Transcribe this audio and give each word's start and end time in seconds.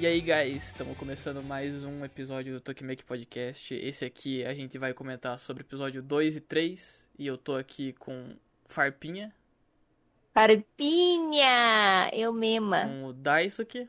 E 0.00 0.06
aí, 0.06 0.18
guys, 0.22 0.68
estamos 0.68 0.96
começando 0.96 1.42
mais 1.42 1.84
um 1.84 2.02
episódio 2.02 2.54
do 2.54 2.60
Tokimeki 2.62 3.04
Podcast. 3.04 3.74
Esse 3.74 4.06
aqui 4.06 4.42
a 4.46 4.54
gente 4.54 4.78
vai 4.78 4.94
comentar 4.94 5.38
sobre 5.38 5.62
o 5.62 5.66
episódio 5.66 6.02
2 6.02 6.36
e 6.36 6.40
3. 6.40 7.06
E 7.18 7.26
eu 7.26 7.36
tô 7.36 7.54
aqui 7.54 7.92
com 7.92 8.34
Farpinha, 8.66 9.30
Farpinha! 10.32 12.10
Eu 12.12 12.32
mesma. 12.32 12.86
com 12.86 13.06
o 13.06 13.12
Daisuke, 13.12 13.88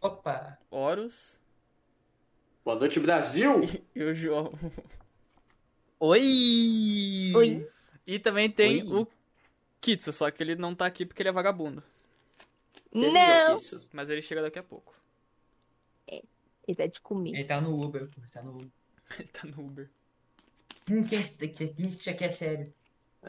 Opa! 0.00 0.58
Horus 0.70 1.40
Boa 2.64 2.78
noite, 2.78 3.00
Brasil! 3.00 3.62
e 3.94 4.02
o 4.02 4.14
João. 4.14 4.52
Oi! 5.98 7.32
Oi. 7.34 7.70
E 8.06 8.18
também 8.18 8.50
tem 8.50 8.82
Oi. 8.82 9.00
o 9.00 9.08
Kitsu, 9.80 10.12
só 10.12 10.30
que 10.30 10.42
ele 10.42 10.54
não 10.54 10.74
tá 10.74 10.86
aqui 10.86 11.06
porque 11.06 11.22
ele 11.22 11.28
é 11.28 11.32
vagabundo. 11.32 11.82
Não! 12.92 13.58
Mas 13.92 14.10
ele 14.10 14.22
chega 14.22 14.42
daqui 14.42 14.58
a 14.58 14.62
pouco. 14.62 14.94
Ele 16.66 16.76
tá 16.76 16.86
de 16.86 17.00
comer. 17.00 17.30
Ele 17.30 17.44
tá 17.44 17.60
no 17.60 17.82
Uber, 17.82 18.08
pô, 18.08 18.20
tá 18.32 18.42
no 18.42 18.56
Uber. 18.56 18.70
Ele 19.18 19.28
tá 19.28 19.46
no 19.46 19.66
Uber. 19.66 19.90
Quem 20.86 21.02
quem 21.02 21.86
isso 21.86 22.10
aqui 22.10 22.24
é 22.24 22.30
sério? 22.30 22.74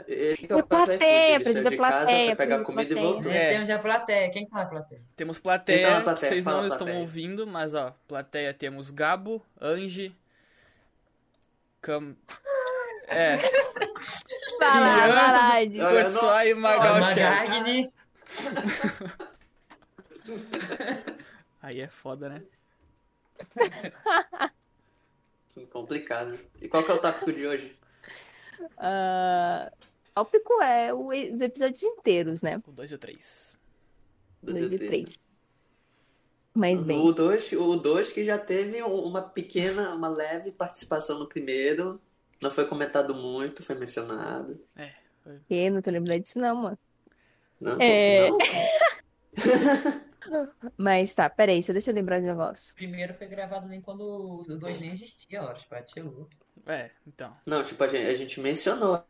Ele 0.07 0.35
Precisa 0.37 0.63
plateia, 0.63 1.39
precisa 1.39 1.69
de 1.69 1.77
casa 1.77 1.77
plateia, 1.77 2.35
pra 2.35 2.45
pegar 2.45 2.63
comida 2.63 2.83
e 2.83 2.87
plateia. 2.95 3.13
voltou. 3.13 3.31
É. 3.31 3.49
Temos 3.51 3.69
a 3.69 3.79
plateia. 3.79 4.29
Quem 4.31 4.47
tá 4.47 4.57
na 4.57 4.65
plateia? 4.65 5.01
Temos 5.15 5.37
Quem 5.37 5.43
tá 5.43 5.49
plateia, 5.49 5.89
na 5.91 6.01
plateia? 6.01 6.29
vocês 6.29 6.43
Fala 6.43 6.61
não 6.61 6.67
estão 6.67 6.95
ouvindo, 6.95 7.45
mas 7.45 7.75
ó, 7.75 7.95
plateia 8.07 8.53
temos 8.53 8.89
Gabo, 8.89 9.45
Anji, 9.61 10.15
Cam... 11.81 12.15
É, 13.07 13.35
eu 15.75 16.03
Kutsai 16.05 16.49
e 16.49 16.53
Magal 16.55 16.95
Ó, 16.95 17.03
Chat. 17.03 17.49
Magagni. 17.49 17.93
Aí 21.61 21.81
é 21.81 21.87
foda, 21.87 22.29
né? 22.29 22.41
Complicado. 25.71 26.37
E 26.61 26.67
qual 26.67 26.83
que 26.83 26.91
é 26.91 26.93
o 26.93 26.99
tópico 26.99 27.31
de 27.31 27.45
hoje? 27.45 27.77
Ah, 28.77 29.71
tópico 30.13 30.61
é 30.61 30.93
o- 30.93 31.07
os 31.07 31.41
episódios 31.41 31.83
inteiros, 31.83 32.41
né? 32.41 32.61
O 32.67 32.71
2 32.71 32.91
e 32.91 32.95
o 32.95 32.97
3. 32.97 33.57
Do 34.41 34.53
Dois 34.53 34.65
e 34.71 34.77
ZT? 34.77 34.87
três. 34.87 35.19
Mas 36.53 36.83
bem, 36.83 36.99
O 36.99 37.11
2 37.11 37.51
o 37.53 37.75
dois 37.77 38.11
que 38.11 38.23
já 38.23 38.37
teve 38.37 38.83
um- 38.83 39.03
uma 39.03 39.21
pequena, 39.23 39.95
uma 39.95 40.07
leve 40.07 40.51
participação 40.51 41.17
no 41.17 41.27
primeiro. 41.27 41.99
Não 42.41 42.51
foi 42.51 42.67
comentado 42.67 43.15
muito, 43.15 43.63
foi 43.63 43.75
mencionado. 43.75 44.59
eu 45.49 45.71
não 45.71 45.81
tô 45.81 45.89
lembrando 45.89 46.21
disso 46.21 46.37
não, 46.37 46.55
mano. 46.57 46.79
Não? 47.59 47.77
É. 47.81 48.29
Não? 48.29 48.37
Mas 50.77 51.13
tá, 51.13 51.29
peraí, 51.29 51.63
só 51.63 51.73
deixa 51.73 51.91
eu 51.91 51.95
lembrar 51.95 52.19
de 52.19 52.25
um 52.25 52.29
negócio. 52.29 52.71
O 52.73 52.75
primeiro 52.75 53.13
foi 53.13 53.27
gravado 53.27 53.67
nem 53.67 53.81
quando 53.81 54.01
o 54.01 54.43
2 54.43 54.79
nem 54.81 54.91
existia, 54.91 55.41
ó. 55.41 55.53
Tipo, 55.53 55.75
é 55.75 55.83
louco. 56.03 56.29
É, 56.65 56.89
então. 57.05 57.35
Não, 57.45 57.63
tipo, 57.63 57.83
a 57.83 57.87
gente, 57.87 58.05
a 58.05 58.15
gente 58.15 58.39
mencionou. 58.39 59.03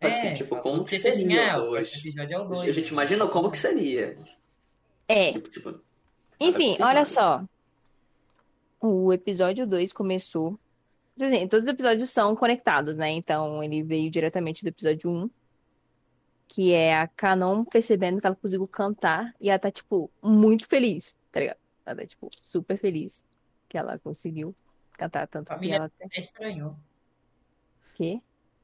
Assim, 0.00 0.34
tipo, 0.34 0.56
como 0.56 0.84
que 0.84 0.96
assim, 0.96 1.12
seria 1.12 1.54
ah, 1.54 1.58
o 1.60 1.66
o 1.66 1.70
dois? 1.70 1.94
episódio 1.94 2.34
é 2.34 2.38
o 2.40 2.44
2. 2.44 2.68
A 2.68 2.72
gente 2.72 2.88
imagina 2.88 3.26
como 3.26 3.50
que 3.50 3.58
seria. 3.58 4.18
É, 5.08 5.32
Tipo, 5.32 5.48
tipo, 5.48 5.80
enfim, 6.38 6.76
olha 6.80 7.04
só. 7.04 7.42
O 8.80 9.12
episódio 9.12 9.66
2 9.66 9.92
começou. 9.92 10.58
Assim, 11.18 11.46
todos 11.48 11.66
os 11.66 11.72
episódios 11.72 12.10
são 12.10 12.34
conectados, 12.36 12.96
né? 12.96 13.10
Então 13.12 13.62
ele 13.62 13.82
veio 13.82 14.10
diretamente 14.10 14.62
do 14.62 14.68
episódio 14.68 15.08
1. 15.10 15.30
Que 16.46 16.72
é 16.72 16.94
a 16.94 17.08
Canon 17.08 17.64
percebendo 17.64 18.20
que 18.20 18.26
ela 18.26 18.36
conseguiu 18.36 18.68
cantar 18.68 19.34
e 19.40 19.48
ela 19.48 19.58
tá, 19.58 19.70
tipo, 19.70 20.10
muito 20.22 20.68
feliz, 20.68 21.16
tá 21.32 21.40
ligado? 21.40 21.58
Ela 21.86 21.96
tá, 21.96 22.06
tipo, 22.06 22.30
super 22.42 22.76
feliz 22.76 23.24
que 23.68 23.78
ela 23.78 23.98
conseguiu 23.98 24.54
cantar 24.98 25.26
tanto 25.28 25.48
que 25.48 25.54
Família- 25.54 25.76
ela 25.76 25.90
tem. 25.90 26.08
É 26.12 26.20
estranho. 26.20 26.78
Quê? 27.94 28.20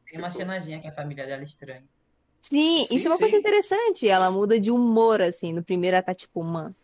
Tem 0.07 0.19
uma 0.19 0.31
cenazinha 0.31 0.81
que 0.81 0.89
a 0.89 0.93
família 0.93 1.27
dela 1.27 1.43
é 1.43 1.45
estranha. 1.45 1.85
Sim, 2.43 2.85
Sim, 2.87 2.97
isso 2.97 3.07
é 3.07 3.11
uma 3.11 3.19
coisa 3.19 3.37
interessante. 3.37 4.09
Ela 4.09 4.31
muda 4.31 4.59
de 4.59 4.71
humor, 4.71 5.21
assim. 5.23 5.53
No 5.53 5.63
primeiro 5.63 5.95
ela 5.97 6.03
tá 6.03 6.15
tipo, 6.15 6.43
mano, 6.43 6.75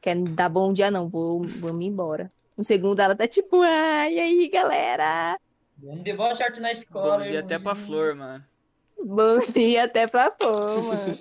quer 0.00 0.16
dar 0.34 0.48
bom 0.48 0.72
dia 0.72 0.90
não, 0.90 1.08
vou, 1.08 1.42
vou 1.42 1.72
me 1.72 1.86
embora. 1.86 2.32
No 2.56 2.64
segundo 2.64 2.98
ela 3.00 3.14
tá 3.14 3.28
tipo, 3.28 3.60
ai, 3.62 4.14
e 4.14 4.20
aí, 4.20 4.48
galera? 4.48 5.38
Vamos 5.76 6.02
de 6.02 6.12
boa 6.14 6.34
sorte 6.34 6.58
na 6.60 6.72
escola. 6.72 7.18
Bom 7.18 7.28
dia 7.30 7.40
até 7.40 7.58
pra 7.58 7.74
flor, 7.74 8.14
mano. 8.14 8.44
Bom 8.98 9.38
dia 9.54 9.84
até 9.84 10.08
pra 10.08 10.30
fama. 10.32 11.18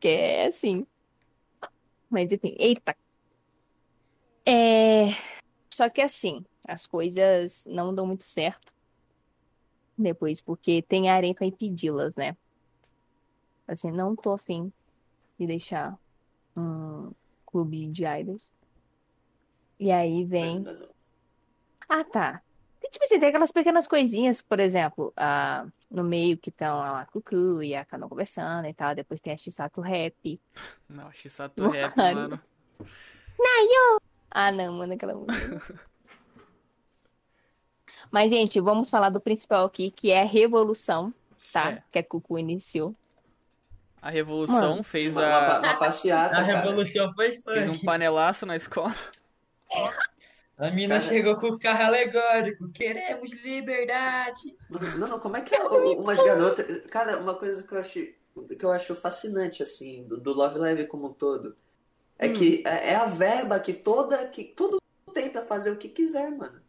que 0.00 0.08
é 0.08 0.46
assim. 0.46 0.86
Mas 2.08 2.30
enfim, 2.32 2.54
eita. 2.58 2.94
É... 4.46 5.06
Só 5.72 5.88
que 5.90 6.00
assim, 6.00 6.44
as 6.66 6.86
coisas 6.86 7.64
não 7.66 7.94
dão 7.94 8.06
muito 8.06 8.24
certo 8.24 8.72
depois, 9.96 10.40
porque 10.40 10.82
tem 10.82 11.08
a 11.08 11.14
areia 11.14 11.34
pra 11.34 11.46
impedi-las, 11.46 12.14
né? 12.16 12.36
Assim, 13.66 13.90
não 13.90 14.16
tô 14.16 14.32
afim 14.32 14.72
de 15.38 15.46
deixar 15.46 15.96
um 16.56 17.12
clube 17.46 17.88
de 17.88 18.04
idols. 18.04 18.50
E 19.78 19.90
aí 19.90 20.24
vem. 20.24 20.62
Ah, 21.88 22.04
tá. 22.04 22.42
E, 22.82 22.88
tipo 22.90 23.04
assim, 23.04 23.18
tem 23.18 23.28
aquelas 23.28 23.52
pequenas 23.52 23.86
coisinhas, 23.86 24.42
por 24.42 24.58
exemplo, 24.58 25.12
ah, 25.16 25.66
no 25.90 26.02
meio 26.02 26.36
que 26.36 26.50
estão 26.50 26.82
a 26.82 27.04
Cucu 27.06 27.62
e 27.62 27.74
a 27.74 27.84
Canon 27.84 28.08
conversando 28.08 28.66
e 28.66 28.74
tal. 28.74 28.94
Depois 28.94 29.20
tem 29.20 29.32
a 29.32 29.36
Chisato 29.36 29.80
Rap. 29.80 30.40
Não, 30.88 31.12
Shisato 31.12 31.62
Rap, 31.70 31.96
Mano. 31.96 32.30
mano. 32.30 32.42
Ah, 34.30 34.50
não, 34.50 34.72
mano, 34.72 34.94
aquela 34.94 35.14
música. 35.14 35.86
Mas, 38.12 38.30
gente, 38.30 38.60
vamos 38.60 38.90
falar 38.90 39.08
do 39.08 39.20
principal 39.20 39.64
aqui, 39.64 39.90
que 39.90 40.10
é 40.12 40.20
a 40.20 40.24
Revolução, 40.26 41.12
tá? 41.52 41.72
É. 41.72 41.82
Que 41.90 41.98
a 41.98 42.04
Cucu 42.04 42.38
iniciou. 42.38 42.94
A 44.00 44.10
Revolução 44.10 44.70
Mano. 44.72 44.82
fez 44.82 45.16
Uma, 45.16 45.26
uma, 45.26 45.38
a... 45.38 45.58
uma 45.60 45.76
passeata, 45.78 46.36
A 46.36 46.44
cara. 46.44 46.58
revolução 46.60 47.12
foi 47.14 47.32
Fez 47.32 47.68
um 47.68 47.78
panelaço 47.78 48.44
na 48.44 48.54
escola. 48.56 48.94
A 50.58 50.70
mina 50.70 50.98
Cara- 50.98 51.08
chegou 51.08 51.36
com 51.36 51.46
o 51.48 51.58
carro 51.58 51.84
alegórico. 51.84 52.68
Queremos 52.70 53.32
liberdade. 53.42 54.56
Não, 54.98 55.08
não, 55.08 55.18
como 55.18 55.36
é 55.36 55.40
que 55.40 55.54
é 55.54 55.62
umas 55.62 56.22
garotas. 56.22 56.84
Cara, 56.90 57.18
uma 57.18 57.34
coisa 57.34 57.62
que 57.62 57.72
eu 57.72 57.78
acho, 57.78 57.94
que 58.58 58.64
eu 58.64 58.70
acho 58.70 58.94
fascinante, 58.94 59.62
assim, 59.62 60.04
do, 60.04 60.18
do 60.18 60.32
Love 60.32 60.58
Live 60.58 60.86
como 60.86 61.06
um 61.08 61.12
todo, 61.12 61.56
é 62.18 62.28
Hum. 62.28 62.32
que 62.34 62.62
é 62.66 62.90
é 62.90 62.94
a 62.96 63.06
verba 63.06 63.58
que 63.58 63.72
toda. 63.72 64.28
que 64.28 64.44
todo 64.44 64.72
mundo 65.06 65.14
tem 65.14 65.30
pra 65.30 65.42
fazer 65.42 65.70
o 65.70 65.76
que 65.76 65.88
quiser, 65.88 66.30
mano. 66.30 66.60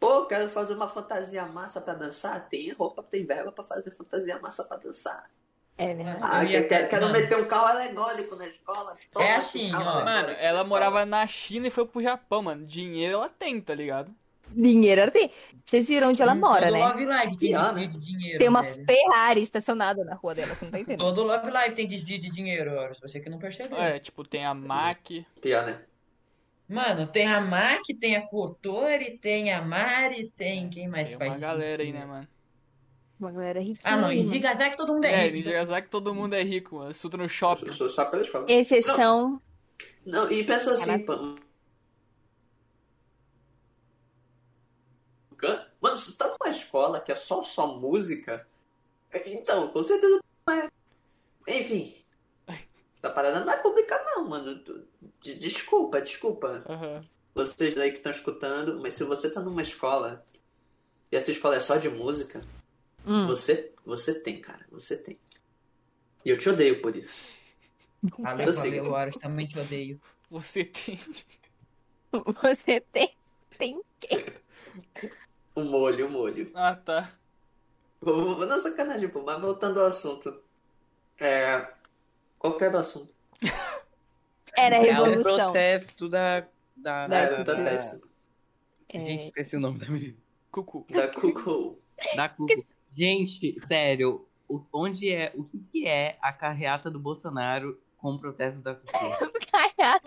Pô, 0.00 0.26
quero 0.26 0.48
fazer 0.48 0.74
uma 0.74 0.88
fantasia 0.88 1.44
massa 1.46 1.80
pra 1.80 1.94
dançar? 1.94 2.48
Tem 2.48 2.72
roupa, 2.72 3.02
tem 3.02 3.24
verba 3.24 3.50
pra 3.50 3.64
fazer 3.64 3.90
fantasia 3.90 4.38
massa 4.38 4.64
pra 4.64 4.76
dançar. 4.76 5.28
É 5.76 5.94
verdade. 5.94 6.18
Ah, 6.22 6.44
Eu 6.44 6.50
ia 6.50 6.68
quero, 6.68 6.88
quero 6.88 7.08
meter 7.10 7.36
um 7.36 7.44
carro 7.46 7.66
alegórico 7.66 8.34
na 8.36 8.46
escola. 8.46 8.96
Toma 9.12 9.24
É 9.24 9.36
assim, 9.36 9.72
ó. 9.74 9.76
alegórico 9.76 10.04
Mano, 10.04 10.28
ela 10.40 10.64
morava 10.64 11.06
na 11.06 11.26
China 11.26 11.68
e 11.68 11.70
foi 11.70 11.86
pro 11.86 12.02
Japão, 12.02 12.42
mano. 12.42 12.64
Dinheiro 12.66 13.14
ela 13.14 13.28
tem, 13.30 13.60
tá 13.60 13.74
ligado? 13.74 14.12
Dinheiro 14.50 15.02
ela 15.02 15.10
tem. 15.10 15.30
Vocês 15.64 15.86
viram 15.88 16.08
onde 16.08 16.22
ela 16.22 16.32
Hum, 16.32 16.40
mora, 16.40 16.66
Todo 16.66 16.72
né? 16.78 16.84
Love 16.86 17.04
Live 17.06 17.36
tem 17.38 17.52
desvio 17.52 17.72
né? 17.74 17.86
de 17.86 17.98
dinheiro. 17.98 18.38
Tem 18.38 18.48
uma 18.48 18.62
velho. 18.62 18.84
Ferrari 18.86 19.42
estacionada 19.42 20.04
na 20.04 20.14
rua 20.14 20.34
dela, 20.34 20.54
você 20.54 20.64
não 20.64 20.72
tá 20.72 20.80
entendendo? 20.80 21.00
Todo 21.00 21.22
Love 21.22 21.50
Live 21.50 21.74
tem 21.74 21.86
desvio 21.86 22.18
de 22.18 22.30
dinheiro, 22.30 22.72
Horus. 22.72 22.98
Você 23.00 23.20
que 23.20 23.28
não 23.28 23.38
percebeu. 23.38 23.78
É, 23.78 23.98
tipo, 23.98 24.24
tem 24.26 24.46
a 24.46 24.54
Mac. 24.54 25.06
Pior, 25.40 25.66
né? 25.66 25.78
Mano, 26.68 27.06
tem 27.06 27.26
a 27.26 27.40
Mac, 27.40 27.80
tem 27.98 28.14
a 28.16 28.26
Kotori, 28.26 29.16
tem 29.18 29.52
a 29.52 29.62
Mari, 29.62 30.30
tem 30.36 30.68
quem 30.68 30.86
mais 30.86 31.08
Tem 31.08 31.16
faz 31.16 31.32
uma 31.32 31.38
galera 31.38 31.82
aí, 31.82 31.88
isso? 31.88 31.98
né, 31.98 32.04
mano? 32.04 32.28
Uma 33.18 33.32
galera 33.32 33.58
riquinha. 33.60 33.80
Ah, 33.84 33.96
não, 33.96 34.12
em 34.12 34.18
mano. 34.18 34.28
Zigasaki 34.28 34.76
todo 34.76 34.92
mundo 34.94 35.04
é 35.06 35.12
É, 35.12 35.28
rico. 35.28 35.36
em 35.36 35.42
Nagasaki 35.52 35.88
todo 35.88 36.14
mundo 36.14 36.34
é 36.34 36.42
rico, 36.42 36.76
mano. 36.76 36.90
Estuda 36.90 37.16
no 37.16 37.24
Eu 37.24 37.28
shopping. 37.28 37.64
sou- 37.66 37.72
sou 37.72 37.90
só 37.90 38.04
pela 38.04 38.22
escola. 38.22 38.44
Exceção. 38.48 39.40
Não, 40.04 40.30
e 40.30 40.44
pensa 40.44 40.72
assim, 40.74 41.04
Caraca. 41.04 41.04
pô. 41.06 41.38
Mano, 45.80 45.96
se 45.96 46.12
tu 46.12 46.18
tá 46.18 46.26
numa 46.28 46.50
escola 46.50 47.00
que 47.00 47.12
é 47.12 47.14
só 47.14 47.42
só 47.42 47.78
música, 47.78 48.46
então, 49.26 49.68
com 49.68 49.82
certeza 49.82 50.20
não 50.46 50.54
é. 50.54 50.68
Enfim. 51.48 51.94
Essa 53.02 53.12
parada 53.12 53.44
não 53.44 53.52
é 53.52 53.56
pública 53.58 54.00
não, 54.04 54.28
mano. 54.28 54.62
Desculpa, 55.22 56.00
desculpa. 56.00 56.64
Aham. 56.68 57.04
Vocês 57.34 57.76
aí 57.78 57.90
que 57.92 57.98
estão 57.98 58.10
escutando, 58.10 58.80
mas 58.80 58.94
se 58.94 59.04
você 59.04 59.30
tá 59.30 59.40
numa 59.40 59.62
escola 59.62 60.24
e 61.12 61.16
essa 61.16 61.30
escola 61.30 61.54
é 61.56 61.60
só 61.60 61.76
de 61.76 61.88
música, 61.88 62.42
Hum. 63.06 63.26
você, 63.26 63.72
você 63.84 64.20
tem, 64.20 64.40
cara. 64.40 64.66
Você 64.70 64.96
tem. 65.02 65.16
E 66.24 66.30
eu 66.30 66.36
te 66.38 66.48
odeio 66.50 66.82
por 66.82 66.96
isso. 66.96 67.16
Eu 68.44 68.52
sei. 68.54 68.80
Horus, 68.80 69.16
também 69.16 69.46
te 69.46 69.58
odeio. 69.58 70.00
Você 70.30 70.64
tem. 70.64 70.98
Você 72.42 72.80
tem. 72.92 73.14
Tem 73.56 73.80
O 75.54 75.62
molho, 75.62 76.06
o 76.06 76.10
molho. 76.10 76.50
Ah, 76.54 76.74
tá. 76.74 77.12
Não, 78.00 78.60
sacanagem, 78.60 79.08
pô, 79.08 79.22
mas 79.22 79.40
voltando 79.40 79.80
ao 79.80 79.86
assunto. 79.86 80.40
É. 81.18 81.66
Qual 82.38 82.56
que 82.56 82.64
era 82.64 82.76
o 82.76 82.80
assunto? 82.80 83.12
Era 84.56 84.76
a 84.76 84.86
É 84.86 85.00
o 85.00 85.04
revolução. 85.04 85.36
protesto 85.52 86.08
da. 86.08 86.40
Da, 86.76 87.06
Da- 87.06 87.16
É, 87.18 87.36
da, 87.36 87.44
protesto. 87.44 88.08
É, 88.88 89.00
Gente, 89.00 89.24
esqueci 89.24 89.56
o 89.56 89.60
nome 89.60 89.78
da 89.78 89.86
menina. 89.88 90.16
Cucu. 90.50 90.86
Da 90.90 91.08
Cuckoo. 91.08 91.78
Da 92.16 92.28
Cuco. 92.28 92.64
Gente, 92.96 93.58
sério, 93.66 94.26
o- 94.48 94.62
onde 94.72 95.12
é. 95.12 95.32
O 95.34 95.44
que, 95.44 95.58
que 95.70 95.86
é 95.86 96.16
a 96.22 96.32
carreata 96.32 96.90
do 96.90 96.98
Bolsonaro 96.98 97.78
com 97.98 98.12
o 98.12 98.18
protesto 98.18 98.60
da 98.60 98.74
Cucu? 98.74 98.88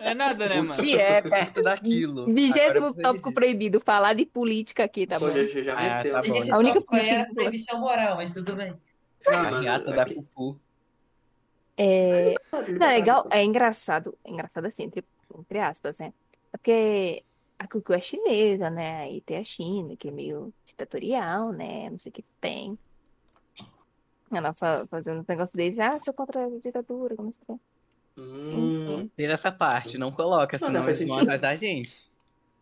É 0.00 0.12
nada, 0.14 0.48
né, 0.48 0.60
O 0.60 0.64
mano? 0.64 0.82
que 0.82 0.98
é 0.98 1.22
perto 1.22 1.62
daquilo? 1.62 2.26
Vigésimo 2.32 2.92
tópico 2.94 3.28
dizer. 3.28 3.34
proibido. 3.34 3.80
Falar 3.80 4.12
de 4.14 4.26
política 4.26 4.84
aqui, 4.84 5.06
tá 5.06 5.18
Pô, 5.18 5.28
bom? 5.28 5.32
já, 5.34 5.62
já 5.62 5.74
Ah, 5.74 5.96
meteu. 5.96 6.12
tá 6.12 6.22
bom. 6.22 6.54
A 6.54 6.58
única 6.58 6.80
política 6.82 7.14
era 7.14 7.26
que- 7.26 7.34
proibição 7.34 7.80
moral, 7.80 8.16
mas 8.16 8.34
tudo 8.34 8.54
bem. 8.54 8.70
Não, 8.70 9.32
Carreata 9.32 9.90
é 9.90 9.94
da 9.94 10.04
que- 10.04 10.14
Cucu. 10.14 10.60
É, 11.76 12.34
Não, 12.78 12.86
é 12.86 12.98
legal, 12.98 13.26
é 13.30 13.42
engraçado, 13.44 14.16
é 14.24 14.30
engraçado 14.30 14.66
assim, 14.66 14.84
entre, 14.84 15.04
entre 15.38 15.58
aspas, 15.58 15.98
né? 15.98 16.12
Porque 16.50 17.24
a 17.58 17.66
Cucu 17.66 17.92
é 17.92 18.00
chinesa, 18.00 18.68
né? 18.68 19.02
Aí 19.02 19.20
tem 19.22 19.38
a 19.38 19.44
China, 19.44 19.96
que 19.96 20.08
é 20.08 20.10
meio 20.10 20.52
ditatorial, 20.66 21.50
né? 21.52 21.88
Não 21.90 21.98
sei 21.98 22.10
o 22.10 22.12
que 22.12 22.24
tem. 22.40 22.78
Ela 24.30 24.52
fa- 24.54 24.86
fazendo 24.90 25.20
um 25.20 25.24
negócio 25.28 25.56
desse, 25.56 25.80
ah, 25.80 25.98
sou 25.98 26.14
contra 26.14 26.44
a 26.46 26.48
ditadura, 26.58 27.14
como 27.16 27.28
assim? 27.28 27.60
Hum. 28.16 29.08
Tira 29.16 29.34
essa 29.34 29.50
parte, 29.50 29.96
não 29.96 30.10
coloca, 30.10 30.58
Não, 30.60 30.68
senão 30.68 30.80
não 30.80 30.86
faz 30.86 31.00
eles 31.00 31.08
vão 31.08 31.18
atrás 31.22 31.40
da 31.40 31.54
gente. 31.54 32.10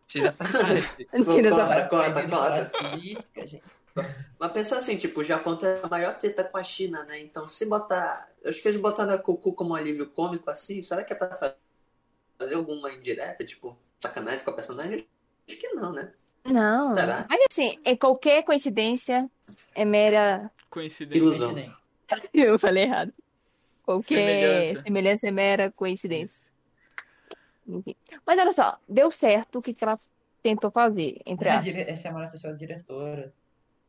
Tira 0.07 0.29
essa 0.29 0.37
parte. 0.43 1.05
Tira 1.35 1.49
essa 1.49 1.87
Corta, 1.89 1.89
corta, 1.89 2.29
corta. 2.29 2.65
de 2.65 2.91
política, 2.91 3.47
gente. 3.47 3.63
Mas 4.39 4.51
pensa 4.51 4.77
assim, 4.77 4.97
tipo, 4.97 5.19
o 5.21 5.23
Japão 5.23 5.57
tem 5.57 5.69
a 5.83 5.87
maior 5.87 6.13
treta 6.17 6.43
com 6.43 6.57
a 6.57 6.63
China, 6.63 7.03
né? 7.03 7.19
Então, 7.19 7.47
se 7.47 7.65
botar. 7.67 8.29
Eu 8.41 8.49
acho 8.49 8.61
que 8.61 8.67
eles 8.67 8.79
botaram 8.79 9.13
a 9.13 9.17
Cucu 9.17 9.53
como 9.53 9.71
um 9.71 9.75
alívio 9.75 10.07
cômico 10.09 10.49
assim, 10.49 10.81
será 10.81 11.03
que 11.03 11.13
é 11.13 11.15
pra 11.15 11.55
fazer 12.39 12.55
alguma 12.55 12.91
indireta, 12.91 13.45
tipo, 13.45 13.77
sacanagem 13.99 14.43
com 14.43 14.49
a 14.49 14.53
personagem? 14.53 15.05
Acho 15.47 15.57
que 15.59 15.69
não, 15.69 15.91
né? 15.91 16.11
Não, 16.43 16.95
Será? 16.95 17.27
mas 17.29 17.39
assim, 17.51 17.79
é 17.85 17.95
qualquer 17.95 18.43
coincidência 18.43 19.29
é 19.75 19.85
mera. 19.85 20.49
Coincidência. 20.71 21.19
Ilusão. 21.19 21.55
Eu 22.33 22.57
falei 22.57 22.83
errado. 22.85 23.13
Qualquer 23.83 24.15
Semelhança. 24.15 24.83
semelhança 24.83 25.27
é 25.27 25.31
mera 25.31 25.71
coincidência. 25.71 26.39
Enfim. 27.67 27.95
Mas 28.25 28.39
olha 28.39 28.53
só, 28.53 28.79
deu 28.87 29.11
certo 29.11 29.59
o 29.59 29.61
que 29.61 29.73
que 29.73 29.83
ela 29.83 29.99
tentou 30.41 30.71
fazer, 30.71 31.21
entre 31.25 31.47
A 31.47 31.51
aspas. 31.51 31.63
dire... 31.65 31.81
Essa 31.81 32.07
é 32.07 32.11
a 32.11 32.23
atenção 32.23 32.51
da 32.51 32.57
diretora. 32.57 33.33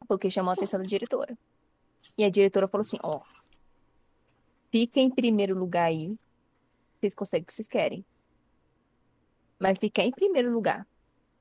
Porque 0.06 0.30
chamou 0.30 0.50
a 0.50 0.54
atenção 0.54 0.80
da 0.80 0.86
diretora. 0.86 1.36
E 2.16 2.24
a 2.24 2.30
diretora 2.30 2.68
falou 2.68 2.82
assim, 2.82 2.98
ó, 3.02 3.20
fica 4.70 5.00
em 5.00 5.10
primeiro 5.10 5.58
lugar 5.58 5.86
aí, 5.86 6.16
vocês 6.98 7.14
conseguem 7.14 7.44
o 7.44 7.46
que 7.46 7.54
vocês 7.54 7.68
querem. 7.68 8.04
Mas 9.58 9.78
ficar 9.78 10.02
em 10.04 10.10
primeiro 10.10 10.52
lugar 10.52 10.86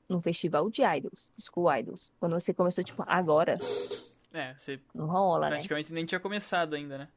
num 0.08 0.22
festival 0.22 0.70
de 0.70 0.84
idols, 0.84 1.32
school 1.40 1.74
idols, 1.74 2.12
quando 2.20 2.34
você 2.34 2.54
começou, 2.54 2.84
tipo, 2.84 3.04
agora, 3.08 3.58
É, 4.34 4.54
você 4.58 4.80
não 4.94 5.08
rola, 5.08 5.50
né? 5.50 5.56
praticamente 5.56 5.94
nem 5.94 6.06
tinha 6.06 6.20
começado 6.20 6.76
ainda, 6.76 6.98
né? 6.98 7.08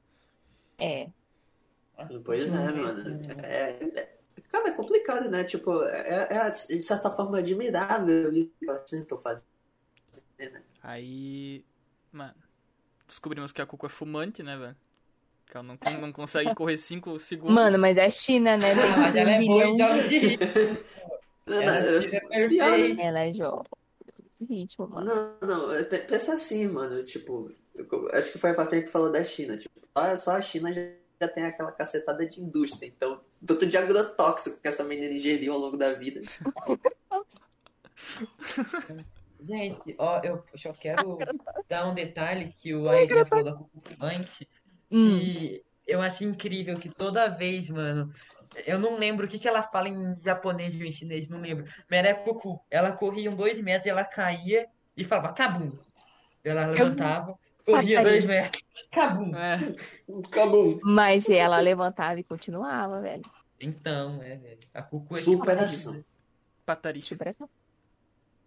É, 0.78 1.10
Pois 2.24 2.52
é, 2.52 2.72
mano. 2.72 3.20
É, 3.44 3.70
é- 4.00 4.18
cara, 4.50 4.68
é 4.68 4.72
complicado, 4.72 5.30
né? 5.30 5.44
Tipo, 5.44 5.82
é, 5.84 6.28
é 6.30 6.50
de 6.50 6.82
certa 6.82 7.10
forma 7.10 7.38
admirável 7.38 8.32
isso 8.32 8.50
que 8.58 8.68
elas 8.68 8.90
tentam 8.90 9.18
fazer. 9.18 9.44
né? 10.38 10.62
Aí. 10.84 11.64
Mano. 12.12 12.34
Descobrimos 13.08 13.52
que 13.52 13.62
a 13.62 13.66
Cucu 13.66 13.86
é 13.86 13.88
fumante, 13.88 14.42
né, 14.42 14.56
velho? 14.56 14.76
Que 15.46 15.56
ela 15.56 15.62
não, 15.64 15.78
não 16.00 16.12
consegue 16.12 16.52
correr 16.54 16.76
5 16.76 17.18
segundos. 17.18 17.54
mano, 17.54 17.78
mas 17.78 17.96
é 17.96 18.04
a 18.04 18.10
China, 18.10 18.56
né? 18.56 18.74
Tem 18.74 18.82
Ah, 18.84 18.96
mas 18.98 19.16
ela 19.16 19.30
é 19.30 19.44
boa 19.44 19.64
em 19.64 19.78
jogos 19.78 20.08
de 20.08 20.18
ritmo. 20.18 20.46
Não, 21.46 21.62
Ela 21.62 21.80
não, 21.80 22.00
perfeito. 22.00 23.00
Ela 23.00 23.20
é 23.20 23.32
jovem. 23.32 23.64
Ritmo, 24.48 24.88
mano. 24.88 25.06
Não, 25.40 25.48
não, 25.48 25.72
é, 25.72 25.82
pe- 25.84 25.98
pensa 26.00 26.34
assim, 26.34 26.68
mano, 26.68 27.02
tipo, 27.02 27.50
eu- 27.74 28.10
acho 28.12 28.32
que 28.32 28.38
foi 28.38 28.50
a 28.50 28.54
Fafinha 28.54 28.82
que 28.82 28.90
falou 28.90 29.10
da 29.10 29.24
China, 29.24 29.56
tipo, 29.56 29.80
só, 29.96 30.16
só 30.16 30.36
a 30.36 30.42
China 30.42 30.70
já, 30.70 30.82
já 31.20 31.28
tem 31.28 31.44
aquela 31.44 31.72
cacetada 31.72 32.26
de 32.26 32.40
indústria, 32.42 32.86
então, 32.88 33.20
tanto 33.46 33.64
de 33.66 33.76
agrotóxico 33.76 34.60
que 34.60 34.68
essa 34.68 34.84
menina 34.84 35.14
ingeriu 35.14 35.54
ao 35.54 35.58
longo 35.58 35.76
da 35.78 35.92
vida. 35.92 36.20
Gente, 39.46 39.94
ó, 39.98 40.20
eu 40.22 40.44
só 40.54 40.72
quero 40.72 41.18
dar 41.68 41.86
um 41.88 41.94
detalhe 41.94 42.52
que 42.52 42.74
o 42.74 42.88
Aiden 42.88 43.24
falou 43.26 43.44
da 43.44 43.52
Cucu 43.52 43.80
Fumante, 43.82 44.48
Hum, 44.90 45.00
que 45.18 45.64
eu 45.86 46.00
acho 46.00 46.24
incrível 46.24 46.78
que 46.78 46.88
toda 46.88 47.26
vez, 47.28 47.68
mano, 47.68 48.12
eu 48.66 48.78
não 48.78 48.96
lembro 48.96 49.26
o 49.26 49.28
que 49.28 49.38
que 49.38 49.48
ela 49.48 49.62
fala 49.62 49.88
em 49.88 50.14
japonês 50.22 50.74
ou 50.74 50.82
em 50.82 50.92
chinês, 50.92 51.28
não 51.28 51.40
lembro, 51.40 51.64
mas 51.90 51.98
era 51.98 52.14
Cucu. 52.14 52.60
Ela 52.70 52.92
corria 52.92 53.30
um 53.30 53.34
dois 53.34 53.60
metros, 53.60 53.86
ela 53.86 54.04
caía 54.04 54.66
e 54.96 55.02
falava, 55.04 55.32
cabum. 55.32 55.72
Ela 56.44 56.66
levantava, 56.66 57.38
corria 57.64 57.98
Pataria. 57.98 58.02
dois 58.02 58.24
metros, 58.24 58.62
cabum. 58.92 59.34
É, 59.34 59.56
Acabou. 60.26 60.78
mas 60.84 61.28
ela 61.28 61.58
levantava 61.58 62.20
e 62.20 62.24
continuava, 62.24 63.00
velho. 63.00 63.24
Então, 63.60 64.22
é, 64.22 64.36
velho, 64.36 64.58
a 64.74 64.82
Cucu 64.82 65.14
é 65.14 65.20
Superação. 65.22 65.92
demais. 65.92 66.06
pataria. 66.66 67.02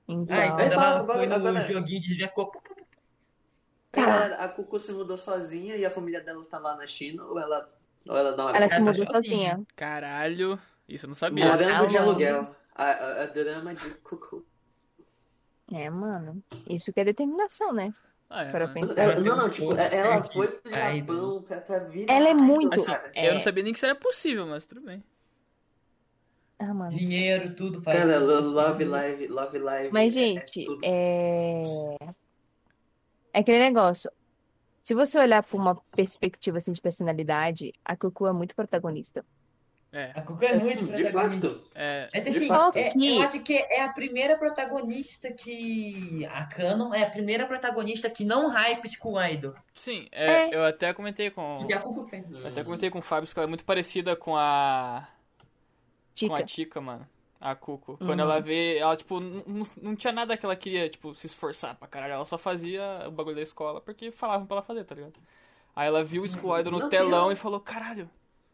Superação. 0.07 0.27
Ah, 0.30 0.45
Então, 0.45 0.56
quando 0.57 0.71
ela 0.74 1.00
Agora- 1.00 1.18
foi 1.19 1.27
no 1.27 1.36
agora- 1.36 1.62
joguinho 1.62 2.01
de 2.01 2.15
Galera, 3.94 4.36
a 4.36 4.48
Cucu 4.50 4.80
se 4.80 4.92
mudou 4.92 5.18
sozinha 5.18 5.75
e 5.75 5.86
a 5.86 5.89
família 5.89 6.21
dela 6.21 6.44
tá 6.45 6.59
lá 6.59 6.75
na 6.75 6.86
China, 6.86 7.24
ou 7.25 7.39
ela, 7.39 7.69
ou 8.07 8.15
ela 8.15 8.31
dá 8.33 8.44
uma 8.45 8.51
ela 8.56 8.68
se 8.69 8.75
Ela 8.75 8.86
tá 8.86 8.92
mudou 8.92 8.94
sozinha. 8.94 9.12
sozinha. 9.51 9.68
Caralho. 9.75 10.59
Isso 10.88 11.06
eu 11.06 11.09
não 11.09 11.15
sabia. 11.15 11.45
morando 11.45 11.88
de 11.88 11.98
Ah, 11.98 12.01
aluguel. 12.01 12.56
A, 12.75 12.83
a, 12.83 13.24
a 13.24 13.25
drama 13.25 13.74
de 13.74 13.89
Cucu. 13.95 14.45
É, 15.74 15.89
mano. 15.89 16.42
Isso 16.69 16.94
que 16.94 17.00
é 17.00 17.03
determinação, 17.03 17.74
né? 17.74 17.92
Ah, 18.30 18.44
é, 18.44 18.51
Para 18.51 18.68
pensar. 18.68 19.01
Ela- 19.01 19.19
não, 19.19 19.36
não, 19.36 19.50
tipo, 19.50 19.74
ela 19.74 20.24
foi 20.24 20.48
pro 20.48 20.71
Japão 20.71 21.42
pra, 21.44 21.62
pra 21.62 21.80
vida. 21.80 22.12
Ela 22.12 22.30
é 22.30 22.33
muito- 22.33 22.74
Assim. 22.75 22.92
É. 23.15 23.30
eu 23.30 23.33
não 23.33 23.39
sabia 23.39 23.63
nem 23.63 23.74
que 23.74 23.80
isso 23.80 23.86
era 23.86 23.95
possível, 23.95 24.45
mas 24.45 24.63
tudo 24.63 24.81
bem. 24.81 25.03
Ah, 26.59 26.73
mano. 26.73 26.89
dinheiro, 26.89 27.53
tudo 27.55 27.81
faz. 27.81 27.97
Cara, 27.99 28.17
Love 28.19 28.83
Live, 28.85 29.27
Love 29.27 29.59
Live. 29.59 29.89
Mas, 29.93 30.15
é- 30.15 30.19
gente, 30.19 30.61
é 30.61 30.65
tudo. 30.65 30.79
é... 30.83 31.63
é 33.33 33.39
aquele 33.39 33.59
negócio. 33.59 34.11
Se 34.81 34.93
você 34.95 35.19
olhar 35.19 35.43
por 35.43 35.59
uma 35.59 35.75
perspectiva 35.95 36.57
assim 36.57 36.71
de 36.71 36.81
personalidade, 36.81 37.73
a 37.83 37.95
Cucu 37.95 38.25
é 38.25 38.31
muito 38.33 38.55
protagonista. 38.55 39.23
É. 39.91 40.11
A 40.15 40.21
Cucu 40.21 40.43
é 40.45 40.53
muito 40.57 40.85
De 40.85 41.03
protagonista. 41.03 41.47
fato. 41.49 41.67
É. 41.75 42.09
É 42.13 42.19
De 42.21 42.29
assim, 42.29 42.47
fato. 42.47 42.77
é- 42.77 42.89
Que- 42.89 43.15
eu 43.17 43.21
acho 43.21 43.39
que 43.41 43.53
é 43.53 43.83
a 43.83 43.89
primeira 43.89 44.37
protagonista 44.37 45.31
que. 45.31 46.25
A 46.31 46.45
Canon 46.45 46.93
é 46.93 47.03
a 47.03 47.09
primeira 47.09 47.45
protagonista 47.45 48.09
que 48.09 48.25
não 48.25 48.49
hype 48.49 48.87
School 48.89 49.21
Idol. 49.23 49.53
Sim, 49.75 50.07
é, 50.11 50.25
É. 50.49 50.55
eu 50.55 50.63
até 50.65 50.93
comentei 50.93 51.29
com. 51.29 51.57
Porque 51.59 51.73
a 51.73 51.79
Cucu 51.79 52.05
fez. 52.07 52.29
Eu 52.31 52.47
até 52.47 52.63
comentei 52.63 52.89
com 52.89 52.99
o 52.99 53.01
Fábio 53.01 53.31
que 53.31 53.37
ela 53.39 53.45
é 53.45 53.49
muito 53.49 53.63
parecida 53.65 54.15
com 54.15 54.35
a. 54.35 55.07
Com 56.25 56.36
a 56.36 56.38
Tica. 56.39 56.45
Tica, 56.45 56.81
mano. 56.81 57.07
A 57.39 57.53
Cuco. 57.55 57.91
Uhum. 57.91 58.07
Quando 58.07 58.19
ela 58.21 58.39
vê, 58.39 58.77
ela, 58.77 58.95
tipo, 58.95 59.19
não 59.19 59.95
tinha 59.95 60.12
nada 60.12 60.36
que 60.36 60.45
ela 60.45 60.55
queria, 60.55 60.89
tipo, 60.89 61.13
se 61.13 61.27
esforçar 61.27 61.75
pra 61.75 61.88
caralho. 61.88 62.13
Ela 62.13 62.25
só 62.25 62.38
fazia 62.38 63.03
o 63.07 63.12
bagulho 63.12 63.36
da 63.36 63.41
escola 63.43 63.79
porque 63.79 64.09
falavam 64.09 64.47
pra 64.47 64.57
ela 64.57 64.65
fazer, 64.65 64.83
tá 64.83 64.95
ligado? 64.95 65.19
Aí 65.75 65.88
ela 65.88 66.03
viu 66.03 66.24
o 66.24 66.27
School 66.27 66.59
Idol 66.59 66.71
no 66.71 66.79
Não, 66.79 66.89
telão 66.89 67.31
e 67.31 67.36
falou, 67.36 67.59
caralho, 67.59 68.09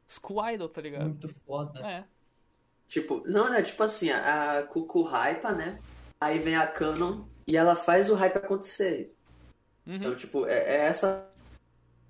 School 0.06 0.46
Idol, 0.50 0.68
tá 0.68 0.82
ligado? 0.82 1.06
Muito 1.06 1.30
foda. 1.30 1.80
É. 1.80 2.04
Tipo, 2.88 3.24
não, 3.26 3.50
né? 3.50 3.62
Tipo 3.62 3.84
assim, 3.84 4.12
a 4.12 4.60
a 4.60 4.64
Cucu 4.64 5.04
hypa, 5.04 5.54
né? 5.54 5.80
Aí 6.20 6.40
vem 6.40 6.56
a 6.56 6.68
Canon 6.68 7.24
e 7.48 7.56
ela 7.56 7.76
faz 7.76 8.10
o 8.10 8.16
hype 8.16 8.38
acontecer. 8.38 9.16
Uhum. 9.88 9.96
Então, 9.96 10.16
tipo, 10.16 10.46
é, 10.46 10.60
é 10.60 10.78
essa, 10.88 11.30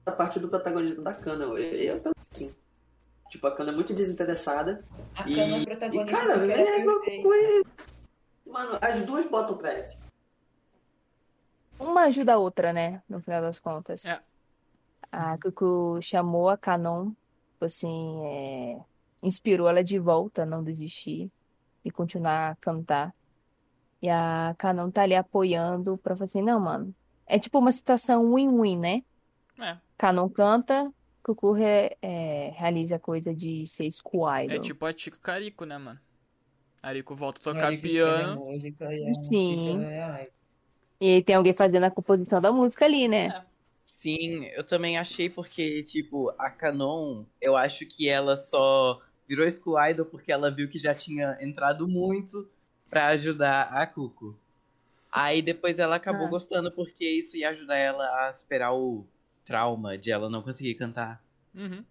essa 0.05 0.15
parte 0.17 0.39
do 0.39 0.49
protagonismo 0.49 1.03
da 1.03 1.13
Canon. 1.13 1.57
Eu, 1.57 1.57
eu 1.57 2.01
assim. 2.31 2.55
Tipo, 3.33 3.47
a 3.47 3.51
Canon 3.55 3.71
é 3.71 3.75
muito 3.75 3.95
desinteressada. 3.95 4.83
A 5.15 5.27
E, 5.27 5.35
Canon 5.35 5.55
é 5.55 5.59
e 5.61 5.65
protagonista. 5.65 6.17
cara, 6.17 6.37
porque 6.37 6.51
é, 6.51 7.15
é 7.17 7.61
e- 7.61 7.63
Mano, 8.45 8.77
as 8.79 9.03
duas 9.07 9.25
botam 9.25 9.57
pré. 9.57 9.97
Uma 11.79 12.03
ajuda 12.03 12.35
a 12.35 12.37
outra, 12.37 12.71
né? 12.71 13.01
No 13.09 13.19
final 13.21 13.41
das 13.41 13.57
contas. 13.57 14.05
É. 14.05 14.21
A 15.11 15.35
Cucu 15.39 15.97
chamou 15.99 16.47
a 16.47 16.55
Canon, 16.57 17.05
tipo 17.53 17.65
assim, 17.65 18.21
é, 18.23 18.79
inspirou 19.23 19.67
ela 19.67 19.83
de 19.83 19.97
volta 19.97 20.43
a 20.43 20.45
não 20.45 20.63
desistir 20.63 21.31
e 21.83 21.89
continuar 21.89 22.51
a 22.51 22.55
cantar. 22.57 23.15
E 23.99 24.09
a 24.09 24.53
Canon 24.59 24.91
tá 24.91 25.01
ali 25.01 25.15
apoiando 25.15 25.97
pra 25.97 26.15
falar 26.15 26.25
assim, 26.25 26.43
não, 26.43 26.59
mano. 26.59 26.93
É 27.25 27.39
tipo 27.39 27.57
uma 27.57 27.71
situação 27.71 28.31
win-win, 28.35 28.77
né? 28.77 29.03
É. 29.59 29.75
Canon 29.97 30.29
canta, 30.29 30.93
Cucu 31.23 31.53
re- 31.53 31.97
é, 32.01 32.49
realiza 32.55 32.97
a 32.97 32.99
coisa 32.99 33.33
de 33.33 33.65
ser 33.67 33.89
school 33.91 34.29
É 34.29 34.59
tipo 34.59 34.85
a 34.85 34.93
Tico 34.93 35.19
Carico, 35.19 35.65
né, 35.65 35.77
mano? 35.77 35.99
Arico 36.81 37.15
volta 37.15 37.39
a 37.39 37.43
tocar 37.43 37.77
piano. 37.79 38.35
música 38.45 38.93
e 38.93 39.15
Sim. 39.23 39.81
é- 39.81 40.29
E 40.99 41.15
aí 41.15 41.23
tem 41.23 41.35
alguém 41.35 41.53
fazendo 41.53 41.83
a 41.85 41.91
composição 41.91 42.41
da 42.41 42.51
música 42.51 42.85
ali, 42.85 43.07
né? 43.07 43.45
Sim, 43.81 44.45
eu 44.47 44.65
também 44.65 44.97
achei 44.97 45.29
porque, 45.29 45.81
tipo, 45.83 46.29
a 46.37 46.49
Canon, 46.49 47.23
eu 47.41 47.55
acho 47.55 47.85
que 47.85 48.09
ela 48.09 48.35
só 48.37 49.01
virou 49.27 49.49
School 49.49 49.81
Idol 49.89 50.05
porque 50.05 50.31
ela 50.31 50.51
viu 50.51 50.69
que 50.69 50.77
já 50.77 50.93
tinha 50.93 51.37
entrado 51.41 51.87
muito 51.87 52.49
pra 52.89 53.07
ajudar 53.07 53.63
a 53.73 53.87
Cuco. 53.87 54.37
Aí 55.11 55.41
depois 55.41 55.79
ela 55.79 55.95
acabou 55.95 56.27
Ah. 56.27 56.29
gostando 56.29 56.71
porque 56.71 57.05
isso 57.05 57.37
ia 57.37 57.49
ajudar 57.49 57.77
ela 57.77 58.27
a 58.27 58.33
superar 58.33 58.73
o 58.73 59.05
trauma 59.45 59.97
de 59.97 60.11
ela 60.11 60.29
não 60.29 60.41
conseguir 60.41 60.75
cantar. 60.75 61.21
Uhum. 61.55 61.83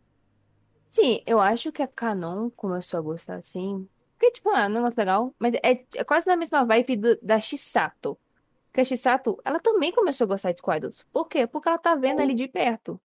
Sim, 0.91 1.23
eu 1.27 1.41
acho 1.41 1.73
que 1.73 1.83
a 1.83 1.89
Canon 1.89 2.51
começou 2.51 2.99
a 2.99 3.03
gostar 3.03 3.37
assim. 3.37 3.89
Porque, 4.13 4.31
tipo, 4.33 4.51
ah, 4.51 4.67
um 4.67 4.69
negócio 4.69 4.99
legal, 4.99 5.35
mas 5.39 5.55
é, 5.55 5.85
é 5.97 6.05
quase 6.05 6.27
na 6.29 6.37
mesma 6.37 6.65
vibe 6.65 6.97
do- 6.97 7.19
da 7.23 7.41
Chisato. 7.41 8.19
Porque 8.67 8.81
a 8.83 8.85
Chisato, 8.85 9.39
ela 9.45 9.61
também 9.61 9.93
começou 9.93 10.25
a 10.27 10.29
gostar 10.29 10.53
de 10.53 10.63
Idols. 10.77 11.05
Por 11.13 11.29
quê? 11.29 11.47
Porque 11.47 11.69
ela 11.69 11.79
tá 11.79 11.95
vendo 11.95 12.21
ali 12.21 12.35
de 12.35 12.49
perto. 12.49 13.01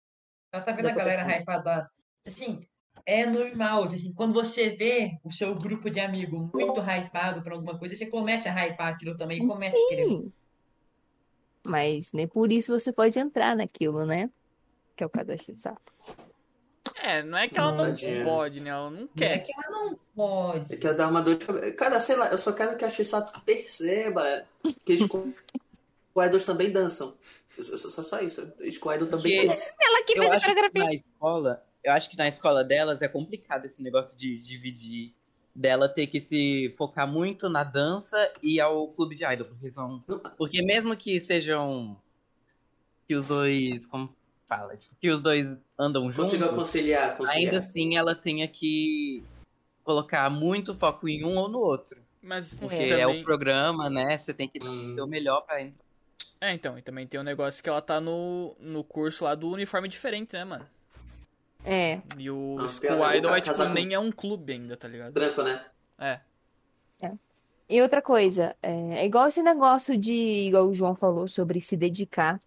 Ela 0.52 0.62
tá 0.62 0.72
vendo 0.72 0.88
a 0.88 0.92
galera 0.94 1.22
hypada. 1.40 1.80
Assim, 2.26 2.60
é 3.06 3.26
normal. 3.26 3.84
Assim, 3.84 4.12
quando 4.12 4.34
você 4.34 4.70
vê 4.70 5.18
o 5.24 5.30
seu 5.32 5.54
grupo 5.54 5.90
de 5.90 6.00
amigos 6.00 6.50
muito 6.52 6.80
hypado 6.80 7.42
pra 7.42 7.54
alguma 7.54 7.78
coisa, 7.78 7.96
você 7.96 8.06
começa 8.06 8.50
a 8.50 8.52
hypar 8.52 8.88
aquilo 8.94 9.16
também 9.16 9.42
e 9.42 9.46
começa 9.46 9.76
a 9.76 9.86
querer. 9.88 10.06
Sim. 10.06 10.32
Mas 11.64 12.12
nem 12.12 12.26
por 12.26 12.50
isso 12.52 12.72
você 12.78 12.92
pode 12.92 13.18
entrar 13.18 13.54
naquilo, 13.56 14.04
né? 14.06 14.30
Que 14.98 15.04
é 15.04 15.06
o 15.06 15.10
caso 15.10 15.28
da 15.28 15.36
Chisato. 15.36 15.92
É, 17.00 17.22
não 17.22 17.38
é 17.38 17.46
que 17.48 17.56
ela 17.56 17.70
não 17.70 17.84
Tadinha. 17.84 18.24
pode, 18.24 18.60
né? 18.60 18.70
Ela 18.70 18.90
não 18.90 19.02
Não 19.02 19.04
é 19.04 19.08
quer. 19.16 19.38
que 19.44 19.52
ela 19.54 19.70
não 19.70 19.98
pode. 20.16 20.72
Eu 20.74 20.80
quero 20.80 20.96
dar 20.96 21.06
uma 21.08 21.22
dor 21.22 21.36
de 21.36 21.46
cabeça. 21.46 21.72
Cara, 21.72 22.00
sei 22.00 22.16
lá, 22.16 22.28
eu 22.32 22.38
só 22.38 22.52
quero 22.52 22.76
que 22.76 22.84
a 22.84 22.90
Shisato 22.90 23.40
perceba 23.42 24.44
que 24.84 24.94
os 24.94 25.00
Squidward 25.02 25.36
também 26.44 26.72
dançam. 26.72 27.16
Eu- 27.56 27.64
eu- 27.64 27.78
Só, 27.78 28.02
só 28.02 28.20
isso. 28.20 28.40
Os 28.58 28.74
Squidward 28.74 29.06
também 29.06 29.46
dançam. 29.46 29.74
Ela 29.80 30.02
que 30.04 30.14
fez 30.14 30.30
a 30.32 30.40
coreografia. 30.40 30.84
na 30.84 30.92
escola, 30.94 31.64
eu 31.84 31.92
acho 31.92 32.10
que 32.10 32.16
na 32.16 32.26
escola 32.26 32.64
delas 32.64 33.00
é 33.00 33.06
complicado 33.06 33.64
esse 33.66 33.80
negócio 33.80 34.18
de 34.18 34.36
dividir 34.40 35.14
dela 35.54 35.88
ter 35.88 36.08
que 36.08 36.20
se 36.20 36.74
focar 36.76 37.06
muito 37.06 37.48
na 37.48 37.62
dança 37.62 38.32
e 38.42 38.60
ao 38.60 38.88
clube 38.88 39.14
de 39.14 39.24
idol, 39.24 39.46
porque 39.46 39.70
são 39.70 40.02
Não- 40.08 40.18
porque 40.36 40.60
mesmo 40.62 40.96
que 40.96 41.20
sejam 41.20 41.96
que 43.06 43.14
os 43.14 43.26
dois, 43.26 43.86
como 43.86 44.14
fala, 44.48 44.76
tipo, 44.76 44.94
que 45.00 45.10
os 45.10 45.22
dois 45.22 45.46
andam 45.78 46.10
Consigo 46.12 46.44
juntos, 46.44 46.56
conciliar, 46.56 47.16
conciliar. 47.16 47.36
ainda 47.36 47.58
assim 47.58 47.96
ela 47.96 48.14
tenha 48.14 48.48
que 48.48 49.22
colocar 49.84 50.28
muito 50.30 50.74
foco 50.74 51.08
em 51.08 51.24
um 51.24 51.36
ou 51.36 51.48
no 51.48 51.58
outro, 51.58 51.98
Mas 52.22 52.54
porque 52.54 52.86
também... 52.88 53.00
é 53.00 53.06
o 53.06 53.22
programa, 53.22 53.88
né? 53.90 54.18
Você 54.18 54.34
tem 54.34 54.48
que 54.48 54.58
dar 54.58 54.70
Hum. 54.70 54.82
o 54.82 54.86
seu 54.86 55.06
melhor 55.06 55.42
pra 55.42 55.60
entrar. 55.62 55.84
É, 56.40 56.52
então, 56.52 56.78
e 56.78 56.82
também 56.82 57.06
tem 57.06 57.18
um 57.18 57.24
negócio 57.24 57.62
que 57.62 57.68
ela 57.68 57.82
tá 57.82 58.00
no, 58.00 58.54
no 58.60 58.84
curso 58.84 59.24
lá 59.24 59.34
do 59.34 59.48
uniforme 59.50 59.88
diferente, 59.88 60.34
né, 60.34 60.44
mano? 60.44 60.66
É, 61.64 62.00
E 62.16 62.30
o 62.30 62.56
Ah, 62.60 62.68
School 62.68 63.14
Idol 63.14 63.34
é 63.34 63.40
tipo, 63.40 63.64
nem 63.64 63.92
é 63.92 63.98
um 63.98 64.12
clube 64.12 64.52
ainda, 64.52 64.76
tá 64.76 64.86
ligado? 64.88 65.12
Branco, 65.12 65.42
né? 65.42 65.64
É. 65.98 66.20
E 67.70 67.82
outra 67.82 68.00
coisa, 68.00 68.56
é, 68.62 69.00
é 69.00 69.04
igual 69.06 69.28
esse 69.28 69.42
negócio 69.42 69.94
de, 69.96 70.12
igual 70.48 70.66
o 70.68 70.74
João 70.74 70.94
falou, 70.96 71.28
sobre 71.28 71.60
se 71.60 71.76
dedicar. 71.76 72.40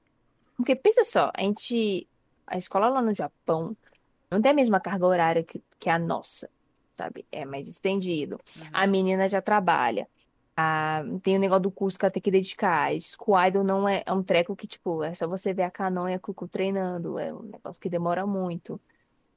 Porque 0.62 0.76
pensa 0.76 1.04
só, 1.04 1.32
a 1.34 1.42
gente, 1.42 2.08
a 2.46 2.58
escola 2.58 2.88
lá 2.88 3.02
no 3.02 3.16
Japão 3.16 3.76
não 4.30 4.42
tem 4.42 4.52
a 4.52 4.56
mesma 4.56 4.80
carga 4.80 5.08
horária 5.08 5.44
que, 5.44 5.62
que 5.80 5.90
a 5.90 5.98
nossa, 5.98 6.48
sabe? 6.94 7.26
É 7.32 7.44
mais 7.46 7.68
estendido. 7.68 8.40
Uhum. 8.56 8.70
A 8.72 8.86
menina 8.86 9.28
já 9.28 9.42
trabalha. 9.42 10.08
A, 10.56 11.04
tem 11.24 11.36
o 11.36 11.40
negócio 11.40 11.64
do 11.64 11.72
curso 11.72 11.98
que 11.98 12.06
ela 12.06 12.12
tem 12.12 12.22
que 12.22 12.30
dedicar. 12.30 12.92
A 12.92 13.00
School 13.00 13.44
Idol 13.48 13.64
não 13.64 13.90
é, 13.90 14.04
é 14.06 14.14
um 14.14 14.22
treco 14.22 14.56
que, 14.56 14.68
tipo, 14.68 15.04
é 15.04 15.16
só 15.16 15.28
você 15.28 15.52
ver 15.52 15.64
a 15.64 15.72
Canon 15.72 16.08
e 16.08 16.14
a 16.14 16.20
Cucu 16.20 16.48
treinando. 16.48 17.18
É 17.18 17.34
um 17.34 17.42
negócio 17.42 17.82
que 17.82 17.90
demora 17.90 18.28
muito. 18.28 18.80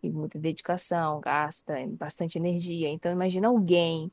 E 0.03 0.11
muita 0.11 0.39
dedicação, 0.39 1.21
gasta 1.21 1.75
bastante 1.89 2.37
energia. 2.37 2.91
Então, 2.91 3.11
imagina 3.11 3.49
alguém 3.49 4.13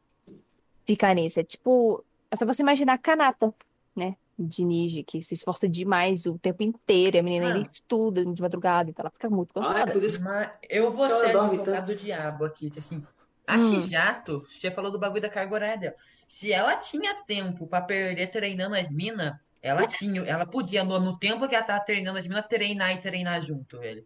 ficar 0.85 1.13
nisso. 1.13 1.41
É 1.41 1.43
tipo, 1.43 2.05
é 2.31 2.37
só 2.37 2.45
você 2.45 2.61
imaginar 2.61 2.93
a 2.93 2.97
Kanata, 2.97 3.53
né? 3.93 4.15
De 4.41 4.63
Niji, 4.65 5.03
que 5.03 5.21
se 5.21 5.33
esforça 5.33 5.67
demais 5.67 6.25
o 6.25 6.37
tempo 6.37 6.63
inteiro. 6.63 7.15
E 7.17 7.19
a 7.19 7.23
menina 7.23 7.45
Ah. 7.45 7.53
ainda 7.55 7.69
estuda 7.71 8.25
de 8.25 8.41
madrugada, 8.41 8.89
então 8.89 9.03
ela 9.03 9.11
fica 9.11 9.29
muito 9.29 9.51
Ah, 9.57 9.59
é 9.59 9.73
cansada. 9.73 9.91
por 9.93 10.03
isso 10.03 10.23
Mas 10.23 10.49
eu 10.69 10.91
vou 10.91 11.07
ser 11.09 11.35
advogado 11.37 11.85
do 11.87 11.95
diabo 11.95 12.45
aqui, 12.45 12.71
assim. 12.77 13.03
A 13.47 13.55
Hum. 13.55 13.59
Shijato, 13.81 14.45
você 14.49 14.71
falou 14.71 14.91
do 14.91 14.99
bagulho 14.99 15.21
da 15.21 15.29
carga 15.29 15.53
horária 15.53 15.77
dela. 15.77 15.95
Se 16.27 16.53
ela 16.53 16.77
tinha 16.77 17.13
tempo 17.25 17.67
pra 17.67 17.81
perder 17.81 18.27
treinando 18.27 18.75
as 18.75 18.89
minas, 18.91 19.33
ela 19.61 19.85
tinha, 19.87 20.21
ela 20.21 20.45
podia, 20.45 20.83
no, 20.83 20.99
no 20.99 21.17
tempo 21.19 21.47
que 21.47 21.55
ela 21.55 21.63
tava 21.65 21.83
treinando 21.83 22.17
as 22.19 22.25
minas, 22.25 22.45
treinar 22.45 22.91
e 22.95 23.01
treinar 23.01 23.41
junto, 23.41 23.79
velho. 23.79 24.05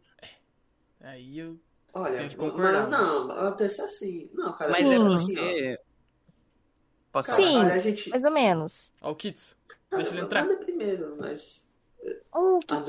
Aí 1.02 1.38
eu. 1.38 1.60
Olha, 1.94 2.18
Tem 2.18 2.30
que 2.30 2.36
concordar. 2.36 2.88
mas 2.88 2.90
não, 2.90 3.32
eu 3.46 3.56
penso 3.56 3.82
assim. 3.84 4.30
Não, 4.34 4.52
cara, 4.54 4.72
Mas 4.72 4.86
é 4.86 4.96
assim, 4.96 5.38
ó. 5.38 5.86
Posso 7.12 7.30
Cara, 7.30 7.38
falar? 7.42 7.52
Sim. 7.52 7.58
olha, 7.60 7.74
a 7.76 7.80
gente. 7.80 8.10
Mais 8.10 8.26
ou 8.26 8.32
menos. 8.32 8.92
Ó, 9.02 9.12
o 9.12 9.16
Kitsu. 9.16 9.56
Deixa 9.96 10.14
ele 10.16 10.22
entrar. 10.22 10.44
Manda 10.46 10.58
primeiro, 10.58 11.16
mas. 11.20 11.66
Oh, 12.34 12.60
que 12.60 12.74
Ah. 12.74 12.84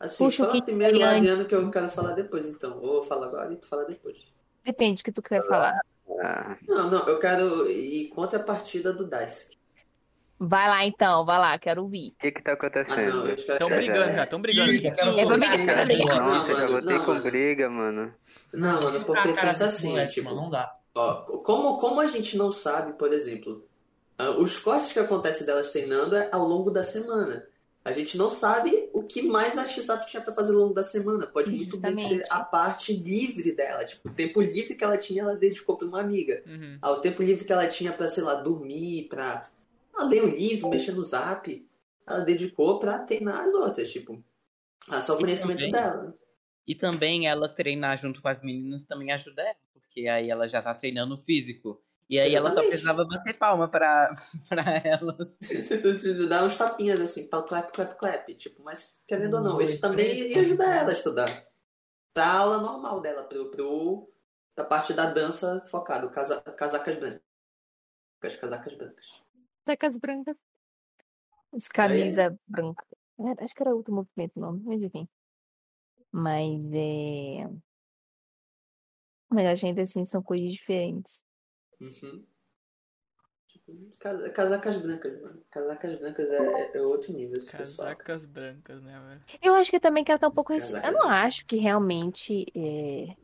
Assim, 0.00 0.24
Puxa 0.24 0.44
fala 0.44 0.52
Kit 0.52 0.64
primeiro. 0.66 1.04
Adriano, 1.04 1.44
que 1.44 1.54
eu 1.54 1.70
quero 1.70 1.88
falar 1.88 2.12
depois, 2.12 2.48
então. 2.48 2.78
Ou 2.80 2.96
eu 2.96 3.02
falo 3.02 3.24
agora 3.24 3.52
e 3.52 3.56
tu 3.56 3.66
fala 3.66 3.84
depois. 3.84 4.32
Depende 4.64 5.02
do 5.02 5.04
que 5.04 5.12
tu 5.12 5.22
quer 5.22 5.44
falar. 5.46 5.80
Não, 6.68 6.88
não, 6.90 7.06
eu 7.08 7.18
quero 7.18 7.68
ir 7.70 8.08
contra 8.08 8.38
a 8.38 8.42
partida 8.42 8.92
do 8.92 9.04
Dice. 9.04 9.48
Vai 10.40 10.68
lá 10.68 10.86
então, 10.86 11.24
vai 11.26 11.36
lá, 11.38 11.58
quero 11.58 11.82
ouvir. 11.82 12.12
O 12.12 12.18
que 12.20 12.30
que 12.30 12.40
tá 12.42 12.52
Ah, 12.52 12.54
acontecendo? 12.54 13.28
Estão 13.28 13.68
que- 13.68 13.74
brigando 13.74 14.14
já, 14.14 14.22
estão 14.22 14.40
brigando. 14.40 14.70
Quero 14.80 15.18
É 15.18 15.26
pra 15.26 15.36
brigar, 15.36 15.86
do 16.22 16.22
Nossa, 16.24 16.54
já 16.54 16.66
votei 16.68 16.96
não, 16.96 17.04
com 17.04 17.10
mano. 17.10 17.22
briga, 17.24 17.68
mano. 17.68 18.14
Não, 18.52 18.80
mano, 18.80 19.04
porque 19.04 19.28
A 19.30 19.32
cara 19.34 19.46
pensa 19.48 19.66
assim, 19.66 19.90
moleque, 19.90 20.14
tipo, 20.14 20.28
mano, 20.28 20.42
não 20.42 20.50
dá. 20.50 20.72
ó, 20.94 21.14
como, 21.42 21.76
como 21.78 22.00
a 22.00 22.06
gente 22.06 22.36
não 22.36 22.52
sabe, 22.52 22.92
por 22.92 23.12
exemplo, 23.12 23.64
ah, 23.64 23.67
os 24.38 24.58
cortes 24.58 24.92
que 24.92 24.98
acontecem 24.98 25.46
delas 25.46 25.70
treinando 25.70 26.16
é 26.16 26.28
ao 26.32 26.46
longo 26.46 26.70
da 26.70 26.82
semana. 26.84 27.46
A 27.84 27.92
gente 27.92 28.18
não 28.18 28.28
sabe 28.28 28.90
o 28.92 29.02
que 29.02 29.22
mais 29.22 29.56
a 29.56 29.66
Shizato 29.66 30.08
tinha 30.10 30.20
pra 30.22 30.34
fazer 30.34 30.52
ao 30.52 30.58
longo 30.58 30.74
da 30.74 30.84
semana. 30.84 31.26
Pode 31.26 31.50
muito 31.50 31.78
bem 31.78 31.96
Justamente. 31.96 32.22
ser 32.26 32.32
a 32.32 32.40
parte 32.40 32.92
livre 32.92 33.52
dela. 33.52 33.84
Tipo, 33.84 34.08
o 34.08 34.12
tempo 34.12 34.42
livre 34.42 34.74
que 34.74 34.84
ela 34.84 34.98
tinha, 34.98 35.22
ela 35.22 35.36
dedicou 35.36 35.76
pra 35.76 35.86
uma 35.86 36.00
amiga. 36.00 36.42
Uhum. 36.46 36.78
Ao 36.82 37.00
tempo 37.00 37.22
livre 37.22 37.44
que 37.44 37.52
ela 37.52 37.66
tinha 37.66 37.92
pra, 37.92 38.08
sei 38.08 38.22
lá, 38.22 38.34
dormir, 38.34 39.04
pra 39.08 39.48
ah, 39.94 40.04
ler 40.04 40.22
um 40.22 40.28
livro, 40.28 40.68
mexer 40.68 40.92
no 40.92 41.02
zap, 41.02 41.66
ela 42.06 42.20
dedicou 42.20 42.78
pra 42.78 42.98
treinar 42.98 43.40
as 43.40 43.54
outras, 43.54 43.90
tipo. 43.90 44.22
Ah, 44.86 45.00
só 45.00 45.14
o 45.14 45.18
conhecimento 45.18 45.58
também- 45.58 45.72
dela. 45.72 46.14
E 46.66 46.74
também 46.74 47.26
ela 47.26 47.48
treinar 47.48 47.96
junto 47.96 48.20
com 48.20 48.28
as 48.28 48.42
meninas 48.42 48.84
também 48.84 49.10
ajuda 49.12 49.40
ela, 49.40 49.56
porque 49.72 50.06
aí 50.06 50.28
ela 50.28 50.46
já 50.46 50.60
tá 50.60 50.74
treinando 50.74 51.16
físico. 51.16 51.80
E 52.08 52.18
aí 52.18 52.34
ela 52.34 52.48
só 52.48 52.60
Exatamente. 52.60 52.70
precisava 52.70 53.04
bater 53.04 53.38
palma 53.38 53.68
pra, 53.68 54.16
pra 54.48 54.62
ela. 54.82 55.16
Dá 56.28 56.44
uns 56.44 56.56
tapinhas 56.56 57.00
assim, 57.00 57.28
para 57.28 57.42
clap, 57.42 57.70
clap, 57.70 57.98
clap. 57.98 58.34
Tipo, 58.34 58.62
mas 58.62 59.02
querendo 59.06 59.34
ou 59.34 59.42
não, 59.42 59.60
isso 59.60 59.80
também 59.80 60.16
ia 60.16 60.40
ajudar 60.40 60.74
ela 60.74 60.90
a 60.90 60.94
estudar. 60.94 61.28
Pra 62.14 62.32
aula 62.32 62.58
normal 62.58 63.02
dela, 63.02 63.24
pro, 63.24 63.50
pro, 63.50 64.10
da 64.56 64.64
parte 64.64 64.94
da 64.94 65.12
dança 65.12 65.60
focado, 65.70 66.10
casa, 66.10 66.40
casacas 66.40 66.96
brancas. 66.96 67.22
Casacas 68.40 68.74
brancas. 68.74 69.22
Tecas 69.66 69.96
brancas. 69.98 70.36
Os 71.52 71.68
camisa 71.68 72.36
branca. 72.46 72.84
É, 73.20 73.44
acho 73.44 73.54
que 73.54 73.62
era 73.62 73.74
outro 73.74 73.94
movimento 73.94 74.36
o 74.36 74.40
nome, 74.40 74.62
mas 74.64 74.82
enfim. 74.82 75.06
Mas 76.10 76.64
é. 76.72 77.48
Mas 79.28 79.46
acho 79.46 79.60
que 79.60 79.66
ainda 79.66 79.82
assim 79.82 80.04
são 80.06 80.22
coisas 80.22 80.50
diferentes. 80.50 81.22
Uhum. 81.80 82.24
Tipo, 83.48 83.72
casa- 83.98 84.30
casacas 84.30 84.78
brancas, 84.78 85.20
mano. 85.22 85.42
Casacas 85.50 85.98
brancas 85.98 86.28
é, 86.30 86.76
é 86.76 86.82
outro 86.82 87.12
nível, 87.12 87.38
esse 87.38 87.56
pessoal. 87.56 87.88
Casacas 87.88 88.24
brancas, 88.26 88.82
né, 88.82 89.00
velho? 89.00 89.22
Eu 89.42 89.54
acho 89.54 89.70
que 89.70 89.80
também 89.80 90.04
que 90.04 90.10
ela 90.10 90.18
tá 90.18 90.28
um 90.28 90.32
pouco. 90.32 90.52
Eu 90.52 90.92
não 90.92 91.08
acho 91.10 91.46
que 91.46 91.56
realmente. 91.56 92.46
é, 92.54 93.14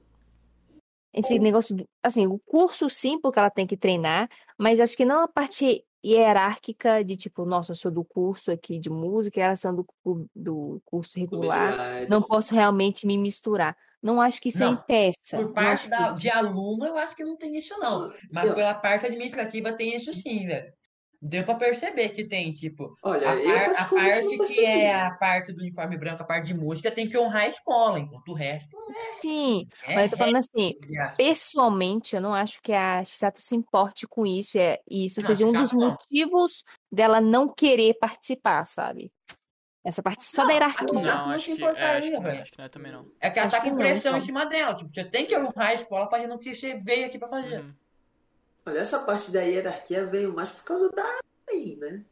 Esse 1.13 1.39
negócio. 1.39 1.77
do- 1.77 1.89
Assim, 2.03 2.27
o 2.27 2.39
curso 2.39 2.89
sim, 2.89 3.21
porque 3.21 3.39
ela 3.39 3.51
tem 3.51 3.67
que 3.67 3.77
treinar, 3.77 4.29
mas 4.59 4.81
acho 4.81 4.97
que 4.97 5.05
não 5.05 5.21
a 5.23 5.29
parte 5.29 5.85
hierárquica 6.05 7.03
de 7.05 7.17
tipo, 7.17 7.45
nossa, 7.47 7.73
eu 7.73 7.77
sou 7.77 7.91
do 7.91 8.05
curso 8.05 8.51
aqui 8.51 8.79
de 8.79 8.91
música, 8.91 9.41
e 9.41 9.43
elas 9.43 9.61
são 9.61 9.75
do, 9.75 9.87
do 10.35 10.83
curso 10.85 11.19
regular. 11.19 11.75
Não 12.09 12.21
posso 12.21 12.55
realmente 12.55 13.07
me 13.07 13.17
misturar. 13.17 13.77
Não 14.05 14.21
acho 14.21 14.39
que 14.39 14.51
isso 14.51 14.59
Não, 14.59 14.75
impeça. 14.75 15.37
Por 15.39 15.55
parte 15.55 15.89
da, 15.89 16.05
isso- 16.05 16.15
de 16.17 16.29
aluno, 16.29 16.85
eu 16.85 16.99
acho 16.99 17.17
que 17.17 17.25
não 17.25 17.39
tem 17.39 17.57
isso, 17.57 17.75
não. 17.79 18.13
Mas 18.31 18.45
Eu- 18.45 18.55
pela 18.55 18.75
parte 18.75 19.07
administrativa 19.07 19.73
tem 19.73 19.97
isso 19.97 20.13
sim, 20.13 20.47
velho. 20.47 20.71
deu 21.27 21.43
pra 21.43 21.55
perceber 21.55 22.11
que 22.11 22.23
tem, 22.29 22.53
tipo, 22.53 22.95
Olha, 23.03 23.31
a, 23.31 23.37
par- 23.43 23.71
a 23.79 23.85
parte 23.87 24.37
que 24.47 24.61
é 24.67 24.95
a 24.95 25.11
parte 25.15 25.53
do 25.55 25.63
uniforme 25.63 25.97
branco, 25.97 26.23
a 26.23 26.27
parte 26.27 26.49
de 26.49 26.55
música, 26.55 26.91
tem 26.91 27.09
que 27.09 27.17
honrar 27.17 27.45
a 27.45 27.49
escola, 27.49 27.99
enquanto 27.99 28.29
o 28.29 28.35
resto 28.35 28.77
Sim, 29.23 29.67
é 29.87 29.95
mas 29.95 30.05
eu 30.05 30.11
tô 30.11 30.17
falando 30.19 30.37
assim, 30.37 30.75
pessoalmente, 31.17 32.15
eu 32.15 32.21
não 32.21 32.35
acho 32.35 32.61
que 32.61 32.73
a 32.75 33.03
Chisato 33.03 33.41
se 33.41 33.57
importe 33.57 34.07
com 34.07 34.27
isso, 34.27 34.59
é, 34.59 34.79
e 34.87 35.07
isso 35.07 35.23
Não, 35.23 35.29
seja 35.29 35.47
um 35.47 35.53
dos 35.53 35.73
não. 35.73 35.81
motivos 35.93 36.63
dela 36.93 37.23
não 37.23 37.49
querer 37.49 37.95
participar, 37.95 38.67
sabe? 38.67 39.11
Essa 39.85 40.03
parte 40.03 40.25
só 40.25 40.43
da 40.43 40.49
Não, 40.49 40.53
hierarquia. 40.55 40.87
aqui 40.87 40.95
Não, 40.95 41.03
não 41.03 41.31
acho 41.35 41.45
se 41.45 41.57
que, 41.57 41.63
é, 41.63 41.67
acho 41.67 41.73
importaria, 41.75 42.01
que 42.03 42.11
não, 42.17 42.23
velho. 42.23 42.43
acho 42.43 42.53
que 42.53 42.59
não 42.59 42.65
é 42.65 42.69
também 42.69 42.93
não. 42.93 43.07
É 43.21 43.31
que 43.31 43.39
ela 43.39 43.47
Acho 43.49 43.57
tá 43.57 43.63
com 43.63 43.69
não, 43.71 43.77
pressão 43.77 44.13
em 44.13 44.15
então. 44.17 44.27
cima 44.27 44.47
dela. 44.47 44.75
Tipo, 44.75 44.91
você 44.95 45.05
tem 45.05 45.27
que 45.27 45.37
honrar 45.37 45.69
a 45.69 45.75
escola 45.75 46.09
pra 46.09 46.19
gente 46.21 46.29
não 46.29 46.39
que 46.39 46.55
você 46.55 46.75
veio 46.79 47.07
aqui 47.07 47.19
pra 47.19 47.29
fazer. 47.29 47.61
Uhum. 47.61 47.75
Olha, 48.67 48.79
essa 48.79 49.01
parte 49.01 49.31
da 49.31 49.43
hierarquia 49.43 50.07
veio 50.07 50.35
mais 50.35 50.51
por 50.53 50.65
causa 50.65 50.91
da 50.91 51.03
Rain, 51.51 51.77
né? 51.77 52.03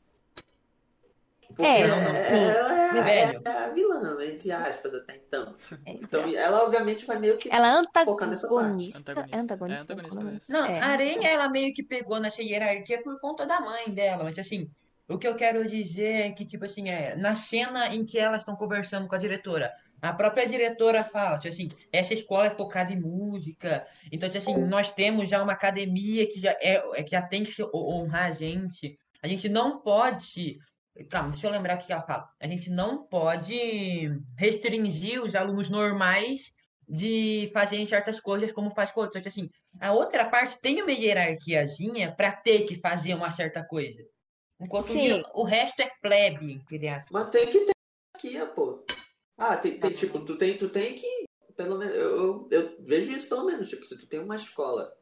Porque 1.48 1.62
É, 1.62 1.80
ela, 1.82 1.94
sim. 1.96 2.16
ela 2.16 3.10
é, 3.10 3.40
é 3.44 3.64
a 3.64 3.68
vilã, 3.68 4.16
entre 4.24 4.50
aspas, 4.52 4.94
até 4.94 5.16
então. 5.16 5.54
É, 5.84 5.92
Então, 5.92 6.22
ela 6.34 6.64
obviamente 6.64 7.04
vai 7.06 7.18
meio 7.18 7.36
que. 7.36 7.50
Ela 7.52 7.80
é 7.80 8.04
focar 8.04 8.28
nessa 8.28 8.48
parte. 8.48 8.64
antagonista. 8.64 8.98
Antagonista. 9.12 9.36
É 9.36 9.40
antagonista? 9.40 9.92
É 9.92 9.96
o 9.96 10.24
mesmo. 10.24 10.40
Não, 10.48 10.64
É. 10.64 10.80
a 10.80 10.86
Aranha, 10.86 11.28
ela 11.28 11.48
meio 11.50 11.74
que 11.74 11.82
pegou 11.82 12.18
nessa 12.20 12.42
hierarquia 12.42 13.02
por 13.02 13.18
conta 13.20 13.44
da 13.46 13.60
mãe 13.60 13.90
dela. 13.90 14.24
Mas, 14.24 14.38
assim, 14.38 14.70
o 15.12 15.18
que 15.18 15.28
eu 15.28 15.34
quero 15.34 15.68
dizer 15.68 16.26
é 16.26 16.30
que, 16.32 16.44
tipo 16.44 16.64
assim, 16.64 16.88
é, 16.88 17.14
na 17.16 17.36
cena 17.36 17.94
em 17.94 18.04
que 18.04 18.18
elas 18.18 18.42
estão 18.42 18.56
conversando 18.56 19.06
com 19.06 19.14
a 19.14 19.18
diretora, 19.18 19.72
a 20.00 20.12
própria 20.12 20.46
diretora 20.46 21.04
fala, 21.04 21.38
tipo 21.38 21.54
assim, 21.54 21.68
essa 21.92 22.12
escola 22.12 22.46
é 22.46 22.50
focada 22.50 22.92
em 22.92 23.00
música. 23.00 23.86
Então, 24.10 24.28
tipo 24.28 24.50
assim, 24.50 24.58
nós 24.64 24.90
temos 24.90 25.28
já 25.28 25.40
uma 25.40 25.52
academia 25.52 26.26
que 26.26 26.40
já, 26.40 26.50
é, 26.60 26.82
é 26.94 27.02
que 27.04 27.12
já 27.12 27.22
tem 27.22 27.44
que 27.44 27.62
honrar 27.72 28.26
a 28.26 28.30
gente. 28.32 28.98
A 29.22 29.28
gente 29.28 29.48
não 29.48 29.80
pode. 29.80 30.58
Calma, 31.08 31.30
deixa 31.30 31.46
eu 31.46 31.52
lembrar 31.52 31.76
o 31.76 31.78
que 31.78 31.92
ela 31.92 32.02
fala. 32.02 32.28
A 32.40 32.46
gente 32.48 32.68
não 32.68 33.06
pode 33.06 34.10
restringir 34.36 35.22
os 35.22 35.36
alunos 35.36 35.70
normais 35.70 36.52
de 36.88 37.48
fazerem 37.54 37.86
certas 37.86 38.18
coisas 38.18 38.50
como 38.50 38.74
faz 38.74 38.90
com 38.90 39.00
outros. 39.00 39.20
Então, 39.20 39.30
assim, 39.30 39.48
a 39.80 39.92
outra 39.92 40.24
parte 40.28 40.60
tem 40.60 40.82
uma 40.82 40.92
hierarquiazinha 40.92 42.12
pra 42.12 42.32
ter 42.32 42.64
que 42.64 42.74
fazer 42.74 43.14
uma 43.14 43.30
certa 43.30 43.64
coisa. 43.64 44.02
Enquanto 44.62 44.84
o, 44.84 44.92
Sim. 44.92 45.22
o 45.34 45.42
resto 45.42 45.80
é 45.80 45.90
plebe, 46.00 46.62
aspas. 46.88 47.10
Mas 47.10 47.30
tem 47.30 47.50
que 47.50 47.60
ter 47.60 47.72
hierarquia, 48.24 48.46
pô. 48.54 48.84
Ah, 49.36 49.56
tem, 49.56 49.78
tem 49.78 49.92
tipo, 49.92 50.20
tu 50.20 50.36
tem, 50.36 50.56
tu 50.56 50.68
tem 50.68 50.94
que. 50.94 51.24
Pelo 51.56 51.78
menos. 51.78 51.94
Eu, 51.94 52.02
eu, 52.02 52.48
eu 52.50 52.76
vejo 52.80 53.10
isso 53.10 53.28
pelo 53.28 53.44
menos. 53.44 53.68
Tipo, 53.68 53.84
se 53.84 53.98
tu 53.98 54.06
tem 54.06 54.20
uma 54.20 54.36
escola 54.36 54.96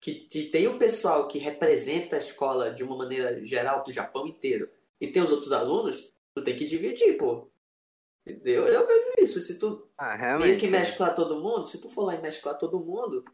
que, 0.00 0.14
que 0.26 0.44
tem 0.50 0.66
o 0.66 0.78
pessoal 0.78 1.26
que 1.26 1.38
representa 1.38 2.16
a 2.16 2.20
escola 2.20 2.70
de 2.72 2.84
uma 2.84 2.96
maneira 2.96 3.44
geral 3.44 3.82
do 3.82 3.90
Japão 3.90 4.26
inteiro 4.26 4.70
e 5.00 5.08
tem 5.08 5.22
os 5.22 5.30
outros 5.30 5.52
alunos, 5.52 6.12
tu 6.34 6.42
tem 6.42 6.56
que 6.56 6.66
dividir, 6.66 7.16
pô. 7.16 7.50
Eu, 8.26 8.66
eu 8.66 8.86
vejo 8.86 9.12
isso. 9.18 9.42
Se 9.42 9.58
tu 9.58 9.88
Ah, 9.96 10.38
meio 10.38 10.58
que 10.58 10.66
mesclar 10.66 11.14
todo 11.14 11.40
mundo, 11.40 11.66
se 11.66 11.80
tu 11.80 11.88
for 11.88 12.04
lá 12.04 12.14
e 12.14 12.22
mesclar 12.22 12.58
todo 12.58 12.78
mundo, 12.80 13.24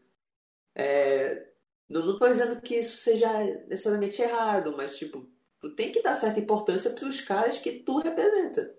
é, 0.73 1.45
não, 1.89 2.05
não 2.05 2.19
tô 2.19 2.27
dizendo 2.27 2.61
que 2.61 2.75
isso 2.75 2.97
seja 2.97 3.31
necessariamente 3.67 4.21
errado, 4.21 4.75
mas 4.75 4.97
tipo, 4.97 5.29
tu 5.59 5.75
tem 5.75 5.91
que 5.91 6.01
dar 6.01 6.15
certa 6.15 6.39
importância 6.39 6.91
pros 6.91 7.21
caras 7.21 7.59
que 7.59 7.79
tu 7.79 7.99
representa. 7.99 8.75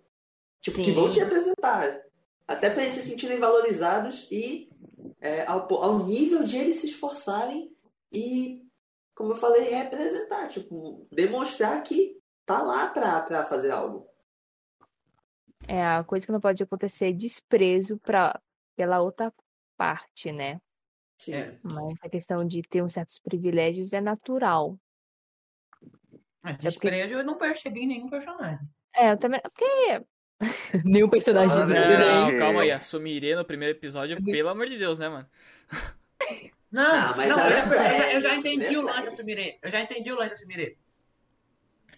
Tipo, 0.60 0.78
que 0.78 0.86
Sim. 0.86 0.92
vão 0.92 1.10
te 1.10 1.20
representar. 1.20 2.02
Até 2.46 2.70
pra 2.70 2.82
eles 2.82 2.94
se 2.94 3.02
sentirem 3.02 3.38
valorizados 3.38 4.28
e 4.30 4.68
é, 5.20 5.46
ao, 5.46 5.72
ao 5.82 6.04
nível 6.04 6.42
de 6.42 6.56
eles 6.56 6.76
se 6.76 6.86
esforçarem 6.86 7.75
e, 8.12 8.64
como 9.14 9.32
eu 9.32 9.36
falei, 9.36 9.62
representar. 9.62 10.48
Tipo, 10.48 11.06
demonstrar 11.10 11.82
que 11.82 12.20
tá 12.44 12.62
lá 12.62 12.88
pra, 12.88 13.20
pra 13.22 13.44
fazer 13.44 13.70
algo. 13.70 14.08
É 15.68 15.84
a 15.84 16.04
coisa 16.04 16.25
que 16.25 16.32
não 16.32 16.40
pode 16.40 16.62
acontecer 16.62 17.06
é 17.06 17.12
desprezo 17.12 17.98
pra, 17.98 18.40
pela 18.76 19.00
outra 19.00 19.32
parte, 19.76 20.30
né? 20.30 20.60
Sim. 21.18 21.35
É. 21.35 21.58
Mas 21.62 21.94
a 22.02 22.08
questão 22.08 22.46
de 22.46 22.62
ter 22.62 22.82
uns 22.82 22.92
certos 22.92 23.18
privilégios 23.18 23.93
é 23.93 24.00
natural. 24.00 24.78
Mas 26.43 26.56
É 26.64 26.71
porque- 26.71 26.88
eu 26.88 27.25
não 27.25 27.36
percebi 27.38 27.86
nenhum 27.86 28.08
personagem. 28.08 28.67
É, 28.95 29.12
eu 29.12 29.19
também. 29.19 29.41
Porque. 29.43 30.04
Nenhum 30.84 31.08
personagem 31.08 31.56
Ah, 31.62 31.67
não. 31.67 32.30
Não, 32.30 32.36
calma 32.38 32.60
aí, 32.62 32.71
a 32.71 32.78
Sumire 32.78 33.34
no 33.34 33.45
primeiro 33.45 33.76
episódio, 33.76 34.23
pelo 34.23 34.50
amor 34.50 34.69
de 34.69 34.76
Deus, 34.78 34.99
né, 34.99 35.08
mano? 35.08 35.26
Não, 36.71 36.82
Ah, 36.84 37.14
mas 37.17 37.28
não, 37.34 37.38
eu, 37.38 37.50
é 37.50 37.50
já- 37.69 38.12
eu 38.12 38.21
já- 38.21 38.36
entendi 38.36 38.75
é 38.75 38.78
o 38.78 38.82
lance 38.82 39.04
da 39.04 39.10
Sumire. 39.12 39.58
Eu 39.62 39.71
já 39.71 39.80
entendi 39.80 40.12
o 40.12 40.17
lance 40.17 40.30
da 40.30 40.36
Sumire. 40.36 40.78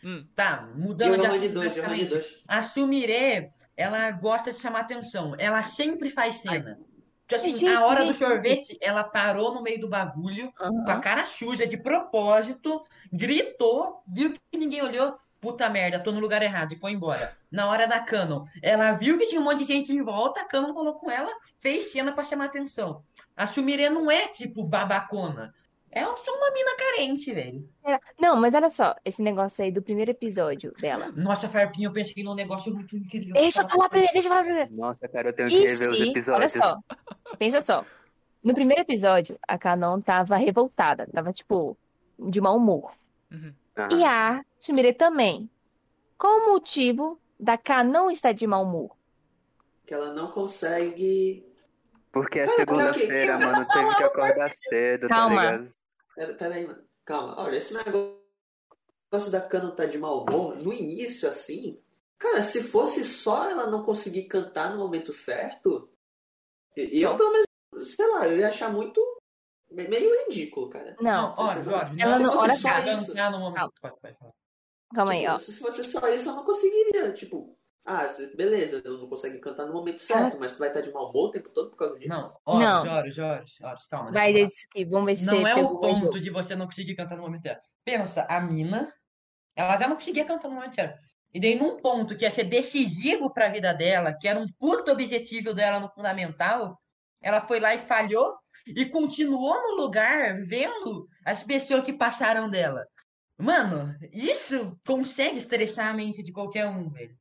Hum. 0.05 0.25
Tá, 0.37 0.71
mudando 0.77 1.15
o 1.15 1.17
de 1.19 1.27
assunto 1.27 1.53
2, 1.53 1.75
Giovanni 1.75 2.05
drasticamente. 2.07 2.09
2. 2.11 2.43
A 2.47 2.63
Sumire, 2.63 3.51
ela 3.77 4.11
gosta 4.13 4.53
de 4.53 4.59
chamar 4.59 4.81
atenção. 4.81 5.35
Ela 5.39 5.63
sempre 5.63 6.09
faz 6.09 6.37
cena. 6.37 6.75
Tipo 6.77 6.89
assim, 7.35 7.53
Gente, 7.55 7.69
a 7.69 7.85
hora 7.85 8.01
do 8.01 8.13
gente. 8.13 8.19
sorvete, 8.19 8.79
ela 8.81 9.05
parou 9.05 9.53
no 9.55 9.63
meio 9.63 9.81
do 9.81 9.89
bagulho, 9.89 10.53
com 10.57 10.91
a 10.91 10.99
cara 10.99 11.27
suja, 11.27 11.67
de 11.67 11.77
propósito, 11.77 12.83
gritou, 13.13 14.03
viu 14.07 14.33
que 14.33 14.59
ninguém 14.59 14.83
olhou. 14.83 15.15
Puta 15.41 15.69
merda, 15.69 16.01
tô 16.01 16.11
no 16.11 16.19
lugar 16.19 16.43
errado 16.43 16.73
e 16.73 16.77
foi 16.77 16.91
embora. 16.91 17.37
Na 17.51 17.69
hora 17.69 17.87
da 17.87 18.01
Canon, 18.01 18.45
ela 18.61 18.93
viu 18.93 19.17
que 19.17 19.27
tinha 19.27 19.41
um 19.41 19.45
monte 19.45 19.59
de 19.59 19.65
gente 19.67 19.93
em 19.93 20.03
volta, 20.03 20.41
a 20.41 20.45
Canon 20.45 20.75
falou 20.75 20.95
com 20.95 21.09
ela, 21.11 21.31
fez 21.61 21.93
cena 21.93 22.11
pra 22.11 22.25
chamar 22.25 22.47
atenção. 22.47 23.05
A 23.37 23.47
Sumire 23.47 23.89
não 23.89 24.11
é 24.11 24.27
tipo 24.29 24.65
babacona. 24.65 25.55
É 25.91 26.05
só 26.05 26.37
uma 26.37 26.51
mina 26.53 26.77
carente, 26.77 27.33
velho. 27.33 27.69
Era- 27.85 28.01
Não, 28.21 28.37
mas 28.37 28.55
olha 28.55 28.69
só, 28.71 28.95
esse 29.05 29.23
negócio 29.23 29.65
aí 29.65 29.73
do 29.73 29.81
primeiro 29.83 30.11
episódio 30.11 30.73
dela. 30.81 31.11
Nossa, 31.17 31.49
Farpinha, 31.49 31.89
eu 31.89 31.93
pensei 31.93 32.23
num 32.23 32.35
negócio 32.35 32.73
muito 32.73 32.97
incrível. 32.97 33.33
Deixa 33.35 33.63
eu 33.63 33.69
falar 33.69 33.89
primeiro, 33.89 34.13
deixa 34.13 34.29
eu 34.29 34.33
falar 34.33 34.45
primeiro. 34.45 34.75
Nossa, 34.77 35.09
cara, 35.09 35.31
eu 35.31 35.33
tenho 35.33 35.49
que 35.49 35.59
rever 35.67 35.89
os 35.91 35.97
se, 35.97 36.03
olha 36.03 36.11
episódios. 36.11 36.53
só, 36.53 36.79
pensa 37.39 37.63
só. 37.63 37.85
No 38.45 38.55
primeiro 38.55 38.83
episódio, 38.83 39.39
a 39.49 39.57
Canon 39.59 40.01
tava 40.01 40.37
revoltada, 40.37 41.07
tava 41.13 41.33
tipo 41.33 41.77
de 42.19 42.41
mau 42.41 42.57
humor. 42.57 42.93
Uhum. 43.33 43.53
E 43.93 44.05
a 44.05 44.43
Sumire 44.59 44.93
também. 44.93 45.49
Qual 46.19 46.39
o 46.41 46.53
motivo 46.53 47.19
da 47.39 47.57
Canon 47.57 48.11
estar 48.11 48.33
de 48.33 48.47
mau 48.47 48.63
humor? 48.65 48.91
Que 49.87 49.95
ela 49.95 50.13
não 50.13 50.31
consegue. 50.31 51.47
Porque 52.13 52.41
é 52.41 52.45
Cara, 52.47 52.57
segunda-feira, 52.57 53.39
mano, 53.39 53.67
teve 53.73 53.95
que 53.97 54.03
acordar 54.05 54.51
cedo, 54.51 55.09
tá 55.09 55.15
Calma. 55.15 55.43
ligado? 55.53 55.75
Pera, 56.19 56.35
pera 56.35 56.55
aí, 56.57 56.67
mano. 56.67 56.83
Calma. 57.05 57.41
Olha, 57.41 57.57
esse 57.57 57.73
negócio 57.75 59.31
da 59.31 59.41
Canon 59.41 59.71
tá 59.71 59.87
de 59.87 59.99
mau 59.99 60.25
humor, 60.25 60.57
no 60.57 60.73
início, 60.73 61.29
assim. 61.29 61.81
Cara, 62.19 62.43
se 62.43 62.61
fosse 62.65 63.05
só 63.05 63.49
ela 63.49 63.69
não 63.69 63.85
conseguir 63.85 64.25
cantar 64.25 64.73
no 64.73 64.79
momento 64.79 65.13
certo, 65.13 65.89
e 66.77 67.01
eu, 67.01 67.17
pelo 67.17 67.31
menos, 67.31 67.95
sei 67.95 68.07
lá, 68.09 68.27
eu 68.27 68.39
ia 68.39 68.49
achar 68.49 68.73
muito. 68.73 69.01
me- 69.71 69.87
meio 69.87 70.11
ridículo, 70.27 70.69
cara. 70.71 70.97
Não, 71.01 71.35
ó, 71.39 71.55
se- 71.55 71.63
Jorge, 71.63 72.01
ela 72.03 72.19
não- 72.19 72.37
olha 72.39 72.57
só 72.57 72.79
isso, 72.81 73.09
cantar 73.09 73.31
no 73.31 73.39
momento. 73.39 73.71
Calma. 73.81 73.99
Calma 74.95 75.13
aí, 75.13 75.21
tipo, 75.21 75.33
ó. 75.33 75.39
se 75.39 75.53
fosse 75.59 75.85
só 75.85 76.09
isso, 76.09 76.29
eu 76.31 76.35
não 76.37 76.43
conseguiria. 76.45 77.13
Tipo, 77.13 77.55
ah, 77.91 78.07
beleza, 78.37 78.83
eu 78.85 78.99
não 78.99 79.09
consegue 79.09 79.39
cantar 79.39 79.65
no 79.65 79.73
momento 79.73 80.03
certo, 80.03 80.39
mas 80.39 80.53
tu 80.53 80.59
vai 80.59 80.69
estar 80.69 80.83
de 80.83 80.93
mau 80.93 81.09
humor 81.09 81.29
o 81.29 81.31
tempo 81.31 81.49
todo 81.49 81.71
por 81.71 81.77
causa 81.77 81.99
disso. 81.99 82.11
Não, 82.11 82.39
ó, 82.45 82.59
Não. 82.59 82.85
Jorge, 82.85 83.11
Jorge, 83.13 83.55
Jorge, 83.59 83.83
calma. 83.89 84.13
Vai 84.13 84.43
aqui, 84.43 84.85
vamos 84.85 85.07
ver 85.07 85.17
se. 85.17 85.25
Não 85.25 85.47
é 85.47 85.55
o 85.55 85.79
ponto 85.79 86.21
de 86.21 86.29
você 86.29 86.55
não 86.55 86.67
conseguir 86.67 86.95
cantar 86.95 87.17
no 87.17 87.23
momento 87.23 87.45
certo. 87.45 87.67
Pensa, 87.87 88.27
a 88.29 88.43
mina, 88.43 88.93
ela 89.57 89.79
já 89.79 89.89
não 89.89 89.97
conseguia 89.97 90.27
cantar 90.27 90.49
no 90.49 90.57
momento 90.57 90.75
certo. 90.75 90.99
E 91.33 91.41
daí, 91.41 91.55
num 91.55 91.81
ponto 91.81 92.15
que 92.15 92.27
ia 92.27 92.31
ser 92.31 92.45
decisivo 92.45 93.33
pra 93.33 93.49
vida 93.49 93.73
dela, 93.73 94.13
que 94.13 94.29
era 94.29 94.39
um 94.39 94.47
puto 94.59 94.93
objetivo 94.93 95.55
dela 95.55 95.81
no 95.81 95.89
fundamental, 95.89 96.79
ela 97.23 97.41
foi 97.41 97.59
lá 97.59 97.75
e 97.75 97.79
falhou 97.79 98.37
e 98.67 98.85
continuou 98.85 99.55
no 99.63 99.83
lugar 99.83 100.45
vendo 100.45 101.09
as 101.25 101.43
pessoas 101.43 101.85
que 101.85 101.93
passaram 101.95 102.51
dela. 102.51 102.87
Mano, 103.39 103.95
isso 104.13 104.79
consegue 104.87 105.39
estressar 105.39 105.89
a 105.89 105.95
mente 105.95 106.23
de 106.23 106.33
qualquer 106.33 106.67
um, 106.67 106.91
velho. 106.91 107.17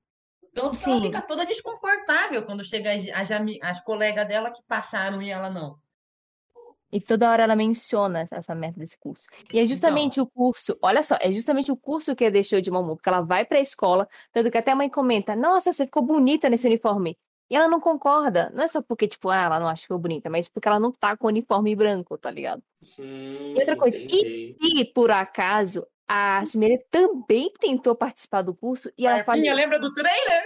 Tanto 0.57 0.79
que 0.79 0.89
ela 0.89 1.01
fica 1.01 1.21
toda 1.21 1.45
desconfortável 1.45 2.43
quando 2.45 2.65
chega 2.65 2.91
as, 2.93 3.29
as, 3.61 3.79
colegas 3.81 4.27
dela 4.27 4.49
que 4.49 4.61
passaram 4.63 5.21
e 5.21 5.29
ela 5.29 5.49
não. 5.49 5.77
E 6.91 6.99
toda 6.99 7.29
hora 7.29 7.43
ela 7.43 7.55
menciona 7.55 8.25
essa 8.31 8.55
merda 8.55 8.79
desse 8.79 8.97
curso. 8.97 9.27
E 9.53 9.59
é 9.59 9.65
justamente 9.65 10.19
o 10.19 10.25
curso, 10.25 10.77
olha 10.81 11.03
só, 11.03 11.17
é 11.19 11.31
justamente 11.31 11.71
o 11.71 11.75
curso 11.75 12.15
que 12.15 12.25
a 12.25 12.29
deixou 12.29 12.61
de 12.61 12.69
humor, 12.69 12.95
porque 12.95 13.09
ela 13.09 13.21
vai 13.21 13.45
pra 13.45 13.59
escola, 13.59 14.07
tanto 14.31 14.49
que 14.49 14.57
até 14.57 14.71
a 14.71 14.75
mãe 14.75 14.89
comenta, 14.89 15.35
nossa, 15.35 15.71
você 15.71 15.85
ficou 15.85 16.01
bonita 16.01 16.49
nesse 16.49 16.65
uniforme. 16.65 17.17
E 17.49 17.55
ela 17.55 17.67
não 17.67 17.79
concorda. 17.79 18.51
Não 18.53 18.63
é 18.63 18.67
só 18.67 18.81
porque, 18.81 19.07
tipo, 19.07 19.29
ah, 19.29 19.43
ela 19.43 19.59
não 19.59 19.67
acha 19.67 19.81
que 19.81 19.87
ficou 19.87 19.99
bonita, 19.99 20.29
mas 20.29 20.49
porque 20.49 20.67
ela 20.67 20.79
não 20.79 20.91
tá 20.91 21.15
com 21.15 21.27
o 21.27 21.29
uniforme 21.29 21.75
branco, 21.75 22.17
tá 22.17 22.29
ligado? 22.29 22.61
Hum, 22.99 23.53
E 23.55 23.59
outra 23.59 23.77
coisa, 23.77 23.97
entendi. 23.97 24.57
E, 24.59 24.85
por 24.85 25.11
acaso, 25.11 25.87
a 26.07 26.45
Sumire 26.45 26.83
também 26.89 27.51
tentou 27.59 27.95
participar 27.95 28.41
do 28.41 28.55
curso 28.55 28.91
e 28.97 29.05
ela 29.05 29.23
falou. 29.23 29.41
lembra 29.41 29.79
do 29.79 29.93
trailer? 29.93 30.45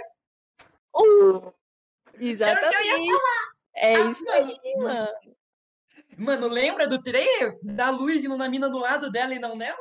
Uh, 0.94 1.36
Era 1.36 1.42
o 1.42 1.50
que 2.14 2.24
eu 2.24 2.24
ia 2.24 2.30
exatamente. 2.30 3.12
É 3.74 3.94
Ah, 3.96 4.00
isso 4.10 4.24
mano, 4.24 4.36
aí, 4.62 4.76
mano. 4.76 5.08
Mano, 6.18 6.48
lembra 6.48 6.86
do 6.86 7.02
trailer? 7.02 7.58
Da 7.62 7.90
luz 7.90 8.22
indo 8.22 8.36
na 8.36 8.48
mina 8.48 8.68
do 8.68 8.78
lado 8.78 9.10
dela 9.10 9.34
e 9.34 9.38
não 9.38 9.56
nela? 9.56 9.78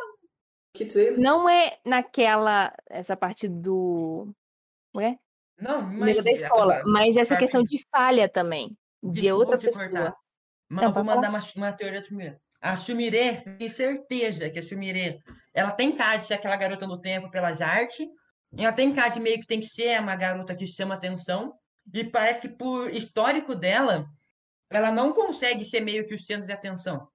Que 0.74 0.86
trailer? 0.86 1.20
Não 1.20 1.50
é 1.50 1.80
naquela. 1.86 2.74
Essa 2.90 3.18
parte 3.18 3.48
do. 3.48 4.34
Como 4.94 5.06
é? 5.06 5.20
Não, 5.60 5.82
mas. 5.82 6.24
da 6.24 6.32
escola. 6.32 6.82
Mas 6.86 7.18
essa 7.18 7.36
questão 7.36 7.62
de 7.64 7.86
falha 7.92 8.30
também. 8.30 8.78
De 9.04 9.22
Desculpa 9.22 9.44
outra 9.44 9.58
te 9.58 9.66
pessoa. 9.66 9.90
cortar. 9.90 10.16
Mas 10.70 10.82
Não, 10.84 10.90
eu 10.90 10.94
vou 10.94 11.04
mandar 11.04 11.30
uma, 11.30 11.40
uma 11.56 11.74
teoria 11.74 12.04
Sumire. 12.04 12.38
A 12.62 12.76
Sumire, 12.76 13.44
tenho 13.58 13.72
certeza 13.72 14.50
que 14.50 14.60
a 14.60 14.64
Sumire, 14.64 15.20
ela 15.52 15.72
tem 15.72 15.96
cara 15.96 16.18
de 16.18 16.28
ser 16.28 16.36
aquela 16.36 16.56
garota 16.56 16.86
no 16.86 17.02
tempo 17.02 17.32
pelas 17.32 17.60
artes. 17.60 18.08
Ela 18.56 18.72
tem 18.72 18.94
cara 18.94 19.10
de 19.10 19.20
meio 19.20 19.40
que 19.40 19.48
tem 19.48 19.60
que 19.60 19.66
ser 19.66 20.00
uma 20.00 20.16
garota 20.16 20.56
que 20.56 20.68
chama 20.68 20.94
atenção. 20.94 21.54
E 21.92 22.04
parece 22.04 22.42
que 22.42 22.50
por 22.50 22.92
histórico 22.94 23.56
dela, 23.56 24.06
ela 24.70 24.92
não 24.92 25.12
consegue 25.12 25.66
ser 25.66 25.82
meio 25.82 26.06
que 26.06 26.14
o 26.14 26.20
centro 26.20 26.46
de 26.46 26.52
atenção. 26.52 27.08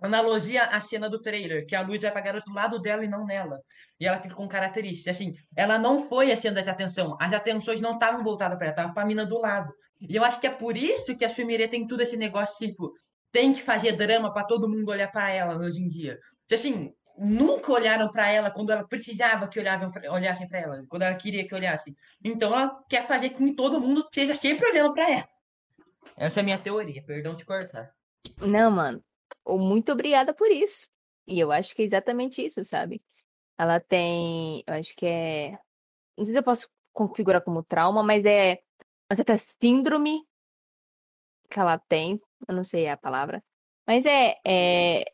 Analogia 0.00 0.64
à 0.64 0.80
cena 0.80 1.08
do 1.08 1.20
trailer, 1.20 1.66
que 1.66 1.74
a 1.74 1.80
luz 1.80 2.00
vai 2.02 2.10
pra 2.10 2.20
garota 2.20 2.44
do 2.46 2.54
lado 2.54 2.80
dela 2.80 3.04
e 3.04 3.08
não 3.08 3.24
nela. 3.24 3.60
E 3.98 4.06
ela 4.06 4.20
fica 4.20 4.34
com 4.34 4.48
características. 4.48 5.16
Assim, 5.16 5.34
ela 5.56 5.78
não 5.78 6.08
foi 6.08 6.30
a 6.30 6.36
centro 6.36 6.62
de 6.62 6.70
atenção. 6.70 7.16
As 7.20 7.32
atenções 7.32 7.80
não 7.80 7.94
estavam 7.94 8.22
voltadas 8.22 8.56
pra 8.56 8.68
ela, 8.68 8.72
estavam 8.72 8.94
pra 8.94 9.04
mina 9.04 9.26
do 9.26 9.40
lado. 9.40 9.72
E 10.00 10.14
eu 10.14 10.24
acho 10.24 10.40
que 10.40 10.46
é 10.46 10.50
por 10.50 10.76
isso 10.76 11.16
que 11.16 11.24
a 11.24 11.28
Sumire 11.28 11.68
tem 11.68 11.86
tudo 11.86 12.02
esse 12.02 12.16
negócio, 12.16 12.66
tipo, 12.66 12.92
tem 13.32 13.52
que 13.52 13.62
fazer 13.62 13.92
drama 13.92 14.32
pra 14.32 14.44
todo 14.44 14.68
mundo 14.68 14.88
olhar 14.90 15.10
pra 15.10 15.30
ela 15.30 15.56
hoje 15.56 15.80
em 15.82 15.88
dia. 15.88 16.20
Então, 16.44 16.56
assim, 16.56 16.94
nunca 17.18 17.72
olharam 17.72 18.10
pra 18.12 18.30
ela 18.30 18.50
quando 18.50 18.70
ela 18.70 18.86
precisava 18.86 19.48
que 19.48 19.58
olhavam 19.58 19.90
pra- 19.90 20.12
olhassem 20.12 20.46
pra 20.46 20.60
ela, 20.60 20.84
quando 20.88 21.02
ela 21.02 21.14
queria 21.14 21.46
que 21.46 21.54
olhassem. 21.54 21.96
Então 22.22 22.52
ela 22.52 22.84
quer 22.88 23.06
fazer 23.06 23.30
com 23.30 23.46
que 23.46 23.54
todo 23.54 23.80
mundo 23.80 24.02
esteja 24.02 24.34
sempre 24.34 24.66
olhando 24.68 24.92
pra 24.92 25.10
ela. 25.10 25.28
Essa 26.16 26.40
é 26.40 26.42
a 26.42 26.44
minha 26.44 26.58
teoria, 26.58 27.02
perdão 27.04 27.36
te 27.36 27.44
cortar. 27.44 27.90
Não, 28.38 28.70
mano. 28.70 29.02
Muito 29.46 29.90
obrigada 29.92 30.32
por 30.34 30.50
isso. 30.50 30.88
E 31.26 31.38
eu 31.40 31.50
acho 31.50 31.74
que 31.74 31.82
é 31.82 31.84
exatamente 31.84 32.44
isso, 32.44 32.64
sabe? 32.64 33.00
Ela 33.58 33.80
tem. 33.80 34.62
Eu 34.66 34.74
acho 34.74 34.94
que 34.94 35.06
é. 35.06 35.58
Não 36.16 36.24
sei 36.24 36.32
se 36.34 36.38
eu 36.38 36.42
posso 36.42 36.68
configurar 36.92 37.42
como 37.42 37.62
trauma, 37.62 38.02
mas 38.02 38.24
é 38.24 38.60
uma 39.10 39.16
certa 39.16 39.40
síndrome 39.60 40.20
que 41.48 41.58
ela 41.58 41.78
tem. 41.78 42.20
Eu 42.48 42.54
não 42.54 42.64
sei 42.64 42.88
a 42.88 42.96
palavra. 42.96 43.42
Mas 43.86 44.04
é. 44.06 44.36
é... 44.46 45.04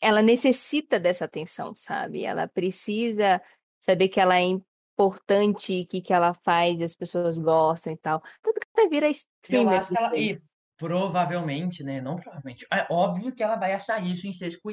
Ela 0.00 0.20
necessita 0.20 0.98
dessa 0.98 1.26
atenção, 1.26 1.74
sabe? 1.76 2.24
Ela 2.24 2.48
precisa 2.48 3.40
saber 3.80 4.08
que 4.08 4.18
ela 4.18 4.36
é 4.36 4.42
importante, 4.42 5.84
que 5.86 6.02
que 6.02 6.12
ela 6.12 6.34
faz, 6.34 6.80
as 6.82 6.96
pessoas 6.96 7.38
gostam 7.38 7.92
e 7.92 7.96
tal. 7.96 8.20
Tanto 8.42 8.60
que 8.60 8.66
até 8.72 8.88
vira 8.88 9.06
Eu 9.06 9.10
streamer. 9.12 9.78
acho 9.78 9.88
que 9.90 9.98
ela. 9.98 10.16
E 10.16 10.42
provavelmente, 10.76 11.82
né? 11.84 12.00
Não 12.00 12.16
provavelmente. 12.16 12.66
É 12.72 12.86
óbvio 12.90 13.32
que 13.32 13.42
ela 13.42 13.56
vai 13.56 13.72
achar 13.72 14.04
isso 14.04 14.26
em 14.26 14.32
ser 14.32 14.50
school, 14.50 14.72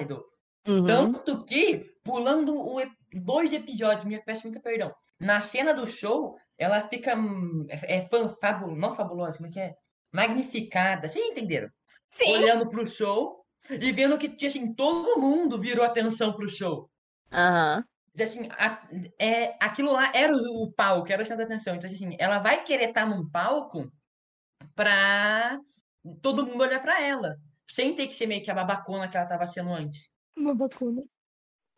idol. 0.00 0.24
Uhum. 0.66 0.84
Tanto 0.84 1.44
que, 1.44 1.86
pulando 2.02 2.52
dois 3.12 3.52
episódios, 3.52 4.04
me 4.04 4.20
peço 4.20 4.42
muito 4.48 4.60
perdão. 4.60 4.92
Na 5.20 5.40
cena 5.40 5.72
do 5.72 5.86
show, 5.86 6.36
ela 6.58 6.80
fica. 6.88 7.16
hum, 7.16 7.64
É, 7.68 7.98
é 7.98 8.08
fan- 8.08 8.34
fabu- 8.40 8.74
não 8.74 8.94
fabulosa, 8.94 9.36
como 9.38 9.48
é 9.48 9.52
que 9.52 9.60
é? 9.60 9.74
Magnificada. 10.16 11.08
Vocês 11.08 11.24
entenderam? 11.26 11.68
Sim. 12.10 12.36
Olhando 12.38 12.68
pro 12.70 12.86
show 12.86 13.44
e 13.68 13.92
vendo 13.92 14.16
que, 14.16 14.46
assim, 14.46 14.72
todo 14.74 15.20
mundo 15.20 15.60
virou 15.60 15.84
atenção 15.84 16.32
pro 16.32 16.48
show. 16.48 16.88
Aham. 17.30 17.84
E, 18.18 18.22
Assim, 18.22 18.48
a- 18.52 18.88
é, 19.18 19.54
aquilo 19.60 19.92
lá 19.92 20.10
era 20.14 20.32
o, 20.32 20.62
o 20.64 20.72
palco, 20.72 21.12
era 21.12 21.22
o 21.22 21.26
centro 21.26 21.38
da 21.38 21.44
atenção. 21.44 21.74
Então, 21.74 21.90
assim, 21.90 22.16
ela 22.18 22.38
vai 22.38 22.64
querer 22.64 22.88
estar 22.88 23.04
num 23.06 23.28
palco 23.28 23.92
pra 24.74 25.58
todo 26.22 26.46
mundo 26.46 26.62
olhar 26.62 26.80
pra 26.80 27.02
ela. 27.02 27.36
Sem 27.70 27.94
ter 27.94 28.06
que 28.06 28.14
ser 28.14 28.26
meio 28.26 28.42
que 28.42 28.50
a 28.50 28.54
babacona 28.54 29.08
que 29.08 29.16
ela 29.16 29.26
tava 29.26 29.46
sendo 29.48 29.70
antes. 29.70 30.08
Uma 30.36 30.54
bacana. 30.54 31.02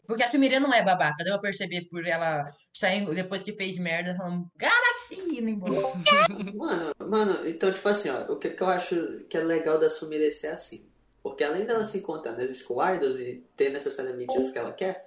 Porque 0.08 0.22
a 0.22 0.30
Sumire 0.30 0.58
não 0.58 0.72
é 0.72 0.82
babaca, 0.82 1.22
deu 1.22 1.34
pra 1.34 1.50
perceber 1.50 1.82
por 1.82 2.06
ela 2.06 2.50
saindo 2.72 3.14
depois 3.14 3.42
que 3.42 3.52
fez 3.52 3.76
merda, 3.76 4.16
falando 4.16 4.50
Galaxy 4.56 5.20
indo 5.20 5.50
embora. 5.50 5.74
Mano, 6.56 6.94
mano, 6.98 7.46
então, 7.46 7.70
tipo 7.70 7.86
assim, 7.86 8.08
ó, 8.08 8.32
o 8.32 8.36
que, 8.36 8.48
que 8.48 8.62
eu 8.62 8.68
acho 8.68 9.24
que 9.28 9.36
é 9.36 9.40
legal 9.42 9.78
da 9.78 9.90
Sumire 9.90 10.32
ser 10.32 10.46
assim? 10.46 10.88
Porque 11.22 11.44
além 11.44 11.66
dela 11.66 11.84
se 11.84 11.98
encontrar 11.98 12.32
nas 12.32 12.56
School 12.56 12.82
Idols 12.94 13.20
e 13.20 13.44
ter 13.54 13.68
necessariamente 13.68 14.34
isso 14.38 14.50
que 14.50 14.58
ela 14.58 14.72
quer, 14.72 15.02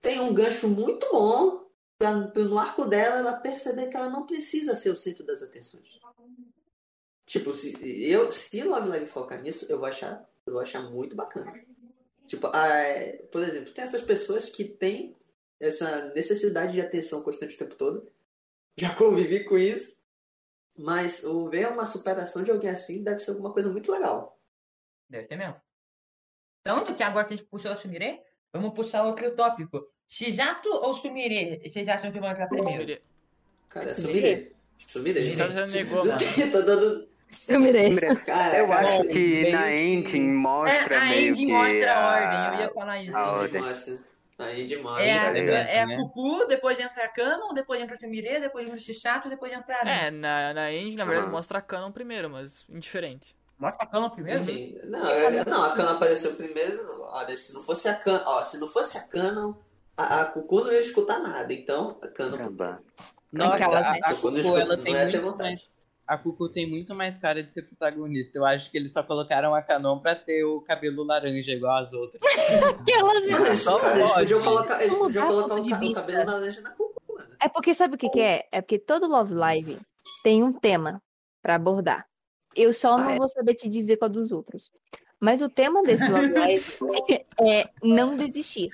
tem 0.00 0.18
um 0.18 0.32
gancho 0.32 0.66
muito 0.66 1.06
bom 1.12 1.68
pra 1.98 2.12
no 2.12 2.58
arco 2.58 2.86
dela 2.86 3.18
ela 3.18 3.34
perceber 3.34 3.88
que 3.88 3.96
ela 3.98 4.08
não 4.08 4.24
precisa 4.24 4.74
ser 4.74 4.88
o 4.88 4.96
centro 4.96 5.26
das 5.26 5.42
atenções. 5.42 5.98
Tipo, 7.26 7.52
se 7.52 7.76
eu 7.82 8.32
se 8.32 8.62
Love 8.62 8.88
Live 8.88 9.06
focar 9.06 9.42
nisso, 9.42 9.66
eu 9.68 9.78
vou 9.78 9.88
achar, 9.88 10.26
eu 10.46 10.54
vou 10.54 10.62
achar 10.62 10.80
muito 10.88 11.14
bacana. 11.14 11.52
Tipo, 12.28 12.50
ah, 12.52 12.68
é, 12.68 13.16
por 13.32 13.42
exemplo, 13.42 13.72
tem 13.72 13.82
essas 13.82 14.02
pessoas 14.02 14.50
que 14.50 14.62
têm 14.62 15.16
essa 15.58 16.12
necessidade 16.14 16.74
de 16.74 16.80
atenção 16.80 17.22
constante 17.22 17.56
o 17.56 17.58
tempo 17.58 17.74
todo. 17.74 18.08
Já 18.76 18.94
convivi 18.94 19.44
com 19.44 19.56
isso. 19.56 19.98
Mas 20.76 21.24
o 21.24 21.48
ver 21.48 21.68
uma 21.68 21.86
superação 21.86 22.44
de 22.44 22.50
alguém 22.52 22.70
assim 22.70 23.02
deve 23.02 23.18
ser 23.18 23.30
alguma 23.30 23.52
coisa 23.52 23.72
muito 23.72 23.90
legal. 23.90 24.38
Deve 25.08 25.26
ser 25.26 25.36
mesmo. 25.36 25.56
Tanto 26.62 26.94
que 26.94 27.02
agora 27.02 27.26
que 27.26 27.34
a 27.34 27.36
gente 27.36 27.48
puxou 27.48 27.72
a 27.72 27.76
Sumire, 27.76 28.20
vamos 28.52 28.74
puxar 28.74 29.04
outro 29.04 29.34
tópico. 29.34 29.90
Shizato 30.06 30.68
ou 30.68 30.92
Sumire? 30.94 31.60
Vocês 31.66 31.88
acham 31.88 32.12
que 32.12 32.20
vão 32.20 32.30
entrar 32.30 32.46
primeiro? 32.46 32.70
Sumire. 32.70 33.02
Cara, 33.68 33.94
Sumire. 33.94 34.54
Sumire. 34.78 35.22
Sumire. 35.22 35.34
Você 35.34 35.48
já 35.48 35.66
negou, 35.66 36.04
mano. 36.04 36.18
Tô 36.52 36.62
dando. 36.62 37.07
Sumirei. 37.32 37.94
Cara, 38.24 38.58
Eu 38.58 38.72
acho 38.72 39.04
que 39.04 39.18
meio 39.18 39.52
na 39.52 39.62
que- 39.64 39.74
ending 39.76 40.32
mostra 40.32 40.94
É, 40.94 40.98
a 40.98 41.04
meio 41.06 41.30
Andy 41.32 41.46
que 41.46 41.52
mostra 41.52 41.92
a 41.94 41.98
a- 41.98 42.14
ordem, 42.22 42.54
eu 42.58 42.64
ia 42.66 42.74
falar 42.74 43.02
isso. 43.02 43.16
a 43.16 43.20
a 43.20 43.32
ordem. 43.32 43.62
mostra. 43.62 43.98
A 44.38 44.52
Indy 44.52 44.74
É, 44.74 44.78
a, 44.78 44.82
mostra. 44.82 45.08
É, 45.08 45.76
é 45.76 45.80
a 45.82 45.86
né? 45.86 45.96
Cucu, 45.96 46.46
depois 46.46 46.78
entra 46.78 47.04
a 47.04 47.08
Canon, 47.08 47.52
depois 47.52 47.80
entra 47.82 47.96
a 47.96 47.98
Sumire, 47.98 48.40
depois 48.40 48.66
entra 48.66 48.78
o 48.78 48.80
Shisato, 48.80 49.28
depois 49.28 49.52
entra 49.52 49.80
a 49.82 49.88
É, 49.88 50.10
na, 50.12 50.54
na 50.54 50.72
End, 50.72 50.96
na 50.96 51.04
verdade, 51.04 51.26
Ah. 51.28 51.30
mostra 51.30 51.58
a 51.58 51.60
Canon 51.62 51.90
primeiro, 51.90 52.30
mas 52.30 52.64
indiferente. 52.68 53.34
Mostra 53.58 53.82
a 53.84 53.86
Canon 53.88 54.10
primeiro? 54.10 54.40
Enfim, 54.40 54.78
não, 54.84 55.08
é- 55.08 55.44
não, 55.44 55.64
a 55.64 55.72
Canon 55.74 55.96
apareceu 55.96 56.34
primeiro. 56.36 57.02
Olha, 57.10 57.36
se 57.36 57.52
não 57.52 57.62
fosse 57.62 57.88
a 57.88 57.94
Canon, 57.94 58.22
ó, 58.26 58.44
se 58.44 58.58
não 58.60 58.68
fosse 58.68 58.96
a 58.96 59.00
Canon, 59.02 59.54
a, 59.96 60.20
a 60.20 60.24
Cucu 60.26 60.60
não 60.64 60.72
ia 60.72 60.80
escutar 60.80 61.18
nada. 61.18 61.52
Então, 61.52 61.98
a 62.00 62.06
Canon. 62.06 62.36
Caramba. 62.38 62.80
Nossa, 63.32 63.64
a, 63.66 63.92
né? 63.92 64.00
a 64.04 64.14
Cucu 64.14 64.56
ela 64.56 64.76
tem 64.78 64.94
ia 64.94 65.00
ter 65.00 65.12
muito 65.20 65.22
vontade. 65.22 65.50
mais. 65.50 65.77
A 66.08 66.16
Cucu 66.16 66.48
tem 66.48 66.66
muito 66.66 66.94
mais 66.94 67.18
cara 67.18 67.42
de 67.42 67.52
ser 67.52 67.62
protagonista. 67.62 68.38
Eu 68.38 68.44
acho 68.46 68.70
que 68.70 68.78
eles 68.78 68.90
só 68.92 69.02
colocaram 69.02 69.54
a 69.54 69.62
Canon 69.62 69.98
pra 69.98 70.16
ter 70.16 70.42
o 70.42 70.60
cabelo 70.62 71.04
laranja 71.04 71.52
igual 71.52 71.76
as 71.76 71.92
outras. 71.92 72.20
Aquelas... 72.80 73.26
Eles, 73.26 73.62
Só 73.62 73.78
cara, 73.78 73.98
eles 73.98 74.12
podiam 74.12 74.42
colocar, 74.42 74.82
eles 74.82 74.96
podiam 74.96 75.26
colocar 75.28 75.48
ca- 75.54 75.60
o 75.60 75.78
vista. 75.78 76.00
cabelo 76.00 76.24
laranja 76.30 76.60
na 76.62 76.70
Cucu, 76.70 77.02
mano. 77.14 77.36
É 77.40 77.48
porque 77.50 77.74
sabe 77.74 77.94
o 77.94 77.98
que, 77.98 78.08
que 78.08 78.20
é? 78.20 78.48
É 78.50 78.62
porque 78.62 78.78
todo 78.78 79.06
Love 79.06 79.34
Live 79.34 79.78
tem 80.22 80.42
um 80.42 80.52
tema 80.52 81.02
pra 81.42 81.56
abordar. 81.56 82.06
Eu 82.56 82.72
só 82.72 82.96
não 82.96 83.08
Ah, 83.08 83.12
é? 83.12 83.16
vou 83.18 83.28
saber 83.28 83.54
te 83.54 83.68
dizer 83.68 83.98
qual 83.98 84.08
dos 84.08 84.32
outros. 84.32 84.70
Mas 85.20 85.42
o 85.42 85.48
tema 85.50 85.82
desse 85.82 86.10
Love 86.10 86.32
Live 86.32 86.64
é 87.46 87.68
não 87.82 88.16
desistir. 88.16 88.70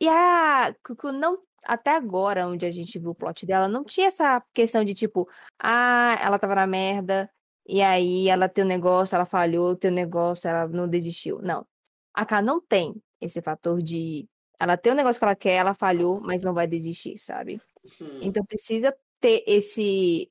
E 0.00 0.08
a 0.08 0.72
Cucu 0.84 1.10
não. 1.10 1.38
Até 1.62 1.90
agora, 1.90 2.46
onde 2.46 2.64
a 2.64 2.70
gente 2.70 2.98
viu 2.98 3.10
o 3.10 3.14
plot 3.14 3.44
dela, 3.46 3.68
não 3.68 3.84
tinha 3.84 4.08
essa 4.08 4.42
questão 4.54 4.84
de 4.84 4.94
tipo, 4.94 5.28
ah, 5.58 6.16
ela 6.20 6.38
tava 6.38 6.54
na 6.54 6.66
merda, 6.66 7.30
e 7.66 7.82
aí 7.82 8.28
ela 8.28 8.48
tem 8.48 8.64
um 8.64 8.66
negócio, 8.66 9.14
ela 9.14 9.24
falhou, 9.24 9.76
tem 9.76 9.90
um 9.90 9.94
negócio, 9.94 10.48
ela 10.48 10.66
não 10.66 10.88
desistiu. 10.88 11.40
Não. 11.42 11.66
A 12.14 12.24
K 12.24 12.42
não 12.42 12.60
tem 12.60 13.00
esse 13.20 13.40
fator 13.40 13.80
de. 13.82 14.28
Ela 14.58 14.76
tem 14.76 14.92
um 14.92 14.96
negócio 14.96 15.18
que 15.18 15.24
ela 15.24 15.36
quer, 15.36 15.54
ela 15.54 15.74
falhou, 15.74 16.20
mas 16.20 16.42
não 16.42 16.52
vai 16.52 16.66
desistir, 16.66 17.16
sabe? 17.18 17.60
Hum. 18.00 18.20
Então 18.22 18.44
precisa 18.44 18.94
ter 19.20 19.44
esse 19.46 20.30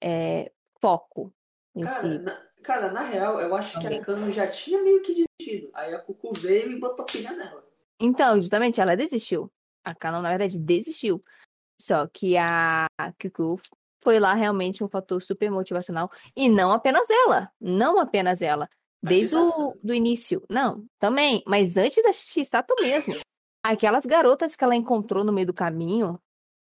é, 0.00 0.52
foco 0.80 1.32
em 1.74 1.82
Cara, 1.82 2.00
si. 2.00 2.18
na, 2.18 2.36
cara, 2.62 2.92
na 2.92 3.02
real, 3.02 3.40
eu 3.40 3.54
acho 3.54 3.78
que 3.80 3.86
Alguém. 3.86 4.00
a 4.00 4.04
Canon 4.04 4.30
já 4.30 4.46
tinha 4.46 4.82
meio 4.82 5.02
que 5.02 5.14
desistido. 5.14 5.70
Aí 5.74 5.94
a 5.94 5.98
Cucu 6.00 6.32
veio 6.34 6.72
e 6.72 6.78
botou 6.78 7.04
pilha 7.04 7.32
nela. 7.32 7.64
Então, 8.00 8.40
justamente, 8.40 8.80
ela 8.80 8.96
desistiu. 8.96 9.50
A 9.84 9.94
Canon, 9.94 10.22
na 10.22 10.30
verdade, 10.30 10.58
desistiu. 10.58 11.20
Só 11.80 12.06
que 12.06 12.36
a 12.36 12.86
Cucu 13.20 13.60
foi 14.02 14.20
lá 14.20 14.34
realmente 14.34 14.84
um 14.84 14.88
fator 14.88 15.20
super 15.20 15.50
motivacional. 15.50 16.10
E 16.36 16.48
não 16.48 16.72
apenas 16.72 17.08
ela. 17.10 17.50
Não 17.60 17.98
apenas 17.98 18.42
ela. 18.42 18.68
Desde 19.02 19.34
o 19.34 19.76
do 19.82 19.92
início. 19.92 20.44
Não, 20.48 20.84
também. 21.00 21.42
Mas 21.46 21.76
antes 21.76 22.02
da 22.02 22.12
Shisato 22.12 22.74
mesmo. 22.80 23.14
Aquelas 23.64 24.06
garotas 24.06 24.54
que 24.54 24.62
ela 24.62 24.76
encontrou 24.76 25.24
no 25.24 25.32
meio 25.32 25.46
do 25.46 25.54
caminho. 25.54 26.20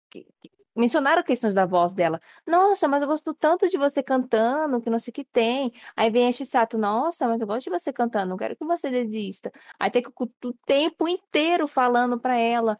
que- 0.10 0.26
que 0.42 0.52
mencionaram 0.76 1.24
questões 1.24 1.54
da 1.54 1.66
voz 1.66 1.94
dela. 1.94 2.20
Nossa, 2.46 2.86
mas 2.88 3.02
eu 3.02 3.08
gosto 3.08 3.34
tanto 3.34 3.70
de 3.70 3.78
você 3.78 4.04
cantando, 4.04 4.82
que 4.82 4.90
não 4.90 5.00
sei 5.00 5.12
o 5.12 5.14
que 5.14 5.24
tem. 5.24 5.72
Aí 5.96 6.10
vem 6.10 6.28
a 6.28 6.34
Shisato. 6.34 6.78
Nossa, 6.78 7.28
mas 7.28 7.40
eu 7.40 7.48
gosto 7.48 7.64
de 7.66 7.70
você 7.70 7.94
cantando. 7.94 8.30
Não 8.32 8.38
quero 8.38 8.56
que 8.58 8.66
você 8.66 8.90
desista. 8.90 9.52
Aí 9.80 9.90
tem 9.90 10.02
que 10.02 10.10
o 10.10 10.54
tempo 10.66 11.08
inteiro 11.08 11.68
falando 11.68 12.20
pra 12.20 12.36
ela 12.36 12.78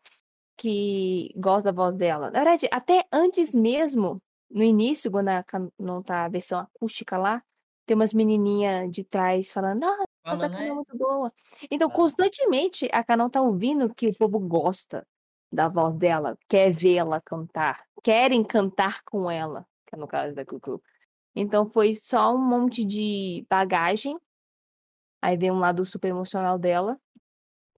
que 0.62 1.34
gosta 1.36 1.64
da 1.64 1.72
voz 1.72 1.96
dela. 1.96 2.30
Na 2.30 2.40
verdade, 2.44 2.68
até 2.72 3.04
antes 3.12 3.52
mesmo, 3.56 4.22
no 4.50 4.62
início, 4.64 5.10
quando 5.10 5.30
a, 5.30 5.44
não 5.80 6.04
tá 6.04 6.26
a 6.26 6.30
versão 6.30 6.60
acústica 6.60 7.18
lá, 7.18 7.42
tem 7.88 7.96
umas 7.96 8.14
menininhas 8.14 8.92
de 8.92 9.04
trás 9.04 9.52
falando, 9.52 9.84
ah, 9.86 10.04
essa 10.24 10.38
Falando, 10.38 10.52
Canon 10.52 10.64
é 10.64 10.68
né? 10.68 10.74
muito 10.76 10.96
boa. 10.98 11.34
Então, 11.72 11.90
Ah. 11.90 11.94
constantemente, 11.94 12.88
a 12.94 13.04
Canon 13.04 13.28
tá 13.28 13.42
ouvindo 13.42 13.92
que 13.94 14.10
o 14.10 14.16
povo 14.16 14.40
gosta 14.40 15.04
da 15.52 15.68
voz 15.68 15.96
dela, 15.98 16.38
quer 16.48 16.72
vê-la 16.72 17.20
cantar, 17.22 17.84
querem 18.04 18.44
cantar 18.44 19.02
com 19.04 19.32
ela, 19.32 19.66
que 19.88 19.96
é 19.96 19.98
no 19.98 20.08
caso 20.08 20.36
da 20.36 20.46
Cucu. 20.46 20.80
Então, 21.36 21.66
foi 21.72 21.96
só 21.96 22.36
um 22.36 22.38
monte 22.38 22.86
de 22.86 23.46
bagagem. 23.50 24.16
Aí 25.24 25.36
vem 25.38 25.50
um 25.52 25.58
lado 25.60 25.86
super 25.88 26.10
emocional 26.10 26.60
dela, 26.60 27.00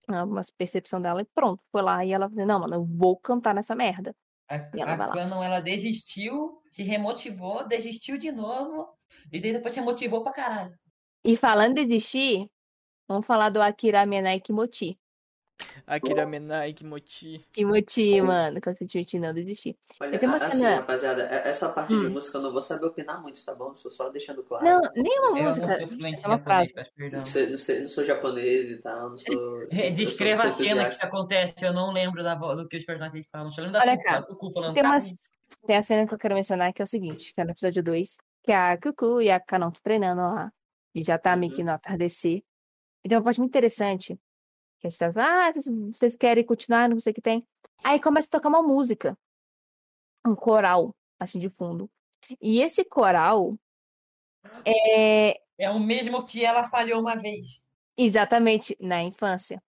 uma 0.07 0.41
percepção 0.57 1.01
dela, 1.01 1.21
e 1.21 1.25
pronto, 1.25 1.63
foi 1.71 1.81
lá 1.81 2.03
e 2.05 2.11
ela 2.11 2.29
falou, 2.29 2.45
não, 2.45 2.59
mano, 2.59 2.75
eu 2.75 2.85
vou 2.85 3.17
cantar 3.17 3.53
nessa 3.53 3.75
merda. 3.75 4.15
A, 4.49 4.55
ela 4.55 5.05
a. 5.05 5.11
Canon, 5.11 5.43
ela 5.43 5.59
desistiu, 5.59 6.61
se 6.71 6.83
remotivou, 6.83 7.67
desistiu 7.67 8.17
de 8.17 8.31
novo, 8.31 8.89
e 9.31 9.39
depois 9.39 9.73
se 9.73 9.81
motivou 9.81 10.21
pra 10.21 10.33
caralho. 10.33 10.77
E 11.23 11.37
falando 11.37 11.75
de 11.75 11.85
desistir, 11.85 12.49
vamos 13.07 13.25
falar 13.25 13.49
do 13.49 13.61
Akira 13.61 14.05
Menai 14.05 14.41
Kimochi. 14.41 14.99
Akira 15.87 16.25
Menai, 16.25 16.73
Kimochi. 16.73 17.43
Kimochi, 17.51 18.21
mano, 18.21 18.59
que 18.59 18.69
eu 18.69 18.75
senti 18.75 19.19
não 19.19 19.33
desistir. 19.33 19.75
Olha, 19.99 20.17
tenho 20.17 20.31
uma 20.31 20.37
assim, 20.37 20.57
cena- 20.57 20.75
rapaziada, 20.77 21.23
e- 21.23 21.49
essa 21.49 21.69
parte 21.69 21.89
de 21.99 22.05
Hum. 22.07 22.09
música 22.11 22.37
eu 22.37 22.41
não 22.41 22.51
vou 22.51 22.61
saber 22.61 22.85
opinar 22.85 23.21
muito, 23.21 23.43
tá 23.43 23.53
bom? 23.53 23.73
Só 23.75 23.89
só 23.89 24.09
deixando 24.09 24.43
claro. 24.43 24.65
Não, 24.65 24.81
nenhuma 24.95 25.27
Eu 25.29 25.33
não 25.35 25.43
música. 25.47 25.77
sou 25.77 25.87
fluente 25.87 26.21
É 26.23 26.27
uma 26.27 26.39
frase. 26.39 26.73
Não, 26.97 27.25
sei, 27.25 27.49
não, 27.49 27.57
sei- 27.57 27.81
não 27.81 27.89
sou 27.89 28.05
japonês 28.05 28.71
e 28.71 28.77
tal, 28.77 29.09
não 29.11 29.17
sou. 29.17 29.67
É, 29.87 29.91
Descreva 29.91 30.43
sou- 30.43 30.49
a 30.49 30.51
sou 30.51 30.65
cena 30.65 30.89
que 30.89 31.05
acontece, 31.05 31.55
eu 31.61 31.73
não 31.73 31.91
lembro 31.91 32.23
da, 32.23 32.35
do 32.35 32.67
que 32.67 32.77
os 32.77 32.85
personagens 32.85 33.27
falam. 33.31 33.51
Só 33.51 33.61
lembro 33.61 33.73
da 33.73 33.79
Olha 33.81 33.97
Cucu, 33.97 34.03
cá, 34.09 34.17
a 34.17 34.23
Cucu 34.23 34.53
falando. 34.53 34.73
Tem, 34.73 34.83
umas, 34.83 35.09
"Cabu". 35.09 35.67
tem 35.67 35.77
a 35.77 35.83
cena 35.83 36.07
que 36.07 36.13
eu 36.13 36.17
quero 36.17 36.35
mencionar 36.35 36.73
que 36.73 36.81
é 36.81 36.85
o 36.85 36.87
seguinte, 36.87 37.33
que 37.33 37.41
é 37.41 37.43
no 37.43 37.51
episódio 37.51 37.83
2, 37.83 38.17
que 38.43 38.51
a 38.51 38.77
Cucu 38.77 39.21
e 39.21 39.29
a 39.29 39.39
Kanon 39.39 39.67
estão 39.69 39.81
treinando 39.83 40.21
lá. 40.21 40.51
E 40.95 41.03
já 41.03 41.17
tá 41.17 41.35
meio 41.35 41.51
que 41.53 41.61
Uhum. 41.61 41.67
no 41.67 41.71
atardecer. 41.73 42.43
E 43.03 43.09
tem 43.09 43.17
uma 43.17 43.23
parte 43.23 43.39
muito 43.39 43.49
interessante. 43.51 44.17
Que 44.83 44.87
a 44.87 44.89
gente 44.89 44.99
falando, 44.99 45.19
ah, 45.19 45.53
vocês, 45.53 45.65
vocês 45.95 46.15
querem 46.17 46.43
continuar, 46.43 46.89
não 46.89 46.99
sei 46.99 47.11
o 47.11 47.13
que 47.13 47.21
tem. 47.21 47.47
Aí 47.81 48.01
começa 48.01 48.27
a 48.27 48.31
tocar 48.31 48.49
uma 48.49 48.61
música. 48.61 49.17
Um 50.27 50.35
coral, 50.35 50.93
assim, 51.17 51.39
de 51.39 51.47
fundo. 51.49 51.89
E 52.41 52.59
esse 52.59 52.83
coral 52.83 53.53
é 54.65 55.39
É 55.57 55.69
o 55.69 55.79
mesmo 55.79 56.25
que 56.25 56.43
ela 56.43 56.65
falhou 56.65 56.99
uma 56.99 57.15
vez. 57.15 57.65
Exatamente, 57.97 58.75
na 58.77 59.01
infância. 59.01 59.63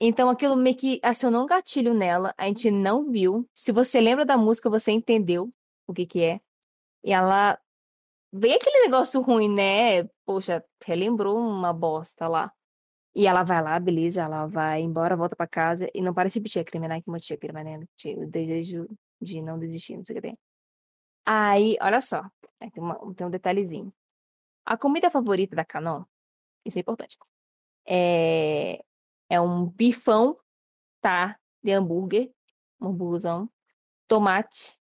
Então 0.00 0.30
aquilo 0.30 0.56
meio 0.56 0.76
que 0.76 1.00
acionou 1.02 1.42
um 1.42 1.46
gatilho 1.46 1.92
nela, 1.92 2.32
a 2.38 2.46
gente 2.46 2.70
não 2.70 3.10
viu. 3.10 3.48
Se 3.56 3.72
você 3.72 4.00
lembra 4.00 4.24
da 4.24 4.36
música, 4.36 4.70
você 4.70 4.92
entendeu 4.92 5.52
o 5.84 5.92
que 5.92 6.06
que 6.06 6.22
é. 6.22 6.40
E 7.02 7.12
ela 7.12 7.58
veio 8.32 8.54
aquele 8.54 8.82
negócio 8.82 9.20
ruim, 9.20 9.52
né? 9.52 10.04
Poxa, 10.24 10.64
relembrou 10.84 11.36
uma 11.36 11.72
bosta 11.72 12.28
lá. 12.28 12.52
E 13.14 13.26
ela 13.26 13.42
vai 13.42 13.62
lá, 13.62 13.78
beleza, 13.78 14.22
ela 14.22 14.46
vai 14.46 14.80
embora, 14.80 15.16
volta 15.16 15.36
pra 15.36 15.46
casa 15.46 15.88
e 15.94 16.00
não 16.00 16.14
para 16.14 16.28
de 16.30 16.36
repetir 16.36 16.62
aquele 16.62 16.80
menai 16.80 17.02
que 17.02 17.10
motia, 17.10 17.36
aquele 17.36 17.52
menai 17.52 17.76
o 18.16 18.26
desejo 18.26 18.88
de 19.20 19.42
não 19.42 19.58
desistir, 19.58 19.96
não 19.96 20.04
sei 20.04 20.14
o 20.14 20.16
que 20.16 20.28
tem. 20.28 20.38
Aí, 21.26 21.76
olha 21.80 22.00
só, 22.00 22.22
tem, 22.58 22.70
uma- 22.78 23.14
tem 23.14 23.26
um 23.26 23.30
detalhezinho. 23.30 23.92
A 24.64 24.76
comida 24.76 25.10
favorita 25.10 25.56
da 25.56 25.64
Canon, 25.64 26.04
isso 26.64 26.78
é 26.78 26.80
importante, 26.80 27.18
é, 27.86 28.84
é 29.28 29.40
um 29.40 29.66
bifão, 29.66 30.38
tá? 31.00 31.38
De 31.62 31.72
hambúrguer, 31.72 32.32
um 32.80 32.88
hambúrguerzão, 32.88 33.50
tomate, 34.08 34.78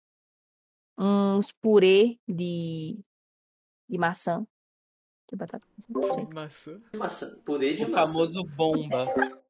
uns 0.98 1.52
purê 1.54 2.20
de, 2.28 3.00
de 3.89 3.98
maçã, 3.98 4.46
de 5.30 5.36
batata. 5.36 5.65
sei. 6.13 6.28
Maçã. 6.34 6.82
Maçã, 6.96 7.42
purê 7.46 7.74
de 7.74 7.86
O 7.86 7.89
maçã. 7.89 8.08
famoso 8.13 8.44
bomba. 8.56 9.06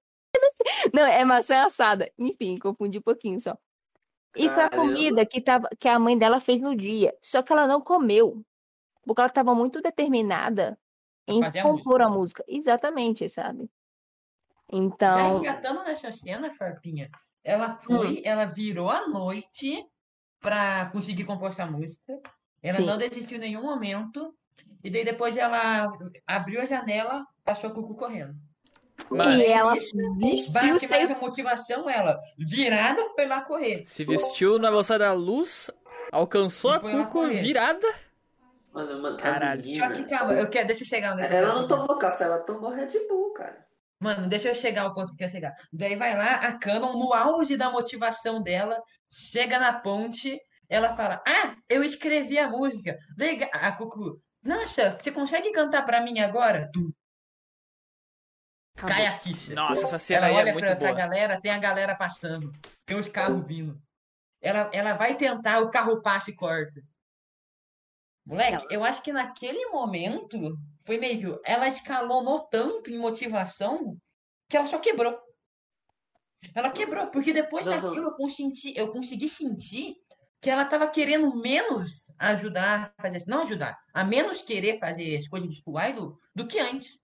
Não, 0.93 1.03
é 1.05 1.23
maçã 1.25 1.63
assada. 1.65 2.11
Enfim, 2.17 2.57
confundi 2.59 2.97
um 2.99 3.01
pouquinho 3.01 3.39
só. 3.39 3.57
E 4.35 4.47
foi 4.49 4.63
a 4.63 4.69
comida 4.69 5.25
que, 5.25 5.41
tava, 5.41 5.67
que 5.79 5.87
a 5.87 5.97
mãe 5.97 6.17
dela 6.17 6.39
fez 6.39 6.61
no 6.61 6.75
dia. 6.75 7.15
Só 7.21 7.41
que 7.41 7.51
ela 7.51 7.65
não 7.67 7.81
comeu. 7.81 8.45
Porque 9.03 9.21
ela 9.21 9.27
estava 9.27 9.55
muito 9.55 9.81
determinada 9.81 10.77
em 11.27 11.41
fazer 11.41 11.59
a 11.59 11.63
compor 11.63 12.01
a 12.01 12.09
música. 12.09 12.43
Exatamente, 12.47 13.27
sabe? 13.27 13.63
Já 14.71 14.77
Então, 14.77 15.39
engatando 15.39 15.83
nessa 15.83 16.11
cena, 16.11 16.51
Farpinha, 16.51 17.09
ela 17.43 17.75
foi, 17.77 18.21
ela 18.23 18.45
virou 18.45 18.89
a 18.89 19.07
noite 19.07 19.83
pra 20.39 20.89
conseguir 20.91 21.23
compor 21.23 21.49
essa 21.49 21.65
música. 21.65 22.19
Ela 22.61 22.77
Sim. 22.79 22.85
não 22.85 22.97
desistiu 22.97 23.37
em 23.37 23.41
nenhum 23.41 23.63
momento. 23.63 24.35
E 24.83 24.89
daí 24.89 25.03
depois 25.03 25.35
ela 25.35 25.91
abriu 26.25 26.61
a 26.61 26.65
janela, 26.65 27.25
achou 27.45 27.69
a 27.69 27.73
Cucu 27.73 27.95
correndo. 27.95 28.35
Mas 29.09 29.33
e 29.39 29.45
ela 29.45 29.77
isso 29.77 29.95
vestiu 30.17 30.53
Bate 30.73 30.79
sem 30.79 30.89
mais 30.89 31.09
a 31.11 31.15
motivação, 31.15 31.89
ela 31.89 32.19
virada 32.37 33.01
foi 33.15 33.25
lá 33.25 33.41
correr. 33.41 33.83
se 33.85 34.03
vestiu 34.03 34.59
na 34.59 34.69
velocidade 34.69 35.03
da 35.03 35.13
luz, 35.13 35.71
alcançou 36.11 36.71
E 36.73 36.75
a 36.75 37.05
correr. 37.05 37.41
virada. 37.41 37.87
Mano, 38.73 39.01
mano, 39.01 39.17
Caralho. 39.17 39.61
menina, 39.61 39.87
Só 39.87 39.93
que 39.93 40.03
calma, 40.09 40.33
eu 40.33 40.47
quero, 40.49 40.67
deixa 40.67 40.83
eu 40.83 40.87
chegar 40.87 41.13
eu 41.17 41.19
ela 41.23 41.29
quero 41.29 41.47
não 41.47 41.67
tomou 41.67 41.97
café, 41.97 42.25
ela 42.25 42.39
tomou 42.39 42.69
Red 42.69 42.91
Bull, 43.07 43.33
cara. 43.33 43.65
Mano, 43.99 44.27
deixa 44.27 44.47
eu 44.49 44.55
chegar 44.55 44.83
ao 44.83 44.93
ponto 44.93 45.07
que 45.07 45.13
eu 45.13 45.17
quero 45.17 45.31
chegar. 45.31 45.53
Daí 45.73 45.95
vai 45.95 46.15
lá, 46.15 46.35
a 46.35 46.57
Canon, 46.57 46.93
no 46.97 47.13
auge 47.13 47.57
da 47.57 47.69
motivação 47.69 48.41
dela, 48.41 48.81
chega 49.09 49.59
na 49.59 49.73
ponte, 49.73 50.39
ela 50.69 50.95
fala: 50.95 51.21
Ah, 51.27 51.55
eu 51.67 51.83
escrevi 51.83 52.37
a 52.37 52.47
música. 52.47 52.97
Legal. 53.17 53.49
A 53.53 53.71
Cucu, 53.71 54.21
nossa, 54.49 54.97
você 54.99 55.11
consegue 55.11 55.51
cantar 55.51 55.85
pra 55.85 56.01
mim 56.01 56.19
agora? 56.19 56.71
Tum, 56.73 56.89
cai 58.75 59.05
a 59.05 59.19
ficha. 59.19 59.53
Nossa, 59.53 59.83
essa 59.83 59.99
cena 59.99 60.25
Ela 60.25 60.27
aí 60.27 60.33
é 60.33 60.37
olha 60.37 60.53
muito 60.53 60.65
pra, 60.65 60.75
pra 60.75 60.87
boa. 60.87 60.97
galera, 60.97 61.39
tem 61.39 61.51
a 61.51 61.59
galera 61.59 61.95
passando, 61.95 62.51
tem 62.83 62.97
os 62.97 63.07
carros 63.07 63.45
vindo. 63.45 63.79
Ela, 64.41 64.71
ela 64.73 64.93
vai 64.93 65.15
tentar, 65.15 65.59
o 65.59 65.69
carro 65.69 66.01
passa 66.01 66.31
e 66.31 66.35
corta. 66.35 66.81
Moleque, 68.25 68.65
eu 68.71 68.83
acho 68.83 69.03
que 69.03 69.13
naquele 69.13 69.67
momento 69.67 70.57
foi 70.83 70.97
meio. 70.97 71.39
Ela 71.45 71.67
escalonou 71.67 72.39
tanto 72.47 72.89
em 72.89 72.97
motivação 72.97 73.95
que 74.49 74.57
ela 74.57 74.65
só 74.65 74.79
quebrou. 74.79 75.19
Ela 76.55 76.71
quebrou, 76.71 77.07
porque 77.07 77.33
depois 77.33 77.65
daquilo 77.67 78.07
eu 78.07 78.15
consegui, 78.15 78.73
eu 78.75 78.91
consegui 78.91 79.29
sentir 79.29 79.95
que 80.41 80.49
ela 80.49 80.65
tava 80.65 80.87
querendo 80.87 81.35
menos 81.35 82.07
ajudar 82.17 82.93
a 82.97 83.01
fazer. 83.01 83.23
Não 83.27 83.41
ajudar, 83.43 83.77
a 83.93 84.03
menos 84.03 84.41
querer 84.41 84.79
fazer 84.79 85.17
as 85.17 85.27
coisas 85.27 85.49
de 85.49 85.61
Idol 85.89 86.17
do 86.35 86.47
que 86.47 86.59
antes. 86.59 86.97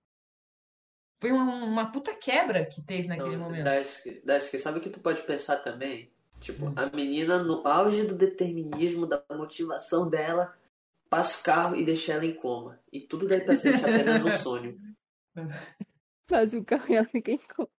Foi 1.19 1.31
uma, 1.31 1.63
uma 1.65 1.91
puta 1.91 2.13
quebra 2.15 2.65
que 2.65 2.81
teve 2.81 3.07
naquele 3.07 3.37
Não, 3.37 3.45
momento. 3.45 3.63
Daisuke, 3.63 4.21
Daisuke, 4.25 4.59
sabe 4.59 4.79
o 4.79 4.81
que 4.81 4.89
tu 4.89 4.99
pode 4.99 5.21
pensar 5.23 5.57
também? 5.57 6.11
Tipo, 6.39 6.65
Hum. 6.67 6.73
a 6.75 6.93
menina 6.95 7.41
no 7.41 7.65
auge 7.65 8.03
do 8.05 8.13
determinismo, 8.15 9.05
da 9.07 9.23
motivação 9.31 10.09
dela, 10.09 10.53
passa 11.09 11.39
o 11.39 11.43
carro 11.43 11.75
e 11.75 11.85
deixa 11.85 12.13
ela 12.13 12.25
em 12.25 12.33
coma. 12.33 12.79
E 12.91 12.99
tudo 12.99 13.27
daí 13.27 13.41
pra 13.41 13.57
frente 13.57 13.83
é 13.83 13.89
apenas 13.95 14.25
um 14.25 14.31
sonho. 14.31 14.77
faz 16.27 16.53
o 16.53 16.63
carro 16.63 16.85
e 16.89 16.95
ela 16.95 17.07
fica 17.07 17.31
em 17.31 17.37
coma. 17.55 17.69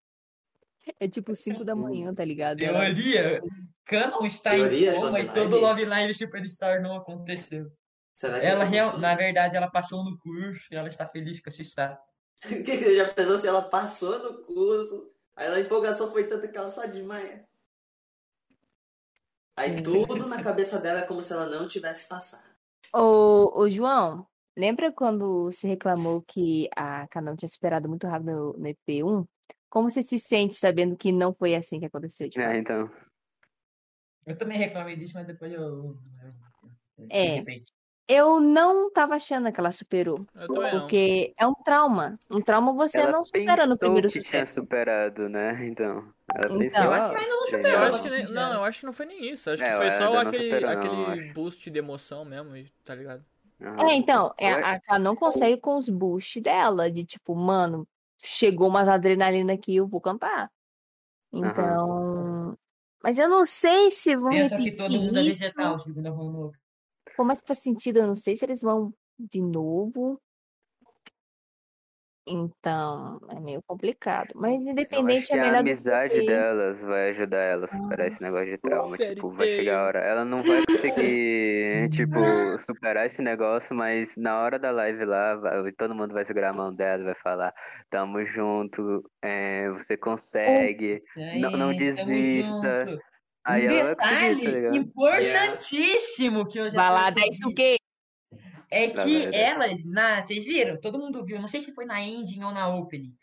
É 0.98 1.08
tipo 1.08 1.34
5 1.36 1.64
da 1.64 1.76
manhã, 1.76 2.14
tá 2.14 2.24
ligado? 2.24 2.60
Ela- 2.62 2.80
Teoria, 2.86 3.42
Canon 3.86 4.26
está 4.26 4.50
Teorias, 4.50 4.96
em 4.96 5.00
coma 5.00 5.20
e 5.20 5.22
Love 5.22 5.34
todo? 5.40 5.56
Love 5.60 5.84
Live 5.84 6.14
Superstar 6.14 6.82
não 6.82 6.96
aconteceu. 6.96 7.70
Será 8.14 8.40
que 8.40 8.46
Ela, 8.46 8.64
é 8.64 8.66
real- 8.66 8.98
na 8.98 9.14
verdade, 9.14 9.56
ela 9.56 9.70
passou 9.70 10.04
no 10.04 10.18
curso 10.18 10.66
e 10.72 10.76
ela 10.76 10.88
está 10.88 11.06
feliz 11.06 11.40
com 11.40 11.48
esse 11.48 11.62
status. 11.62 12.04
Que 12.66 12.76
você 12.76 12.96
já 12.96 13.12
pensou 13.14 13.38
se 13.38 13.46
ela 13.46 13.62
passou 13.62 14.18
no 14.18 14.42
curso? 14.44 15.10
Aí 15.36 15.46
a 15.48 15.60
empolgação 15.60 16.10
foi 16.10 16.24
tanta 16.26 16.48
que 16.48 16.56
ela 16.56 16.70
só 16.70 16.84
desmaia. 16.86 17.46
Aí 19.56 19.82
tudo 19.82 20.26
na 20.26 20.42
cabeça 20.42 20.78
dela 20.78 21.00
é 21.00 21.06
como 21.06 21.22
se 21.22 21.32
ela 21.32 21.46
não 21.46 21.66
tivesse 21.66 22.08
passado. 22.08 22.44
Ô, 22.92 23.52
ô, 23.60 23.70
João, 23.70 24.26
lembra 24.56 24.92
quando 24.92 25.44
você 25.44 25.66
reclamou 25.68 26.22
que 26.22 26.68
a 26.74 27.06
Canon 27.08 27.36
tinha 27.36 27.46
esperado 27.46 27.88
muito 27.88 28.06
rápido 28.06 28.32
no, 28.32 28.52
no 28.54 28.66
EP1? 28.66 29.26
Como 29.68 29.90
você 29.90 30.02
se 30.02 30.18
sente 30.18 30.56
sabendo 30.56 30.96
que 30.96 31.12
não 31.12 31.34
foi 31.34 31.54
assim 31.54 31.78
que 31.80 31.86
aconteceu? 31.86 32.28
Tipo, 32.30 32.42
É, 32.44 32.58
então. 32.58 32.90
Eu 34.26 34.36
também 34.36 34.58
reclamei 34.58 34.96
disso, 34.96 35.14
mas 35.14 35.26
depois 35.26 35.52
eu. 35.52 35.60
eu- 35.62 35.96
eu- 36.98 37.06
É. 37.08 37.44
eu 38.08 38.40
não 38.40 38.90
tava 38.92 39.14
achando 39.14 39.52
que 39.52 39.60
ela 39.60 39.70
superou. 39.70 40.26
Eu 40.34 40.48
também 40.48 40.72
não. 40.72 40.80
Porque 40.80 41.32
é 41.38 41.46
um 41.46 41.54
trauma. 41.54 42.18
Um 42.30 42.40
trauma 42.40 42.72
você 42.72 42.98
Ela 42.98 43.12
não 43.12 43.24
supera 43.24 43.66
no 43.66 43.78
primeiro 43.78 44.08
que 44.08 44.18
tinha 44.18 44.44
sucesso. 44.44 44.54
superado, 44.60 45.28
né? 45.28 45.64
Então. 45.66 46.12
Ela 46.34 46.46
Então. 46.46 46.58
pensou, 46.58 46.82
Eu 46.82 46.92
acho 46.92 47.08
que 47.10 47.16
ainda 47.16 47.28
não 47.30 47.46
superou. 47.46 47.70
Eu 47.72 47.78
acho 47.78 48.02
que 48.02 48.10
nem- 48.10 48.24
não, 48.32 48.52
eu 48.54 48.64
acho 48.64 48.80
que 48.80 48.86
não 48.86 48.92
foi 48.92 49.06
nem 49.06 49.32
isso. 49.32 49.48
Acho 49.50 49.62
É, 49.62 49.70
que 49.70 49.76
foi 49.76 49.90
só 49.92 50.12
não 50.12 50.16
aquele, 50.18 50.44
superou, 50.44 50.70
não, 50.70 51.04
aquele 51.06 51.32
boost 51.32 51.70
de 51.70 51.78
emoção 51.78 52.24
mesmo, 52.24 52.52
tá 52.84 52.94
ligado? 52.96 53.24
Aham. 53.62 53.88
É, 53.88 53.94
então, 53.94 54.34
é, 54.36 54.50
a 54.52 54.80
Canon 54.80 55.14
consegue 55.14 55.60
com 55.60 55.76
os 55.76 55.88
boosts 55.88 56.42
dela, 56.42 56.90
de 56.90 57.04
tipo, 57.04 57.34
mano, 57.34 57.86
chegou 58.22 58.68
umas 58.68 58.88
adrenalina 58.88 59.52
aqui, 59.54 59.76
eu 59.76 59.86
vou 59.86 60.00
cantar. 60.00 60.50
Então. 61.32 62.05
Mas 63.06 63.18
eu 63.18 63.28
não 63.28 63.46
sei 63.46 63.92
se 63.92 64.16
vão 64.16 64.30
Pensa 64.30 64.56
que 64.56 64.64
repetir 64.64 64.76
todo 64.76 65.00
mundo 65.00 65.16
é 65.16 65.22
isso. 65.22 65.38
vegetal, 65.38 65.78
segundo 65.78 66.06
a 66.08 66.10
Romulo. 66.10 66.52
Que 67.04 67.14
faz 67.46 67.60
sentido, 67.60 68.00
eu 68.00 68.06
não 68.08 68.16
sei 68.16 68.34
se 68.34 68.44
eles 68.44 68.60
vão 68.60 68.92
de 69.16 69.40
novo. 69.40 70.20
Então, 72.28 73.20
é 73.30 73.38
meio 73.38 73.62
complicado. 73.62 74.32
Mas 74.34 74.54
Eu 74.54 74.58
acho 74.58 74.70
independente 74.72 75.26
que 75.28 75.32
é 75.34 75.40
a 75.40 75.44
melhor 75.44 75.58
do 75.58 75.64
que 75.64 75.70
amizade 75.70 76.14
você. 76.16 76.26
delas 76.26 76.82
vai 76.82 77.10
ajudar 77.10 77.38
ela 77.38 77.64
a 77.64 77.68
superar 77.68 78.08
esse 78.08 78.20
negócio 78.20 78.46
de 78.46 78.58
trauma. 78.58 78.96
Fairy 78.96 79.14
Tipo, 79.14 79.30
vai 79.30 79.46
chegar 79.48 79.78
a 79.80 79.84
hora. 79.86 79.98
Ela 80.00 80.24
não 80.24 80.38
vai 80.38 80.60
conseguir, 80.66 81.88
tipo, 81.90 82.58
superar 82.58 83.06
esse 83.06 83.22
negócio, 83.22 83.76
mas 83.76 84.16
na 84.16 84.40
hora 84.40 84.58
da 84.58 84.72
live 84.72 85.04
lá, 85.04 85.36
vai- 85.36 85.72
todo 85.72 85.94
mundo 85.94 86.12
vai 86.14 86.24
segurar 86.24 86.50
a 86.50 86.52
mão 86.52 86.74
dela 86.74 87.02
e 87.02 87.06
vai 87.06 87.14
falar: 87.14 87.54
Tamo 87.90 88.24
junto, 88.24 89.08
é, 89.22 89.70
você 89.70 89.96
consegue, 89.96 91.02
não, 91.40 91.50
não 91.52 91.68
Aí, 91.70 91.76
tamo 91.76 91.76
desista. 91.76 92.84
junto. 92.86 93.02
Aí 93.44 93.66
um 93.66 93.70
ela 93.70 93.84
vai 93.84 93.94
conseguir, 93.96 94.18
tá 94.18 94.50
detalhe 94.50 94.56
ligado? 94.56 94.76
importantíssimo 94.78 96.48
que 96.48 96.58
eu 96.58 96.68
já 96.68 96.76
Balada 96.76 97.20
é 97.20 97.28
isso 97.28 97.48
o 97.48 97.54
quê? 97.54 97.76
É 98.70 98.86
Na 98.88 99.04
que 99.04 99.18
verdade. 99.18 99.36
elas, 99.36 99.84
na, 99.84 100.22
vocês 100.22 100.44
viram? 100.44 100.76
Todo 100.80 100.98
mundo 100.98 101.24
viu, 101.24 101.40
não 101.40 101.48
sei 101.48 101.60
se 101.60 101.72
foi 101.72 101.84
na 101.84 102.00
ending 102.02 102.42
ou 102.42 102.52
na 102.52 102.68
opening, 102.68 103.14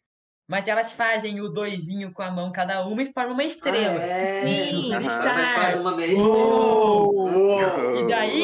mas 0.47 0.67
elas 0.67 0.93
fazem 0.93 1.39
o 1.41 1.49
doisinho 1.49 2.11
com 2.13 2.21
a 2.21 2.29
mão 2.31 2.51
cada 2.51 2.85
uma 2.85 3.01
e 3.01 3.11
formam 3.13 3.33
uma 3.33 3.43
estrela. 3.43 3.99
Ah, 3.99 4.03
é. 4.03 4.45
Sim. 4.45 4.93
Eles 4.93 5.07
Aham. 5.13 5.55
fazem 5.55 5.81
uma 5.81 5.95
meia 5.95 6.17
Uou! 6.17 7.13
Uou! 7.15 7.95
E 7.97 8.07
daí, 8.07 8.43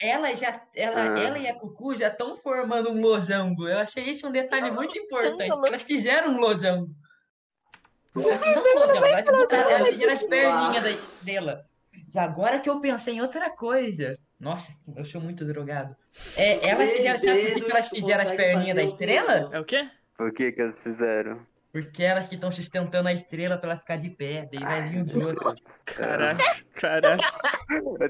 ela 0.00 0.34
já, 0.34 0.62
ela, 0.74 1.14
Ah. 1.14 1.18
ela 1.18 1.38
e 1.38 1.48
a 1.48 1.54
Cucu 1.54 1.96
já 1.96 2.08
estão 2.08 2.36
formando 2.36 2.90
um 2.90 3.00
losango. 3.00 3.68
Eu 3.68 3.78
achei 3.78 4.04
isso 4.04 4.26
um 4.26 4.32
detalhe 4.32 4.70
muito 4.70 4.96
importante. 4.98 5.48
Losango. 5.48 5.66
Elas 5.66 5.82
fizeram 5.82 6.34
um 6.34 6.38
losango. 6.38 6.90
Assim, 8.16 8.52
não 8.54 8.62
um 8.62 8.74
losango, 8.74 9.06
elas, 9.06 9.26
elas 9.26 9.88
fizeram 9.88 10.12
as 10.12 10.22
perninhas 10.22 10.82
da 10.82 10.90
estrela. 10.90 11.64
E 12.12 12.18
agora 12.18 12.58
que 12.60 12.68
eu 12.68 12.80
pensei 12.80 13.14
em 13.14 13.20
outra 13.20 13.50
coisa. 13.50 14.18
Nossa, 14.40 14.72
eu 14.96 15.04
sou 15.04 15.20
muito 15.20 15.44
drogado. 15.44 15.94
É, 16.36 16.66
elas 16.68 16.90
fizeram, 16.90 17.18
sabe 17.18 17.52
por 17.52 17.64
que 17.64 17.70
elas 17.70 17.88
fizeram 17.90 18.22
as 18.24 18.30
perninhas 18.32 18.74
da 18.76 18.82
estrela? 18.82 19.26
triângulo. 19.26 19.54
É 19.54 19.60
o 19.60 19.64
quê? 19.64 19.88
Por 20.16 20.32
que 20.32 20.52
que 20.52 20.62
eles 20.62 20.82
fizeram? 20.82 21.46
Porque 21.72 22.02
elas 22.02 22.26
que 22.26 22.34
estão 22.34 22.50
sustentando 22.50 23.08
a 23.08 23.12
estrela 23.12 23.56
pra 23.56 23.70
ela 23.72 23.78
ficar 23.78 23.96
de 23.96 24.10
pé. 24.10 24.48
Daí 24.50 24.60
vai 24.60 24.88
vir 24.88 25.04
os 25.04 25.14
outros. 25.14 25.54
Caraca, 25.84 26.42
caraca. 26.74 27.24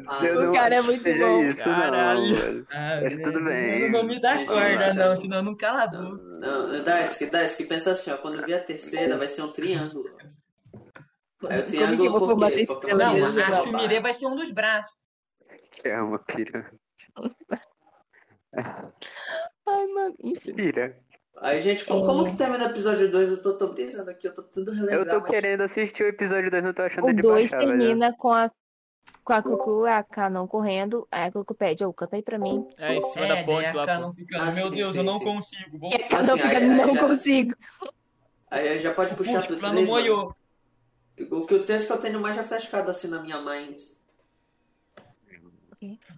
Ah, 0.06 0.18
o 0.22 0.40
não 0.46 0.52
cara 0.52 0.76
é 0.76 0.80
muito 0.80 1.02
bom. 1.02 1.42
isso, 1.44 1.56
Caralho. 1.58 2.56
não. 2.56 2.66
Ah, 2.70 3.00
Mas 3.02 3.16
tudo 3.18 3.44
bem. 3.44 3.90
Não 3.90 4.04
me 4.04 4.18
dá 4.18 4.46
corda, 4.46 4.94
não, 4.94 5.14
senão 5.16 5.42
não 5.42 5.54
cala 5.56 5.82
a 5.82 5.90
Não, 5.92 6.10
boca. 6.12 6.22
não, 6.22 6.84
Daisuke, 6.84 7.26
Daisuke, 7.30 7.64
pensa 7.64 7.90
assim, 7.92 8.10
ó, 8.10 8.16
quando 8.16 8.42
vier 8.46 8.60
a 8.60 8.64
terceira 8.64 9.18
vai 9.18 9.28
ser 9.28 9.42
um 9.42 9.52
triângulo. 9.52 10.08
Aí 10.16 11.60
o 11.60 11.62
Como 11.62 11.62
que 11.64 11.66
triângulo 11.66 12.04
eu 12.06 12.10
vou 12.12 12.20
por 12.20 12.26
formar 12.28 12.50
quê? 12.52 12.62
essa 12.62 12.72
Porque 12.74 12.90
estrela 12.90 13.12
uma 13.12 13.28
Não, 13.30 13.38
a 13.38 13.58
é 13.58 13.62
Shumire 13.62 13.88
base. 13.88 14.00
vai 14.00 14.14
ser 14.14 14.26
um 14.26 14.36
dos 14.36 14.50
braços. 14.52 14.99
Que 15.70 15.88
é 15.88 16.00
uma 16.00 16.18
pirâmide. 16.18 16.78
Ai, 18.52 19.86
mano, 19.88 20.14
enfim. 20.22 20.52
Pira. 20.54 20.98
Aí, 21.38 21.60
gente, 21.60 21.84
como, 21.84 22.04
como 22.04 22.26
que 22.26 22.36
termina 22.36 22.66
o 22.66 22.70
episódio 22.70 23.10
2? 23.10 23.30
Eu 23.30 23.42
tô, 23.42 23.56
tô 23.56 23.68
brisando 23.68 24.10
aqui, 24.10 24.26
eu 24.28 24.34
tô 24.34 24.42
tentando 24.42 24.70
Eu 24.72 24.74
relembrar, 24.86 25.14
tô 25.16 25.20
mas... 25.22 25.30
querendo 25.30 25.62
assistir 25.62 26.02
o 26.02 26.08
episódio 26.08 26.50
2, 26.50 26.62
não 26.62 26.74
tô 26.74 26.82
achando 26.82 27.06
O 27.06 27.12
de 27.14 27.22
2 27.22 27.50
baixar, 27.50 27.66
velho. 27.66 27.78
termina 27.78 28.12
com 28.16 28.32
a, 28.32 28.50
com 29.24 29.32
a 29.32 29.42
Cucu 29.42 29.86
e 29.86 29.90
a 29.90 30.02
Canon 30.02 30.46
correndo. 30.46 31.06
Aí 31.10 31.28
a 31.28 31.32
Cucu 31.32 31.54
pede, 31.54 31.84
ô, 31.84 31.92
canta 31.94 32.16
aí 32.16 32.22
pra 32.22 32.38
mim. 32.38 32.66
É 32.76 32.96
em 32.96 33.00
cima 33.00 33.24
É, 33.24 33.28
da 33.28 33.44
ponte 33.44 33.66
a 33.68 33.72
lá, 33.74 33.86
Canon 33.86 34.12
ficando, 34.12 34.42
Ah, 34.42 34.52
meu 34.52 34.64
sim, 34.70 34.76
Deus, 34.76 34.92
sim, 34.92 34.98
eu 34.98 35.04
não 35.04 35.18
sim. 35.18 35.24
consigo. 35.24 35.78
Vou... 35.78 35.90
E 35.90 35.94
a 35.94 36.08
Canon 36.08 36.20
Assim, 36.32 36.42
fica, 36.42 36.58
aí- 36.58 36.66
não 36.68 36.94
já- 36.94 37.00
consigo. 37.08 37.54
Aí 38.50 38.78
já 38.80 38.92
pode 38.92 39.14
puxar 39.14 39.34
Puxa, 39.34 39.46
pro 39.46 39.56
plano 39.58 39.74
3, 39.76 39.88
mano. 39.88 40.02
moiô. 40.02 40.34
O 41.30 41.46
que 41.46 41.54
o 41.54 41.64
texto 41.64 41.86
que 41.86 41.92
eu 41.92 41.98
tenho 41.98 42.20
mais 42.20 42.34
já 42.34 42.42
frescado 42.42 42.90
assim 42.90 43.08
na 43.08 43.22
minha 43.22 43.40
mind. 43.40 43.78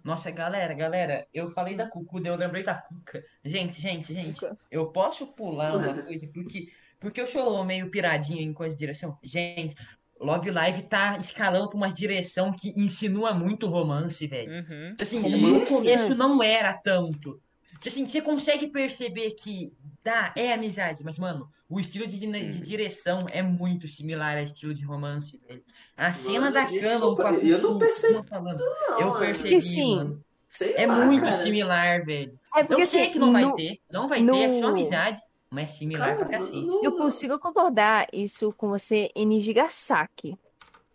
Nossa, 0.02 0.30
galera, 0.30 0.74
galera, 0.74 1.26
eu 1.32 1.50
falei 1.50 1.76
da 1.76 1.88
Cucu, 1.88 2.20
eu 2.24 2.36
lembrei 2.36 2.62
da 2.62 2.74
Cuca. 2.74 3.24
Gente, 3.44 3.80
gente, 3.80 4.12
gente, 4.12 4.40
Cuca. 4.40 4.58
eu 4.70 4.86
posso 4.86 5.26
pular 5.28 5.76
uma 5.76 6.02
coisa, 6.02 6.26
porque, 6.28 6.68
porque 6.98 7.20
eu 7.20 7.26
sou 7.26 7.64
meio 7.64 7.90
piradinho 7.90 8.40
em 8.40 8.52
coisa 8.52 8.74
de 8.74 8.78
direção. 8.78 9.18
Gente, 9.22 9.76
Love 10.20 10.50
Live 10.50 10.82
tá 10.82 11.16
escalando 11.18 11.68
pra 11.68 11.76
uma 11.76 11.92
direção 11.92 12.52
que 12.52 12.72
insinua 12.76 13.34
muito 13.34 13.66
romance, 13.66 14.26
velho. 14.26 14.52
Uhum. 14.52 14.96
Assim, 15.00 15.18
no 15.18 15.66
começo 15.66 16.14
não 16.14 16.42
era 16.42 16.72
tanto. 16.74 17.40
Assim, 17.86 18.06
você 18.06 18.20
consegue 18.22 18.68
perceber 18.68 19.32
que 19.32 19.72
dá, 20.04 20.32
é 20.36 20.52
amizade, 20.52 21.02
mas, 21.04 21.18
mano, 21.18 21.48
o 21.68 21.80
estilo 21.80 22.06
de, 22.06 22.16
de 22.18 22.60
direção 22.60 23.18
é 23.30 23.42
muito 23.42 23.88
similar 23.88 24.36
ao 24.38 24.44
estilo 24.44 24.72
de 24.74 24.84
romance, 24.84 25.40
velho. 25.48 25.62
A 25.96 26.12
cena 26.12 26.40
Mano, 26.40 26.54
da 26.54 26.64
desculpa, 26.64 26.88
Canon 26.90 27.16
com 27.16 27.22
a 27.22 27.32
eu 27.48 27.58
não 27.60 27.78
percebi, 27.78 28.28
falando. 28.28 28.58
Não, 28.58 29.00
Eu 29.00 29.06
mano. 29.08 29.18
percebi, 29.20 29.62
sim. 29.62 29.96
mano. 29.96 30.24
Sei 30.48 30.74
É 30.76 30.86
lá, 30.86 31.04
muito 31.06 31.24
cara. 31.24 31.36
similar, 31.38 32.04
velho. 32.04 32.38
É 32.54 32.62
porque 32.62 32.82
Eu 32.82 32.86
sei 32.86 33.02
assim, 33.02 33.10
que 33.12 33.18
não 33.18 33.32
vai 33.32 33.44
no- 33.44 33.54
ter, 33.54 33.78
não 33.90 34.08
vai 34.08 34.24
ter, 34.24 34.36
é 34.36 34.48
só 34.50 34.60
no- 34.60 34.66
amizade, 34.68 35.20
mas 35.50 35.70
é 35.70 35.72
similar 35.72 36.08
Cara, 36.14 36.26
pra 36.26 36.38
cacete. 36.38 36.60
não- 36.66 36.84
eu 36.84 36.92
consigo 36.92 37.38
concordar 37.38 38.06
isso 38.12 38.52
com 38.52 38.68
você 38.68 39.10
em 39.16 39.24
Nijigasaki. 39.26 40.36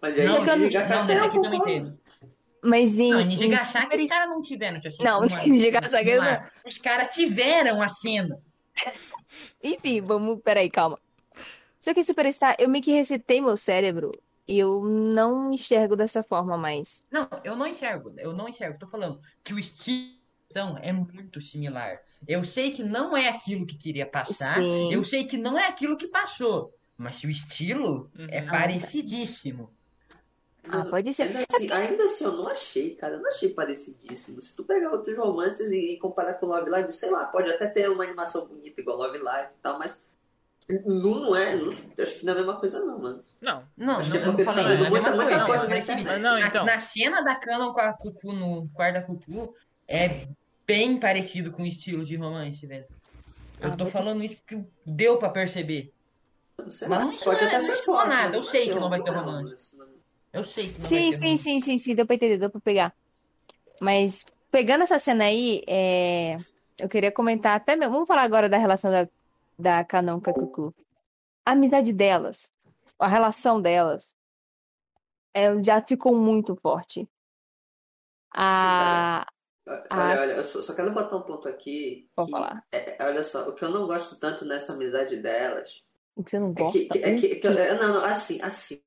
Olha 0.02 0.14
aí, 0.22 0.28
Não, 0.28 0.44
que 0.44 0.50
eu- 0.52 0.58
Nijigasaki 0.58 1.08
não, 1.14 1.20
eu 1.20 1.26
aqui 1.26 1.38
eu 1.38 1.42
também 1.42 1.60
concordo. 1.60 2.00
Mas 2.64 2.98
em. 3.00 3.12
Não, 3.12 3.20
em 3.20 3.24
em 3.24 3.28
Nijigasaki 3.28 3.84
Super- 3.84 4.00
os 4.00 4.08
caras 4.10 4.30
não 4.30 4.42
tiveram, 4.42 4.76
tipo 4.78 4.88
assim, 4.88 5.04
Não, 5.04 5.24
em 5.26 5.28
Nijigasaki 5.52 6.10
eu 6.10 6.22
uma- 6.22 6.42
Os 6.66 6.78
caras 6.78 7.14
tiveram 7.14 7.82
a 7.82 7.90
cena. 7.90 8.40
Enfim, 9.64 10.02
vamos. 10.02 10.40
Peraí, 10.44 10.70
calma. 10.70 11.00
Só 11.80 11.94
que 11.94 12.04
Superstar, 12.04 12.56
eu 12.60 12.68
meio 12.68 12.84
que 12.84 12.92
recitei 12.92 13.40
meu 13.40 13.56
cérebro 13.56 14.12
e 14.48 14.58
eu 14.60 14.84
não 14.84 15.52
enxergo 15.52 15.96
dessa 15.96 16.24
forma 16.24 16.58
mais. 16.58 17.04
Não, 17.12 17.28
eu 17.44 17.56
não 17.56 17.68
enxergo, 17.68 18.14
eu 18.18 18.34
não 18.34 18.48
enxergo. 18.50 18.78
Tô 18.80 18.88
falando 18.88 19.20
que 19.44 19.54
o 19.54 19.60
estilo 19.60 20.18
é 20.82 20.92
muito 20.92 21.40
similar. 21.42 22.00
Eu 22.28 22.44
sei 22.44 22.72
que 22.72 22.84
não 22.84 23.16
é 23.16 23.28
aquilo 23.30 23.66
que 23.66 23.78
queria 23.78 24.06
passar, 24.06 24.56
Sim. 24.56 24.92
eu 24.94 25.04
sei 25.04 25.26
que 25.26 25.38
não 25.38 25.58
é 25.58 25.68
aquilo 25.68 25.98
que 25.98 26.08
passou, 26.08 26.74
mas 26.98 27.24
o 27.24 27.30
estilo 27.30 28.10
é 28.30 28.42
Uhum. 28.42 28.48
parecidíssimo. 28.48 29.70
Ah, 30.70 30.86
pode 30.86 31.14
ser. 31.14 31.24
Ainda 31.24 31.46
assim, 31.52 31.72
ainda 31.72 32.04
assim, 32.06 32.24
eu 32.26 32.32
não 32.34 32.48
achei, 32.48 32.96
cara. 32.96 33.16
Eu 33.16 33.20
não 33.22 33.30
achei 33.30 33.50
parecidíssimo. 33.54 34.42
Se 34.42 34.56
tu 34.56 34.64
pegar 34.64 34.92
outros 34.92 35.18
romances 35.18 35.72
e, 35.72 35.94
e 35.94 35.98
comparar 36.00 36.34
com 36.36 36.46
Love 36.48 36.70
Live, 36.70 36.92
sei 36.92 37.10
lá, 37.10 37.26
pode 37.26 37.50
até 37.52 37.68
ter 37.68 37.90
uma 37.90 38.04
animação 38.04 38.46
bonita 38.48 38.80
igual 38.82 38.98
Love 38.98 39.18
Live 39.20 39.52
e 39.52 39.62
tal, 39.62 39.78
mas. 39.80 40.02
Não, 40.86 41.22
não 41.22 41.36
é. 41.36 41.56
Não, 41.56 41.70
acho 41.70 42.20
que 42.20 42.26
não 42.26 42.34
é 42.34 42.36
a 42.36 42.40
mesma 42.40 42.60
coisa, 42.60 42.86
não, 42.86 43.00
mano. 43.00 43.24
Não. 43.40 43.64
Não, 43.78 44.00
Acho 44.00 44.10
não, 44.10 44.18
que 44.18 44.18
é 44.18 44.22
eu 44.22 44.26
não 44.28 44.36
porque 44.36 44.44
falei, 44.52 44.78
não 44.78 44.86
é 44.86 44.90
muita- 44.90 45.10
mesma 45.12 45.24
muita 45.24 45.46
coisa, 45.46 45.64
não, 45.64 45.70
na 45.70 45.76
é 45.76 45.80
internet. 45.80 46.20
Não, 46.20 46.40
na, 46.40 46.48
então. 46.48 46.66
na 46.66 46.80
cena 46.80 47.22
da 47.22 47.36
Canon 47.36 47.72
com 47.72 47.80
a 47.80 47.94
Cucu 47.94 48.34
no 48.34 48.68
quarto 48.74 48.94
da 48.96 49.02
Cucu 49.02 49.56
é 49.88 50.28
bem 50.66 50.98
parecido 51.00 51.52
com 51.52 51.64
o 51.64 51.66
estilo 51.66 52.04
de 52.04 52.18
romance, 52.18 52.66
velho. 52.68 52.86
Eu 53.62 53.70
Ah, 53.72 53.76
tô 53.78 53.86
falando 53.86 54.22
isso 54.24 54.36
porque 54.36 54.62
deu 54.86 55.18
pra 55.18 55.30
perceber. 55.30 55.94
Sei 56.70 56.88
Mas 56.88 57.00
lá, 57.00 57.06
não- 57.06 57.16
pode 57.16 57.26
não 57.26 57.32
é- 57.34 57.36
até 57.48 57.60
não 57.60 57.66
ser 57.66 57.72
insinua 57.72 57.84
forte. 57.86 58.10
nada, 58.10 58.36
eu 58.38 58.44
sei 58.44 58.70
que 58.70 58.76
não 58.80 58.90
vai 58.90 59.02
ter 59.02 59.10
é 59.10 59.14
romance. 59.14 59.78
Eu 60.38 60.44
sei 60.44 60.72
que 60.72 60.80
não 60.80 60.86
Sim, 60.86 60.96
vai 60.96 61.10
ter 61.12 61.14
sim, 61.18 61.24
romance. 61.26 61.44
sim, 61.44 61.60
sim, 61.60 61.78
sim, 61.78 61.96
deu 61.96 62.06
pra 62.06 62.16
entender, 62.16 62.38
deu 62.38 62.50
pra 62.50 62.62
pegar. 62.62 62.94
Mas 63.82 64.26
pegando 64.52 64.84
essa 64.84 65.00
cena 65.00 65.26
aí, 65.26 65.64
é, 65.68 66.36
eu 66.80 66.88
queria 66.90 67.12
comentar 67.12 67.56
até 67.56 67.76
mesmo. 67.76 67.94
Vamos 67.94 68.08
falar 68.08 68.24
agora 68.24 68.48
da 68.50 68.58
relação 68.58 68.92
da, 68.92 69.08
da 69.58 69.84
Canon 69.84 70.20
com 70.22 70.30
a 70.30 70.34
Cucu. 70.34 70.74
A 71.46 71.52
amizade 71.52 71.92
delas, 71.94 72.50
a 73.00 73.08
relação 73.08 73.62
delas, 73.62 74.14
é, 75.34 75.62
já 75.62 75.82
ficou 75.82 76.16
muito 76.16 76.56
forte. 76.56 77.08
A. 78.34 79.26
Olha, 79.68 79.84
Ah. 79.90 80.22
olha, 80.22 80.32
eu 80.34 80.44
só, 80.44 80.62
só 80.62 80.74
quero 80.74 80.94
botar 80.94 81.18
um 81.18 81.22
ponto 81.24 81.48
aqui. 81.48 82.08
Que- 82.18 82.32
falar. 82.32 82.64
é- 82.72 82.96
é, 83.04 83.06
olha 83.06 83.24
só, 83.24 83.50
o 83.50 83.54
que 83.54 83.64
eu 83.66 83.70
não 83.70 83.86
gosto 83.86 84.18
tanto 84.20 84.46
nessa 84.46 84.74
amizade 84.74 85.18
delas 85.18 85.84
O 86.16 86.24
que 86.24 86.32
você 86.32 86.40
não 86.40 86.52
é 86.52 86.54
gosta? 86.54 86.80
que, 86.80 86.86
que- 86.88 86.98
é 87.00 87.16
que, 87.16 87.36
que- 87.36 87.48
é- 87.48 87.74
não, 87.76 87.96
não, 87.96 88.04
assim, 88.06 88.42
assim. 88.42 88.82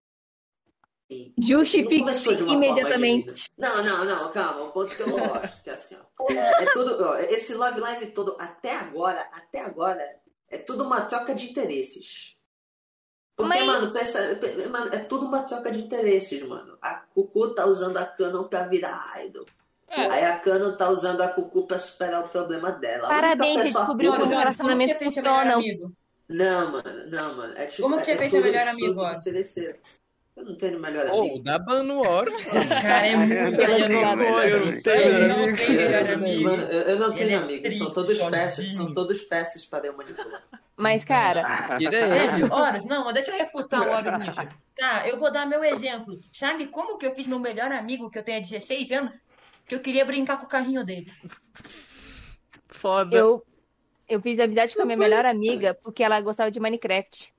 Justifique 1.41 2.05
imediatamente. 2.49 3.51
Não, 3.59 3.83
não, 3.85 4.05
não, 4.05 4.33
calma, 4.33 4.63
o 4.65 4.71
ponto 4.73 4.95
que 4.95 5.03
eu 5.03 5.11
gosto, 5.11 5.63
que 5.63 5.71
é 5.71 5.73
assim, 5.73 5.97
ó. 5.97 6.33
É, 6.33 6.63
é 6.65 6.73
tudo, 6.73 6.97
ó, 7.05 7.17
esse 7.19 7.55
Love 7.55 7.81
Live 7.81 8.07
todo, 8.13 8.37
até 8.39 8.77
agora, 8.77 9.29
até 9.33 9.61
agora, 9.65 10.03
é 10.49 10.59
tudo 10.59 10.85
uma 10.85 11.01
troca 11.03 11.35
de 11.35 11.51
interesses. 11.51 12.37
Porque, 13.37 13.49
Mas- 13.59 13.67
mano, 13.67 13.91
pensa, 13.93 14.37
pe- 14.41 14.69
mano, 14.69 14.95
é 14.95 14.99
tudo 14.99 15.27
uma 15.27 15.43
troca 15.45 15.71
de 15.71 15.81
interesses, 15.81 16.43
mano. 16.43 16.77
A 16.81 16.95
Cucu 16.97 17.55
tá 17.55 17.65
usando 17.67 17.97
a 17.97 18.05
Canon 18.05 18.45
pra 18.45 18.67
virar 18.69 19.13
idol. 19.25 19.47
É. 19.89 20.07
Aí 20.13 20.25
a 20.25 20.39
Canon 20.39 20.77
tá 20.77 20.89
usando 20.91 21.23
a 21.23 21.29
Cucu 21.29 21.67
pra 21.67 21.79
superar 21.79 22.25
o 22.25 22.29
problema 22.29 22.71
dela. 22.71 23.09
Parabéns, 23.09 23.63
descobriu 23.65 24.13
que 24.13 24.19
você 24.19 24.95
fez 24.95 25.15
seu 25.15 25.23
melhor 25.23 25.39
funciona. 25.39 25.55
amigo? 25.55 25.93
Não, 26.29 26.71
mano, 26.73 27.11
não, 27.11 27.35
mano. 27.37 27.55
É 27.57 27.67
tipo, 27.67 27.83
Como 27.83 27.99
que 27.99 28.05
você 28.05 28.13
é, 28.13 28.17
fez 28.19 28.33
é 28.33 28.37
tudo 28.37 28.47
melhor 28.53 28.69
amigo, 28.69 29.01
ó? 29.01 29.19
Eu 30.37 30.45
não 30.45 30.57
tenho 30.57 30.81
melhor 30.81 31.07
Ou 31.09 31.21
amigo. 31.23 31.45
da 31.45 31.59
Banuoro. 31.59 32.33
O 32.35 32.83
cara 32.83 33.07
é 33.07 33.17
muito 33.17 33.29
verdade. 33.35 33.83
Eu 33.83 34.67
não 34.67 34.83
tenho 34.83 35.01
Ele 35.03 35.27
não 35.29 35.45
amigo. 35.45 35.57
tem 35.57 35.71
melhor 35.71 36.11
amigo. 36.11 36.49
Eu, 36.51 36.99
não 36.99 37.13
tenho 37.15 37.31
é 37.31 37.35
amigos, 37.35 37.77
são 37.79 37.93
todos 37.93 38.19
peças, 38.23 38.73
são 38.75 38.95
todos 38.95 39.23
peças 39.25 39.67
para 39.67 39.87
eu 39.89 39.97
manipular. 39.97 40.43
Mas, 40.77 41.05
cara, 41.05 41.77
Tira 41.77 41.97
É, 41.97 42.25
ele. 42.37 42.45
Horus, 42.45 42.85
não, 42.87 43.05
mas 43.05 43.15
deixa 43.15 43.33
eu 43.33 43.37
refutar 43.39 43.87
o 43.87 43.91
Horus 43.93 44.19
nisso. 44.27 44.41
Tá, 44.75 45.07
eu 45.07 45.19
vou 45.19 45.31
dar 45.31 45.45
meu 45.47 45.63
exemplo. 45.63 46.19
Sabe 46.33 46.69
como 46.69 46.97
que 46.97 47.05
eu 47.07 47.15
fiz 47.15 47.27
meu 47.27 47.39
melhor 47.39 47.71
amigo, 47.71 48.09
que 48.11 48.19
eu 48.19 48.23
tenho 48.23 48.41
16 48.41 48.91
anos? 48.93 49.13
Que 49.67 49.75
eu 49.75 49.81
queria 49.81 50.07
brincar 50.07 50.39
com 50.39 50.47
o 50.47 50.49
carrinho 50.49 50.85
dele. 50.85 51.13
Foda. 52.69 53.15
eu, 53.17 53.45
Eu 54.09 54.21
fiz 54.23 54.39
amizade 54.39 54.75
com 54.75 54.83
a 54.83 54.87
minha 54.87 54.97
melhor 54.97 55.27
amiga 55.27 55.75
porque 55.83 56.03
ela 56.03 56.21
gostava 56.23 56.51
de 56.51 56.59
Minecraft. 56.59 57.31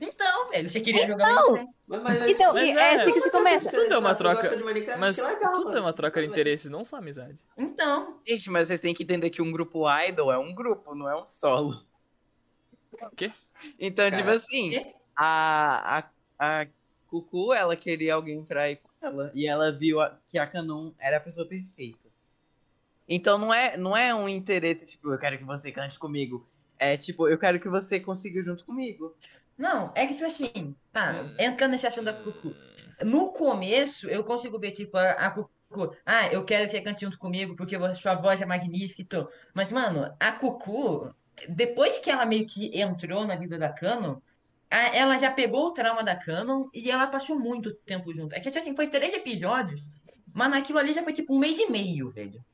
Então, 0.00 0.50
velho, 0.50 0.68
você 0.68 0.80
queria 0.80 1.06
jogar 1.06 1.30
Então, 1.30 1.52
Minecraft? 1.52 1.74
Mas, 1.86 2.02
mas, 2.02 2.28
Então, 2.30 2.54
Mas 2.54 2.62
é, 2.68 2.70
é 2.72 2.94
assim 3.02 3.12
que 3.12 3.20
se 3.20 3.30
começa. 3.30 3.70
Tudo 3.70 3.92
é 3.94 3.98
uma 3.98 4.14
troca. 4.14 4.50
Mas 4.98 5.16
que 5.16 5.22
legal, 5.22 5.52
tudo 5.54 5.70
é 5.70 5.74
mano. 5.74 5.86
uma 5.86 5.92
troca 5.92 6.20
de 6.20 6.26
interesses, 6.28 6.70
não 6.70 6.84
só 6.84 6.96
amizade. 6.96 7.38
Então, 7.56 8.20
Gente, 8.26 8.50
mas 8.50 8.68
vocês 8.68 8.80
têm 8.80 8.94
que 8.94 9.02
entender 9.02 9.30
que 9.30 9.42
um 9.42 9.52
grupo 9.52 9.84
idol 10.06 10.32
é 10.32 10.38
um 10.38 10.54
grupo, 10.54 10.94
não 10.94 11.08
é 11.08 11.20
um 11.20 11.26
solo. 11.26 11.82
Quê? 13.16 13.32
Então, 13.78 14.08
Cara, 14.10 14.16
tipo 14.16 14.30
assim, 14.30 14.70
quê? 14.70 14.94
a, 15.16 15.98
a, 16.38 16.62
a 16.62 16.66
Cucu, 17.08 17.52
ela 17.52 17.76
queria 17.76 18.14
alguém 18.14 18.44
pra 18.44 18.70
ir 18.70 18.76
com 18.76 18.90
ela. 19.06 19.30
E 19.34 19.46
ela 19.46 19.72
viu 19.72 20.00
a- 20.00 20.16
que 20.28 20.38
a 20.38 20.46
Canon 20.46 20.92
era 20.98 21.16
a 21.16 21.20
pessoa 21.20 21.46
perfeita. 21.46 21.98
Então 23.08 23.36
não 23.38 23.52
é, 23.52 23.76
não 23.76 23.96
é 23.96 24.14
um 24.14 24.28
interesse, 24.28 24.86
tipo, 24.86 25.12
eu 25.12 25.18
quero 25.18 25.36
que 25.36 25.44
você 25.44 25.70
cante 25.72 25.98
comigo. 25.98 26.46
É 26.78 26.96
tipo, 26.96 27.28
eu 27.28 27.38
quero 27.38 27.60
que 27.60 27.68
você 27.68 28.00
consiga 28.00 28.42
junto 28.42 28.64
comigo. 28.64 29.14
Não, 29.56 29.92
é 29.94 30.06
que 30.06 30.14
tipo 30.14 30.26
assim, 30.26 30.74
tá, 30.92 31.14
entrando 31.38 31.72
nesse 31.72 31.86
assunto 31.86 32.06
da 32.06 32.12
Cucu. 32.14 32.54
No 33.04 33.32
começo, 33.32 34.08
eu 34.08 34.24
consigo 34.24 34.58
ver, 34.58 34.72
tipo, 34.72 34.96
a, 34.96 35.10
a 35.12 35.30
Cucu, 35.30 35.94
ah, 36.06 36.26
eu 36.28 36.44
quero 36.44 36.66
que 36.66 36.72
você 36.72 36.82
cante 36.82 37.02
junto 37.04 37.18
comigo 37.18 37.56
porque 37.56 37.76
sua 37.96 38.14
voz 38.14 38.40
é 38.40 38.46
magnífica 38.46 39.02
e 39.02 39.04
tudo. 39.04 39.28
Mas, 39.54 39.72
mano, 39.72 40.14
a 40.20 40.32
Cucu, 40.32 41.14
depois 41.48 41.98
que 41.98 42.10
ela 42.10 42.26
meio 42.26 42.46
que 42.46 42.70
entrou 42.80 43.26
na 43.26 43.36
vida 43.36 43.58
da 43.58 43.72
Canon, 43.72 44.16
a- 44.70 44.94
ela 44.96 45.18
já 45.18 45.30
pegou 45.30 45.66
o 45.68 45.72
trauma 45.72 46.02
da 46.02 46.16
Canon 46.16 46.68
e 46.74 46.90
ela 46.90 47.06
passou 47.06 47.38
muito 47.38 47.72
tempo 47.74 48.12
junto. 48.14 48.34
É 48.34 48.40
que, 48.40 48.50
tipo 48.50 48.58
assim, 48.58 48.74
foi 48.76 48.88
três 48.88 49.12
episódios, 49.14 49.80
mas 50.32 50.50
naquilo 50.50 50.78
ali 50.78 50.92
já 50.92 51.02
foi, 51.02 51.12
tipo, 51.12 51.34
um 51.34 51.38
mês 51.38 51.58
e 51.58 51.70
meio, 51.70 52.10
velho. 52.10 52.44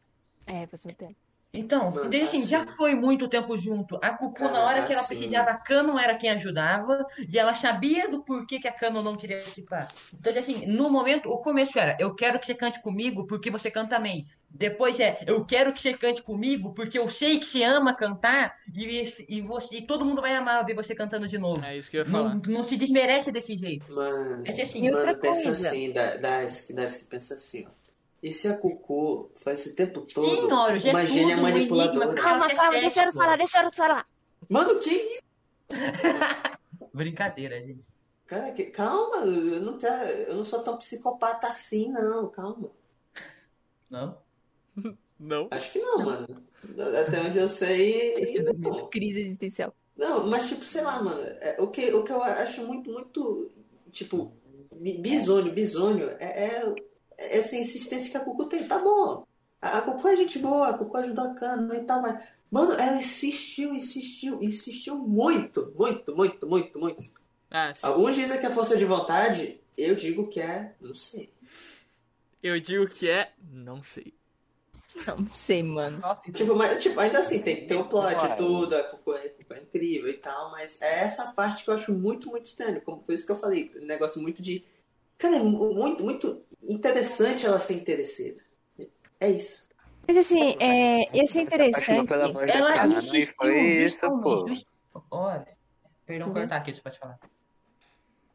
É, 0.46 0.66
muito 0.84 0.96
tempo. 0.96 1.27
Então, 1.52 1.90
Mano, 1.90 2.06
então, 2.06 2.22
assim, 2.24 2.38
assim- 2.38 2.46
já 2.46 2.66
foi 2.66 2.94
muito 2.94 3.26
tempo 3.26 3.56
junto. 3.56 3.98
A 4.02 4.10
Cucu, 4.10 4.34
Cara, 4.34 4.52
na 4.52 4.64
hora 4.66 4.82
que 4.84 4.92
ela 4.92 5.00
assim- 5.00 5.16
precisava, 5.16 5.50
a 5.50 5.56
Cano 5.56 5.98
era 5.98 6.14
quem 6.14 6.28
ajudava, 6.30 7.06
e 7.26 7.38
ela 7.38 7.54
sabia 7.54 8.06
do 8.08 8.22
porquê 8.22 8.60
que 8.60 8.68
a 8.68 8.72
Cano 8.72 9.02
não 9.02 9.14
queria 9.14 9.38
participar. 9.38 9.88
Então, 10.12 10.38
assim, 10.38 10.66
no 10.66 10.90
momento, 10.90 11.30
o 11.30 11.38
começo 11.38 11.78
era, 11.78 11.96
eu 11.98 12.14
quero 12.14 12.38
que 12.38 12.44
você 12.44 12.54
cante 12.54 12.82
comigo 12.82 13.26
porque 13.26 13.50
você 13.50 13.70
canta 13.70 13.98
bem. 13.98 14.26
Depois 14.50 14.98
é, 15.00 15.18
eu 15.26 15.44
quero 15.44 15.72
que 15.72 15.80
você 15.80 15.92
cante 15.94 16.22
comigo 16.22 16.72
porque 16.74 16.98
eu 16.98 17.08
sei 17.08 17.38
que 17.38 17.44
você 17.46 17.62
ama 17.64 17.94
cantar 17.94 18.54
e, 18.74 19.12
e, 19.28 19.40
você, 19.42 19.76
e 19.76 19.82
todo 19.82 20.04
mundo 20.06 20.22
vai 20.22 20.34
amar 20.34 20.64
ver 20.64 20.74
você 20.74 20.94
cantando 20.94 21.26
de 21.28 21.36
novo. 21.38 21.62
É 21.64 21.76
isso 21.76 21.90
que 21.90 21.96
eu 21.98 22.00
ia 22.00 22.06
falar. 22.06 22.34
Não, 22.34 22.42
não 22.46 22.64
se 22.64 22.76
desmerece 22.76 23.30
desse 23.30 23.56
jeito. 23.58 23.90
Mano, 23.92 24.42
É 24.46 24.52
que 24.52 24.62
assim, 24.62 24.86
outra 24.88 25.06
mano, 25.08 25.18
pensa 25.18 25.44
coisa. 25.44 25.68
assim, 25.68 25.92
da- 25.92 26.16
das 26.16 26.66
das 26.70 26.96
que 26.96 27.04
pensa 27.06 27.34
assim, 27.34 27.66
ó. 27.66 27.77
E 28.22 28.32
se 28.32 28.48
a 28.48 28.58
Cucu 28.58 29.30
foi 29.36 29.52
esse 29.52 29.76
tempo 29.76 30.00
todo 30.00 30.28
Sim, 30.28 30.52
Horus, 30.52 30.84
é 30.84 30.90
uma 30.90 31.06
gênia 31.06 31.36
tudo 31.36 31.38
um 31.38 31.42
manipuladora? 31.42 32.14
Calma, 32.14 32.46
que 32.46 32.52
é 32.52 32.56
calma, 32.56 32.80
deixa 32.80 33.04
eu 33.04 33.12
falar, 33.12 33.36
deixa 33.36 33.62
eu 33.62 33.70
falar. 33.70 34.06
Mano, 34.48 34.80
que 34.80 34.90
isso? 34.90 35.22
Brincadeira, 36.92 37.60
gente. 37.60 37.84
Cara, 38.26 38.50
que... 38.52 38.64
calma, 38.64 39.18
eu 39.24 39.60
não, 39.60 39.78
tá... 39.78 40.04
eu 40.10 40.34
não 40.34 40.42
sou 40.42 40.62
tão 40.62 40.76
psicopata 40.76 41.46
assim, 41.46 41.92
não, 41.92 42.28
calma. 42.28 42.70
Não? 43.88 44.18
Não. 45.18 45.48
Acho 45.50 45.72
que 45.72 45.80
não, 45.80 45.98
mano. 46.04 46.28
Até 47.04 47.20
onde 47.20 47.38
eu 47.38 47.48
sei, 47.48 48.40
não. 48.56 48.88
Crise 48.88 49.20
existencial. 49.20 49.74
Não, 49.96 50.24
mas 50.28 50.48
tipo, 50.48 50.64
sei 50.64 50.80
lá, 50.80 51.02
mano, 51.02 51.20
é, 51.40 51.56
o, 51.58 51.66
que, 51.66 51.92
o 51.92 52.04
que 52.04 52.12
eu 52.12 52.22
acho 52.22 52.64
muito, 52.64 52.92
muito, 52.92 53.50
tipo, 53.90 54.32
bi- 54.76 54.98
bizonho, 54.98 55.52
bizonho, 55.52 56.10
é, 56.20 56.44
é 56.44 56.74
essa 57.18 57.56
insistência 57.56 58.10
que 58.10 58.16
a 58.16 58.24
Cucu 58.24 58.46
tem. 58.46 58.66
Tá 58.66 58.78
bom, 58.78 59.26
a, 59.60 59.78
a 59.78 59.82
Cucu 59.82 60.08
é 60.08 60.16
gente 60.16 60.38
boa, 60.38 60.68
a 60.68 60.74
Cucu 60.74 60.96
ajudou 60.96 61.24
a 61.24 61.34
Cano 61.34 61.74
e 61.74 61.80
tal, 61.84 62.00
mas, 62.00 62.24
mano, 62.50 62.72
ela 62.72 62.96
insistiu, 62.96 63.74
insistiu, 63.74 64.42
insistiu 64.42 64.96
muito, 64.96 65.72
muito, 65.76 66.14
muito, 66.14 66.46
muito, 66.46 66.78
muito. 66.78 67.12
Ah, 67.50 67.72
sim. 67.74 67.86
Alguns 67.86 68.14
dizem 68.14 68.38
que 68.38 68.46
é 68.46 68.50
força 68.50 68.76
de 68.76 68.84
vontade, 68.84 69.60
eu 69.76 69.94
digo 69.94 70.28
que 70.28 70.40
é, 70.40 70.74
não 70.80 70.94
sei. 70.94 71.32
Eu 72.42 72.60
digo 72.60 72.86
que 72.86 73.08
é. 73.08 73.32
Não 73.50 73.82
sei. 73.82 74.14
Não 75.06 75.30
sei, 75.30 75.62
mano. 75.62 75.98
Nossa, 75.98 76.22
Tipo, 76.32 76.54
mas, 76.54 76.82
tipo, 76.82 76.98
ainda 76.98 77.18
assim, 77.18 77.42
tem 77.42 77.56
que 77.56 77.66
ter 77.66 77.74
o 77.74 77.84
plot 77.84 78.14
e 78.14 78.36
tudo, 78.36 78.74
a 78.74 78.82
Cucu 78.84 79.12
é, 79.14 79.26
é 79.50 79.58
incrível 79.60 80.08
e 80.08 80.14
tal, 80.14 80.50
mas 80.50 80.80
é 80.80 81.00
essa 81.00 81.32
parte 81.32 81.64
que 81.64 81.70
eu 81.70 81.74
acho 81.74 81.92
muito, 81.92 82.28
muito 82.30 82.46
estranho. 82.46 82.80
Como 82.80 83.02
foi 83.02 83.14
isso 83.14 83.26
que 83.26 83.32
eu 83.32 83.36
falei, 83.36 83.70
um 83.76 83.86
negócio 83.86 84.20
muito 84.20 84.40
de. 84.40 84.64
Cara, 85.18 85.36
é 85.36 85.38
mu- 85.40 85.74
muito, 85.74 86.04
muito 86.04 86.46
interessante 86.62 87.44
ela 87.44 87.58
ser 87.58 87.74
interesseira. 87.74 88.42
É 89.20 89.30
isso. 89.30 89.68
Mas 90.06 90.16
assim, 90.16 90.56
é, 90.60 91.14
ia 91.16 91.26
ser 91.26 91.40
Ela 91.40 91.50
se 91.50 91.56
apaixonou 91.60 92.02
interessante. 92.04 92.08
pela 92.08 92.32
voz 92.32 92.46
da 92.46 92.54
Ela 92.58 92.74
Kana, 92.74 92.94
e 92.94 92.98
insistiu 92.98 93.34
foi 93.34 93.60
isso, 93.60 94.10
pô. 94.22 94.48
just- 94.48 94.66
perdão 96.06 96.28
Uhum. 96.28 96.32
cortar 96.34 96.56
aqui, 96.56 96.72
você 96.74 96.80
pode 96.80 96.98
falar. 96.98 97.18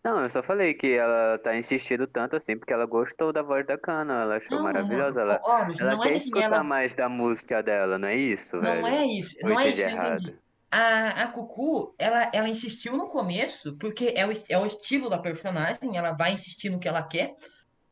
Não, 0.04 0.22
eu 0.22 0.30
só 0.30 0.44
falei 0.44 0.74
que 0.74 0.92
ela 0.92 1.40
tá 1.40 1.56
insistindo 1.56 2.06
tanto 2.06 2.36
assim 2.36 2.58
porque 2.58 2.74
ela 2.74 2.86
gostou 2.86 3.32
da 3.32 3.42
voz 3.42 3.66
da 3.66 3.78
Kana, 3.78 4.24
ela 4.24 4.36
achou 4.36 4.58
Não, 4.58 4.64
maravilhosa. 4.64 5.22
Ela, 5.22 5.42
Horus, 5.42 5.80
ela 5.80 5.92
não 5.94 6.02
quer 6.02 6.12
é 6.12 6.16
assim, 6.18 6.28
escutar 6.28 6.46
ela... 6.46 6.64
mais 6.64 6.94
da 6.94 7.08
música 7.08 7.64
dela, 7.64 7.98
não 7.98 8.10
é 8.10 8.16
isso, 8.16 8.58
Não 8.58 8.62
velho? 8.62 8.88
é 8.88 9.06
isso, 9.06 9.36
não 9.42 9.60
é 9.60 9.70
isso 9.70 9.76
que 9.78 9.82
eu 9.82 9.90
entendi. 9.92 10.43
A, 10.76 11.24
a 11.24 11.28
Cucu, 11.28 11.94
ela, 12.00 12.32
ela 12.34 12.50
insistiu 12.50 12.98
no 12.98 13.08
começo, 13.08 13.78
porque 13.78 14.12
é 14.16 14.26
o, 14.26 14.32
é 14.50 14.58
o 14.58 14.66
estilo 14.66 15.08
da 15.10 15.20
personagem, 15.20 15.96
ela 15.96 16.14
vai 16.14 16.34
insistir 16.34 16.70
no 16.72 16.80
que 16.80 16.88
ela 16.88 17.04
quer, 17.04 17.34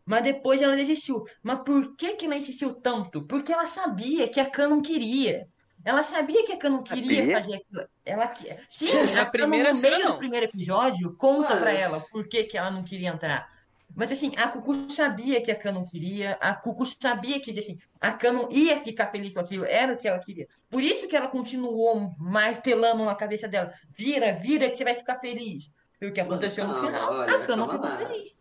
mas 0.03 0.23
depois 0.23 0.61
ela 0.63 0.75
desistiu. 0.75 1.23
Mas 1.43 1.59
por 1.63 1.95
que 1.95 2.15
que 2.15 2.25
ela 2.25 2.35
insistiu 2.35 2.73
tanto? 2.73 3.21
Porque 3.27 3.53
ela 3.53 3.67
sabia 3.67 4.27
que 4.27 4.39
a 4.39 4.49
Khan 4.49 4.67
não 4.69 4.81
queria. 4.81 5.47
Ela 5.85 6.03
sabia 6.03 6.43
que 6.45 6.53
a 6.53 6.57
Khan 6.57 6.69
não 6.71 6.83
queria 6.83 7.17
Sabia? 7.21 7.35
fazer 7.37 7.55
aquilo. 7.55 7.87
Ela 8.05 8.27
que... 8.27 8.55
Sim, 8.69 9.13
Na 9.13 9.21
a 9.21 9.25
Khan 9.25 9.31
primeira 9.31 9.69
no 9.69 9.75
cena, 9.75 9.95
meio 9.97 10.07
não. 10.07 10.11
do 10.13 10.17
primeiro 10.19 10.45
episódio 10.47 11.15
conta 11.17 11.49
Mas- 11.51 11.59
pra 11.59 11.71
ela 11.71 11.99
por 12.11 12.27
que 12.27 12.43
que 12.45 12.57
ela 12.57 12.71
não 12.71 12.83
queria 12.83 13.09
entrar. 13.09 13.47
Mas 13.95 14.11
assim, 14.11 14.31
a 14.37 14.47
Cucu 14.47 14.89
sabia 14.91 15.41
que 15.41 15.51
a 15.51 15.71
não 15.71 15.85
queria, 15.85 16.33
a 16.39 16.55
Cucu 16.55 16.85
sabia 17.01 17.39
que 17.39 17.57
assim, 17.57 17.77
a 17.99 18.17
não 18.31 18.49
ia 18.51 18.81
ficar 18.83 19.11
feliz 19.11 19.33
com 19.33 19.39
aquilo, 19.39 19.65
era 19.65 19.93
o 19.93 19.97
que 19.97 20.07
ela 20.07 20.19
queria. 20.19 20.47
Por 20.69 20.81
isso 20.81 21.07
que 21.07 21.15
ela 21.15 21.27
continuou 21.27 22.15
martelando 22.17 23.03
na 23.05 23.15
cabeça 23.15 23.47
dela. 23.47 23.73
Vira, 23.97 24.31
vira 24.33 24.69
que 24.69 24.77
você 24.77 24.83
vai 24.83 24.95
ficar 24.95 25.17
feliz. 25.17 25.71
E 26.01 26.07
o 26.07 26.13
que 26.13 26.23
Mano, 26.25 26.33
aconteceu 26.33 26.67
no 26.67 26.73
calma, 26.73 26.87
final? 26.87 27.13
olha, 27.13 27.35
a 27.35 27.39
calma 27.45 27.67
ficou 27.67 27.89
lá. 27.89 27.97
feliz. 27.97 28.35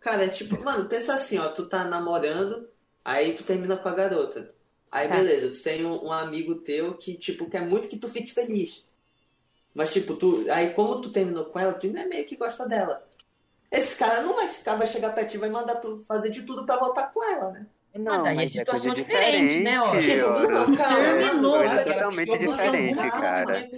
Cara, 0.00 0.24
é 0.24 0.28
tipo, 0.28 0.62
mano, 0.62 0.88
pensa 0.88 1.14
assim, 1.14 1.38
ó, 1.38 1.48
tu 1.48 1.68
tá 1.68 1.84
namorando, 1.84 2.68
aí 3.04 3.34
tu 3.34 3.44
termina 3.44 3.76
com 3.76 3.88
a 3.88 3.94
garota. 3.94 4.54
Aí 4.90 5.08
Tá. 5.08 5.14
beleza, 5.14 5.50
tu 5.50 5.62
tem 5.62 5.84
um, 5.86 6.06
um 6.06 6.12
amigo 6.12 6.56
teu 6.56 6.96
que, 6.96 7.14
tipo, 7.16 7.48
quer 7.48 7.62
muito 7.66 7.88
que 7.88 7.98
tu 7.98 8.08
fique 8.08 8.32
feliz. 8.32 8.86
Mas, 9.74 9.92
tipo, 9.92 10.16
tu, 10.16 10.46
aí 10.50 10.74
como 10.74 11.00
tu 11.00 11.10
terminou 11.12 11.46
com 11.46 11.58
ela, 11.58 11.74
tu 11.74 11.86
ainda 11.86 12.00
é 12.02 12.06
meio 12.06 12.26
que 12.26 12.36
gosta 12.36 12.68
dela. 12.68 13.06
Esse 13.72 13.96
cara 13.98 14.20
não 14.22 14.34
vai 14.36 14.46
ficar, 14.48 14.76
vai 14.76 14.86
chegar 14.86 15.14
pra 15.14 15.24
ti 15.24 15.36
e 15.36 15.40
vai 15.40 15.48
mandar 15.48 15.76
tu 15.76 16.04
fazer 16.06 16.28
de 16.30 16.42
tudo 16.42 16.64
pra 16.66 16.76
voltar 16.76 17.04
com 17.12 17.24
ela, 17.24 17.50
né? 17.52 17.66
Não, 17.94 18.22
daí 18.22 18.32
é 18.32 18.36
mas 18.36 18.56
é 18.56 18.64
coisa 18.64 18.88
situação 18.90 18.94
diferente, 18.94 19.60
né, 19.60 19.80
ó? 19.80 19.96
diferente, 19.96 20.22
Horus. 20.22 20.50
não, 20.50 20.76
calma, 20.76 20.96
terminou, 20.96 21.52
cara, 21.52 21.68
coisa 21.68 21.84
cara, 21.84 21.94
totalmente 21.94 22.38
diferente, 22.38 23.10
cara. 23.10 23.70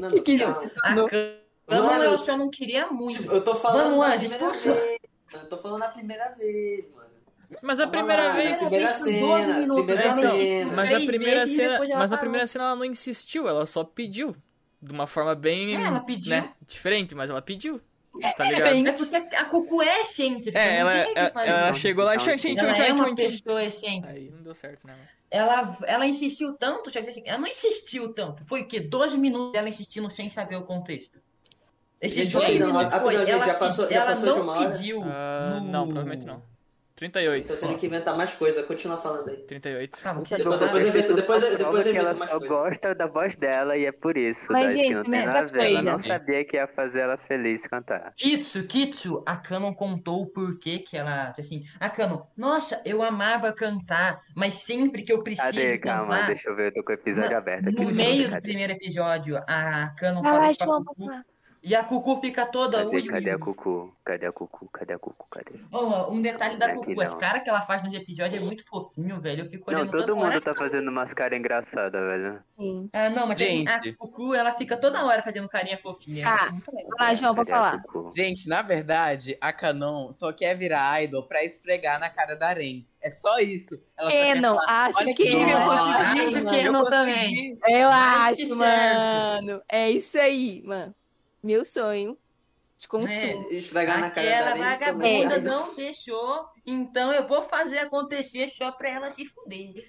Não, 0.00 0.10
que 0.10 0.20
que. 0.20 0.42
A 0.82 0.94
Não. 0.94 1.08
Khan 1.08 1.34
Mano, 1.68 2.02
ela 2.04 2.18
só 2.18 2.36
não 2.36 2.48
queria 2.48 2.86
muito. 2.86 3.18
Tipo, 3.18 3.32
eu 3.32 3.42
tô 3.42 3.56
falando 3.56 3.96
Vamos, 3.96 4.06
Anjo, 4.06 4.28
vez. 4.72 4.98
Eu 5.34 5.48
tô 5.48 5.58
falando 5.58 5.80
na 5.80 5.88
primeira 5.88 6.30
vez, 6.38 6.84
mano. 6.94 7.06
Mas 7.60 7.80
a 7.80 7.86
Vamos 7.86 7.96
primeira 7.98 8.22
lá, 8.28 8.32
vez. 8.34 8.50
na 8.50 8.56
primeira 8.68 8.86
vez 8.86 8.98
foi 9.00 9.20
12 9.20 9.42
cena, 9.42 9.58
minutos, 9.58 9.84
primeira 9.84 10.10
cena. 10.10 10.28
insistiu, 10.34 10.72
Mas 10.76 10.92
a 10.92 10.96
primeira 11.06 11.46
cena, 11.48 11.78
mas 11.98 12.10
na 12.10 12.18
primeira 12.18 12.46
cena 12.46 12.64
ela 12.66 12.76
não 12.76 12.84
insistiu, 12.84 13.48
ela 13.48 13.66
só 13.66 13.82
pediu. 13.82 14.36
De 14.80 14.92
uma 14.92 15.06
forma 15.08 15.34
bem, 15.34 15.74
É, 15.76 15.86
ela 15.86 15.98
pediu. 16.00 16.30
né, 16.30 16.52
diferente, 16.66 17.14
mas 17.16 17.30
ela 17.30 17.42
pediu. 17.42 17.80
Tá 18.20 18.46
É, 18.46 18.48
ligado? 18.48 18.70
bem- 18.72 18.86
É 18.88 18.92
porque 18.92 19.16
a 19.16 19.44
Cucu 19.46 19.82
é 19.82 20.02
excêntrica. 20.02 20.58
É, 20.58 20.82
não 20.82 20.90
ela, 20.90 21.04
que 21.06 21.18
ela, 21.18 21.30
fazer. 21.30 21.48
ela 21.48 21.72
chegou 21.74 22.04
lá 22.04 22.14
e 22.14 22.18
tchau, 22.18 22.36
tchau, 22.36 22.50
Ela 22.56 22.86
é 22.86 22.92
uma 22.92 23.14
pessoa 23.14 23.64
excêntrica. 23.64 24.08
Aí 24.14 24.30
não 24.30 24.42
deu 24.42 24.54
certo, 24.54 24.86
né? 24.86 24.94
Ela, 25.30 25.76
ela 25.86 26.06
insistiu 26.06 26.54
tanto, 26.54 26.88
assim, 26.88 27.22
ela 27.26 27.38
não 27.38 27.48
insistiu 27.48 28.12
tanto. 28.14 28.44
Foi 28.46 28.62
o 28.62 28.66
quê? 28.68 28.78
12 28.80 29.18
minutos 29.18 29.52
dela 29.52 29.68
insistindo 29.68 30.08
sem 30.08 30.30
saber 30.30 30.56
o 30.56 30.62
contexto. 30.62 31.18
Esses 32.00 32.16
Gente, 32.24 32.32
12 32.32 32.44
rapidão, 32.46 32.66
minutos 32.68 32.94
foi, 32.94 33.16
gente, 33.16 33.30
ela, 33.30 33.44
já 33.44 33.54
passou- 33.54 33.88
já 33.90 33.96
ela 33.96 34.06
passou 34.06 34.32
de 34.32 34.38
não 34.38 34.42
uma 34.44 34.52
hora? 34.60 34.70
pediu 34.70 35.02
Ah, 35.04 35.58
no... 35.60 35.70
Não, 35.72 35.84
provavelmente 35.86 36.26
não. 36.26 36.42
38. 36.96 37.46
Tô 37.46 37.56
tendo 37.66 37.76
que 37.76 37.86
inventar 37.86 38.16
mais 38.16 38.32
coisa, 38.32 38.62
continua 38.62 38.96
falando 38.96 39.28
aí. 39.28 39.36
38. 39.42 39.98
Calma, 40.02 40.24
Você 40.24 40.38
Depois, 40.38 40.58
não- 40.58 40.66
depois 40.66 40.82
eu 40.82 40.88
invento, 40.88 41.14
depois, 41.14 41.42
eu- 41.42 41.58
depois 41.58 41.86
eu 41.86 41.92
invento 41.94 42.18
mais 42.18 42.30
coisa. 42.30 42.46
gosta 42.48 42.94
da 42.94 43.06
voz 43.06 43.36
dela 43.36 43.76
e 43.76 43.84
é 43.84 43.92
por 43.92 44.16
isso, 44.16 44.50
Mas, 44.50 44.72
gente, 44.72 44.94
não 44.94 45.02
tem 45.02 45.26
nada 45.26 45.38
a 45.38 45.42
outra 45.42 45.60
ver. 45.62 45.70
Ela 45.72 45.82
não 45.82 45.92
coisa. 45.92 46.08
sabia 46.08 46.44
que 46.46 46.56
ia 46.56 46.66
fazer 46.66 47.00
ela 47.00 47.18
feliz 47.18 47.60
cantar. 47.66 48.12
Kitsu, 48.16 48.62
Kitsu, 48.64 49.22
a 49.26 49.36
Canon 49.36 49.74
contou 49.74 50.22
o 50.22 50.26
porquê 50.26 50.78
que 50.78 50.96
ela, 50.96 51.34
assim, 51.38 51.64
a 51.78 51.90
Canon, 51.90 52.22
nossa, 52.34 52.80
eu 52.82 53.02
amava 53.02 53.52
cantar, 53.52 54.18
mas 54.34 54.54
sempre 54.54 55.02
que 55.02 55.12
eu 55.12 55.22
preciso 55.22 55.46
Cadê? 55.48 55.76
Calma, 55.76 56.14
cantar, 56.14 56.26
deixa 56.28 56.48
eu 56.48 56.56
ver, 56.56 56.68
eu 56.68 56.74
tô 56.76 56.82
com 56.82 56.92
o 56.92 56.94
episódio 56.94 57.30
no- 57.32 57.36
aberto 57.36 57.68
aqui. 57.68 57.84
no 57.84 57.94
meio 57.94 58.30
do 58.30 58.40
primeiro 58.40 58.72
episódio, 58.72 59.36
a 59.46 59.94
Canon 59.98 60.22
falou 60.22 60.40
E 61.66 61.74
a 61.74 61.82
Cucu 61.82 62.20
fica 62.20 62.46
toda. 62.46 62.84
Cadê, 62.84 62.96
ui, 62.96 63.02
cadê 63.08 63.30
ui, 63.30 63.34
a. 63.34 63.38
Cucu? 63.40 63.92
Cadê 64.04 64.24
a 64.26 64.30
Cucu? 64.30 64.68
Cadê 64.72 64.92
a 64.92 64.98
Cucu? 65.00 65.26
Cadê? 65.28 65.50
Ó, 65.72 66.12
um 66.12 66.22
detalhe 66.22 66.56
da 66.58 66.68
Não 66.68 66.74
é 66.74 66.76
Cucu, 66.76 67.00
as 67.00 67.10
não. 67.10 67.18
caras 67.18 67.42
que 67.42 67.50
ela 67.50 67.60
faz 67.62 67.82
nos 67.82 67.92
episódios 67.92 68.40
é 68.40 68.46
muito 68.46 68.64
fofinho, 68.64 69.20
velho. 69.20 69.42
Eu 69.44 69.50
fico 69.50 69.68
Não, 69.72 69.80
olhando 69.80 69.90
todo 69.90 70.06
toda 70.06 70.14
hora. 70.14 70.30
mundo 70.30 70.40
tá 70.40 70.54
fazendo 70.54 70.88
umas 70.88 71.12
caras 71.12 71.36
engraçadas, 71.36 72.00
velho. 72.00 72.40
Sim. 72.56 72.88
Ah, 72.92 73.10
não, 73.10 73.26
mas 73.26 73.42
assim, 73.42 73.66
a 73.66 73.82
Gente. 73.82 73.96
Cucu, 73.96 74.32
ela 74.32 74.54
fica 74.54 74.76
toda 74.76 75.04
hora 75.04 75.20
fazendo 75.24 75.48
carinha 75.48 75.76
fofinha. 75.76 76.24
Ah, 76.28 76.52
muito 76.52 76.72
legal. 76.72 76.90
Vai 76.96 77.08
lá, 77.08 77.14
João, 77.14 77.34
vou 77.34 77.42
a 77.42 77.46
falar. 77.46 77.82
Gente, 78.14 78.48
na 78.48 78.62
verdade, 78.62 79.36
a 79.40 79.52
Canon 79.52 80.12
só 80.12 80.32
quer 80.32 80.56
virar 80.56 81.02
idol 81.02 81.24
pra 81.24 81.44
esfregar 81.44 81.98
na 81.98 82.08
cara 82.08 82.36
da 82.36 82.50
Aren. 82.50 82.86
É 83.02 83.10
só 83.10 83.40
isso. 83.40 83.76
Ela 83.98 84.08
acho 84.68 84.98
Olha 84.98 85.14
que 85.16 85.24
que 85.24 85.32
consegui, 85.32 85.52
Acho 85.52 86.44
Canon 86.44 86.84
também. 86.84 87.58
Eu 87.66 87.88
acho, 87.88 88.36
certo. 88.36 88.56
mano. 88.56 89.62
É 89.68 89.90
isso 89.90 90.16
aí, 90.16 90.62
mano. 90.64 90.94
Meu 91.46 91.64
sonho 91.64 92.18
de 92.76 92.88
consumo. 92.88 93.12
É. 93.12 93.54
Esfregar 93.54 94.00
na 94.00 94.10
cara 94.10 94.28
Aquela 94.28 94.56
vagabunda 94.56 95.40
não 95.40 95.76
deixou, 95.76 96.44
então 96.66 97.12
eu 97.12 97.24
vou 97.24 97.40
fazer 97.42 97.78
acontecer 97.78 98.48
só 98.50 98.72
pra 98.72 98.88
ela 98.88 99.10
se 99.12 99.24
fuder. 99.26 99.88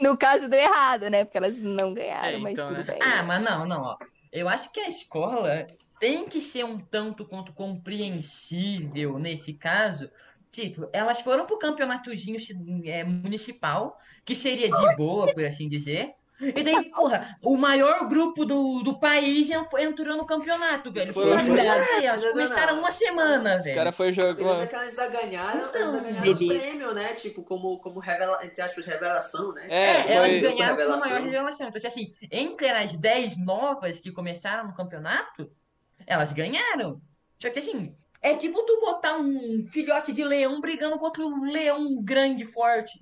No 0.00 0.16
caso 0.16 0.48
do 0.48 0.54
errado, 0.54 1.10
né? 1.10 1.24
Porque 1.24 1.36
elas 1.36 1.58
não 1.58 1.92
ganharam, 1.92 2.28
É, 2.28 2.38
mas 2.38 2.52
então, 2.52 2.68
tudo 2.68 2.78
né? 2.78 2.84
bem. 2.84 2.98
Ah, 3.02 3.24
mas 3.24 3.42
não, 3.42 3.66
não, 3.66 3.82
ó. 3.82 3.96
Eu 4.30 4.48
acho 4.48 4.72
que 4.72 4.78
a 4.78 4.88
escola 4.88 5.66
tem 5.98 6.26
que 6.26 6.40
ser 6.40 6.64
um 6.64 6.78
tanto 6.78 7.24
quanto 7.24 7.52
compreensível 7.52 9.18
nesse 9.18 9.52
caso. 9.54 10.08
Tipo, 10.52 10.88
elas 10.92 11.20
foram 11.22 11.44
pro 11.44 11.58
campeonatozinho 11.58 12.38
é, 12.86 13.02
municipal, 13.02 13.98
que 14.24 14.36
seria 14.36 14.70
de 14.70 14.96
boa, 14.96 15.34
por 15.34 15.44
assim 15.44 15.68
dizer. 15.68 16.14
E 16.40 16.62
daí, 16.62 16.90
porra, 16.90 17.36
o 17.42 17.56
maior 17.56 18.08
grupo 18.08 18.44
do, 18.44 18.82
do 18.82 18.98
país 19.00 19.50
en- 19.50 19.66
entrou 19.80 20.16
no 20.16 20.24
campeonato, 20.24 20.92
velho. 20.92 21.12
Não, 21.14 21.24
não, 21.26 22.30
começaram 22.32 22.78
uma 22.78 22.90
semana, 22.92 23.56
Os 23.56 23.64
velho. 23.64 23.74
caras 23.76 23.96
foi 23.96 24.12
Primeiro 24.12 24.38
jogando. 24.40 24.58
daquela 24.60 24.82
eles 24.84 24.98
ainda 24.98 25.20
ganharam, 25.20 25.68
Então, 25.68 25.80
eles 25.80 25.94
ainda 25.94 26.00
ganharam 26.00 26.30
um 26.30 26.34
beleza. 26.38 26.60
prêmio, 26.64 26.94
né? 26.94 27.12
Tipo, 27.14 27.42
como, 27.42 27.78
como 27.80 27.98
revela, 27.98 28.38
entre 28.44 28.62
aspas, 28.62 28.86
revelação, 28.86 29.52
né? 29.52 29.66
É, 29.68 29.90
É, 29.98 30.02
foi- 30.04 30.12
elas 30.12 30.32
Tipo, 30.32 30.42
ganharam 30.44 30.76
pela 30.76 30.94
revelação. 30.94 31.08
maior 31.10 31.22
revelação. 31.24 31.68
Então, 31.68 31.88
assim, 31.88 32.14
entre 32.30 32.68
as 32.70 32.96
10 32.96 33.36
novas 33.36 33.98
que 34.00 34.12
começaram 34.12 34.66
no 34.68 34.74
campeonato, 34.74 35.50
elas 36.06 36.32
ganharam. 36.32 37.00
Só 37.38 37.50
que, 37.50 37.58
assim, 37.58 37.94
é 38.22 38.34
tipo 38.36 38.62
tu 38.64 38.80
botar 38.80 39.16
um 39.16 39.66
filhote 39.72 40.12
de 40.12 40.22
leão 40.24 40.60
brigando 40.60 40.98
contra 40.98 41.24
um 41.26 41.44
leão 41.44 42.02
grande, 42.02 42.44
forte. 42.44 42.98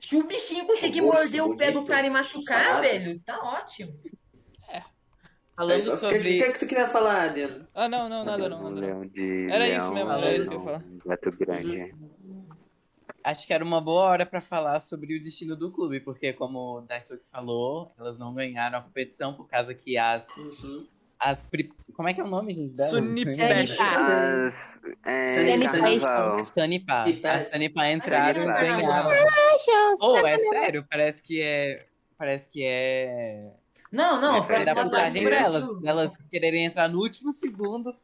Se 0.00 0.16
o 0.16 0.26
bichinho 0.26 0.66
conseguir 0.66 1.00
Robusto, 1.00 1.22
morder 1.22 1.42
o 1.44 1.56
pé 1.56 1.70
do 1.72 1.84
cara 1.84 2.06
e 2.06 2.10
machucar, 2.10 2.80
velho, 2.80 3.18
tá 3.20 3.38
ótimo. 3.42 3.98
Falando 5.56 5.82
O 5.82 5.84
que, 5.84 5.88
o 5.90 5.96
sobre. 5.96 6.38
que, 6.42 6.52
que 6.52 6.58
tu 6.58 6.66
queria 6.66 6.88
falar, 6.88 7.26
Adriano? 7.26 7.66
Ah, 7.72 7.88
não, 7.88 8.08
não, 8.08 8.24
nada 8.24 8.48
não, 8.48 8.62
nada 8.64 8.70
não. 8.74 8.80
leão 8.80 9.06
de 9.06 9.46
Era 9.48 9.64
leão, 9.64 9.78
isso 9.78 9.92
mesmo, 9.92 10.10
era 10.10 10.26
um 10.26 10.34
isso 10.34 10.48
que 10.48 10.54
eu 10.54 10.58
ia 10.58 10.64
falar. 10.64 10.84
Gato 11.06 11.30
grande. 11.32 11.94
Acho 13.22 13.46
que 13.46 13.52
era 13.54 13.64
uma 13.64 13.80
boa 13.80 14.02
hora 14.02 14.26
pra 14.26 14.40
falar 14.40 14.80
sobre 14.80 15.16
o 15.16 15.20
destino 15.20 15.56
do 15.56 15.70
clube, 15.70 16.00
porque 16.00 16.32
como 16.32 16.78
o 16.78 16.80
Daisuke 16.82 17.26
falou, 17.30 17.90
elas 17.96 18.18
não 18.18 18.34
ganharam 18.34 18.78
a 18.78 18.82
competição 18.82 19.32
por 19.32 19.48
causa 19.48 19.72
que 19.74 19.96
as. 19.96 20.28
Uhum. 20.36 20.86
As 21.30 21.42
pri- 21.42 21.72
Como 21.94 22.08
é 22.08 22.14
que 22.14 22.20
é 22.20 22.24
o 22.24 22.28
nome, 22.28 22.52
gente? 22.54 22.74
É, 22.80 22.86
Sunny 25.28 25.66
carnaval. 25.66 26.44
Sanipa. 26.44 27.04
E 27.08 27.26
As 27.26 27.48
Sanipa 27.48 27.86
entraram 27.88 28.42
e 28.42 28.46
ganharam. 28.46 29.08
Poxa, 29.08 29.96
Oh, 30.00 30.18
é 30.26 30.38
sério? 30.38 30.86
Parece 30.90 31.22
que 31.22 31.40
é. 31.42 31.86
Parece 32.18 32.48
que 32.48 32.64
é. 32.64 33.50
Não, 33.90 34.20
não, 34.20 34.36
É, 34.38 34.42
Foi 34.42 34.64
da 34.64 34.74
Parece 34.74 34.90
putagem 34.90 35.22
que 35.22 35.28
é 35.28 35.30
delas. 35.42 35.68
Elas 35.84 36.16
quererem 36.30 36.64
entrar 36.64 36.88
no 36.88 36.98
último 37.00 37.32
segundo. 37.32 37.94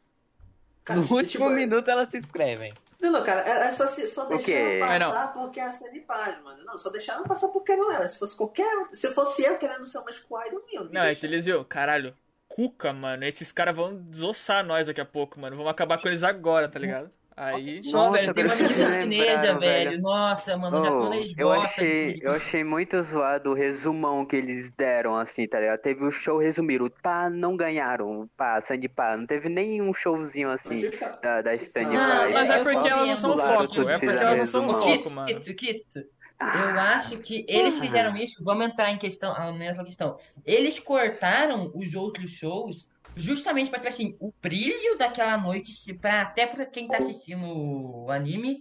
Cara, 0.84 1.00
No 1.00 1.02
último 1.14 1.44
tipo, 1.46 1.50
minuto 1.50 1.88
elas 1.90 2.08
se 2.08 2.18
inscrevem. 2.18 2.72
Não, 3.00 3.10
não, 3.12 3.24
cara, 3.24 3.40
é, 3.48 3.68
é 3.68 3.72
só, 3.72 3.86
se, 3.86 4.06
só 4.08 4.26
deixaram 4.26 4.58
É, 4.58 4.98
não. 4.98 5.10
passar 5.10 5.32
porque 5.32 5.58
é 5.58 5.64
a 5.64 5.72
Sandy 5.72 6.00
Paz, 6.00 6.40
mano. 6.42 6.62
Não, 6.64 6.78
só 6.78 6.90
deixaram 6.90 7.24
passar 7.24 7.48
porque 7.48 7.74
não 7.74 7.90
ela. 7.90 8.06
Se 8.06 8.18
fosse 8.18 8.36
qualquer. 8.36 8.68
Se 8.92 9.12
fosse 9.14 9.42
eu 9.42 9.58
querendo 9.58 9.86
ser 9.86 9.98
uma 9.98 10.12
squad, 10.12 10.48
eu 10.52 10.60
não 10.60 10.68
ia. 10.72 10.80
me 10.88 10.92
Não, 10.92 11.02
é 11.02 11.14
que 11.14 11.24
eles 11.26 11.44
viu, 11.44 11.64
caralho. 11.64 12.14
Cuca, 12.50 12.92
mano. 12.92 13.24
Esses 13.24 13.52
caras 13.52 13.74
vão 13.74 13.94
desossar 13.94 14.64
nós 14.64 14.88
daqui 14.88 15.00
a 15.00 15.04
pouco, 15.04 15.38
mano. 15.40 15.56
Vamos 15.56 15.70
acabar 15.70 15.98
com 15.98 16.08
eles 16.08 16.24
agora, 16.24 16.68
tá 16.68 16.78
ligado? 16.78 17.10
Aí. 17.36 17.82
Só, 17.82 18.10
Nossa, 18.10 18.18
velho, 18.20 18.34
tem 18.34 18.44
uma 18.44 18.52
agora 18.52 18.68
menina 18.68 18.86
vocês 18.86 18.96
me 18.96 19.02
chinesa, 19.02 19.58
velho. 19.58 20.00
Nossa, 20.02 20.56
mano, 20.58 20.76
o 20.76 20.80
Oh, 20.80 20.84
japonês 20.84 21.32
eu 21.38 21.48
gosta 21.48 21.64
achei, 21.64 22.14
de... 22.14 22.24
eu 22.26 22.32
achei 22.32 22.64
muito 22.64 23.00
zoado 23.00 23.50
o 23.50 23.54
resumão 23.54 24.26
que 24.26 24.36
eles 24.36 24.70
deram, 24.72 25.16
assim, 25.16 25.46
tá 25.48 25.58
ligado? 25.58 25.80
Teve 25.80 26.04
o 26.04 26.10
show 26.10 26.38
resumido, 26.38 26.92
pá, 27.02 27.30
não 27.30 27.56
ganharam, 27.56 28.28
pá, 28.36 28.60
Sandy 28.60 28.88
pá, 28.90 29.16
não 29.16 29.26
teve 29.26 29.48
nenhum 29.48 29.94
showzinho 29.94 30.50
assim 30.50 30.80
fica? 30.80 31.18
da, 31.22 31.40
das 31.40 31.62
Sandy 31.62 31.94
Não, 31.94 32.24
pá. 32.24 32.30
Mas 32.30 32.50
é 32.50 32.62
porque 32.62 32.88
elas 32.88 33.08
não 33.08 33.16
são 33.16 33.38
foco. 33.38 33.88
É 33.88 33.98
porque 33.98 34.06
elas 34.06 34.38
não 34.40 34.46
são 34.46 34.68
foco, 34.68 35.14
mano. 35.14 35.26
Kitsu, 35.28 35.54
Kitsu. 35.54 36.00
Eu 36.40 36.80
acho 36.80 37.18
que 37.18 37.44
eles 37.46 37.78
fizeram 37.78 38.16
isso. 38.16 38.42
Vamos 38.42 38.66
entrar 38.66 38.90
em 38.90 38.98
questão, 38.98 39.34
ah, 39.36 39.52
nessa 39.52 39.84
questão. 39.84 40.16
Eles 40.44 40.78
cortaram 40.78 41.70
os 41.74 41.94
outros 41.94 42.30
shows 42.30 42.88
justamente 43.14 43.70
para 43.70 43.86
assim, 43.88 44.16
o 44.18 44.32
brilho 44.40 44.96
daquela 44.96 45.36
noite, 45.36 45.72
pra, 45.94 46.22
até 46.22 46.46
para 46.46 46.64
quem 46.64 46.88
tá 46.88 46.98
assistindo 46.98 47.44
o 47.46 48.10
anime, 48.10 48.60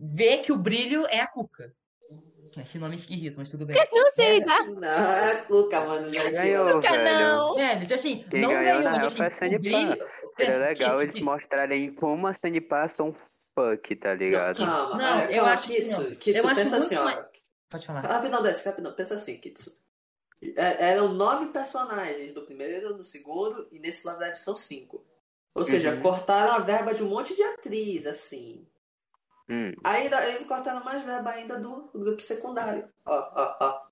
ver 0.00 0.38
que 0.38 0.50
o 0.50 0.56
brilho 0.56 1.06
é 1.08 1.20
a 1.20 1.26
Cuca. 1.26 1.72
Esse 2.56 2.78
nome 2.78 2.94
é 2.94 2.96
esquisito, 2.96 3.36
mas 3.36 3.48
tudo 3.48 3.66
bem. 3.66 3.76
Não 3.92 4.10
sei, 4.12 4.44
tá? 4.44 4.64
Não, 4.64 4.88
é 4.88 5.32
a 5.32 5.44
Cuca, 5.44 5.80
mano. 5.80 6.14
Já 6.14 6.30
Ganhou, 6.30 6.80
velho. 6.80 7.04
não. 7.04 7.54
Velho, 7.56 7.82
então 7.82 7.94
assim, 7.94 8.24
Quem 8.30 8.40
não 8.40 8.48
ganhou, 8.50 8.64
ganhou, 8.64 8.82
mas 8.92 9.04
assim, 9.04 9.16
foi 9.16 9.26
a 9.26 9.30
Sandy 9.30 9.56
o 9.56 9.60
brilho. 9.60 10.08
Seria 10.36 10.58
legal 10.58 10.90
Kitsu, 10.90 11.02
eles 11.02 11.14
Kitsu. 11.14 11.24
mostrarem 11.24 11.94
como 11.94 12.26
a 12.26 12.34
Sandy 12.34 12.60
pá 12.60 12.88
são 12.88 13.12
fuck, 13.54 13.96
tá 13.96 14.14
ligado? 14.14 14.58
Calma, 14.58 14.96
Não, 14.96 15.20
eu 15.22 15.36
calma, 15.36 15.52
acho 15.52 15.66
que 15.66 15.76
Kitsu. 15.76 16.02
não. 16.02 16.16
Kitsu, 16.16 16.40
Eu 16.40 16.46
acho 16.46 16.54
pensa 16.56 16.76
assim, 16.78 16.96
ó. 16.96 17.04
mais- 17.04 17.26
Pode 17.70 17.86
falar. 17.86 18.00
Rapidão, 18.02 18.42
desce, 18.42 18.64
rapidão. 18.68 18.92
Pensa 18.94 19.14
assim, 19.14 19.38
Kitsu. 19.40 19.76
É- 20.42 20.90
Eram 20.90 21.08
nove 21.14 21.46
personagens 21.46 22.32
do 22.34 22.42
primeiro, 22.42 22.94
do 22.94 23.02
segundo, 23.04 23.66
e 23.72 23.78
nesse 23.78 24.06
Love 24.06 24.20
Live 24.20 24.36
são 24.38 24.54
cinco. 24.56 25.04
Ou 25.54 25.64
seja, 25.64 25.94
Uhum. 25.94 26.00
cortaram 26.02 26.52
a 26.54 26.58
verba 26.58 26.92
de 26.92 27.02
um 27.02 27.08
monte 27.08 27.34
de 27.34 27.42
atriz, 27.42 28.06
assim. 28.06 28.66
Hum. 29.48 29.72
Ainda, 29.84 30.18
aí 30.18 30.44
cortaram 30.44 30.84
mais 30.84 31.02
verba 31.02 31.30
ainda 31.30 31.58
do 31.60 31.90
grupo 31.94 32.20
secundário. 32.20 32.88
Ó, 33.06 33.14
ó, 33.34 33.56
ó. 33.60 33.86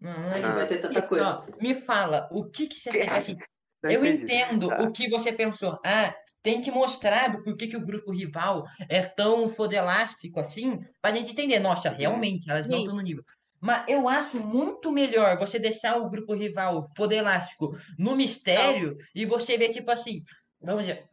Não, 0.00 0.12
não 0.12 0.28
é 0.30 0.34
Aí 0.34 0.42
Ah. 0.44 0.52
vai 0.52 0.66
ter 0.66 0.78
tanta 0.80 0.98
isso, 0.98 1.08
coisa. 1.08 1.26
ó. 1.48 1.62
Me 1.62 1.80
fala, 1.82 2.28
o 2.30 2.44
que 2.44 2.66
que 2.66 2.74
você 2.80 2.90
Que- 2.90 3.00
acha 3.02 3.16
assim? 3.18 3.34
Não 3.34 3.46
Eu 3.90 4.04
entendi. 4.04 4.22
entendo 4.24 4.68
Tá. 4.68 4.82
o 4.82 4.92
que 4.92 5.08
você 5.08 5.32
pensou. 5.32 5.78
Ah, 5.84 6.14
tem 6.42 6.60
que 6.60 6.70
mostrar 6.70 7.28
do 7.28 7.42
porquê 7.42 7.66
que 7.66 7.76
o 7.76 7.84
grupo 7.84 8.12
rival 8.12 8.64
é 8.88 9.02
tão 9.02 9.48
fodelástico 9.48 10.40
assim, 10.40 10.78
pra 11.00 11.10
gente 11.10 11.30
entender. 11.30 11.58
Nossa, 11.58 11.88
realmente, 11.90 12.50
elas 12.50 12.68
não 12.68 12.76
Sim. 12.78 12.82
estão 12.82 12.96
no 12.96 13.02
nível. 13.02 13.22
Mas 13.60 13.84
eu 13.88 14.06
acho 14.08 14.38
muito 14.38 14.92
melhor 14.92 15.38
você 15.38 15.58
deixar 15.58 15.96
o 15.96 16.10
grupo 16.10 16.34
rival 16.34 16.86
fodelástico 16.96 17.74
no 17.98 18.14
mistério 18.14 18.94
e 19.14 19.24
você 19.24 19.56
ver, 19.56 19.70
tipo 19.70 19.90
assim, 19.90 20.20
vamos 20.60 20.82
dizer. 20.86 21.04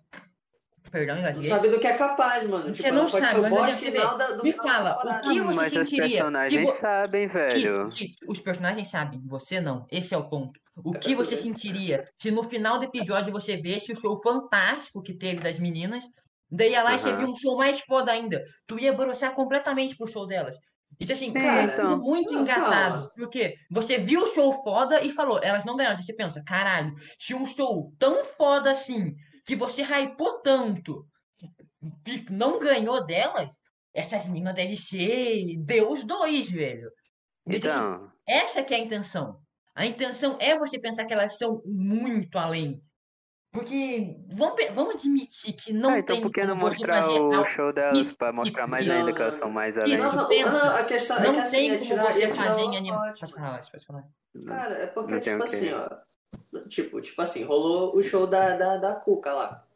Perdão, 0.92 1.16
Não 1.16 1.22
engasguei. 1.22 1.50
sabe 1.50 1.70
do 1.70 1.80
que 1.80 1.88
é 1.88 1.96
capaz, 1.96 2.46
mano. 2.50 2.66
Você 2.76 2.84
Tipo, 2.84 2.96
não 2.96 3.06
pode 3.08 3.26
sabe, 3.26 3.28
ser 3.30 3.38
o 3.40 3.42
mas 3.44 3.50
boss 3.52 3.62
olha, 3.62 3.74
você 3.76 3.92
vê. 3.92 4.00
final 4.00 4.18
da, 4.18 4.32
do 4.32 4.44
Me 4.44 4.52
final 4.52 4.66
da 4.66 4.74
fala, 4.74 4.98
o 4.98 5.22
que 5.22 5.42
você 5.42 5.56
Mas 5.56 5.68
os 5.76 5.88
sentiria? 5.88 6.10
personagens 6.10 6.72
que 6.72 6.78
sabem, 6.78 7.28
velho. 7.28 7.90
Kit, 7.90 8.08
Kit, 8.08 8.16
os 8.28 8.40
personagens 8.40 8.90
sabem, 8.90 9.22
você 9.26 9.62
não. 9.62 9.86
Esse 9.90 10.14
é 10.14 10.18
o 10.18 10.28
ponto. 10.28 10.60
O 10.76 10.96
É 10.96 11.00
que 11.00 11.16
você 11.16 11.38
sentiria 11.38 12.04
se 12.20 12.32
no 12.32 12.44
final 12.44 12.80
do 12.80 12.86
episódio 12.86 13.32
você 13.32 13.58
vesse 13.58 13.92
o 13.92 13.96
show 13.96 14.22
fantástico 14.22 15.02
que 15.02 15.18
teve 15.18 15.42
das 15.42 15.60
meninas, 15.60 16.06
daí 16.50 16.72
ia 16.72 16.84
lá 16.84 16.96
e 16.96 17.00
você 17.00 17.16
viu 17.16 17.28
um 17.30 17.36
show 17.36 17.58
mais 17.58 17.80
foda 17.82 18.12
ainda. 18.12 18.42
Tu 18.68 18.80
ia 18.80 18.94
broxar 18.94 19.34
completamente 19.36 19.96
pro 19.96 20.08
show 20.08 20.26
delas. 20.28 20.56
Então, 21.00 21.16
assim, 21.16 21.32
Sim, 21.32 21.38
cara, 21.40 21.64
então. 21.64 22.00
tudo 22.00 22.02
muito 22.02 22.34
Não, 22.34 22.46
calma. 22.46 23.10
Porque 23.16 23.56
você 23.72 23.98
viu 23.98 24.24
o 24.24 24.28
show 24.34 24.62
foda 24.64 25.02
e 25.04 25.12
falou, 25.12 25.40
elas 25.44 25.66
não 25.66 25.76
ganharam. 25.76 25.96
Então 25.96 26.06
você 26.06 26.14
pensa, 26.14 26.44
caralho, 26.46 26.94
se 27.20 27.34
um 27.34 27.46
show 27.46 27.94
tão 27.98 28.24
foda 28.26 28.72
assim, 28.72 29.14
que 29.46 29.56
você 29.56 29.82
hypou 29.84 30.42
tanto, 30.42 31.06
e 32.08 32.26
não 32.30 32.60
ganhou 32.60 33.06
delas, 33.06 33.50
essas 33.94 34.26
meninas 34.28 34.56
devem 34.56 34.76
ser 34.76 35.44
Deus 35.66 36.04
2, 36.06 36.50
velho. 36.50 36.90
Então, 37.50 37.70
assim, 37.70 37.80
Então, 37.80 38.12
essa 38.28 38.64
que 38.64 38.74
é 38.74 38.78
a 38.78 38.82
intenção. 38.82 39.41
A 39.76 39.86
intenção 39.86 40.38
é 40.40 40.58
você 40.58 40.80
pensar 40.80 41.06
que 41.06 41.14
elas 41.14 41.38
são 41.38 41.62
muito 41.66 42.38
além. 42.38 42.82
Porque 43.54 44.16
vamos, 44.30 44.56
vamos 44.74 44.96
admitir 44.96 45.52
que 45.54 45.74
não 45.74 45.90
ah, 45.90 46.00
então 46.00 46.16
tem 46.16 46.24
por 46.24 46.32
que 46.32 46.44
não 46.46 46.56
mostrar 46.56 47.06
o 47.06 47.34
algo- 47.34 47.46
show 47.46 47.74
delas 47.74 47.98
Isso, 47.98 48.18
pra 48.18 48.32
mostrar 48.32 48.62
isso, 48.64 48.72
mais 48.72 48.84
isso. 48.84 48.92
ainda 48.94 49.14
que 49.14 49.22
elas 49.22 49.36
são 49.36 49.50
mais 49.50 49.78
além? 49.78 49.98
Não, 49.98 50.14
não, 50.14 50.28
pensa. 50.30 50.52
não, 50.66 50.76
a 50.78 50.84
questão 50.86 51.18
é 51.18 51.24
Não 51.24 51.34
que 51.34 51.40
assim, 51.42 51.58
tem 51.58 51.70
como 51.72 51.86
tirar, 51.86 52.14
você 52.14 52.34
fazer 52.34 52.62
em 52.62 52.78
anime. 52.78 52.96
Pode 52.98 53.34
falar, 53.34 53.62
pode 53.70 53.86
falar. 53.86 54.08
Cara, 54.48 54.74
é 54.76 54.88
porque, 54.88 55.12
Não 55.14 55.20
tipo 55.20 55.44
assim, 55.44 55.74
ó. 55.74 55.90
Tipo, 56.70 57.02
tipo 57.02 57.22
assim, 57.22 57.44
rolou 57.44 57.94
o 57.94 58.02
show 58.02 58.26
da, 58.26 58.56
da, 58.56 58.78
da 58.78 58.96
Cuca 58.96 59.34
lá. 59.34 59.68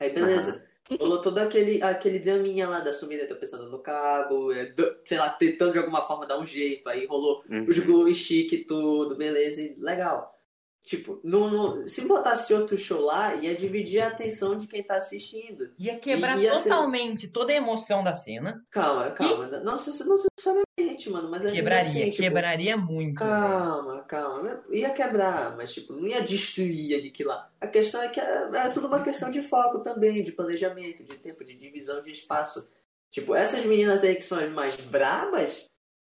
Aí, 0.00 0.08
beleza. 0.10 0.66
Rolou 0.98 1.20
todo 1.20 1.38
aquele, 1.38 1.82
aquele 1.82 2.18
draminha 2.18 2.68
lá 2.68 2.80
da 2.80 2.92
sumida, 2.92 3.26
tô 3.26 3.36
pensando 3.36 3.68
no 3.68 3.78
cabo, 3.80 4.52
é, 4.52 4.66
do- 4.72 4.96
sei 5.04 5.18
lá, 5.18 5.28
tentando 5.30 5.72
de 5.72 5.78
alguma 5.78 6.02
forma 6.02 6.26
dar 6.26 6.38
um 6.38 6.46
jeito. 6.46 6.88
Aí 6.88 7.06
rolou 7.06 7.42
Uhum. 7.50 7.66
os 7.68 7.78
glow 7.80 8.12
stick 8.14 8.52
e 8.52 8.64
tudo, 8.64 9.16
beleza, 9.16 9.60
e 9.60 9.74
legal. 9.78 10.34
Tipo, 10.82 11.20
não, 11.22 11.50
não- 11.50 11.86
se 11.88 12.06
botasse 12.08 12.54
outro 12.54 12.78
show 12.78 13.02
lá, 13.02 13.34
ia 13.34 13.54
dividir 13.54 14.00
a 14.00 14.08
atenção 14.08 14.56
de 14.56 14.66
quem 14.66 14.82
tá 14.82 14.96
assistindo. 14.96 15.70
Ia 15.78 15.98
quebrar 15.98 16.38
E 16.38 16.44
ia 16.44 16.56
ser- 16.56 16.70
totalmente 16.70 17.28
toda 17.28 17.52
a 17.52 17.56
emoção 17.56 18.02
da 18.02 18.16
cena. 18.16 18.64
Calma, 18.70 19.10
calma. 19.10 19.46
Não, 19.48 19.64
não 19.64 19.72
necessariamente, 19.74 20.64
mano, 21.06 21.28
mas 21.30 21.50
Quebraria, 21.50 21.82
assim, 21.88 22.10
tipo, 22.10 22.22
quebraria 22.22 22.76
muito. 22.76 23.18
velho. 23.18 23.30
Calma, 23.30 24.02
calma. 24.04 24.64
Ia 24.70 24.90
quebrar, 24.90 25.56
mas 25.56 25.72
tipo, 25.72 25.92
não 25.92 26.06
ia 26.06 26.20
destruir 26.22 26.98
aniquilar. 26.98 27.52
A 27.60 27.66
questão 27.66 28.02
é 28.02 28.08
que 28.08 28.20
é, 28.20 28.50
é 28.54 28.68
tudo 28.70 28.86
uma 28.88 29.02
questão 29.02 29.30
de 29.30 29.42
foco 29.42 29.80
também, 29.80 30.22
de 30.22 30.32
planejamento, 30.32 31.04
de 31.04 31.16
tempo, 31.16 31.44
de 31.44 31.54
divisão 31.56 32.02
de 32.02 32.10
espaço. 32.12 32.68
Tipo, 33.10 33.34
essas 33.34 33.64
meninas 33.64 34.04
aí 34.04 34.14
que 34.16 34.22
são 34.22 34.38
as 34.38 34.50
mais 34.50 34.76
brabas, 34.76 35.66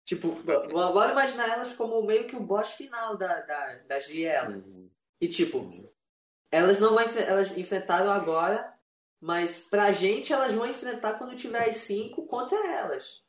tipo, 0.06 0.28
bora 0.72 1.12
imaginar 1.12 1.48
elas 1.52 1.74
como 1.74 2.02
meio 2.06 2.26
que 2.26 2.36
o 2.36 2.40
boss 2.40 2.70
final 2.70 3.16
da, 3.16 3.40
da, 3.42 3.74
da 3.88 4.00
Giela. 4.00 4.50
Uhum. 4.56 4.88
E 5.20 5.28
tipo, 5.28 5.68
elas 6.50 6.80
não 6.80 6.94
vão 6.94 7.02
enf- 7.04 7.16
elas 7.28 7.56
enfrentaram 7.56 8.10
agora, 8.10 8.72
mas 9.20 9.60
pra 9.60 9.92
gente 9.92 10.32
elas 10.32 10.52
vão 10.54 10.66
enfrentar 10.66 11.14
quando 11.14 11.34
tiver 11.36 11.68
as 11.68 11.76
cinco 11.76 12.26
contra 12.26 12.56
elas. 12.74 13.22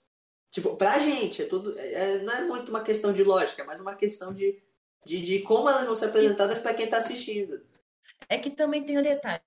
Tipo, 0.51 0.75
pra 0.75 0.99
gente, 0.99 1.41
é 1.41 1.45
tudo. 1.45 1.77
é- 1.77 1.93
é- 1.93 2.19
não 2.19 2.33
é 2.33 2.41
muito 2.45 2.69
uma 2.69 2.81
questão 2.81 3.13
de 3.13 3.23
lógica, 3.23 3.61
é 3.61 3.65
mais 3.65 3.81
uma 3.81 3.95
questão 3.95 4.33
de, 4.33 4.61
de, 5.05 5.21
de 5.21 5.39
como 5.39 5.69
elas 5.69 5.85
vão 5.85 5.95
ser 5.95 6.05
apresentadas 6.05 6.59
pra 6.59 6.73
quem 6.73 6.87
tá 6.87 6.97
assistindo. 6.97 7.61
É 8.29 8.37
que 8.37 8.49
também 8.49 8.83
tem 8.83 8.97
um 8.97 9.01
detalhe. 9.01 9.41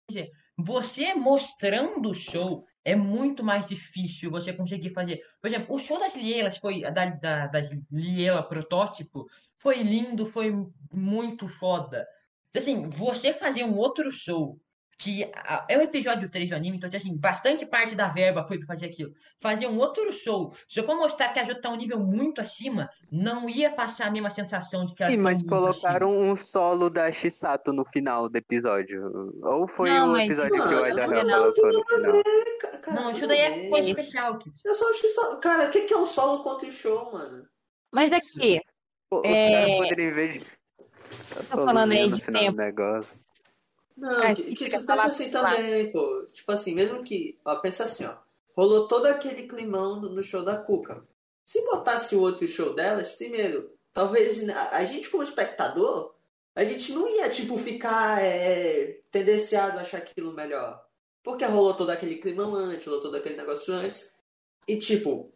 Você 0.56 1.14
mostrando 1.14 2.10
o 2.10 2.14
show 2.14 2.66
é 2.84 2.94
muito 2.94 3.42
mais 3.42 3.66
difícil 3.66 4.30
você 4.30 4.52
conseguir 4.52 4.90
fazer. 4.90 5.20
Por 5.40 5.48
exemplo, 5.48 5.74
o 5.74 5.78
show 5.78 5.98
das 5.98 6.14
Lielas 6.14 6.58
foi. 6.58 6.82
Da, 6.82 7.06
da, 7.06 7.46
das 7.46 7.70
Liela 7.90 8.42
protótipo 8.42 9.28
foi 9.56 9.76
lindo, 9.82 10.26
foi 10.26 10.52
muito 10.92 11.48
foda. 11.48 12.06
Assim, 12.54 12.88
você 12.88 13.32
fazer 13.32 13.64
um 13.64 13.76
outro 13.76 14.10
show. 14.10 14.60
Que 15.02 15.24
a- 15.34 15.64
é 15.66 15.78
o 15.78 15.82
episódio 15.82 16.28
3 16.28 16.50
do 16.50 16.54
anime, 16.56 16.76
então, 16.76 16.90
assim, 16.92 17.16
bastante 17.16 17.64
parte 17.64 17.94
da 17.94 18.08
verba 18.08 18.46
foi 18.46 18.58
pra 18.58 18.66
fazer 18.66 18.84
aquilo. 18.84 19.12
Fazer 19.40 19.66
um 19.66 19.78
outro 19.78 20.12
show, 20.12 20.52
só 20.68 20.82
pra 20.82 20.94
mostrar 20.94 21.32
que 21.32 21.38
a 21.38 21.44
Jota 21.44 21.62
tá 21.62 21.70
um 21.70 21.76
nível 21.76 21.98
muito 22.00 22.38
acima, 22.38 22.90
não 23.10 23.48
ia 23.48 23.70
passar 23.70 24.08
a 24.08 24.10
mesma 24.10 24.28
sensação 24.28 24.84
de 24.84 24.94
que 24.94 25.02
elas 25.02 25.14
Sim, 25.14 25.22
mas 25.22 25.42
muito 25.42 25.54
acima. 25.54 25.72
colocaram 25.72 26.18
um 26.20 26.36
solo 26.36 26.90
da 26.90 27.10
Shisato 27.10 27.72
no 27.72 27.82
final 27.86 28.28
do 28.28 28.36
episódio. 28.36 29.32
Ou 29.42 29.66
foi 29.68 29.88
Não, 29.88 30.08
o 30.08 30.12
mas 30.12 30.26
episódio 30.26 30.54
isso 30.54 30.68
que 30.68 30.74
o 30.74 30.76
não- 30.76 30.86
Idol 30.88 31.24
não- 31.24 31.44
não 31.46 31.52
tem 31.54 31.64
no 31.64 31.84
final? 31.88 32.22
Ca- 32.60 32.78
cara, 32.78 33.00
Não, 33.00 33.10
isso 33.10 33.20
nada 33.22 33.26
daí 33.28 33.40
a 33.40 33.44
é 33.46 33.50
ver. 33.62 33.68
coisa 33.70 33.88
especial. 33.88 34.38
Eu 34.64 34.74
só 34.74 34.90
acho 34.90 35.00
que 35.00 35.08
só. 35.08 35.36
Cara, 35.36 35.68
o 35.68 35.70
que, 35.70 35.80
que 35.80 35.94
é 35.94 35.96
um 35.96 36.04
solo 36.04 36.42
contra 36.42 36.68
o 36.68 36.72
show, 36.72 37.10
mano? 37.10 37.46
Mas 37.90 38.12
aqui, 38.12 38.60
Pô, 39.08 39.20
Os 39.20 39.24
É, 39.26 39.50
caras 39.50 39.76
poderiam, 39.78 40.08
em 40.10 40.12
vez 40.12 40.34
de. 40.34 40.40
Tá 41.48 41.56
falando 41.56 41.90
aí 41.92 42.08
de 42.12 42.20
tempo. 42.20 42.56
Não, 44.00 44.22
Ah, 44.22 44.34
que, 44.34 44.54
que 44.54 44.64
pensa 44.70 45.04
assim 45.04 45.30
lá. 45.30 45.50
também, 45.54 45.92
pô. 45.92 46.24
Tipo 46.32 46.52
assim, 46.52 46.74
mesmo 46.74 47.02
que. 47.02 47.38
Ó, 47.44 47.56
pensa 47.56 47.84
assim, 47.84 48.04
ó. 48.06 48.14
Rolou 48.56 48.88
todo 48.88 49.06
aquele 49.06 49.46
climão 49.46 50.00
no, 50.00 50.08
no 50.10 50.22
show 50.22 50.42
da 50.42 50.56
Cuca. 50.56 51.06
Se 51.46 51.62
botasse 51.66 52.16
o 52.16 52.20
outro 52.20 52.46
show 52.48 52.74
delas, 52.74 53.12
primeiro, 53.12 53.70
talvez 53.92 54.48
a, 54.48 54.76
a 54.78 54.84
gente 54.84 55.08
como 55.10 55.22
espectador, 55.22 56.14
a 56.54 56.64
gente 56.64 56.92
não 56.92 57.06
ia, 57.08 57.28
tipo, 57.28 57.58
ficar 57.58 58.22
é, 58.22 59.00
tendenciado 59.10 59.78
a 59.78 59.82
achar 59.82 59.98
aquilo 59.98 60.32
melhor. 60.32 60.84
Porque 61.22 61.44
rolou 61.44 61.74
todo 61.74 61.90
aquele 61.90 62.16
climão 62.16 62.54
antes, 62.54 62.86
rolou 62.86 63.00
todo 63.00 63.16
aquele 63.16 63.36
negócio 63.36 63.72
antes. 63.74 64.12
E, 64.66 64.76
tipo, 64.78 65.30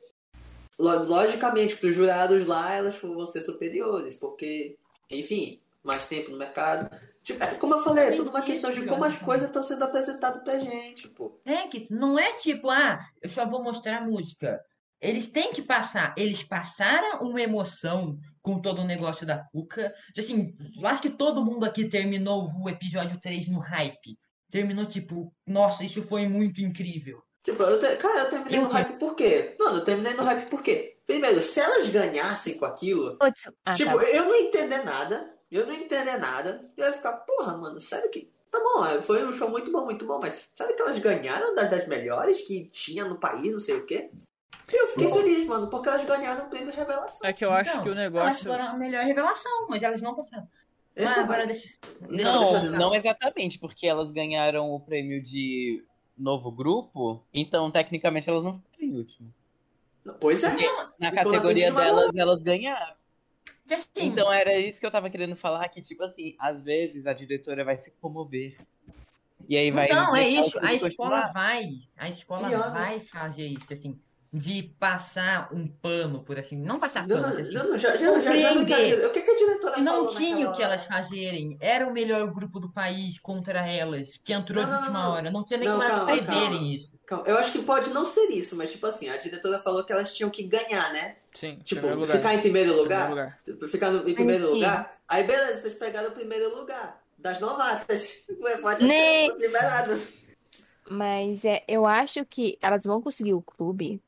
lo- 0.78 1.04
logicamente, 1.04 1.76
pros 1.76 1.94
jurados 1.94 2.46
lá, 2.46 2.72
elas 2.74 2.96
vão 2.96 3.26
ser 3.26 3.42
superiores. 3.42 4.14
Porque, 4.16 4.78
enfim, 5.10 5.60
mais 5.85 6.07
tempo 6.07 6.30
no 6.30 6.39
mercado. 6.39 6.89
Tipo, 7.22 7.43
é, 7.43 7.55
como 7.55 7.74
eu 7.74 7.80
falei, 7.85 8.05
é 8.05 8.16
tudo 8.16 8.30
uma 8.30 8.43
questão 8.43 8.70
de 8.70 8.85
como 8.87 9.05
as 9.05 9.16
coisas 9.18 9.47
estão 9.49 9.62
sendo 9.62 9.85
apresentadas 9.85 10.43
pra 10.43 10.59
gente, 10.59 11.09
pô. 11.09 11.41
É, 11.45 11.66
Kits, 11.68 11.91
não 11.91 12.18
é 12.18 12.32
tipo, 12.35 12.68
ah, 12.70 12.99
eu 13.22 13.28
só 13.28 13.47
vou 13.47 13.62
mostrar 13.62 13.99
a 13.99 14.05
música. 14.05 14.61
Eles 15.01 15.26
têm 15.26 15.53
que 15.53 15.61
passar. 15.62 16.14
Eles 16.16 16.43
passaram 16.43 17.20
uma 17.22 17.41
emoção 17.41 18.18
com 18.41 18.61
todo 18.61 18.80
o 18.80 18.87
negócio 18.87 19.26
da 19.26 19.45
Cuca. 19.53 19.93
Assim, 20.16 20.55
eu 20.80 20.87
acho 20.87 21.03
que 21.03 21.11
todo 21.11 21.45
mundo 21.45 21.64
aqui 21.64 21.85
terminou 21.89 22.51
o 22.62 22.68
episódio 22.68 23.20
3 23.20 23.49
no 23.49 23.59
hype. 23.59 24.18
Terminou 24.51 24.87
tipo, 24.87 25.32
nossa, 25.47 25.85
isso 25.85 26.03
foi 26.05 26.26
muito 26.26 26.61
incrível. 26.62 27.22
Tipo, 27.43 27.62
eu 27.64 27.78
te- 27.78 27.97
cara, 27.97 28.20
eu 28.20 28.30
terminei 28.30 28.57
E 28.59 28.61
o 28.61 28.62
no 28.64 28.68
quê? 28.70 28.74
hype 28.76 28.99
por 28.99 29.14
quê? 29.14 29.57
Não, 29.61 29.74
eu 29.74 29.85
terminei 29.85 30.14
no 30.14 30.22
hype 30.24 30.49
por 30.49 30.62
quê? 30.62 30.97
Primeiro, 31.05 31.43
se 31.43 31.61
elas 31.61 31.89
ganhassem 31.91 32.57
com 32.57 32.64
aquilo, 32.64 33.18
ah, 33.20 33.30
tipo, 33.30 33.55
tá. 33.99 34.05
eu 34.05 34.24
não 34.24 34.35
entender 34.37 34.82
nada, 34.85 35.34
eu 35.59 35.66
não 35.66 35.74
entender 35.74 36.16
nada, 36.18 36.68
eu 36.76 36.84
ia 36.86 36.92
ficar, 36.92 37.12
porra, 37.18 37.57
mano, 37.57 37.80
sério 37.80 38.11
que. 38.11 38.32
Tá 38.50 38.61
bom, 38.61 38.84
é, 38.86 39.02
foi 39.02 39.24
um 39.26 39.32
show 39.32 39.48
muito 39.50 39.72
bom, 39.72 39.84
muito 39.84 40.07
bom, 40.07 40.18
mas 40.22 40.48
sabe 40.55 40.74
que 40.74 40.82
elas 40.82 40.98
ganharam 41.00 41.55
das, 41.57 41.68
das 41.70 41.88
melhores 41.88 42.42
que 42.42 42.66
tinha 42.66 43.05
no 43.05 43.18
país, 43.18 43.52
não 43.52 43.59
sei 43.61 43.76
o 43.78 43.84
quê? 43.86 44.11
E 44.72 44.76
eu 44.76 44.86
fiquei 44.86 45.11
feliz, 45.11 45.44
mano, 45.46 45.68
porque 45.68 45.88
elas 45.88 46.05
ganharam 46.05 46.46
o 46.46 46.48
prêmio 46.48 46.72
Revelação. 46.72 47.28
É 47.28 47.32
que 47.32 47.44
eu 47.44 47.50
acho 47.52 47.70
Então, 47.70 47.82
que 47.82 47.88
o 47.88 47.92
Elas 47.92 48.02
negócio. 48.05 48.46
foram 48.50 48.64
a 48.68 48.72
melhor 48.74 49.05
revelação, 49.05 49.66
mas 49.68 49.82
elas 49.82 50.00
não 50.00 50.14
passaram. 50.14 50.48
Esse 50.96 51.18
o 51.18 51.22
agora 51.24 51.46
deixa. 51.46 51.68
Não, 52.00 52.09
Não, 52.09 52.52
deixa- 52.52 52.70
não 52.70 52.94
exatamente, 52.94 53.59
porque 53.59 53.86
elas 53.86 54.11
ganharam 54.12 54.72
o 54.72 54.78
prêmio 54.80 55.20
de 55.22 55.84
novo 56.16 56.50
grupo, 56.52 57.22
então 57.34 57.70
tecnicamente 57.70 58.30
elas 58.30 58.44
não 58.44 58.55
ficaram 58.55 58.84
em 58.84 58.96
último. 58.96 59.34
Pois 60.20 60.44
é. 60.44 60.48
Na 60.48 60.57
Ficou 60.57 60.86
na 61.00 61.12
categoria 61.12 61.72
delas, 61.72 62.11
elas 62.14 62.40
ganharam. 62.42 62.94
Justin, 63.66 64.06
Então 64.08 64.30
era 64.32 64.56
isso 64.58 64.78
que 64.78 64.86
eu 64.86 64.90
tava 64.90 65.08
querendo 65.08 65.36
falar, 65.36 65.68
que 65.68 65.80
tipo 65.80 66.02
assim, 66.02 66.36
às 66.38 66.62
vezes 66.62 67.06
a 67.06 67.12
diretora 67.12 67.64
vai 67.64 67.76
se 67.76 67.90
comover. 67.92 68.56
E 69.48 69.56
aí 69.56 69.70
vai. 69.70 69.86
Então, 69.86 70.14
é 70.16 70.28
isso. 70.28 70.58
A 70.60 70.72
escola 70.72 70.88
continuar. 70.88 71.32
vai, 71.32 71.78
a 71.96 72.08
escola 72.08 72.48
né? 72.48 72.56
vai 72.70 73.00
fazer 73.00 73.46
isso, 73.46 73.72
assim, 73.72 73.98
de 74.37 74.64
passar 74.80 75.49
um 75.55 75.68
pano, 75.68 76.24
por 76.24 76.37
assim, 76.37 76.57
não 76.57 76.80
passar 76.80 77.07
Não, 77.07 77.14
pano, 77.16 77.28
não, 77.28 77.35
mas, 77.37 77.47
assim, 77.47 77.55
não, 77.57 77.68
não, 77.70 77.78
já, 77.78 77.91
já, 77.91 77.97
já, 77.97 77.99
já, 77.99 78.07
não 78.11 78.14
compreender. 78.64 78.97
quero- 78.97 79.07
O 79.07 79.12
que, 79.12 79.22
que 79.22 79.30
a 79.30 79.35
diretora 79.37 79.76
não 79.78 79.95
falou 79.95 80.11
tinha 80.11 80.51
o 80.51 80.53
que 80.57 80.62
hora? 80.62 80.74
elas 80.74 80.87
fazerem. 80.87 81.57
Era 81.61 81.87
o 81.87 81.93
melhor 81.93 82.26
grupo 82.32 82.59
do 82.59 82.68
país 82.68 83.16
contra 83.20 83.64
elas, 83.64 84.16
que 84.16 84.32
entrou 84.32 84.61
Não, 84.61 84.68
de 84.68 84.74
não, 84.74 84.80
última 84.82 85.03
não. 85.05 85.12
hora. 85.12 85.30
Não 85.30 85.45
tinha 85.45 85.61
nem 85.61 85.68
como 85.70 85.82
elas 85.85 86.05
preverem 86.05 86.51
calma. 86.51 86.66
isso. 86.66 86.93
Calma, 87.07 87.24
Eu 87.28 87.39
acho 87.39 87.53
que 87.53 87.62
pode 87.62 87.91
não 87.91 88.05
ser 88.05 88.26
isso, 88.30 88.57
mas 88.57 88.72
tipo 88.72 88.85
assim, 88.89 89.09
a 89.09 89.16
diretora 89.18 89.61
falou 89.61 89.85
que 89.85 89.93
elas 89.93 90.12
tinham 90.12 90.28
que 90.30 90.43
ganhar, 90.43 90.93
né? 90.93 91.14
Sim, 91.32 91.57
Tipo, 91.62 91.82
primeiro 91.82 92.01
lugar. 92.01 92.16
ficar 92.16 92.35
em 92.35 92.41
primeiro 92.41 92.76
lugar. 92.76 93.07
Primeiro 93.07 93.11
lugar. 93.30 93.41
Tipo, 93.45 93.68
Ficar 93.68 93.91
no- 93.93 94.09
em 94.09 94.14
primeiro 94.14 94.47
sim. 94.49 94.53
lugar. 94.55 94.91
Aí 95.07 95.22
beleza, 95.22 95.61
vocês 95.61 95.74
pegaram 95.74 96.09
o 96.09 96.12
primeiro 96.12 96.53
lugar. 96.57 97.01
Das 97.16 97.39
novatas. 97.39 98.09
Pode 98.61 98.85
Nem- 98.85 99.30
ter 99.30 99.39
liberado. 99.47 100.03
Mas 100.91 101.45
é, 101.45 101.62
eu 101.66 101.87
acho 101.87 102.24
que 102.26 102.59
elas 102.61 102.85
vão 102.85 103.01
conseguir 103.01 103.32
o 103.35 103.41
clube 103.41 104.03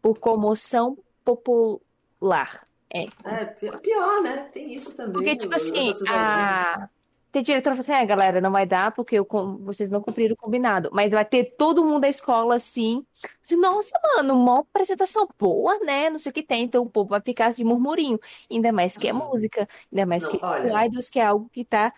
por 0.00 0.18
comoção 0.18 0.98
popular. 1.24 2.66
É. 2.92 3.06
É, 3.24 3.44
pi- 3.44 3.78
pior, 3.80 4.22
né? 4.22 4.48
Tem 4.52 4.74
isso 4.74 4.96
também. 4.96 5.12
Porque, 5.12 5.36
tipo 5.36 5.54
assim, 5.54 5.94
a. 6.08 6.88
Tem 7.32 7.44
diretora 7.44 7.76
falou 7.76 7.84
assim, 7.84 7.92
ah, 7.92 8.04
galera, 8.04 8.40
não 8.40 8.50
vai 8.50 8.66
dar 8.66 8.90
porque 8.90 9.16
eu 9.16 9.26
vocês 9.60 9.88
não 9.88 10.00
cumpriram 10.00 10.34
o 10.34 10.36
combinado. 10.36 10.90
Mas 10.92 11.12
vai 11.12 11.24
ter 11.24 11.54
todo 11.56 11.84
mundo 11.84 12.00
da 12.00 12.08
escola 12.08 12.56
assim. 12.56 13.06
De, 13.46 13.54
Nossa, 13.54 13.96
mano, 14.16 14.34
uma 14.34 14.60
apresentação 14.60 15.28
boa, 15.38 15.78
né? 15.78 16.10
Não 16.10 16.18
sei 16.18 16.30
o 16.30 16.32
que 16.32 16.42
tem. 16.42 16.64
Então 16.64 16.82
o 16.82 16.90
povo 16.90 17.10
vai 17.10 17.20
ficar 17.20 17.52
de 17.52 17.62
murmurinho. 17.62 18.18
Ainda 18.50 18.72
mais 18.72 18.98
que 18.98 19.06
é 19.06 19.12
música. 19.12 19.68
Ainda 19.92 20.06
mais 20.06 20.24
Não, 20.24 20.30
que 20.32 20.44
o 20.44 20.84
Idols, 20.84 21.08
que 21.08 21.20
é 21.20 21.24
algo 21.24 21.48
que 21.52 21.64
tá, 21.64 21.94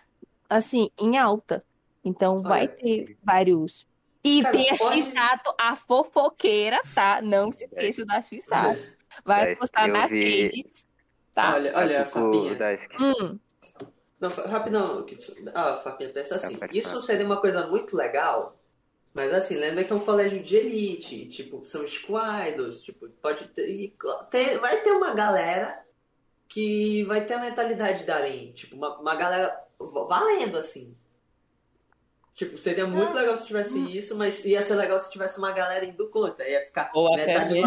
assim, 0.47 0.91
em 0.99 1.17
alta. 1.17 1.63
Então 2.05 2.43
vai 2.43 2.67
Olha. 2.67 2.67
ter 2.67 3.17
vários. 3.23 3.87
E 4.23 4.41
Cara, 4.41 4.53
tem 4.53 4.69
a 4.71 4.77
pode- 4.77 5.01
X-Sato, 5.03 5.53
a 5.59 5.75
fofoqueira, 5.75 6.81
tá? 6.95 7.21
Não 7.21 7.51
se 7.51 7.65
esqueça 7.65 8.05
da 8.05 8.21
X-Sato. 8.21 8.79
Vai 9.25 9.55
postar 9.55 9.87
nas 9.87 10.09
vi- 10.09 10.23
redes, 10.47 10.87
tá? 11.35 11.53
Olha, 11.55 11.73
olha, 11.75 12.01
o 12.01 12.05
Fapinha. 12.05 12.55
Daisuke. 12.55 12.97
Hum, 13.03 13.39
Não, 14.19 14.29
rapidão. 14.29 15.05
Ah, 15.53 15.73
Fapinha, 15.73 16.09
pensa 16.11 16.35
assim. 16.35 16.57
Isso 16.71 17.01
seria 17.01 17.25
uma 17.25 17.37
coisa 17.41 17.67
muito 17.67 17.95
legal. 17.97 18.57
Mas 19.13 19.31
assim, 19.33 19.57
lembra 19.57 19.83
que 19.83 19.91
é 19.91 19.95
um 19.95 19.99
colégio 19.99 20.41
de 20.41 20.55
elite, 20.55 21.27
tipo, 21.27 21.63
são 21.63 21.85
squads, 21.85 22.81
tipo, 22.81 23.07
pode 23.21 23.47
ter, 23.49 23.69
e 23.69 23.93
tem- 24.31 24.57
vai 24.57 24.77
ter 24.77 24.91
uma 24.91 25.13
galera 25.13 25.79
que 26.47 27.03
vai 27.03 27.23
ter 27.25 27.33
a 27.35 27.39
mentalidade 27.39 28.05
da 28.05 28.19
Lin, 28.19 28.53
tipo, 28.53 28.75
uma, 28.75 28.97
uma 28.99 29.15
galera 29.15 29.55
valendo, 29.79 30.57
assim. 30.57 30.97
Tipo, 32.35 32.57
seria 32.57 32.87
muito 32.87 33.13
legal 33.13 33.37
se 33.37 33.45
tivesse 33.45 33.79
isso, 33.95 34.17
mas 34.17 34.43
ia 34.43 34.61
ser 34.61 34.73
legal 34.73 34.99
se 34.99 35.11
tivesse 35.11 35.37
uma 35.37 35.51
galera 35.51 35.85
indo 35.85 36.09
contra, 36.09 36.49
ia 36.49 36.61
ficar 36.61 36.89
Ou 36.95 37.15
metade 37.15 37.55
e 37.55 37.61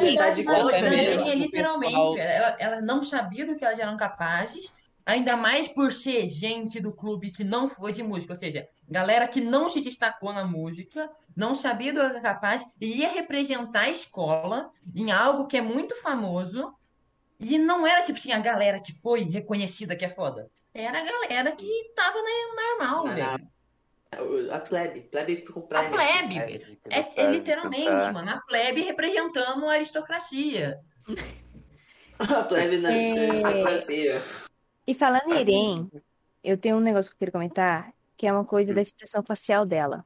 metade 0.00 0.44
contra 0.44 0.88
literalmente, 1.34 2.20
ela, 2.20 2.56
ela 2.60 2.80
não 2.80 3.02
sabia 3.02 3.44
do 3.44 3.56
que 3.56 3.64
elas 3.64 3.80
eram 3.80 3.96
capazes, 3.96 4.72
ainda 5.04 5.36
mais 5.36 5.66
por 5.66 5.92
ser 5.92 6.28
gente 6.28 6.78
do 6.78 6.92
clube 6.92 7.32
que 7.32 7.42
não 7.42 7.68
foi 7.68 7.92
de 7.92 8.00
música, 8.00 8.32
ou 8.32 8.38
seja, 8.38 8.68
galera 8.88 9.26
que 9.26 9.40
não 9.40 9.68
se 9.68 9.80
destacou 9.80 10.32
na 10.32 10.44
música, 10.44 11.10
não 11.34 11.56
sabia 11.56 11.92
do 11.92 12.00
que 12.00 12.06
era 12.06 12.20
capaz, 12.20 12.64
e 12.80 12.98
ia 12.98 13.08
representar 13.08 13.82
a 13.82 13.90
escola 13.90 14.70
em 14.94 15.10
algo 15.10 15.48
que 15.48 15.56
é 15.56 15.60
muito 15.60 16.00
famoso, 16.00 16.72
e 17.40 17.58
não 17.58 17.84
era 17.84 18.04
tipo 18.04 18.18
assim, 18.20 18.30
a 18.30 18.38
galera 18.38 18.80
que 18.80 18.92
foi 18.92 19.24
reconhecida 19.24 19.96
que 19.96 20.04
é 20.04 20.08
foda. 20.08 20.48
era 20.72 21.00
a 21.00 21.04
galera 21.04 21.56
que 21.56 21.92
tava 21.96 22.18
na 22.22 22.78
normal, 22.78 23.14
velho. 23.14 23.55
A 24.52 24.60
plebe, 24.60 25.00
plebe 25.02 25.44
A 25.48 25.60
prime. 25.60 25.90
plebe, 25.90 26.78
É, 26.90 27.00
É, 27.00 27.20
é 27.24 27.30
literalmente, 27.30 27.84
cantar. 27.86 28.12
mano, 28.12 28.30
a 28.30 28.40
plebe 28.40 28.82
representando 28.82 29.66
a 29.68 29.72
aristocracia. 29.72 30.78
A 32.18 32.42
plebe 32.44 32.78
na 32.78 32.90
É. 32.92 33.28
aristocracia. 33.44 34.22
E 34.86 34.94
falando 34.94 35.34
em 35.34 35.40
Irene, 35.40 35.90
eu 36.42 36.56
tenho 36.56 36.76
um 36.76 36.80
negócio 36.80 37.10
que 37.10 37.14
eu 37.16 37.18
queria 37.18 37.32
comentar, 37.32 37.92
que 38.16 38.26
é 38.26 38.32
uma 38.32 38.44
coisa 38.44 38.72
da 38.72 38.80
expressão 38.80 39.22
facial 39.22 39.66
dela. 39.66 40.04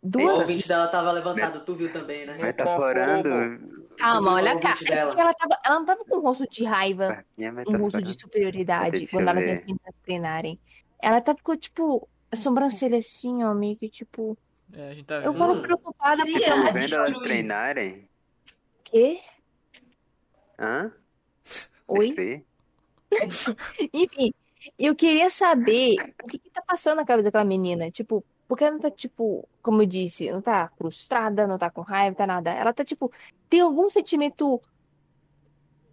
O 0.00 0.08
Duas. 0.10 0.40
ouvinte 0.40 0.68
dela 0.68 0.86
tava 0.86 1.10
levantado, 1.10 1.64
tu 1.64 1.74
viu 1.74 1.90
também, 1.90 2.24
né? 2.26 2.36
Metaforando. 2.36 3.30
Calma, 3.98 4.18
Tu 4.18 4.22
viu 4.22 4.32
olha 4.34 4.54
o 4.54 4.58
a 4.58 4.60
cara. 4.60 4.74
ouvinte 4.74 4.92
É 4.92 4.94
dela? 4.94 5.20
ela, 5.20 5.34
tava, 5.34 5.58
ela 5.64 5.74
não 5.76 5.84
tava 5.86 6.04
com 6.04 6.16
um 6.18 6.20
rosto 6.20 6.46
de 6.48 6.64
raiva, 6.64 7.24
um 7.66 7.76
rosto 7.78 8.02
de 8.02 8.12
superioridade, 8.20 8.98
Deixa 8.98 9.10
quando 9.10 9.28
ela 9.28 9.40
ver. 9.40 9.54
as 9.54 9.60
meninas 9.60 9.94
treinarem. 10.04 10.60
Ela 11.02 11.20
tava 11.20 11.38
com, 11.42 11.56
tipo, 11.56 12.08
a 12.34 12.36
sobrancelha 12.36 12.98
assim, 12.98 13.42
ó, 13.42 13.54
meio 13.54 13.76
que, 13.76 13.88
tipo. 13.88 14.36
É, 14.72 14.90
a 14.90 14.94
gente 14.94 15.06
tá 15.06 15.16
Eu 15.16 15.32
vendo. 15.32 15.38
falo 15.38 15.54
Hum. 15.54 15.62
preocupada 15.62 16.22
porque 16.26 16.44
ela. 16.44 16.70
Vendo 16.72 16.94
elas 16.94 17.18
treinarem? 17.18 18.08
Quê? 18.84 19.20
Hã? 20.58 20.92
Oi? 21.88 22.14
Enfim, 23.92 24.32
eu 24.78 24.94
queria 24.94 25.30
saber 25.30 25.96
o 26.22 26.26
que 26.26 26.38
que 26.38 26.50
tá 26.50 26.62
passando 26.66 26.96
na 26.96 27.04
cabeça 27.04 27.24
daquela 27.24 27.44
menina. 27.44 27.90
Tipo, 27.90 28.24
porque 28.48 28.64
ela 28.64 28.72
não 28.74 28.80
tá, 28.80 28.90
tipo, 28.90 29.48
como 29.62 29.82
eu 29.82 29.86
disse, 29.86 30.30
não 30.30 30.40
tá 30.42 30.70
frustrada, 30.76 31.46
não 31.46 31.58
tá 31.58 31.70
com 31.70 31.80
raiva, 31.82 32.16
tá 32.16 32.26
nada. 32.26 32.50
Ela 32.50 32.72
tá, 32.72 32.84
tipo, 32.84 33.12
tem 33.48 33.60
algum 33.60 33.88
sentimento 33.90 34.58
coisa, 34.58 34.68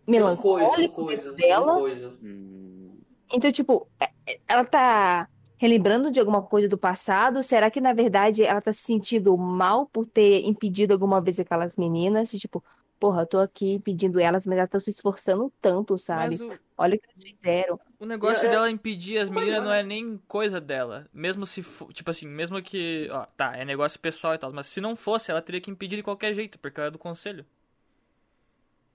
melancólico 0.07 1.05
coisa, 1.05 1.31
dentro 1.31 1.35
dela. 1.47 1.73
uma 1.73 1.79
coisa. 1.79 2.09
Hum, 2.21 2.97
Então, 3.33 3.51
tipo, 3.51 3.87
é- 3.99 4.11
é- 4.27 4.39
ela 4.47 4.65
tá 4.65 5.29
relembrando 5.61 6.09
de 6.09 6.19
alguma 6.19 6.41
coisa 6.41 6.67
do 6.67 6.75
passado? 6.75 7.43
Será 7.43 7.69
que, 7.69 7.79
na 7.79 7.93
verdade, 7.93 8.43
ela 8.43 8.59
tá 8.59 8.73
se 8.73 8.81
sentindo 8.81 9.37
mal 9.37 9.85
por 9.85 10.07
ter 10.07 10.43
impedido 10.43 10.91
alguma 10.91 11.21
vez 11.21 11.39
aquelas 11.39 11.77
meninas? 11.77 12.31
Tipo, 12.31 12.63
porra, 12.99 13.21
eu 13.21 13.27
tô 13.27 13.37
aqui 13.37 13.73
impedindo 13.73 14.19
elas, 14.19 14.43
mas 14.43 14.57
elas 14.57 14.67
estão 14.67 14.79
se 14.79 14.89
esforçando 14.89 15.53
tanto, 15.61 15.99
sabe? 15.99 16.31
Mas 16.31 16.41
o, 16.41 16.57
Olha 16.75 16.95
o 16.95 16.99
que 16.99 17.05
elas 17.05 17.23
fizeram. 17.23 17.79
o 17.99 18.05
negócio 18.07 18.47
É- 18.47 18.49
dela 18.49 18.71
impedir 18.71 19.19
as 19.19 19.29
meninas 19.29 19.63
não 19.63 19.71
é 19.71 19.83
nem 19.83 20.17
coisa 20.27 20.59
dela. 20.59 21.07
Mesmo 21.13 21.45
se 21.45 21.61
for, 21.61 21.93
tipo 21.93 22.09
assim, 22.09 22.27
mesmo 22.27 22.59
que, 22.63 23.07
ó, 23.11 23.27
tá, 23.37 23.55
é 23.55 23.63
negócio 23.63 23.99
pessoal 23.99 24.33
e 24.33 24.39
tal, 24.39 24.51
mas 24.51 24.65
se 24.65 24.81
não 24.81 24.95
fosse, 24.95 25.29
ela 25.29 25.43
teria 25.43 25.61
que 25.61 25.69
impedir 25.69 25.97
de 25.97 26.03
qualquer 26.03 26.33
jeito, 26.33 26.57
porque 26.57 26.79
ela 26.79 26.87
é 26.87 26.91
do 26.91 26.97
conselho. 26.97 27.45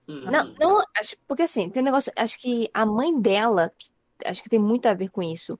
Hum. 0.08 0.20
Não, 0.30 0.54
não, 0.58 0.78
acho, 0.96 1.16
porque 1.26 1.42
assim, 1.42 1.70
tem 1.70 1.82
um 1.82 1.84
negócio, 1.84 2.12
acho 2.16 2.38
que 2.40 2.70
a 2.74 2.84
mãe 2.86 3.18
dela, 3.20 3.72
acho 4.24 4.42
que 4.42 4.48
tem 4.48 4.58
muito 4.58 4.86
a 4.86 4.94
ver 4.94 5.10
com 5.10 5.22
isso. 5.22 5.58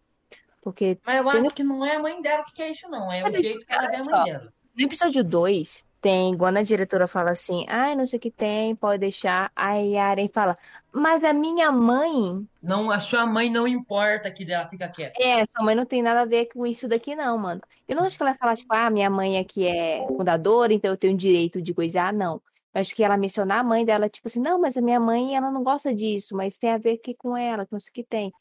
Porque 0.66 0.98
Mas 1.06 1.16
eu 1.18 1.30
Tem- 1.30 1.46
acho 1.46 1.54
que 1.54 1.62
não 1.62 1.86
é 1.86 1.94
a 1.94 2.00
mãe 2.00 2.20
dela 2.20 2.42
que 2.42 2.52
quer 2.52 2.70
isso, 2.72 2.90
não. 2.90 3.12
É 3.12 3.22
o 3.22 3.30
jeito 3.30 3.64
que 3.64 3.72
ela 3.72 3.86
vê 3.88 3.98
a 3.98 4.04
mãe 4.16 4.24
dela. 4.24 4.52
no 4.76 4.84
episódio 4.84 5.22
2, 5.22 5.84
tem 6.02 6.36
quando 6.36 6.56
a 6.56 6.62
diretora 6.64 7.06
fala 7.06 7.30
assim, 7.30 7.64
ai, 7.68 7.94
não 7.94 8.04
sei 8.04 8.16
o 8.16 8.20
que 8.20 8.32
tem, 8.32 8.74
pode 8.74 8.98
deixar. 8.98 9.52
Aí 9.54 9.96
a 9.96 10.06
Aren 10.08 10.26
fala, 10.28 10.58
mas 10.92 11.22
a 11.22 11.32
minha 11.32 11.70
mãe, 11.70 12.44
Não, 12.60 12.90
a 12.90 12.98
sua 12.98 13.24
mãe 13.24 13.48
não 13.48 13.68
importa 13.68 14.28
que 14.28 14.44
dela 14.44 14.66
fica 14.68 14.88
quieta. 14.88 15.14
é, 15.22 15.44
sua 15.44 15.64
mãe 15.64 15.76
não 15.76 15.86
tem 15.86 16.02
nada 16.02 16.22
a 16.22 16.24
ver 16.24 16.46
com 16.46 16.66
isso 16.66 16.88
daqui 16.88 17.14
não, 17.14 17.38
mano. 17.38 17.60
Eu 17.86 17.94
não 17.94 18.02
acho 18.02 18.16
que 18.16 18.22
ela 18.24 18.32
vai 18.32 18.38
falar, 18.38 18.56
tipo, 18.56 18.74
ah, 18.74 18.90
minha 18.90 19.08
mãe 19.08 19.38
aqui 19.38 19.68
é 19.68 20.04
fundadora, 20.08 20.72
então 20.74 20.90
eu 20.90 20.96
tenho 20.96 21.16
direito 21.16 21.62
de 21.62 21.72
coisar, 21.72 22.12
não. 22.12 22.42
Eu 22.74 22.80
acho 22.80 22.92
que 22.92 23.04
ela 23.04 23.16
mencionar 23.16 23.60
a 23.60 23.64
mãe 23.64 23.84
dela, 23.84 24.08
tipo 24.08 24.26
assim, 24.26 24.40
não, 24.40 24.60
mas 24.60 24.76
a 24.76 24.80
minha 24.80 24.98
mãe, 24.98 25.36
ela 25.36 25.48
não 25.48 25.62
gosta 25.62 25.94
disso, 25.94 26.36
mas 26.36 26.58
tem 26.58 26.70
a 26.72 26.76
ver 26.76 26.94
aqui 26.94 27.14
com 27.14 27.36
ela, 27.36 27.64
que 27.64 27.72
não 27.72 27.78
sei 27.78 27.90
o 27.90 27.94
que 27.94 28.02
tem. 28.02 28.32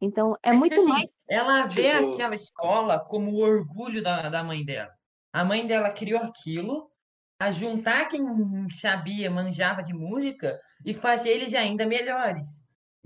Então, 0.00 0.34
é 0.42 0.50
É 0.50 0.52
muito 0.52 0.78
assim, 0.78 0.88
mais 0.88 1.10
Ela 1.28 1.66
vê 1.66 1.92
Tipo- 1.98 2.12
aquela 2.14 2.34
escola 2.34 2.98
como 3.00 3.30
o 3.32 3.38
orgulho 3.40 4.02
da, 4.02 4.28
da 4.28 4.42
mãe 4.42 4.64
dela. 4.64 4.92
A 5.32 5.44
mãe 5.44 5.66
dela 5.66 5.90
criou 5.90 6.22
aquilo 6.22 6.90
a 7.38 7.50
juntar 7.50 8.06
quem 8.08 8.22
sabia, 8.70 9.30
manjava 9.30 9.82
de 9.82 9.92
música 9.94 10.58
e 10.84 10.92
fazer 10.92 11.30
eles 11.30 11.54
ainda 11.54 11.86
melhores. 11.86 12.46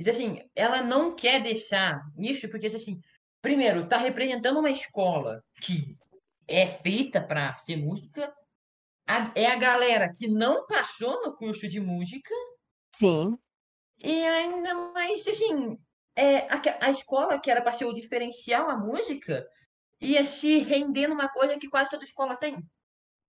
Assim, 0.09 0.40
ela 0.57 0.82
não 0.82 1.14
quer 1.14 1.40
deixar 1.40 2.01
isso 2.16 2.49
porque, 2.49 2.66
assim, 2.66 3.01
primeiro, 3.42 3.86
tá 3.86 3.97
representando 3.97 4.59
uma 4.59 4.70
escola 4.70 5.42
que 5.61 5.97
é 6.49 6.66
feita 6.66 7.20
para 7.20 7.55
ser 7.57 7.76
música. 7.76 8.32
A- 9.07 9.30
é 9.36 9.47
a 9.47 9.57
galera 9.57 10.11
que 10.12 10.26
não 10.26 10.66
passou 10.66 11.22
no 11.22 11.36
curso 11.36 11.68
de 11.68 11.78
música 11.78 12.34
Sim. 12.97 13.36
e 14.03 14.22
ainda 14.24 14.74
mais, 14.92 15.26
assim, 15.28 15.78
é, 16.17 16.39
a, 16.53 16.61
a 16.83 16.91
escola 16.91 17.39
que 17.39 17.51
era 17.51 17.61
para 17.61 17.73
ser 17.73 17.85
o 17.85 17.93
diferencial, 17.93 18.69
a 18.69 18.77
música, 18.77 19.47
ia 20.01 20.25
se 20.25 20.59
render 20.59 21.09
numa 21.09 21.29
coisa 21.29 21.59
que 21.59 21.69
quase 21.69 21.91
toda 21.91 22.05
escola 22.05 22.37
tem. 22.37 22.62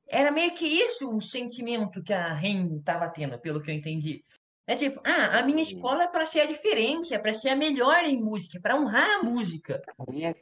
Era 0.08 0.32
meio 0.32 0.52
que 0.54 0.66
isso 0.66 1.10
o 1.10 1.20
sentimento 1.22 2.04
que 2.04 2.14
a 2.14 2.32
Ren 2.32 2.78
estava 2.78 3.10
tendo, 3.10 3.40
pelo 3.40 3.62
que 3.62 3.72
eu 3.72 3.76
entendi. 3.76 4.24
É 4.68 4.76
tipo, 4.76 5.00
ah, 5.04 5.40
a 5.40 5.44
minha 5.44 5.62
escola 5.62 6.04
é 6.04 6.08
para 6.08 6.26
ser 6.26 6.42
a 6.42 6.46
diferente, 6.46 7.14
é 7.14 7.20
para 7.20 7.34
ser 7.34 7.50
a 7.50 7.56
melhor 7.56 8.04
em 8.04 8.24
música, 8.24 8.60
para 8.60 8.76
honrar 8.76 9.20
a 9.20 9.24
música. 9.24 9.82
Minha 10.08 10.34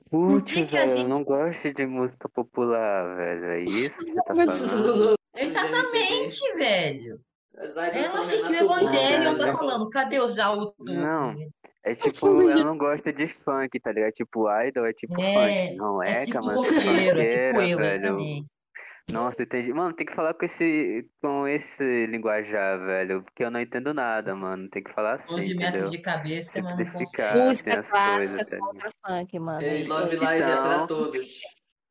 a 0.77 0.85
velho. 0.85 0.91
Eu 0.91 0.97
gente- 0.97 1.07
não 1.09 1.23
gosto 1.23 1.73
de 1.73 1.85
música 1.85 2.29
popular, 2.29 3.17
velho. 3.17 3.45
É 3.45 3.63
isso 3.63 3.97
que 3.97 4.11
você 4.11 4.15
tá 4.23 4.33
falando? 4.33 5.15
Exatamente, 5.35 6.53
velho. 6.55 7.21
Ela 7.55 7.87
idols 7.89 8.07
são 8.07 8.21
assistiu 8.21 8.49
o 8.49 8.55
Evangelho, 8.55 9.23
eu 9.25 9.37
né? 9.37 9.51
tô 9.51 9.57
falando, 9.57 9.89
cadê 9.89 10.19
os 10.19 10.37
autos? 10.39 10.73
Não. 10.79 11.35
É 11.83 11.93
tipo, 11.93 12.49
eu 12.49 12.63
não 12.65 12.77
gosto 12.77 13.11
de 13.11 13.27
funk, 13.27 13.79
tá 13.79 13.91
ligado? 13.91 14.13
Tipo, 14.13 14.49
idol 14.61 14.85
é 14.85 14.93
tipo 14.93 15.19
É, 15.21 15.67
funk. 15.67 15.75
Não 15.75 16.01
é 16.01 16.11
é, 16.23 16.25
tipo 16.25 16.41
mano. 16.43 16.61
roqueiro, 16.61 17.19
é 17.19 17.27
tipo 17.49 17.61
eu, 17.61 17.77
velho. 17.77 18.03
exatamente. 18.05 18.51
Nossa, 19.11 19.43
entendi. 19.43 19.73
Mano, 19.73 19.93
tem 19.93 20.05
que 20.05 20.15
falar 20.15 20.33
com 20.33 20.45
esse, 20.45 21.05
com 21.21 21.45
esse 21.45 22.05
linguajar, 22.05 22.79
velho. 22.79 23.21
Porque 23.21 23.43
eu 23.43 23.51
não 23.51 23.59
entendo 23.59 23.93
nada, 23.93 24.33
mano. 24.33 24.69
Tem 24.69 24.81
que 24.81 24.93
falar 24.93 25.15
assim, 25.15 25.27
12 25.27 25.47
entendeu? 25.47 25.71
metros 25.71 25.91
de 25.91 25.97
cabeça, 25.97 26.59
assim, 26.59 26.61
Música 27.43 27.79
as 27.79 27.89
clássica 27.89 28.15
coisas, 28.15 28.47
tá 28.47 28.57
contra 28.57 28.89
funk, 29.05 29.39
mano. 29.39 29.61
É, 29.61 29.81
E- 29.81 29.87
Love 29.87 30.15
e- 30.15 30.19
Live 30.19 30.43
é 30.43 30.55
pra 30.55 30.73
Então- 30.75 30.87
todos. 30.87 31.41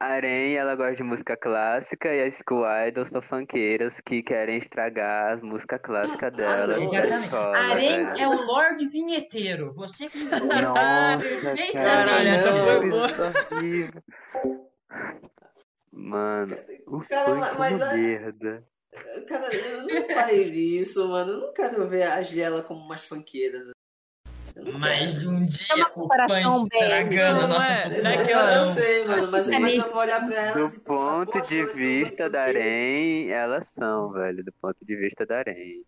A 0.03 0.14
Arém, 0.14 0.57
ela 0.57 0.74
gosta 0.74 0.96
de 0.96 1.03
música 1.05 1.36
clássica 1.36 2.12
e 2.12 2.24
as 2.24 2.34
School 2.34 2.64
Idols 2.88 3.09
são 3.09 3.22
funkeiras 3.22 4.00
que 4.00 4.20
querem 4.20 4.57
estragar 4.59 5.34
as 5.34 5.40
músicas 5.40 5.80
clássicas 5.80 6.36
delas 6.36 6.76
da 6.76 6.82
Exatamente. 6.98 7.24
escola, 7.26 7.57
Arém 7.57 8.05
velho. 8.05 8.18
é 8.20 8.28
o 8.28 8.44
Lorde 8.44 8.88
Vinheteiro. 8.88 9.72
Você 9.74 10.09
que 10.09 10.24
Nossa, 10.24 11.18
perfeitamente. 11.20 11.72
Caralho, 11.72 12.28
essa 12.30 12.50
não, 12.50 12.64
foi 12.80 12.90
boa. 12.90 13.09
é. 14.42 14.42
Mano, 15.92 16.57
o 16.88 17.00
Cara, 17.03 17.34
mas- 17.36 17.53
é 17.53 17.59
mas 17.59 17.94
merda. 17.94 18.64
Cara, 19.28 19.48
não 19.88 20.09
faz 20.14 20.48
isso, 20.48 21.07
mano. 21.09 21.30
Eu 21.30 21.40
não 21.42 21.53
quero 21.55 21.88
ver 21.88 22.03
a 22.03 22.22
Gela 22.22 22.64
como 22.64 22.80
umas 22.80 23.05
funkeiras. 23.05 23.70
Mais 24.78 25.20
de 25.20 25.28
um 25.28 25.46
dia 25.46 25.66
É 25.70 25.98
o 25.98 26.09
bem- 26.28 26.42
estragando 26.62 27.40
a 27.40 27.46
Não, 27.46 27.48
nossa 27.48 27.72
é- 27.72 27.76
é 27.76 28.20
Eu, 28.20 28.26
que 28.26 28.32
eu, 28.32 28.38
ela- 28.38 28.64
sei, 28.64 29.05
mano, 29.07 29.28
mas, 29.32 29.48
É 29.48 29.59
mas 29.59 29.62
mesmo. 29.74 29.86
eu 29.86 29.92
vou 29.92 30.00
olhar 30.00 30.26
pra 30.26 30.34
elas 30.34 30.74
Do 30.74 30.80
ponto 30.82 31.42
de 31.42 31.66
são 31.66 31.74
vista 31.74 32.30
da. 32.30 32.42
Arém, 32.44 33.30
elas 33.30 33.68
são, 33.68 34.11
velho. 34.12 34.44
Do 34.44 34.53
ponto 34.61 34.76
de 34.84 34.96
vista 34.96 35.24
da 35.24 35.38
Arém. 35.38 35.84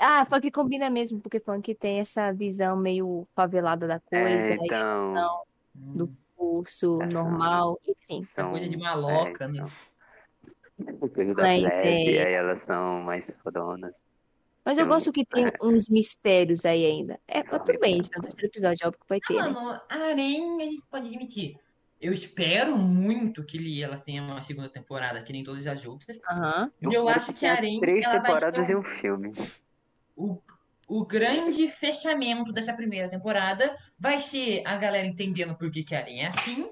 Ah, 0.00 0.24
funk 0.26 0.50
combina 0.50 0.90
mesmo, 0.90 1.20
porque 1.20 1.38
funk 1.40 1.74
tem 1.74 2.00
essa 2.00 2.32
visão 2.32 2.76
meio 2.76 3.26
favelada 3.36 3.86
da 3.86 4.00
coisa, 4.00 4.50
É, 4.52 4.54
então. 4.60 5.12
não, 5.14 5.42
do 5.74 6.10
curso 6.36 7.00
Essa- 7.02 7.12
normal, 7.22 7.78
enfim. 7.86 8.22
São, 8.22 8.50
coisa 8.50 8.68
de 8.68 8.76
maloca, 8.76 9.44
é, 9.44 9.48
né? 9.48 9.58
então. 10.78 11.08
Coisa 11.08 11.34
da 11.34 11.42
Mas, 11.42 11.62
plebe, 11.62 12.16
é- 12.16 12.26
aí 12.26 12.32
elas 12.34 12.60
são 12.60 13.00
mais 13.02 13.30
fodonas. 13.42 13.92
Mas 14.66 14.76
eu 14.78 14.82
Tem 14.82 14.84
um- 14.84 14.94
gosto 14.96 15.12
que 15.12 15.24
tem 15.24 15.46
é. 15.46 15.52
uns 15.62 15.88
mistérios 15.88 16.64
aí 16.66 16.84
ainda. 16.84 17.20
É, 17.28 17.44
mas 17.44 17.62
tudo 17.62 17.78
bem, 17.78 17.94
gente, 18.02 18.10
no 18.16 18.22
terceiro 18.22 18.46
episódio 18.48 18.82
é 18.82 18.86
óbvio 18.88 19.00
que 19.00 19.08
vai 19.08 19.20
ter, 19.20 19.34
né? 19.34 19.42
Mano, 19.42 19.80
a 19.88 19.94
Arém, 19.94 20.60
a 20.60 20.64
gente 20.64 20.84
pode 20.90 21.06
admitir. 21.06 21.56
Eu 22.00 22.12
espero 22.12 22.76
muito 22.76 23.44
que 23.44 23.56
ele- 23.56 23.80
ela 23.80 23.96
tenha 23.96 24.22
uma 24.22 24.42
segunda 24.42 24.68
temporada, 24.68 25.22
que 25.22 25.32
nem 25.32 25.44
todas 25.44 25.66
as 25.68 25.86
outras. 25.86 26.18
Aham. 26.28 26.70
E 26.82 26.84
eu 26.86 26.90
quero 27.06 27.08
acho 27.08 27.32
que 27.32 27.46
Arém, 27.46 27.78
Três 27.80 28.04
ela 28.04 28.18
vai 28.18 28.22
temporadas 28.34 28.68
e 28.68 28.74
o- 28.74 28.80
um 28.80 28.82
filme. 28.82 29.32
o, 30.16 30.38
o 30.88 31.06
grande 31.06 31.68
fechamento 31.68 32.52
dessa 32.52 32.72
primeira 32.72 33.08
temporada 33.08 33.74
vai 33.98 34.18
ser 34.18 34.62
a 34.66 34.76
galera 34.76 35.06
entendendo 35.06 35.54
por 35.54 35.70
que, 35.70 35.84
que 35.84 35.94
a 35.94 36.00
Arém 36.00 36.24
é 36.24 36.26
assim, 36.26 36.68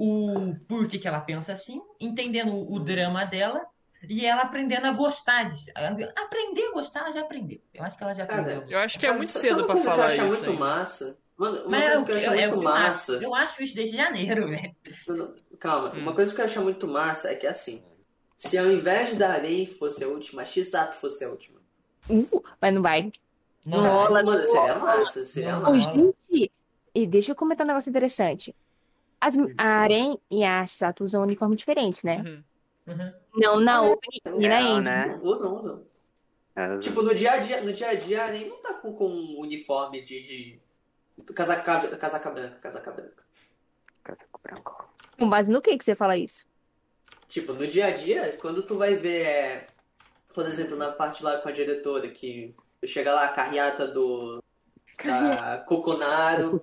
o 0.00 0.54
porquê 0.66 0.98
que 0.98 1.06
ela 1.06 1.20
pensa 1.20 1.52
assim, 1.52 1.80
entendendo 2.00 2.56
o 2.56 2.80
drama 2.80 3.24
dela 3.24 3.64
e 4.08 4.24
ela 4.26 4.42
aprendendo 4.42 4.86
a 4.86 4.92
gostar 4.92 5.44
disso. 5.52 5.70
A- 5.74 6.22
Aprender 6.22 6.62
a 6.68 6.72
gostar, 6.72 7.00
ela 7.00 7.12
já 7.12 7.20
aprendeu. 7.22 7.60
Eu 7.72 7.84
acho 7.84 7.96
que 7.96 8.02
ela 8.04 8.14
já 8.14 8.26
Cara, 8.26 8.42
aprendeu. 8.42 8.68
Eu 8.68 8.78
acho 8.78 8.98
que 8.98 9.06
é 9.06 9.12
muito 9.12 9.28
cedo 9.30 9.66
coisa 9.66 9.82
falar 9.84 9.96
que 9.96 10.00
eu 10.20 10.24
acho 10.24 10.34
isso. 10.34 10.36
muito 10.36 10.50
hein? 10.52 10.58
massa? 10.58 11.18
Mano, 11.36 11.60
uma 11.62 11.68
Mas 11.70 11.82
é 11.82 11.92
coisa 11.92 12.04
que 12.04 12.10
eu 12.12 12.14
que- 12.14 12.20
acho 12.26 12.26
é 12.34 12.46
muito 12.48 12.54
eu 12.64 12.68
acho. 12.68 12.80
massa. 12.88 13.12
Eu 13.14 13.34
acho 13.34 13.62
isso 13.62 13.74
desde 13.74 13.96
janeiro, 13.96 14.46
velho. 14.48 14.76
Não, 15.08 15.16
não, 15.16 15.34
Calma, 15.58 15.92
Hum. 15.94 15.98
uma 16.00 16.14
coisa 16.14 16.34
que 16.34 16.40
eu 16.40 16.44
acho 16.44 16.60
muito 16.62 16.86
massa 16.86 17.30
é 17.30 17.34
que 17.34 17.46
assim, 17.46 17.84
se 18.36 18.56
ao 18.58 18.66
invés 18.70 19.16
da 19.16 19.32
Arém 19.32 19.66
fosse 19.66 20.04
a 20.04 20.08
última, 20.08 20.42
a 20.42 20.44
X-Ato 20.44 20.96
fosse 20.96 21.24
a 21.24 21.28
última. 21.30 21.60
Uh, 22.08 22.42
mas 22.60 22.74
não 22.74 22.82
vai. 22.82 23.10
Não, 23.64 23.80
Rola, 23.80 24.22
Mano, 24.22 24.44
seria 24.44 24.74
rola. 24.74 24.96
massa, 24.98 25.24
seria 25.24 25.52
Não, 25.56 25.72
massa. 25.72 25.90
gente, 25.94 26.52
E 26.94 27.06
deixa 27.06 27.32
eu 27.32 27.36
comentar 27.36 27.64
um 27.64 27.68
negócio 27.68 27.88
interessante. 27.90 28.54
As, 29.20 29.36
a 29.56 29.64
Aren 29.82 30.18
e 30.30 30.44
a 30.44 30.66
Sato 30.66 31.02
usam 31.02 31.22
uniforme 31.22 31.56
diferente, 31.56 32.04
né? 32.04 32.18
Uhum. 32.18 32.44
Uhum. 32.86 33.12
Não 33.36 33.60
na 33.60 33.82
Open 33.82 34.20
e 34.38 34.48
na 34.48 34.62
End. 34.62 34.88
né? 34.88 35.18
Usam, 35.22 35.56
usam. 35.56 35.86
É, 36.56 36.78
Tipo, 36.78 37.02
no 37.02 37.14
dia 37.14 37.32
a 37.32 37.36
dia, 37.38 37.60
no 37.60 37.72
dia 37.72 37.88
a 37.88 37.94
dia, 37.94 38.28
nem 38.28 38.48
não 38.48 38.62
tá 38.62 38.74
com, 38.74 38.94
com 38.94 39.08
um 39.08 39.40
uniforme 39.40 40.02
de, 40.02 40.22
de... 40.22 40.60
Casaca, 41.34 41.96
casaca 41.96 42.30
branca, 42.30 42.56
casaca 42.60 42.90
branca. 42.92 43.24
Casaco 44.02 44.40
branco. 44.42 44.88
Com 45.18 45.28
base 45.28 45.50
no 45.50 45.60
que 45.62 45.76
que 45.76 45.84
você 45.84 45.94
fala 45.94 46.16
isso? 46.16 46.44
Tipo, 47.28 47.52
no 47.52 47.66
dia 47.66 47.86
a 47.86 47.90
dia, 47.90 48.36
quando 48.40 48.62
tu 48.62 48.76
vai 48.76 48.94
ver, 48.94 49.22
é, 49.26 49.66
por 50.32 50.46
exemplo, 50.46 50.76
na 50.76 50.92
parte 50.92 51.24
lá 51.24 51.38
com 51.38 51.48
a 51.48 51.52
diretora, 51.52 52.08
que 52.08 52.54
chega 52.84 53.12
lá 53.14 53.24
a 53.24 53.32
carreata 53.32 53.86
do 53.86 54.42
da 55.04 55.64
Coconaro, 55.66 56.62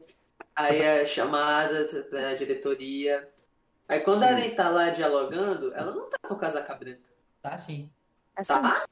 aí 0.56 0.82
é 0.82 1.06
chamada 1.06 1.86
pra 2.10 2.34
diretoria. 2.36 3.30
Aí 3.92 4.00
quando 4.00 4.24
a 4.24 4.28
Aren 4.28 4.52
tá 4.52 4.70
lá 4.70 4.89
dialogando, 4.89 5.74
ela 5.76 5.94
não 5.94 6.10
tá 6.10 6.18
com 6.26 6.36
casaca 6.36 6.74
branca. 6.76 7.02
Tá 7.42 7.58
sim. 7.58 7.89
Assim, 8.36 8.54
Tá? 8.54 8.86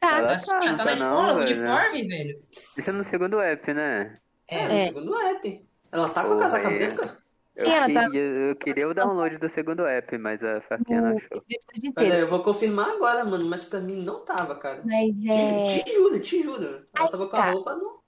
tá, 0.00 0.18
Ela- 0.18 0.28
Tá, 0.32 0.38
sim. 0.40 0.50
Ela 0.50 0.60
tá 0.60 0.70
na 0.76 0.84
tá 0.84 0.92
escola, 0.94 1.26
não, 1.34 1.38
velho. 1.38 1.56
uniforme, 1.60 2.08
velho. 2.08 2.42
Isso 2.76 2.90
é 2.90 2.92
no 2.92 3.04
segundo 3.04 3.38
app, 3.40 3.72
né? 3.72 4.18
É, 4.48 4.58
É. 4.58 4.68
no 4.68 4.74
É. 4.74 4.86
segundo 4.88 5.16
app. 5.16 5.66
Ela 5.92 6.08
tá 6.08 6.22
com 6.24 6.30
Pô, 6.30 6.36
casaca 6.38 6.68
é. 6.68 6.78
branca? 6.78 7.20
Eu, 7.54 7.66
Sim, 7.66 7.72
ela 7.72 7.92
tá- 7.92 8.10
queria, 8.10 8.20
eu 8.22 8.56
queria 8.56 8.88
o 8.88 8.94
download 8.94 9.36
do 9.38 9.48
segundo 9.48 9.84
app, 9.86 10.18
mas 10.18 10.42
a 10.42 10.60
Farquinha 10.62 11.00
não 11.00 11.16
achou. 11.16 11.28
Olha, 11.32 11.86
inteiro. 11.88 12.14
eu 12.16 12.28
vou 12.28 12.42
confirmar 12.42 12.90
agora, 12.90 13.24
mano, 13.24 13.44
mas 13.46 13.64
pra 13.64 13.78
mim 13.80 13.96
não 14.02 14.24
tava, 14.24 14.56
cara. 14.56 14.82
Mas 14.84 15.22
é. 15.24 15.64
Te, 15.64 15.84
te 15.84 15.92
juro, 15.92 16.20
te 16.20 16.42
juro. 16.42 16.86
Ela 16.96 17.08
tava 17.08 17.28
com 17.28 17.36
a 17.36 17.40
tá. 17.40 17.50
roupa 17.50 17.74
no. 17.76 18.00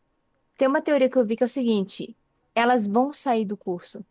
Tem 0.57 0.67
uma 0.69 0.81
teoria 0.83 1.09
que 1.09 1.17
eu 1.19 1.25
vi 1.25 1.37
que 1.37 1.43
é 1.43 1.47
o 1.47 1.49
seguinte: 1.49 2.17
elas 2.55 2.87
vão 2.87 3.13
sair 3.13 3.45
do 3.45 3.57
curso. 3.57 4.05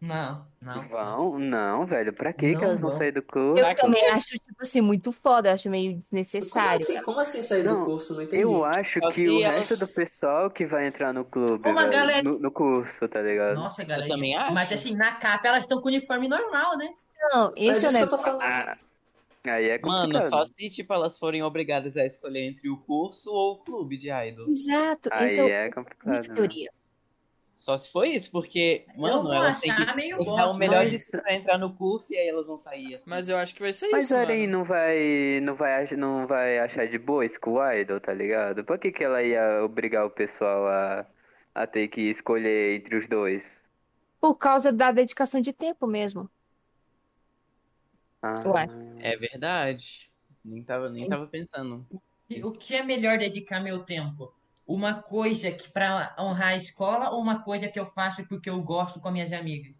Não, 0.00 0.46
não. 0.62 0.80
Vão? 0.80 1.38
Não, 1.38 1.84
velho. 1.84 2.10
Pra 2.12 2.32
que 2.32 2.54
elas 2.54 2.80
vão 2.80 2.90
sair 2.90 3.12
do 3.12 3.22
curso? 3.22 3.62
Eu 3.62 3.76
também 3.76 4.06
acho, 4.08 4.28
tipo 4.28 4.62
assim, 4.62 4.80
muito 4.80 5.12
foda, 5.12 5.50
eu 5.50 5.54
acho 5.54 5.68
meio 5.68 5.90
Como 5.92 6.00
desnecessário. 6.02 6.80
assim, 6.80 7.02
como 7.02 7.20
assim 7.20 7.42
sair 7.42 7.62
Não, 7.64 7.80
do 7.80 7.84
curso? 7.84 8.14
Não 8.14 8.22
entendi. 8.22 8.42
Eu 8.42 8.64
acho 8.64 8.98
Só 9.02 9.10
que 9.10 9.28
o 9.28 9.40
resto 9.40 9.76
do 9.76 9.86
pessoal 9.86 10.50
que 10.50 10.64
vai 10.64 10.86
entrar 10.86 11.12
no 11.12 11.22
clube, 11.24 11.68
Uma 11.68 11.82
velho, 11.82 11.92
galera- 11.92 12.22
no, 12.22 12.38
no 12.38 12.50
curso, 12.50 13.06
tá 13.08 13.20
ligado? 13.20 13.56
Nossa, 13.56 13.84
galera. 13.84 14.08
também 14.08 14.34
acho. 14.34 14.54
Mas 14.54 14.72
assim, 14.72 14.96
na 14.96 15.12
capa 15.16 15.48
elas 15.48 15.60
estão 15.64 15.80
com 15.82 15.88
uniforme 15.88 16.28
normal, 16.28 16.78
né? 16.78 16.88
Não, 17.32 17.52
Mas 17.58 17.84
esse 17.84 17.84
é 17.84 17.88
o 17.88 17.90
isso 17.90 17.98
que 17.98 18.04
eu 18.04 18.08
tô 18.08 18.18
falando. 18.18 18.42
Ah, 18.42 18.78
aí 19.48 19.68
é 19.68 19.78
Mano, 19.78 20.04
complicado. 20.04 20.30
só 20.30 20.44
se 20.46 20.70
tipo, 20.70 20.94
elas 20.94 21.18
forem 21.18 21.42
obrigadas 21.42 21.94
a 21.98 22.06
escolher 22.06 22.40
entre 22.48 22.70
o 22.70 22.78
curso 22.78 23.30
ou 23.30 23.52
o 23.56 23.58
clube 23.58 23.98
de 23.98 24.08
idol. 24.10 24.48
Exato, 24.48 25.10
Aí 25.12 25.26
esse 25.26 25.40
é 25.40 25.42
o 25.42 25.46
é 25.48 25.60
minha 25.64 25.72
complicado. 25.74 26.28
né? 26.28 26.68
Só 27.60 27.76
se 27.76 27.92
for 27.92 28.06
isso, 28.06 28.30
porque, 28.30 28.86
mano, 28.96 29.30
elas 29.30 29.60
têm 29.60 29.74
que, 29.76 29.94
meio 29.94 30.16
dar 30.34 30.48
o 30.50 30.56
melhor 30.56 30.86
de 30.86 30.92
mas- 30.92 31.04
si 31.04 31.20
pra 31.20 31.34
entrar 31.34 31.58
no 31.58 31.74
curso 31.74 32.10
e 32.10 32.16
aí 32.16 32.26
elas 32.26 32.46
vão 32.46 32.56
sair. 32.56 32.94
assim. 32.94 33.04
Mas 33.06 33.28
eu 33.28 33.36
acho 33.36 33.54
que 33.54 33.60
vai 33.60 33.70
ser 33.70 33.90
Mas 33.90 34.06
isso, 34.06 34.14
a 34.14 34.20
Aren 34.20 34.46
mano. 34.46 34.52
não 34.58 34.64
vai, 34.64 35.40
não, 35.42 35.54
vai, 35.54 35.86
não 35.94 36.26
vai 36.26 36.58
achar 36.58 36.88
de 36.88 36.98
boa 36.98 37.22
School 37.28 37.60
Idol, 37.74 38.00
tá 38.00 38.14
ligado? 38.14 38.64
Por 38.64 38.78
que, 38.78 38.90
que 38.90 39.04
ela 39.04 39.22
ia 39.22 39.62
obrigar 39.62 40.06
o 40.06 40.10
pessoal 40.10 40.66
a, 40.68 41.06
a 41.54 41.66
ter 41.66 41.88
que 41.88 42.00
escolher 42.00 42.76
entre 42.76 42.96
os 42.96 43.06
dois? 43.06 43.62
Por 44.18 44.36
causa 44.36 44.72
da 44.72 44.90
dedicação 44.90 45.42
de 45.42 45.52
tempo 45.52 45.86
mesmo. 45.86 46.30
Ah, 48.22 48.42
Ué. 48.46 48.68
É 49.00 49.18
verdade. 49.18 50.10
Nem 50.42 50.64
tava, 50.64 50.88
nem 50.88 51.06
tava 51.06 51.26
pensando. 51.26 51.86
O 52.42 52.52
que 52.52 52.74
é 52.74 52.82
melhor 52.82 53.18
dedicar 53.18 53.60
meu 53.60 53.80
tempo? 53.80 54.32
Uma 54.76 55.02
coisa 55.02 55.50
que 55.52 55.68
pra 55.72 56.14
honrar 56.18 56.50
a 56.50 56.56
escola 56.56 57.10
ou 57.10 57.20
uma 57.20 57.42
coisa 57.42 57.68
que 57.68 57.80
eu 57.80 57.86
faço 57.86 58.26
porque 58.28 58.48
eu 58.50 58.62
gosto 58.62 59.00
com 59.00 59.10
minhas 59.10 59.32
amigas? 59.32 59.79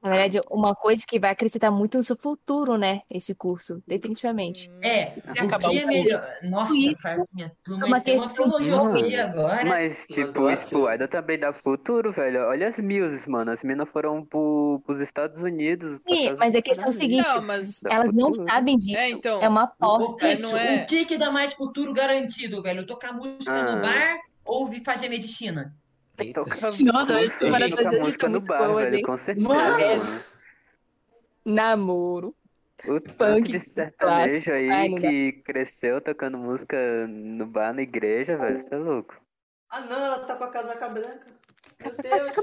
Na 0.00 0.10
verdade, 0.10 0.40
uma 0.48 0.76
coisa 0.76 1.02
que 1.06 1.18
vai 1.18 1.30
acrescentar 1.32 1.72
muito 1.72 1.98
no 1.98 2.04
seu 2.04 2.16
futuro, 2.16 2.76
né? 2.78 3.02
Esse 3.10 3.34
curso, 3.34 3.82
definitivamente. 3.84 4.70
É, 4.80 5.10
Se 5.10 5.20
o 5.42 5.46
acabar 5.46 5.70
que 5.70 5.76
o 5.76 5.80
é 5.80 5.84
melhor? 5.86 6.24
Nossa, 6.44 6.72
Isso. 6.72 7.02
Farpinha, 7.02 7.52
tu 7.64 7.72
É 7.72 7.76
uma 7.76 7.88
meteu 7.88 8.14
uma 8.16 8.28
filosofia 8.28 9.24
agora. 9.24 9.64
Mas, 9.64 10.06
tipo, 10.06 10.46
aqui. 10.46 10.94
Idol 10.94 11.08
também 11.08 11.36
dá 11.36 11.52
futuro, 11.52 12.12
velho. 12.12 12.42
Olha 12.46 12.68
as 12.68 12.78
muses, 12.78 13.26
mano. 13.26 13.50
As 13.50 13.64
minas 13.64 13.88
foram 13.88 14.24
pro, 14.24 14.80
pros 14.86 15.00
Estados 15.00 15.42
Unidos. 15.42 15.98
Sim, 16.08 16.36
mas 16.38 16.54
a 16.54 16.62
questão 16.62 16.86
é 16.86 16.90
o 16.90 16.92
seguinte, 16.92 17.28
Não, 17.28 17.42
mas. 17.42 17.80
Elas 17.84 18.12
não 18.12 18.32
sabem 18.32 18.78
disso. 18.78 19.02
É, 19.02 19.10
então, 19.10 19.42
É 19.42 19.48
uma 19.48 19.62
O 19.64 19.64
aposta. 19.64 20.14
que, 20.36 20.40
não 20.40 20.56
é- 20.56 20.84
o 20.84 20.86
que 20.86 21.04
que 21.06 21.18
dá 21.18 21.28
mais 21.32 21.52
futuro 21.54 21.92
garantido, 21.92 22.62
velho? 22.62 22.86
Tocar 22.86 23.12
música 23.12 23.50
Ah. 23.52 23.74
no 23.74 23.82
bar 23.82 24.16
ou 24.44 24.66
vir 24.68 24.82
fazer 24.84 25.08
medicina? 25.08 25.74
Eita. 26.18 26.40
Nossa, 26.42 26.70
música, 26.72 27.22
esse 27.22 27.88
de 27.90 27.98
música 28.00 28.26
é 28.26 28.28
muito 28.28 28.44
bar, 28.46 28.66
boa, 28.68 28.82
velho, 28.84 29.02
com 29.02 29.16
certeza, 29.16 29.48
Mano. 29.48 29.78
mano. 29.78 30.20
Namoro. 31.44 32.34
O 32.86 33.00
Punk 33.00 33.48
de 33.48 33.58
sertanejo 33.58 34.52
aí 34.52 34.70
Ai, 34.70 34.88
não 34.88 34.98
que 34.98 35.32
cresceu 35.44 36.00
tocando 36.00 36.38
música 36.38 37.06
no 37.08 37.44
bar, 37.46 37.72
na 37.74 37.82
igreja, 37.82 38.36
velho, 38.36 38.60
você 38.60 38.74
é 38.74 38.78
louco. 38.78 39.16
Ah 39.70 39.80
não, 39.80 39.96
ela 40.04 40.18
tá 40.20 40.36
com 40.36 40.44
a 40.44 40.48
casaca 40.50 40.88
branca. 40.88 41.26
Meu 41.82 41.90
Deus. 42.02 42.36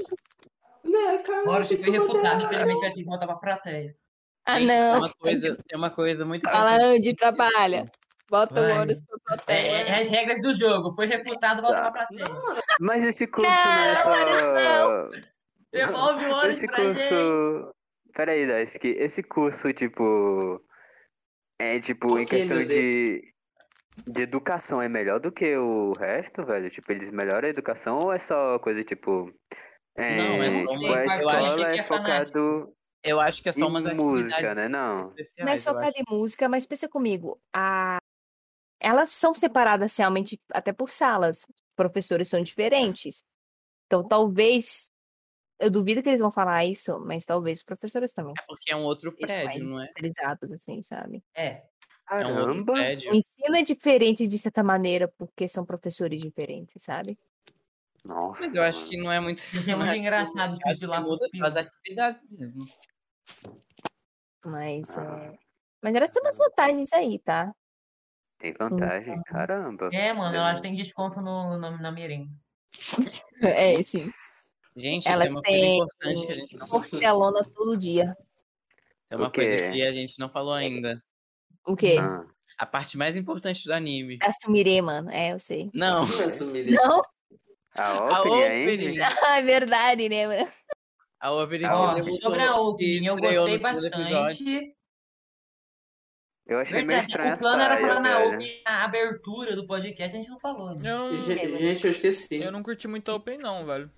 Né, 0.84 1.18
cara. 1.18 1.64
Que 1.66 1.76
foi 1.78 1.90
refutado, 1.90 2.44
infelizmente 2.44 2.80
vai 2.80 2.90
ter 2.90 2.94
que 2.94 3.04
voltar 3.04 3.26
pra 3.26 3.36
plateia. 3.36 3.96
Ah, 4.44 4.58
Tem 4.58 4.66
não. 4.66 4.98
uma 4.98 5.12
coisa, 5.14 5.58
tem 5.66 5.78
uma 5.78 5.90
coisa 5.90 6.24
muito 6.24 6.42
Fala 6.42 6.74
importante. 6.76 6.98
onde 6.98 7.16
Bota 8.30 8.54
o 8.54 8.62
Vai. 8.62 8.78
ouro 8.78 8.92
no 8.94 9.36
É, 9.46 9.82
é 9.88 10.00
as 10.00 10.08
regras 10.08 10.40
do 10.42 10.54
jogo. 10.54 10.94
Foi 10.94 11.06
refutado, 11.06 11.62
volta 11.62 11.80
pra 11.82 11.92
plateia. 11.92 12.24
Mas 12.80 13.04
esse 13.04 13.26
curso 13.26 13.50
não, 13.50 13.84
é 13.84 13.94
só. 14.02 15.10
Devolve 15.72 16.24
o 16.26 16.32
ônibus 16.34 16.56
Esse 16.56 16.66
pra 16.66 16.76
gente. 16.84 17.08
curso. 17.08 17.74
Peraí, 18.14 18.46
Daisuke, 18.46 18.88
esse 18.98 19.22
curso, 19.22 19.72
tipo. 19.72 20.60
É 21.58 21.78
tipo, 21.80 22.08
Por 22.08 22.20
em 22.20 22.26
questão 22.26 22.64
de. 22.64 23.32
De 24.06 24.22
educação 24.22 24.82
é 24.82 24.88
melhor 24.90 25.18
do 25.20 25.32
que 25.32 25.56
o 25.56 25.92
resto, 25.98 26.44
velho? 26.44 26.68
Tipo, 26.68 26.92
eles 26.92 27.10
melhoram 27.10 27.46
a 27.46 27.50
educação 27.50 27.98
ou 27.98 28.12
é 28.12 28.18
só 28.18 28.58
coisa 28.58 28.84
tipo. 28.84 29.32
É, 29.96 30.16
Não, 30.16 30.42
é 30.42 30.50
só 30.50 30.66
tipo, 30.66 30.84
uma- 30.84 30.96
a 30.98 31.02
eu 31.02 31.08
acho 31.08 31.14
escola 31.46 31.56
que 31.56 31.62
é 31.62 31.78
é 31.78 31.84
focado 31.84 32.72
Eu 33.02 33.20
acho 33.20 33.42
que 33.42 33.48
é 33.48 33.52
só 33.54 33.64
em 33.64 33.68
umas 33.68 33.94
música, 33.96 34.54
né? 34.54 34.68
Não. 34.68 34.98
especiais. 34.98 35.34
Não 35.38 35.48
é 35.48 35.54
acho. 35.54 35.62
em 35.98 36.04
música, 36.10 36.46
mas 36.48 36.66
pensa 36.66 36.86
comigo. 36.88 37.40
A... 37.54 37.96
Elas 38.80 39.10
são 39.10 39.34
separadas 39.34 39.96
realmente 39.96 40.40
até 40.52 40.72
por 40.72 40.90
salas. 40.90 41.40
Professores 41.74 42.28
são 42.28 42.42
diferentes. 42.42 43.24
Então, 43.86 44.06
talvez. 44.06 44.90
Eu 45.58 45.70
duvido 45.70 46.02
que 46.02 46.10
eles 46.10 46.20
vão 46.20 46.30
falar 46.30 46.66
isso, 46.66 46.98
mas 47.00 47.24
talvez 47.24 47.58
os 47.58 47.64
professores 47.64 48.12
também 48.12 48.34
É 48.38 48.42
porque 48.46 48.70
é 48.70 48.76
um 48.76 48.84
outro 48.84 49.10
prédio, 49.16 49.64
não 49.64 49.80
é? 49.80 49.86
especializados, 49.86 50.52
assim, 50.52 50.82
sabe? 50.82 51.24
É. 51.34 51.64
É 52.10 52.26
um 52.26 52.28
outro 52.28 52.44
Caramba! 52.44 52.72
prédio. 52.74 53.10
O 53.10 53.14
ensino 53.14 53.56
é 53.56 53.62
diferente 53.62 54.28
de 54.28 54.38
certa 54.38 54.62
maneira, 54.62 55.08
porque 55.16 55.48
são 55.48 55.64
professores 55.64 56.20
diferentes, 56.20 56.82
sabe? 56.82 57.18
Nossa. 58.04 58.42
Mas 58.42 58.54
eu 58.54 58.62
acho 58.62 58.78
mano. 58.80 58.90
que 58.90 58.96
não 58.98 59.10
é 59.10 59.18
muito. 59.18 59.42
É 59.42 59.42
muito 59.76 59.92
que- 59.92 59.98
engraçado, 59.98 60.58
que 60.58 60.86
lá 60.86 61.02
só 61.02 61.16
filme. 61.30 61.46
as 61.48 61.56
atividades 61.56 62.22
mesmo. 62.30 62.66
Mas, 64.44 64.90
Ah. 64.90 65.32
é... 65.32 65.38
Mas 65.82 65.94
elas 65.94 66.10
têm 66.10 66.22
umas 66.22 66.36
vantagens 66.38 66.92
aí, 66.92 67.18
tá? 67.18 67.54
Tem 68.38 68.52
vantagem, 68.52 69.22
caramba. 69.24 69.88
É, 69.92 70.12
mano, 70.12 70.36
elas 70.36 70.60
têm 70.60 70.74
desconto 70.76 71.20
no, 71.20 71.58
no- 71.58 71.78
na 71.78 71.90
merenda. 71.90 72.30
É, 73.42 73.82
sim. 73.82 73.98
Gente, 74.74 75.08
Elas 75.08 75.28
tem 75.28 75.36
uma 75.36 75.42
coisa 75.42 75.58
têm 75.58 75.74
importante 75.74 76.26
que 76.26 76.32
a 76.32 76.36
gente 76.36 76.56
não 76.56 76.68
Costelona 76.68 77.44
todo 77.54 77.76
dia. 77.76 78.16
Tem 79.08 79.18
uma 79.18 79.30
coisa 79.30 79.70
que 79.70 79.82
a 79.82 79.92
gente 79.92 80.18
não 80.18 80.28
falou 80.28 80.52
ainda. 80.52 81.02
O 81.66 81.74
quê? 81.76 81.96
Ah, 81.98 82.24
A 82.58 82.66
parte 82.66 82.96
mais 82.96 83.16
importante 83.16 83.64
do 83.64 83.72
anime. 83.72 84.18
Assumirei, 84.22 84.80
mano. 84.82 85.10
É, 85.10 85.32
eu 85.32 85.38
sei. 85.38 85.70
Não. 85.72 86.02
Assumir. 86.02 86.70
Não? 86.72 87.02
a 87.74 88.16
A 88.16 88.22
opening? 88.22 88.98
Ah, 89.00 89.38
é 89.38 89.42
verdade, 89.42 90.08
né, 90.08 90.26
mano? 90.26 90.50
A 91.20 91.32
opening 91.32 91.64
Ah, 91.66 92.02
sobre 92.20 92.42
a 92.42 92.56
opening, 92.56 93.06
eu 93.06 93.16
gostei 93.18 93.58
bastante. 93.58 94.75
Eu 96.46 96.60
achei 96.60 96.84
meio 96.84 97.00
Verdade, 97.00 97.10
estranha 97.10 97.34
o 97.34 97.38
plano 97.38 97.62
era 97.62 97.80
falar 97.80 98.00
na 98.00 98.84
abertura 98.84 99.56
do 99.56 99.66
podcast, 99.66 100.16
a 100.16 100.20
gente 100.20 100.30
não 100.30 100.38
falou. 100.38 100.76
Né? 100.76 100.90
Eu 100.90 101.12
não, 101.12 101.18
gente, 101.18 101.84
eu 101.84 101.90
esqueci. 101.90 102.40
eu 102.40 102.52
não 102.52 102.62
curti 102.62 102.86
muito 102.86 103.10
a 103.10 103.16
Open, 103.16 103.38
não, 103.38 103.66
velho. 103.66 103.90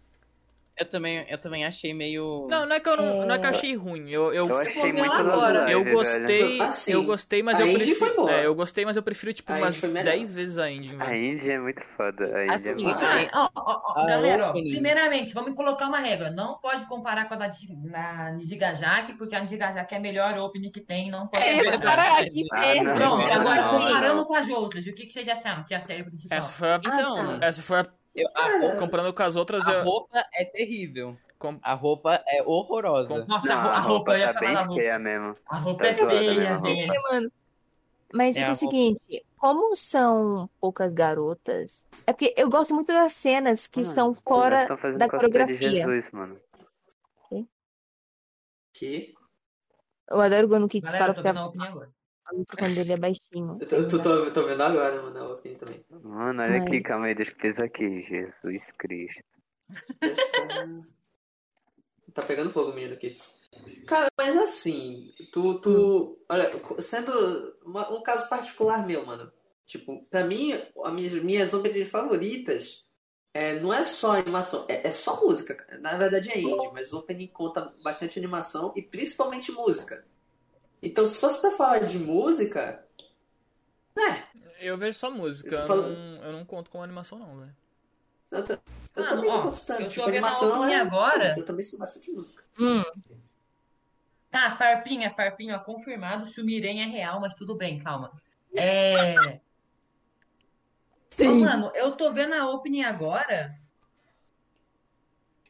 Eu 0.78 0.86
também, 0.86 1.26
eu 1.28 1.38
também 1.38 1.64
achei 1.64 1.92
meio. 1.92 2.46
Não, 2.48 2.64
não 2.64 2.76
é 2.76 2.78
que 2.78 2.88
eu, 2.88 2.96
não, 2.96 3.26
não 3.26 3.34
é 3.34 3.38
que 3.38 3.46
eu 3.46 3.50
achei 3.50 3.74
ruim. 3.74 4.08
Eu, 4.10 4.26
eu, 4.26 4.34
Eu 4.34 4.48
Você 4.48 4.68
achei 4.68 4.92
muito 4.92 5.12
agora. 5.12 5.68
Eu 5.70 5.84
gostei, 5.84 6.60
Assim, 6.62 6.92
eu 6.92 7.02
gostei, 7.02 7.42
mas 7.42 7.58
a 7.58 7.62
eu 7.62 7.66
Indy 7.66 7.76
prefiro. 7.78 7.98
foi 7.98 8.14
boa. 8.14 8.32
É, 8.32 8.46
eu 8.46 8.54
gostei, 8.54 8.84
mas 8.84 8.96
eu 8.96 9.02
prefiro, 9.02 9.32
tipo, 9.32 9.52
A 9.52 9.56
umas 9.56 9.74
Indy 9.74 9.80
foi 9.80 9.88
melhor. 9.90 10.12
10 10.14 10.32
vezes 10.32 10.56
a 10.58 10.70
Indy, 10.70 10.96
A. 11.00 11.16
Indy 11.16 11.50
é 11.50 11.58
muito 11.58 11.82
foda. 11.96 12.24
A 12.26 12.44
Indy 12.44 12.54
Assim, 12.54 12.68
é 12.68 12.74
muito 12.74 12.98
ó, 13.34 13.48
ó, 13.56 13.82
ó, 13.96 14.00
a 14.00 14.06
galera, 14.06 14.50
ó, 14.50 14.52
primeiramente, 14.52 15.34
vamos 15.34 15.54
colocar 15.54 15.86
uma 15.88 15.98
regra. 15.98 16.30
Não 16.30 16.58
pode 16.58 16.84
comparar 16.86 17.26
com 17.26 17.34
a 17.34 17.36
da 17.38 17.48
da 17.48 18.30
Nijigajaki, 18.32 19.14
porque 19.14 19.34
a 19.34 19.40
Nijigajaki 19.40 19.94
é 19.94 19.98
a 19.98 20.00
melhor 20.00 20.38
opening 20.38 20.70
que 20.70 20.80
tem, 20.80 21.10
não 21.10 21.26
pode 21.26 21.44
É, 21.44 21.72
comparar. 21.72 22.16
para 22.16 22.30
que 22.30 22.46
Ah, 22.52 22.82
não. 22.84 22.94
Pronto, 22.94 23.32
agora 23.32 23.62
não, 23.62 23.70
comparando 23.70 24.24
com 24.26 24.34
as 24.34 24.48
outras, 24.48 24.86
o 24.86 24.92
que, 24.94 25.06
que 25.06 25.12
vocês 25.12 25.28
acharam 25.28 25.64
que 25.64 25.74
é 25.74 25.76
a 25.76 25.80
série 25.80 26.04
principal? 26.04 26.38
Essa 26.38 26.52
foi 26.52 26.68
a, 26.70 26.76
Então, 26.76 27.38
essa 27.40 27.62
foi 27.62 27.80
a 27.80 27.86
Eu- 28.14 28.28
a, 28.34 28.58
roupa, 28.58 28.76
Comparando 28.78 29.12
com 29.14 29.22
as 29.22 29.36
outras, 29.36 29.66
a 29.68 29.72
eu. 29.74 29.84
roupa 29.84 30.24
é 30.34 30.44
terrível. 30.44 31.16
com- 31.38 31.58
A 31.62 31.74
roupa 31.74 32.22
é 32.26 32.42
horrorosa. 32.42 33.24
Nossa, 33.26 33.48
Não, 33.48 33.56
a, 33.58 33.62
ro- 33.62 33.68
a 33.70 33.78
roupa, 33.78 34.18
tá 34.32 34.40
bem 34.40 34.54
roupa. 34.56 34.74
feia 34.74 34.98
mesmo. 34.98 35.34
A 35.46 35.58
roupa 35.58 35.84
Tá 35.84 35.88
é 35.90 35.94
feia, 35.94 36.34
mesmo 36.34 36.46
a 36.54 36.56
roupa. 36.56 36.92
velho. 36.92 37.02
mano. 37.10 37.32
Mas 38.12 38.36
É 38.36 38.40
é, 38.40 38.50
o 38.50 38.54
seguinte, 38.54 39.24
como 39.36 39.76
são 39.76 40.48
poucas 40.60 40.94
garotas, 40.94 41.86
é 42.06 42.12
porque 42.12 42.34
eu 42.36 42.48
gosto 42.48 42.74
muito 42.74 42.88
das 42.88 43.12
cenas 43.12 43.66
que 43.68 43.80
Mano, 43.82 43.92
são 43.92 44.14
fora 44.14 44.64
da 44.66 44.66
cosplay 44.74 44.98
de 45.02 45.08
coreografia. 45.10 45.70
Jesus, 45.70 46.10
mano. 46.10 46.40
Que? 48.72 49.14
Eu 50.10 50.20
adoro 50.20 50.48
quando 50.48 50.64
o 50.64 50.68
Kix 50.68 50.84
Galera, 50.84 50.98
fala 51.04 51.10
eu 51.10 51.14
tô 51.14 51.22
porque 51.22 51.28
vendo 51.28 51.38
a 51.44 51.46
opinião 51.46 51.68
agora. 51.70 51.90
O 52.32 52.38
microfone 52.38 52.74
dele 52.74 52.92
é 52.92 52.96
baixinho. 52.96 53.58
Eu 53.60 53.68
tô, 53.68 53.88
tô, 53.88 54.02
tô, 54.02 54.30
tô 54.30 54.46
vendo 54.46 54.62
agora, 54.62 55.02
mano, 55.02 55.18
a 55.18 55.34
opinião 55.34 55.58
também. 55.58 55.84
Mano, 55.90 56.42
olha 56.42 56.56
aqui, 56.58 56.76
Ai. 56.76 56.80
calma 56.82 57.06
aí, 57.06 57.14
deixa 57.14 57.34
eu 57.42 57.64
aqui. 57.64 58.02
Jesus 58.02 58.70
Cristo. 58.78 59.22
Tá 62.14 62.22
pegando 62.22 62.50
fogo, 62.50 62.72
menino 62.72 62.96
Kids. 62.96 63.48
Cara, 63.86 64.08
mas 64.16 64.34
assim, 64.36 65.12
tu, 65.32 65.60
tu. 65.60 66.18
Olha, 66.28 66.50
sendo 66.80 67.12
uma- 67.64 67.92
um 67.92 68.02
caso 68.02 68.28
particular 68.28 68.86
meu, 68.86 69.04
mano. 69.04 69.30
Tipo, 69.66 70.02
pra 70.06 70.24
mim, 70.24 70.52
as 70.84 70.92
minhas, 70.92 71.12
minhas 71.22 71.54
openings 71.54 71.90
favoritas 71.90 72.86
é, 73.34 73.60
não 73.60 73.72
é 73.72 73.84
só 73.84 74.12
animação, 74.16 74.64
é, 74.68 74.88
é 74.88 74.90
só 74.90 75.20
música. 75.20 75.64
Na 75.80 75.96
verdade 75.98 76.30
é 76.30 76.40
indie, 76.40 76.70
mas 76.72 76.92
o 76.92 76.98
opening 76.98 77.26
conta 77.28 77.70
bastante 77.82 78.18
animação 78.18 78.72
e 78.74 78.82
principalmente 78.82 79.52
música. 79.52 80.04
Então, 80.82 81.06
se 81.06 81.18
fosse 81.18 81.40
pra 81.40 81.50
falar 81.52 81.80
de 81.80 81.98
música, 81.98 82.84
né? 83.96 84.26
Eu 84.60 84.76
vejo 84.76 84.98
só 84.98 85.10
música. 85.10 85.54
Eu 85.54 85.66
fala- 85.66 85.88
não, 85.88 86.24
eu 86.24 86.32
não 86.32 86.44
conto 86.44 86.70
com 86.70 86.82
animação, 86.82 87.18
não, 87.18 87.38
velho. 87.38 87.56
Eu, 88.30 88.44
ta- 88.44 88.58
eu 88.94 89.02
Mano, 89.02 89.16
também 89.16 89.30
ó, 89.30 89.36
não 89.36 89.42
conto 89.44 89.60
tanto. 89.64 89.80
eu 89.82 89.86
tô 89.86 89.92
Tipo, 89.92 90.08
animação 90.08 90.64
é- 90.64 90.76
agora. 90.76 91.34
Eu 91.38 91.44
também 91.44 91.64
sou 91.64 91.78
bastante 91.78 92.10
música. 92.10 92.44
Hum, 92.58 92.82
Tá, 94.30 94.54
Farpinha, 94.56 95.10
Farpinha, 95.10 95.58
confirmado. 95.58 96.26
Sumiren 96.26 96.82
é 96.82 96.84
real, 96.84 97.18
mas 97.18 97.32
tudo 97.32 97.54
bem, 97.54 97.78
calma. 97.78 98.12
É. 98.54 99.40
Ô, 101.20 101.34
mano, 101.34 101.72
eu 101.74 101.92
tô 101.92 102.12
vendo 102.12 102.34
a 102.34 102.46
opening 102.50 102.82
agora. 102.82 103.58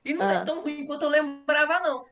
E 0.05 0.15
não 0.15 0.29
Ah. 0.29 0.33
é 0.35 0.45
tão 0.45 0.63
ruim 0.63 0.87
quanto 0.87 1.03
eu 1.03 1.09
lembrava, 1.09 1.81
não. 1.81 2.07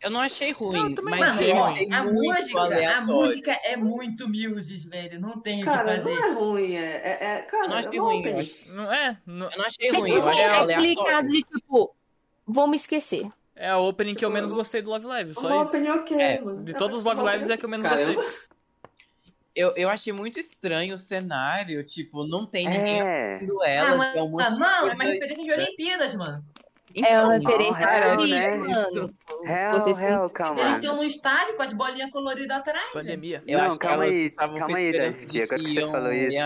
Eu 0.00 0.10
não 0.10 0.20
achei 0.20 0.52
ruim, 0.52 0.94
Não, 0.94 1.04
mas 1.04 1.36
não 1.36 1.42
eu 1.42 1.56
ó, 1.56 1.64
achei 1.64 1.88
a 1.92 2.02
muito 2.04 2.22
música, 2.22 2.96
a 2.96 3.00
música 3.00 3.52
é 3.64 3.76
muito 3.76 4.28
Muses, 4.28 4.84
velho. 4.84 5.20
Não 5.20 5.40
tem 5.40 5.56
o 5.56 5.58
que 5.60 5.64
Cara, 5.64 5.96
fazer. 5.96 6.02
não 6.04 6.24
é 6.24 6.32
ruim, 6.34 6.74
é. 6.76 6.80
é, 7.04 7.24
é 7.38 7.42
cara, 7.42 7.64
Eu 7.64 7.68
não 7.68 7.76
é 7.76 7.80
achei 7.80 7.98
uma 8.00 8.08
ruim, 8.12 8.26
eu 8.26 8.38
acho- 8.38 8.72
Não, 8.72 8.92
é, 8.92 9.18
não- 9.26 9.50
Eu 9.50 9.58
não 9.58 9.64
achei 9.64 9.88
Tipo 9.88 10.00
ruim, 10.00 10.10
eu 10.12 10.28
achei 10.28 10.42
é 10.42 10.48
aleatório. 10.48 10.94
clicado 10.96 11.28
de 11.28 11.42
tipo, 11.42 11.94
vou 12.46 12.66
me 12.68 12.76
esquecer. 12.76 13.28
é 13.56 13.70
a 13.70 13.78
opening 13.78 14.14
que 14.14 14.24
eu 14.24 14.30
menos 14.30 14.52
gostei 14.52 14.80
do 14.82 14.90
Love 14.90 15.06
Live, 15.06 15.32
Uma 15.32 15.40
só 15.40 15.48
isso. 15.62 15.68
opening 15.76 15.88
ok, 15.90 16.16
É, 16.20 16.40
mano. 16.40 16.62
De 16.64 16.74
todos 16.74 16.96
os 16.98 17.04
Love 17.04 17.22
Lives 17.32 17.50
é 17.50 17.56
que 17.56 17.64
eu 17.64 17.68
menos 17.68 17.84
Caramba. 17.84 18.14
gostei. 18.14 18.48
Eu, 19.56 19.74
eu 19.76 19.88
achei 19.90 20.12
muito 20.12 20.38
estranho 20.38 20.94
o 20.94 20.98
cenário, 20.98 21.82
tipo, 21.84 22.24
não 22.24 22.46
tem 22.46 22.68
ninguém 22.68 23.00
É. 23.00 23.38
vendo 23.38 23.60
Ah, 23.62 23.68
ela, 23.68 23.96
mano, 23.96 24.16
é 24.18 24.22
um 24.22 24.28
monte 24.30 24.50
não, 24.52 24.86
é 24.88 24.94
uma 24.94 25.02
referência 25.04 25.42
de 25.44 25.52
Olimpíadas, 25.52 26.14
mano. 26.14 26.44
É 26.94 27.20
uma 27.22 27.36
Então, 27.36 27.50
referência 27.50 27.86
real, 27.86 28.18
vida, 28.18 28.36
né? 28.36 28.56
mano. 28.56 29.14
Real, 29.44 29.80
Vocês 29.80 29.98
calma. 30.32 30.60
Eles 30.60 30.72
estão 30.78 30.96
no 30.96 31.04
estádio 31.04 31.56
com 31.56 31.62
as 31.62 31.72
bolinhas 31.72 32.10
coloridas 32.10 32.56
atrás. 32.56 32.90
Pandemia. 32.92 33.42
Eu 33.46 33.58
Não, 33.58 33.66
acho 33.66 33.78
que 33.78 33.86
calma 33.86 34.04
elas 34.04 34.16
aí, 34.16 34.30
calma 34.30 34.76
aí, 34.76 34.92
Daisy, 34.92 35.26
de 35.26 35.42
agora 35.42 35.58
que 35.62 35.74
você 35.74 35.80
falou 35.90 36.12
isso. 36.12 36.38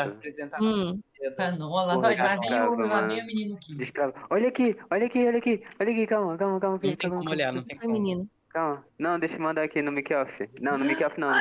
Hum. 0.60 1.00
Ah, 1.38 1.52
não, 1.52 1.70
olha 1.70 1.86
lá, 1.86 1.94
Porra, 1.94 2.16
vai, 2.16 2.76
mano. 2.76 3.08
vem 3.08 3.22
o 3.22 3.26
menino. 3.26 3.58
Destrava. 3.76 4.14
Olha 4.28 4.48
aqui, 4.48 4.76
olha 4.90 5.06
aqui, 5.06 5.26
olha 5.26 5.38
aqui, 5.38 5.62
olha 5.80 5.90
aqui, 5.92 6.06
calma, 6.06 6.36
calma, 6.36 6.60
calma. 6.60 6.74
Não 6.74 6.80
tem 6.80 6.96
calma, 6.96 7.16
como 7.16 7.28
calma, 7.28 7.36
olhar, 7.36 7.52
não 7.52 7.62
tem 7.62 7.78
como. 7.78 7.92
menino. 7.92 8.28
Calma. 8.48 8.84
Não, 8.98 9.18
deixa 9.18 9.36
eu 9.36 9.40
mandar 9.40 9.62
aqui 9.62 9.80
no 9.80 9.92
mic 9.92 10.12
off. 10.12 10.50
Não, 10.60 10.76
no 10.76 10.84
mic 10.84 11.02
off 11.04 11.18
não, 11.18 11.30
no. 11.30 11.36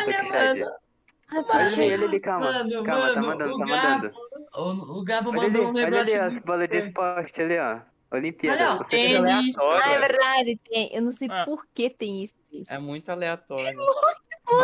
Ah, 1.34 1.44
tá 1.44 1.58
Olha 1.60 1.94
olha 1.94 2.06
ali, 2.08 2.20
calma. 2.20 2.52
Mano, 2.52 2.84
calma, 2.84 3.14
tá 3.14 3.22
mandando, 3.22 3.58
tá 3.58 3.66
mandando. 3.66 4.12
o, 4.54 5.00
o 5.00 5.04
Gabo 5.04 5.32
mandou 5.32 5.64
um 5.64 5.74
olha 5.74 5.88
ali 5.88 5.92
negócio 5.92 6.24
as 6.24 6.40
bolas 6.40 6.70
de 6.70 6.78
esporte 6.78 7.42
ali, 7.42 7.58
ó. 7.58 7.80
Olimpíada. 8.12 8.64
Olha, 8.64 8.74
ó, 8.74 8.78
você 8.80 8.90
tênis. 8.90 9.12
viu? 9.14 9.20
aleatório. 9.24 9.82
Ah, 9.84 9.92
é 9.94 10.00
verdade, 10.00 10.60
tem. 10.70 10.94
Eu 10.94 11.02
não 11.02 11.12
sei 11.12 11.28
Ah. 11.32 11.46
por 11.46 11.66
que 11.74 11.90
tem 11.90 12.24
isso. 12.24 12.36
É 12.70 12.78
muito 12.78 13.10
aleatório. 13.10 13.80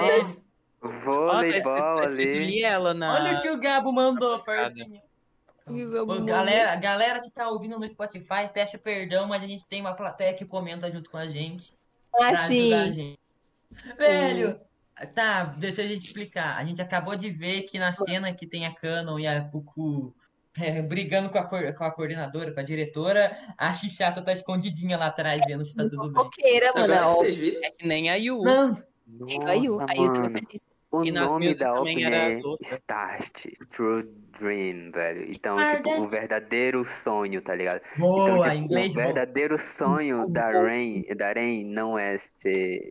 É, 0.01 0.19
tá 0.21 0.37
Voleibol 0.81 1.75
tá 1.75 2.03
ali. 2.03 2.61
Na... 2.95 3.13
olha 3.13 3.37
o 3.37 3.41
que 3.41 3.49
o 3.49 3.59
Gabo 3.59 3.91
mandou, 3.91 4.35
amo. 4.35 6.25
galera, 6.25 6.75
galera 6.75 7.19
que 7.21 7.29
tá 7.29 7.49
ouvindo 7.49 7.79
no 7.79 7.87
Spotify, 7.87 8.49
peço 8.53 8.77
perdão, 8.77 9.27
mas 9.27 9.43
a 9.43 9.47
gente 9.47 9.65
tem 9.65 9.81
uma 9.81 9.93
plateia 9.93 10.33
que 10.33 10.45
comenta 10.45 10.91
junto 10.91 11.09
com 11.09 11.17
a 11.17 11.27
gente. 11.27 11.73
Ah, 12.13 12.17
pra 12.17 12.27
ajudar 12.45 12.81
a 12.81 12.85
sim. 12.85 12.91
gente. 12.91 13.19
Velho, 13.97 14.59
tá, 15.13 15.43
deixa 15.43 15.81
a 15.81 15.87
gente 15.87 16.05
explicar. 16.07 16.57
A 16.57 16.63
gente 16.63 16.81
acabou 16.81 17.15
de 17.15 17.29
ver 17.29 17.63
que 17.63 17.77
na 17.79 17.91
cena 17.91 18.33
que 18.33 18.47
tem 18.47 18.65
a 18.65 18.73
Canon 18.73 19.19
e 19.19 19.27
a 19.27 19.41
Cucu 19.41 20.15
é, 20.60 20.82
brigando 20.82 21.30
com 21.30 21.38
a, 21.38 21.43
com 21.74 21.84
a 21.84 21.91
coordenadora, 21.91 22.53
com 22.53 22.60
a 22.60 22.64
diretora, 22.64 23.38
a 23.58 23.74
Xixato 23.74 24.24
tá 24.24 24.34
escondidinha 24.34 24.97
lá 24.97 25.08
atrás 25.08 25.43
vendo 25.45 25.66
se 25.66 25.76
tá 25.76 25.84
tudo 25.84 26.10
bem. 26.10 26.14
Fofoqueira, 26.14 26.72
mano. 26.74 26.93
Agora 26.93 26.99
que 26.99 27.05
ó. 27.05 27.12
vocês 27.14 27.36
viram. 27.36 27.62
É 27.64 27.72
que 27.72 27.88
nem 27.88 28.10
a 28.10 28.16
Yu. 28.16 28.41
Não, 28.41 28.78
É 29.28 29.34
igual 29.34 29.49
a 29.49 29.53
Yu. 29.53 29.80
A 29.82 29.93
Yu 29.93 30.14
também 30.14 30.43
isso. 30.53 30.68
O 30.89 31.03
E 31.03 31.12
nome 31.12 31.53
da 31.53 31.74
era 31.99 32.34
é. 32.34 32.39
Start, 32.62 33.45
True 33.72 34.08
Dream, 34.39 34.91
velho. 34.91 35.30
Então, 35.30 35.58
Ah, 35.58 35.76
tipo, 35.76 35.89
o 35.89 36.08
verdadeiro 36.08 36.86
sonho, 36.86 37.41
tá 37.41 37.53
ligado? 37.53 37.82
Então, 37.95 38.08
boa, 38.08 38.49
tipo, 38.49 38.64
inglês 38.64 38.91
o 38.91 38.95
bom. 38.95 39.01
verdadeiro 39.03 39.58
sonho 39.58 40.30
da 40.30 40.49
Rain, 40.49 41.03
da 41.16 41.34
Rain 41.34 41.66
não 41.66 41.99
é 41.99 42.18
ser, 42.18 42.89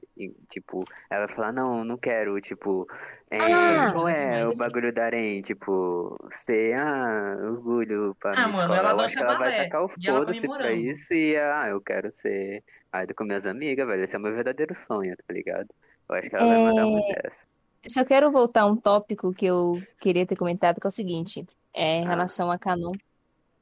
tipo, 0.50 0.84
ela 1.08 1.26
vai 1.26 1.34
falar, 1.34 1.52
não, 1.52 1.84
não 1.84 1.96
quero, 1.96 2.38
tipo, 2.40 2.86
é, 3.30 3.82
Ah! 3.82 3.92
qual 3.92 4.08
é 4.08 4.46
o 4.46 4.54
bagulho 4.54 4.92
da 4.92 5.08
Rain? 5.10 5.42
Tipo, 5.42 6.16
ser, 6.30 6.74
ah, 6.78 7.36
orgulho 7.42 8.14
pra 8.16 8.34
Ah, 8.34 8.48
mano, 8.48 8.74
escola. 8.74 8.76
ela 8.76 8.94
que 9.16 9.22
ela 9.22 9.34
vai 9.34 9.48
balé, 9.48 9.56
tacar 9.56 9.82
o 9.84 9.88
come 9.88 10.00
foda-se 10.04 10.48
pra 10.48 10.72
isso 10.72 11.12
e, 11.14 11.36
ah, 11.36 11.68
eu 11.70 11.80
quero 11.82 12.12
ser, 12.12 12.62
ah, 12.92 13.02
com 13.14 13.24
minhas 13.24 13.46
amigas, 13.46 13.86
velho, 13.86 14.04
esse 14.04 14.14
é 14.16 14.18
o 14.18 14.22
meu 14.22 14.34
verdadeiro 14.34 14.74
sonho, 14.74 15.16
tá 15.16 15.32
ligado? 15.34 15.68
Eu 16.08 16.14
acho 16.16 16.28
que 16.30 16.36
ela 16.36 16.46
vai 16.46 16.58
mandar 16.58 16.86
É, 16.86 16.90
muito 16.90 17.12
essa. 17.24 17.46
Eu 17.84 17.90
só 17.90 18.04
quero 18.04 18.32
voltar 18.32 18.62
a 18.62 18.66
um 18.66 18.76
tópico 18.76 19.34
que 19.34 19.46
eu 19.46 19.86
queria 20.00 20.26
ter 20.26 20.36
comentado, 20.36 20.80
que 20.80 20.86
é 20.86 20.88
o 20.88 20.90
seguinte, 20.90 21.46
é 21.74 21.96
em 21.98 22.06
Ah. 22.06 22.08
relação 22.08 22.50
a 22.50 22.58
Canon, 22.58 22.98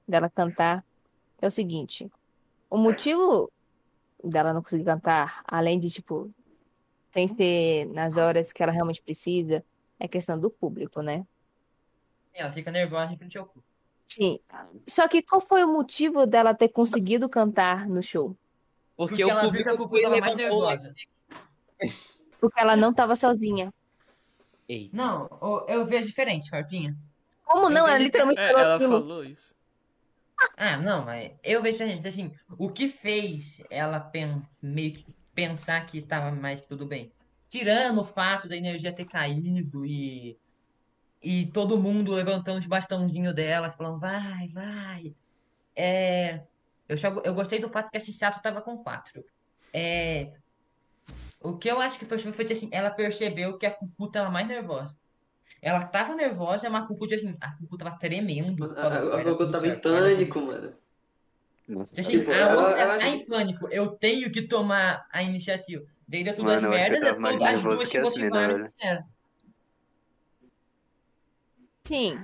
dela 0.08 0.30
cantar, 0.30 0.84
é 1.42 1.46
o 1.48 1.50
seguinte, 1.50 2.10
o 2.70 2.78
motivo 2.78 3.52
dela 4.24 4.52
não 4.54 4.62
conseguir 4.62 4.84
cantar, 4.84 5.42
além 5.46 5.80
de, 5.80 5.90
tipo, 5.90 6.32
sem 7.14 7.28
ser 7.28 7.86
nas 7.86 8.16
horas 8.16 8.52
que 8.52 8.60
ela 8.60 8.72
realmente 8.72 9.00
precisa, 9.00 9.64
é 10.00 10.08
questão 10.08 10.38
do 10.38 10.50
público, 10.50 11.00
né? 11.00 11.24
Ela 12.34 12.50
fica 12.50 12.72
nervosa 12.72 13.12
em 13.12 13.16
frente 13.16 13.38
ao 13.38 13.46
cu. 13.46 13.62
Sim. 14.08 14.40
Só 14.86 15.06
que 15.06 15.22
qual 15.22 15.40
foi 15.40 15.62
o 15.62 15.72
motivo 15.72 16.26
dela 16.26 16.52
ter 16.52 16.68
conseguido 16.68 17.28
cantar 17.28 17.88
no 17.88 18.02
show? 18.02 18.36
Porque, 18.96 19.22
Porque 19.22 19.24
o 19.24 19.30
ela 19.30 19.50
viu 19.50 19.62
que 19.62 19.76
público 19.76 20.16
a 20.16 20.20
mais 20.20 20.34
o 20.34 20.36
nervosa. 20.36 20.94
Porque 22.40 22.60
ela 22.60 22.76
não 22.76 22.90
estava 22.90 23.14
sozinha. 23.14 23.72
Ei, 24.68 24.90
Não, 24.92 25.28
eu 25.68 25.86
vejo 25.86 26.08
diferente, 26.08 26.50
Farpinha. 26.50 26.94
Como 27.44 27.68
não? 27.68 27.86
Ela 27.86 27.98
literalmente 27.98 28.40
É, 28.40 28.48
falou 28.48 28.60
ela 28.60 28.74
aquilo. 28.74 28.92
falou 28.92 29.24
isso. 29.24 29.54
Ah, 30.56 30.76
não, 30.76 31.04
mas 31.04 31.32
eu 31.44 31.62
vejo 31.62 31.78
diferente. 31.78 32.08
Assim, 32.08 32.32
o 32.58 32.68
que 32.70 32.88
fez 32.88 33.62
ela 33.70 34.10
meio 34.62 34.92
que 34.94 35.13
pensar 35.34 35.84
que 35.86 36.02
tava 36.02 36.30
mais 36.32 36.62
tudo 36.66 36.86
bem? 36.86 37.14
Tirando 37.50 38.00
o 38.02 38.04
fato 38.04 38.48
da 38.48 38.56
energia 38.56 38.94
ter 38.94 39.06
caído 39.06 39.84
e, 39.86 40.38
e 41.22 41.50
todo 41.52 41.80
mundo 41.80 42.12
levantando 42.12 42.58
os 42.60 42.66
bastãozinhos 42.66 43.34
dela, 43.34 43.70
falando, 43.70 44.00
vai, 44.00 44.48
vai. 44.48 45.16
É, 45.76 46.46
eu, 46.88 46.98
só- 46.98 47.22
eu 47.24 47.34
gostei 47.34 47.60
do 47.60 47.70
fato 47.70 47.90
que 47.90 47.98
a 47.98 48.00
Chisato 48.00 48.42
tava 48.42 48.62
com 48.62 48.82
quatro. 48.82 49.24
É, 49.74 50.32
o 51.40 51.56
que 51.58 51.68
eu 51.70 51.80
acho 51.80 51.98
que 51.98 52.06
foi, 52.06 52.18
foi 52.18 52.46
assim, 52.52 52.68
ela 52.72 52.90
percebeu 52.90 53.58
que 53.58 53.66
a 53.66 53.74
Cucu 53.74 54.10
tava 54.10 54.30
mais 54.30 54.46
nervosa. 54.48 54.96
Ela 55.62 55.86
tava 55.86 56.14
nervosa, 56.16 56.70
mas 56.70 56.84
a 56.84 56.86
Cucu, 56.86 57.06
tipo 57.08 57.26
assim, 57.26 57.36
a 57.40 57.56
Cucu 57.58 57.78
tava 57.78 57.98
tremendo. 57.98 58.64
A, 58.76 58.86
a, 58.86 58.90
"Vai 59.10 59.22
a 59.22 59.36
tudo 59.36 59.50
tava 59.50 59.66
em 59.68 59.70
certo, 59.70 59.82
tudo 59.82 60.00
pânico, 60.00 60.40
certo." 60.40 60.46
mano. 60.46 60.78
Nossa, 61.66 61.98
Assim, 61.98 62.18
Tipo, 62.18 62.30
a 62.30 62.34
ela- 62.34 62.62
outra 62.66 62.80
ela- 62.80 62.98
tá 62.98 63.08
em 63.08 63.24
pânico. 63.26 63.68
Eu 63.68 63.88
tenho 63.96 64.30
que 64.30 64.42
tomar 64.42 65.06
a 65.10 65.22
iniciativa. 65.22 65.84
Daí 66.06 66.22
deu 66.22 66.34
tudo 66.36 66.44
Mano, 66.46 66.56
as 66.68 66.74
merdas, 66.76 67.14
tudo- 67.16 67.44
as 67.44 67.62
duas 67.62 67.90
que 67.90 68.00
motivaram 68.00 68.56
velho. 68.58 68.72
fizeram. 68.78 69.04
Sim. 71.86 72.18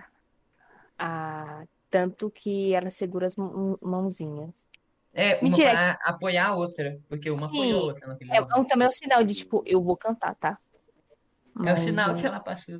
Ah, 0.98 1.64
tanto 1.90 2.30
que 2.30 2.74
ela 2.74 2.90
segura 2.90 3.26
as 3.26 3.36
mão- 3.36 3.78
mãozinhas. 3.80 4.66
É, 5.12 5.34
uma 5.36 5.42
Mentira. 5.44 5.70
pra 5.70 5.98
apoiar 6.04 6.48
a 6.48 6.54
outra. 6.54 6.98
Porque 7.08 7.30
uma 7.30 7.46
apoiou 7.46 7.62
a 7.64 7.80
Sim. 7.80 7.88
outra 7.88 8.06
naquele 8.08 8.30
É, 8.30 8.40
momento. 8.40 8.60
é 8.60 8.64
também 8.68 8.86
é 8.86 8.88
um 8.88 8.92
sinal 8.92 9.24
de, 9.24 9.34
tipo, 9.34 9.62
eu 9.66 9.82
vou 9.82 9.96
cantar, 9.96 10.34
tá? 10.36 10.58
É 11.56 11.60
o 11.60 11.64
Mas, 11.64 11.80
sinal 11.80 12.10
é, 12.10 12.20
que 12.20 12.26
ela 12.26 12.40
passou. 12.40 12.78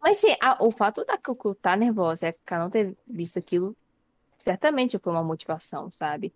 Mas 0.00 0.18
sim, 0.18 0.34
a- 0.40 0.62
o 0.62 0.70
fato 0.70 1.04
da 1.04 1.16
Cucu 1.18 1.54
tá 1.54 1.76
nervosa, 1.76 2.26
é 2.28 2.32
que 2.32 2.38
ela 2.54 2.64
não 2.64 2.70
ter 2.70 2.96
visto 3.06 3.38
aquilo, 3.38 3.76
certamente 4.48 4.98
foi 4.98 5.12
uma 5.12 5.22
motivação, 5.22 5.90
sabe? 5.90 6.32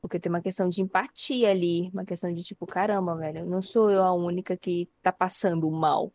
Porque 0.00 0.20
tem 0.20 0.30
uma 0.30 0.40
questão 0.40 0.68
de 0.68 0.80
empatia 0.80 1.50
ali, 1.50 1.90
uma 1.92 2.04
questão 2.04 2.32
de 2.32 2.40
tipo, 2.44 2.64
caramba, 2.64 3.16
velho, 3.16 3.44
não 3.44 3.60
sou 3.60 3.90
eu 3.90 4.04
a 4.04 4.12
única 4.12 4.56
que 4.56 4.88
tá 5.02 5.10
passando 5.10 5.68
mal. 5.68 6.12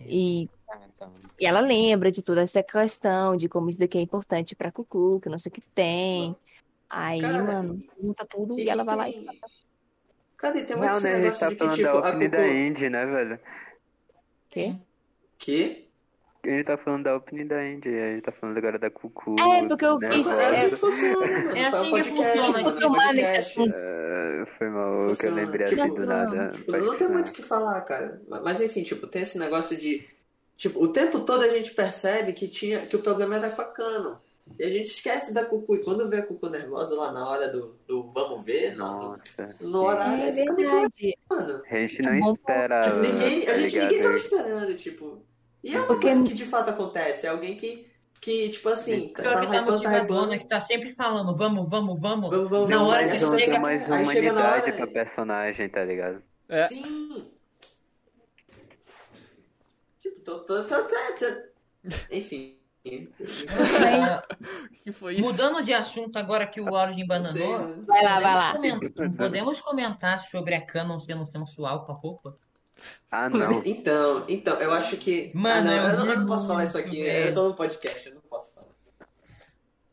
E, 0.00 0.48
Ah, 0.68 0.78
então. 0.86 1.12
e 1.40 1.44
ela 1.44 1.58
lembra 1.58 2.12
de 2.12 2.22
toda 2.22 2.42
essa 2.42 2.62
questão, 2.62 3.36
de 3.36 3.48
como 3.48 3.68
isso 3.68 3.80
daqui 3.80 3.98
é 3.98 4.00
importante 4.00 4.54
pra 4.54 4.70
Cucu, 4.70 5.20
que 5.20 5.28
não 5.28 5.40
sei 5.40 5.50
o 5.50 5.52
que 5.52 5.60
tem. 5.74 6.36
Aí, 6.88 7.20
Cara, 7.20 7.42
mano, 7.42 7.78
junta 8.00 8.24
tudo 8.24 8.56
e, 8.56 8.68
ela 8.68 8.84
vai 8.84 8.96
lá 8.96 9.08
e 9.08 9.16
e 9.16 10.64
tem 10.66 10.76
muito 10.76 10.92
Não, 10.92 11.00
né? 11.00 11.14
A 11.14 11.30
gente 11.30 11.40
tá 11.40 11.48
de 11.48 11.54
que, 11.54 11.58
falando 11.58 11.74
tipo, 11.74 11.88
da 11.88 12.08
a 12.08 12.10
opening 12.10 12.28
da. 12.30 12.48
Indy, 12.48 12.90
né, 12.90 13.06
velho? 13.06 13.40
quê? 14.50 14.76
Que? 15.36 15.83
A 16.44 16.50
gente 16.50 16.64
tá 16.64 16.76
falando 16.76 17.04
da 17.04 17.16
opening 17.16 17.46
da 17.46 17.66
Indy, 17.66 17.88
a 17.88 18.12
gente 18.14 18.22
tá 18.22 18.32
falando 18.32 18.58
agora 18.58 18.78
da 18.78 18.90
Cucu. 18.90 19.36
É, 19.38 19.66
porque 19.68 19.84
eu 19.84 19.98
né, 19.98 20.08
quis- 20.10 20.26
mano? 20.26 20.40
é 20.40 20.46
assim 20.50 20.68
que 20.70 20.76
funciona, 20.76 21.26
mano. 21.26 21.56
É 21.56 21.66
assim 21.66 21.94
É 21.96 22.02
que 22.02 22.08
funciona, 22.10 22.48
mano, 22.62 22.68
é 22.76 22.80
tomar 22.80 23.12
nesse 23.12 23.22
podcast. 23.32 23.60
assunto. 23.60 23.74
Ah, 23.76 24.46
foi 24.58 24.68
mal 24.68 25.12
que 25.18 25.26
eu 25.26 25.34
lembrei 25.34 25.66
Tipo, 25.66 25.82
assim 25.82 25.94
do 25.94 26.06
nada. 26.06 26.48
Tipo, 26.48 26.76
não 26.76 26.96
tem 26.96 27.08
muito 27.08 27.28
o 27.28 27.32
que 27.32 27.42
falar, 27.42 27.80
cara. 27.82 28.20
Mas 28.28 28.60
enfim, 28.60 28.82
tipo, 28.82 29.06
tem 29.06 29.22
esse 29.22 29.38
negócio 29.38 29.76
de. 29.76 30.06
Tipo, 30.56 30.82
o 30.84 30.88
tempo 30.88 31.20
todo 31.20 31.42
a 31.42 31.48
gente 31.48 31.72
percebe 31.74 32.32
que, 32.32 32.46
tinha, 32.46 32.80
que 32.86 32.94
o 32.94 33.00
problema 33.00 33.36
era 33.36 33.50
com 33.50 33.62
a 33.62 33.64
Canon. 33.64 34.14
E 34.58 34.62
a 34.64 34.68
gente 34.68 34.86
esquece 34.86 35.32
da 35.32 35.44
Cucu. 35.46 35.74
E 35.76 35.78
quando 35.82 36.08
vê 36.08 36.18
a 36.18 36.22
Cucu 36.26 36.48
nervosa 36.50 36.94
lá 36.94 37.10
na 37.10 37.26
hora 37.28 37.48
do, 37.48 37.74
do 37.88 38.10
vamos 38.12 38.44
ver, 38.44 38.76
no, 38.76 38.84
Nossa. 39.16 39.56
no 39.60 39.82
horário, 39.82 40.24
É 40.24 40.32
fica 40.32 40.52
muito 40.52 40.72
mano. 41.30 41.62
A 41.70 41.76
gente 41.76 42.02
não 42.02 42.12
É 42.12 42.18
espera. 42.20 42.80
Tipo, 42.82 42.96
ninguém, 42.98 43.42
a 43.42 43.46
tá 43.46 43.54
gente 43.54 43.78
ninguém 43.80 44.02
tava 44.02 44.14
ligado? 44.14 44.16
esperando, 44.16 44.74
tipo. 44.74 45.22
E 45.64 45.74
é 45.74 45.78
uma 45.78 45.86
Porque- 45.86 46.08
coisa 46.08 46.24
que 46.28 46.34
de 46.34 46.44
fato 46.44 46.68
acontece. 46.70 47.26
É 47.26 47.30
alguém 47.30 47.56
que, 47.56 47.90
que 48.20 48.50
tipo 48.50 48.68
assim, 48.68 49.08
tá, 49.08 49.22
tá 49.22 49.28
que 49.30 49.34
tá 49.34 49.42
hypando, 49.42 49.64
tá 49.66 49.72
motivadona, 49.72 50.02
hypando. 50.26 50.38
que 50.38 50.46
tá 50.46 50.60
sempre 50.60 50.92
falando, 50.92 51.34
vamos, 51.34 51.68
vamos, 51.70 51.98
vamos. 52.00 52.28
Vamos, 52.30 52.50
vamos, 52.50 52.68
Na 52.68 52.82
hora 52.82 53.04
que 53.08 53.24
mais, 53.24 53.42
chega- 53.42 53.58
mais 53.60 53.90
aí 53.90 54.04
chega 54.06 54.32
na 54.32 54.40
humanidade 54.40 54.62
hora- 54.70 54.72
pra 54.76 54.86
personagem, 54.86 55.68
tá 55.70 55.82
ligado? 55.84 56.22
É. 56.48 56.62
Sim! 56.64 57.30
Tipo, 60.02 60.20
tô, 60.20 60.40
tô, 60.40 60.64
tô, 60.64 60.76
tô, 60.82 60.94
tô. 61.18 61.88
Enfim. 62.10 62.58
Que 64.82 64.92
foi 64.92 65.14
isso? 65.14 65.22
Mudando 65.22 65.62
de 65.62 65.72
assunto 65.72 66.18
agora 66.18 66.46
que 66.46 66.60
o 66.60 66.70
Origin 66.70 67.06
bananou, 67.06 67.58
né? 67.66 67.74
Vai 67.86 68.04
lá, 68.04 68.20
vai 68.20 68.34
lá. 68.34 68.52
comentar, 68.52 69.10
podemos 69.16 69.60
comentar 69.62 70.20
sobre 70.20 70.54
a 70.54 70.60
Canon 70.60 70.98
sendo 71.00 71.26
sensual 71.26 71.82
com 71.82 71.92
a 71.92 71.94
roupa? 71.94 72.36
Ah, 73.10 73.28
não. 73.28 73.62
Então, 73.64 74.24
então, 74.28 74.60
eu 74.60 74.72
acho 74.72 74.96
que. 74.96 75.30
Mano, 75.34 75.70
ah, 75.70 75.76
não, 75.76 75.76
eu 75.76 75.82
eu, 75.90 75.98
não, 75.98 76.06
eu 76.06 76.18
não 76.20 76.26
posso 76.26 76.46
falar 76.46 76.64
isso 76.64 76.76
aqui. 76.76 77.02
velho. 77.02 77.28
Eu 77.28 77.34
tô 77.34 77.48
no 77.48 77.54
podcast, 77.54 78.08
eu 78.08 78.14
não 78.16 78.22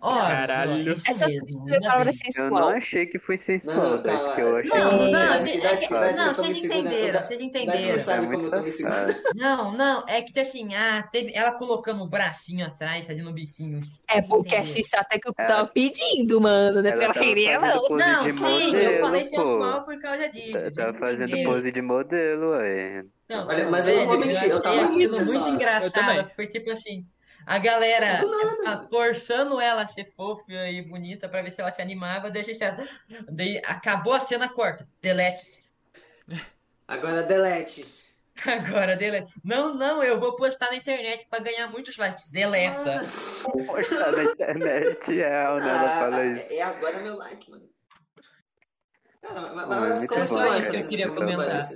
Caralho. 0.10 0.96
É 1.08 1.14
só 1.14 1.26
mesmo, 1.28 1.40
substituir 1.42 1.72
a 1.72 1.74
ainda 1.76 1.88
palavra 1.88 2.12
bem. 2.12 2.22
Eu 2.38 2.50
não 2.50 2.68
achei 2.70 3.06
que 3.06 3.20
foi 3.20 3.38
sensual, 3.38 3.78
Não, 3.78 4.02
Dash, 4.02 4.18
calma. 4.20 4.36
que 4.36 4.42
eu 4.42 4.58
achei 4.58 4.70
Não, 4.70 4.92
não, 4.98 5.06
é 5.06 5.12
não, 5.12 5.38
vocês 5.38 5.80
segurando. 5.80 6.66
entenderam, 6.66 7.24
vocês 7.24 7.42
entenderam. 7.42 7.92
não 7.94 8.00
sabe 8.00 8.18
É 8.18 8.22
como 8.24 8.34
eu 8.34 8.40
muito 8.40 8.56
tô 8.56 8.62
me 8.64 8.72
segurando. 8.72 9.12
safado. 9.14 9.24
Não, 9.36 9.72
não, 9.78 10.04
é 10.08 10.22
que 10.22 10.40
assim, 10.40 10.74
ah, 10.76 11.08
teve 11.12 11.32
ela 11.36 11.52
colocando 11.52 12.02
o 12.04 12.08
bracinho 12.08 12.66
atrás, 12.66 13.06
fazendo 13.06 13.32
biquinho. 13.32 13.80
É 14.10 14.22
porque 14.22 14.56
a 14.56 14.60
Entenderam? 14.62 14.84
X 14.84 14.94
até 14.96 15.20
que 15.20 15.30
eu 15.30 15.34
tava 15.34 15.68
pedindo, 15.68 16.42
mano. 16.42 16.82
Não 16.82 16.90
é 16.90 16.92
porque 16.94 17.06
Ela 17.06 17.14
queria, 17.14 17.60
não. 17.60 17.90
Não, 17.90 18.30
sim, 18.30 18.76
eu 18.76 19.00
falei 19.00 19.22
pô. 19.24 19.30
sensual 19.30 19.84
por 19.86 20.00
causa 20.00 20.30
disso. 20.30 20.54
Tá- 20.54 20.72
Tava 20.86 20.98
fazendo 20.98 21.44
pose 21.44 21.72
de 21.72 21.82
modelo, 21.82 22.52
ué. 22.52 23.04
Não, 23.30 23.48
Olha, 23.48 23.70
mas 23.70 23.88
eu 23.88 23.98
não 23.98 24.08
vou 24.08 24.20
mentir, 24.20 24.50
eu 24.50 24.62
tava 24.62 24.88
rindo 24.88 25.16
muito 25.26 25.92
também. 25.94 26.28
Foi 26.36 26.48
tipo 26.48 26.70
assim, 26.72 27.06
a 27.46 27.58
galera 27.58 28.22
ah, 28.66 28.86
forçando 28.90 29.60
ela 29.60 29.82
a 29.84 29.88
ser 29.88 30.12
fofa 30.16 30.52
e 30.52 30.82
bonita 30.82 31.28
pra 31.28 31.42
ver 31.42 31.52
se 31.52 31.62
ela 31.62 31.72
se 31.72 31.82
animava, 31.82 32.30
deixa 32.30 32.52
ela. 32.64 32.88
Daí 33.30 33.62
acabou 33.66 34.14
a 34.14 34.20
cena 34.20 34.50
corta. 34.50 34.88
Delete. 35.02 35.62
Agora, 36.88 37.24
delete. 37.24 37.86
Agora, 38.46 38.96
delete. 38.96 39.34
Não, 39.44 39.74
não, 39.74 40.04
eu 40.04 40.20
vou 40.20 40.36
postar 40.36 40.70
na 40.70 40.76
internet 40.76 41.28
pra 41.30 41.40
ganhar 41.40 41.68
muitos 41.68 41.98
likes. 41.98 42.28
Deleta. 42.30 43.02
Postar 43.66 44.12
na 44.12 44.24
internet, 44.24 45.22
é, 45.22 45.50
o 45.50 45.60
Nela 45.60 45.82
Ah, 45.84 46.00
fala 46.00 46.26
isso. 46.26 46.46
é 46.50 46.62
agora 46.62 47.00
meu 47.00 47.18
like, 47.18 47.50
mano. 47.50 47.70
Cara, 49.22 49.54
mas, 49.54 49.68
mas, 49.68 50.02
ficou 50.02 50.26
bom 50.26 50.36
cara, 50.36 50.58
isso 50.58 50.72
que 50.72 50.78
eu 50.78 50.88
queria 50.88 51.10
comentar. 51.10 51.70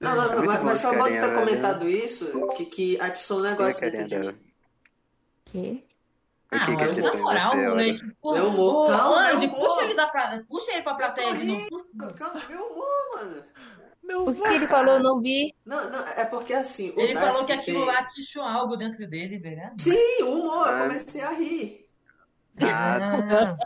Não, 0.00 0.16
mas, 0.16 0.30
É 0.32 0.36
mas, 0.36 0.62
mas 0.62 0.80
foi 0.80 0.96
bom 0.96 1.04
tu 1.04 1.10
ter 1.10 1.34
comentado 1.34 1.88
isso, 1.88 2.48
que, 2.56 2.64
que 2.64 3.00
atiçou 3.00 3.40
um 3.40 3.42
negócio 3.42 3.80
dentro 3.82 4.08
carinha 4.08 4.32
de 4.32 4.32
mim. 4.32 4.49
Quê? 5.50 5.82
O 6.52 6.56
Ah, 6.56 6.66
que 6.66 6.76
que 6.94 7.00
na 7.00 7.10
tem 7.12 7.20
moral, 7.22 7.56
moleque. 7.56 8.02
Amor, 8.24 8.84
ô, 8.84 8.86
calma, 8.88 9.28
Anjo, 9.30 9.38
meu 9.40 9.48
amor. 9.54 9.68
puxa 9.68 9.84
ele, 9.84 9.94
da 9.94 10.06
pra... 10.08 10.42
puxa 10.48 10.72
ele 10.72 10.82
pra 10.82 10.94
plateia. 10.94 11.28
Calma, 12.16 12.42
meu 12.48 12.66
amor, 12.66 12.86
mano. 13.14 13.44
Meu 14.02 14.26
O 14.26 14.34
que 14.34 14.48
ele 14.48 14.66
falou, 14.66 14.94
eu 14.94 15.02
não 15.02 15.20
vi. 15.20 15.54
Não, 15.64 15.88
não, 15.90 16.00
é 16.08 16.24
porque 16.24 16.52
assim, 16.52 16.90
o 16.96 17.00
Ele 17.00 17.14
falou 17.14 17.44
que 17.44 17.52
aquilo 17.52 17.78
tem- 17.78 17.86
lá 17.86 17.98
atiçou 18.00 18.42
algo 18.42 18.76
dentro 18.76 19.06
dele, 19.08 19.38
velho. 19.38 19.70
Sim, 19.78 20.22
o 20.24 20.40
humor, 20.40 20.66
eu 20.66 20.74
Ah. 20.74 20.78
comecei 20.80 21.20
a 21.20 21.30
rir. 21.30 21.79
Ah, 22.62 23.56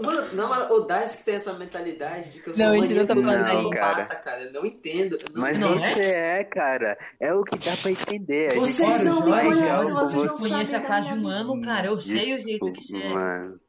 Mano, 0.00 0.28
não, 0.34 0.48
mas 0.48 0.70
o 0.70 0.80
Dask 0.80 1.24
tem 1.24 1.34
essa 1.34 1.52
mentalidade 1.54 2.30
de 2.30 2.40
que 2.40 2.50
eu 2.50 2.54
sou 2.54 2.64
Não, 2.64 2.72
a 2.72 2.76
um 2.78 2.82
gente 2.86 2.94
não 2.98 3.06
tá 3.06 3.14
maníaco 3.14 3.44
aí. 3.44 3.56
psicopata, 3.64 4.16
cara. 4.16 4.42
Eu 4.44 4.52
não 4.52 4.66
entendo. 4.66 5.16
Eu 5.16 5.20
não 5.34 5.42
Mas 5.42 5.58
Não 5.60 5.74
entendo. 5.74 5.92
você 5.94 6.02
é, 6.16 6.44
cara. 6.44 6.98
É 7.20 7.32
o 7.34 7.42
que 7.44 7.58
dá 7.58 7.76
pra 7.76 7.90
entender. 7.90 8.46
A 8.46 8.54
gente 8.54 8.60
Vocês 8.60 8.88
sabe 8.92 9.04
não 9.04 9.24
me 9.26 9.32
é 9.32 9.40
conhecem, 9.44 9.92
vocês 9.92 10.10
você- 10.12 10.26
não 10.26 10.36
conheço 10.38 10.56
sabem 10.58 10.74
há 10.74 10.78
da 10.78 10.86
quase 10.86 11.12
um 11.12 11.16
minha 11.16 11.34
ano, 11.34 11.60
cara. 11.62 11.86
Eu 11.88 11.98
sei 11.98 12.34
o 12.34 12.40
jeito 12.42 12.72
que 12.72 12.82
você 12.84 12.96
é. 12.96 13.08
Mano, 13.08 13.60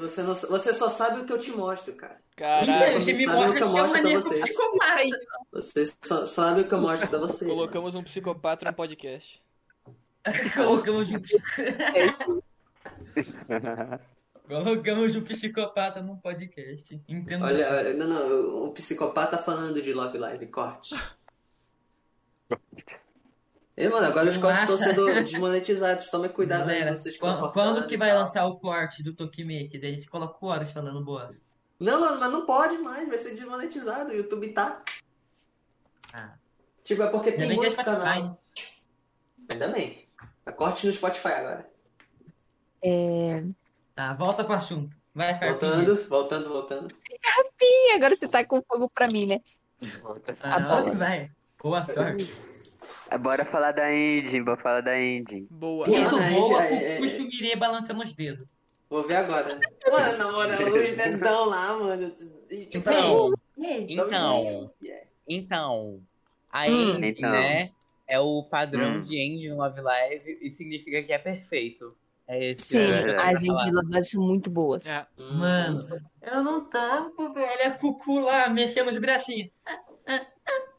Você, 0.00 0.22
não, 0.22 0.34
você 0.34 0.74
só 0.74 0.88
sabe 0.88 1.20
o 1.20 1.24
que 1.24 1.32
eu 1.32 1.38
te 1.38 1.50
mostro, 1.52 1.94
cara. 1.94 2.16
Caralho. 2.36 3.00
Você 3.00 3.12
me 3.12 3.24
sabe 3.24 3.36
o 3.36 3.40
mostra 3.40 3.56
que 3.56 3.62
eu 3.62 3.66
é 3.66 3.68
um 3.68 3.72
mostro 3.72 3.90
pra 3.92 4.02
maníaco 4.02 4.22
vocês. 4.22 4.40
psicopata. 4.42 5.18
Vocês 5.52 5.98
só, 6.02 6.26
sabem 6.26 6.64
o 6.64 6.68
que 6.68 6.74
eu 6.74 6.80
mostro 6.80 7.08
pra 7.08 7.18
vocês. 7.18 7.42
mano. 7.42 7.54
Colocamos 7.54 7.94
um 7.94 8.02
psicopata 8.02 8.64
no 8.66 8.72
podcast. 8.74 9.42
Colocamos 10.54 11.10
um, 11.10 12.40
colocamos 14.46 15.14
um 15.14 15.22
psicopata 15.22 16.02
num 16.02 16.16
podcast. 16.16 17.00
Entendo. 17.08 17.44
Olha, 17.44 17.94
não, 17.94 18.06
não, 18.06 18.64
um 18.66 18.72
psicopata 18.72 19.38
falando 19.38 19.80
de 19.80 19.92
Love 19.92 20.18
Live, 20.18 20.46
corte. 20.48 20.94
E, 23.76 23.88
mano, 23.88 24.06
agora 24.06 24.28
os 24.28 24.36
cortes 24.36 24.62
estão 24.62 24.76
sendo 24.76 25.06
desmonetizados. 25.24 26.10
Tomem 26.10 26.30
cuidado 26.30 26.68
aí, 26.68 26.78
Galera, 26.78 26.96
vocês 26.96 27.16
que 27.16 27.24
estão 27.24 27.40
quando, 27.40 27.52
quando 27.52 27.86
que 27.86 27.96
vai 27.96 28.12
lançar 28.12 28.44
o 28.44 28.58
corte 28.58 29.02
do 29.02 29.14
Tokimeki? 29.14 29.78
Daí 29.78 29.98
você 29.98 30.06
coloca 30.06 30.36
o 30.40 30.48
Horus 30.48 30.70
falando 30.70 31.02
boa. 31.02 31.30
Não, 31.80 32.00
mano, 32.00 32.20
mas 32.20 32.30
não 32.30 32.44
pode 32.44 32.76
mais, 32.78 33.08
vai 33.08 33.18
ser 33.18 33.30
desmonetizado. 33.34 34.10
O 34.10 34.14
YouTube 34.14 34.52
tá. 34.52 34.82
Ah. 36.12 36.34
Tipo, 36.84 37.02
é 37.02 37.06
porque 37.08 37.30
Ainda 37.30 37.42
tem 37.42 37.52
é 37.52 37.56
muito 37.56 37.72
Spotify, 37.72 37.96
canal. 37.96 38.38
Ainda 39.48 39.68
bem. 39.68 40.06
A 40.44 40.52
corte 40.52 40.86
no 40.86 40.92
Spotify 40.92 41.28
agora. 41.28 41.71
É... 42.82 43.44
Tá, 43.94 44.14
volta 44.14 44.44
pro 44.44 44.54
assunto. 44.54 44.96
Vai. 45.14 45.38
Voltando, 45.38 46.08
voltando, 46.08 46.48
voltando. 46.48 46.94
Ih, 47.60 47.92
agora 47.94 48.16
você 48.16 48.26
tá 48.26 48.44
com 48.44 48.62
fogo 48.62 48.90
pra 48.94 49.06
mim, 49.08 49.26
né? 49.26 49.40
Ah, 50.42 50.58
bom. 50.58 50.94
vai. 50.94 51.30
Boa 51.62 51.82
sorte. 51.82 52.32
Bora 53.20 53.44
falar 53.44 53.72
da 53.72 53.92
Indy, 53.94 54.40
bora 54.42 54.56
falar 54.56 54.80
da 54.80 54.98
Indy. 54.98 55.46
Boa. 55.50 55.86
Não, 55.86 55.94
Muito 55.94 56.16
não, 56.16 56.32
boa 56.32 56.64
é, 56.64 56.96
com 56.98 57.04
é, 57.04 57.06
o 57.06 57.10
Shumirê 57.10 57.56
balançando 57.56 58.02
os 58.02 58.12
dedos. 58.14 58.48
Vou 58.88 59.02
ver 59.06 59.16
agora. 59.16 59.60
Mano, 59.90 60.18
na 60.18 60.32
moral, 60.32 60.82
os 60.82 60.92
dedão 60.94 61.44
lá, 61.46 61.78
mano. 61.78 62.10
Tipo, 62.10 62.78
Então, 62.78 63.32
Ei, 63.58 63.86
então, 63.88 64.72
Yeah. 64.82 65.06
então, 65.28 66.00
a 66.50 66.66
Hum. 66.68 66.96
End, 66.96 67.10
Então. 67.10 67.30
né, 67.30 67.70
é 68.08 68.18
o 68.18 68.42
padrão 68.44 68.96
Hum. 68.96 69.02
de 69.02 69.16
End 69.18 69.48
no 69.48 69.56
Love 69.58 69.80
Live 69.80 70.38
e 70.42 70.50
significa 70.50 71.02
que 71.02 71.12
é 71.12 71.18
perfeito. 71.18 71.96
É 72.32 72.50
esse 72.52 72.64
Sim, 72.64 72.78
a 73.18 73.28
as 73.30 73.42
endiladas 73.42 74.08
são 74.10 74.22
muito 74.22 74.48
boas. 74.48 74.86
É. 74.86 75.06
Mano, 75.18 75.86
eu 76.22 76.42
não 76.42 76.64
tava, 76.64 77.10
velho. 77.34 77.66
A 77.66 77.70
Cucu 77.72 78.20
lá 78.20 78.48
mexendo 78.48 78.88
os 78.90 78.98
bracinhos. 78.98 79.50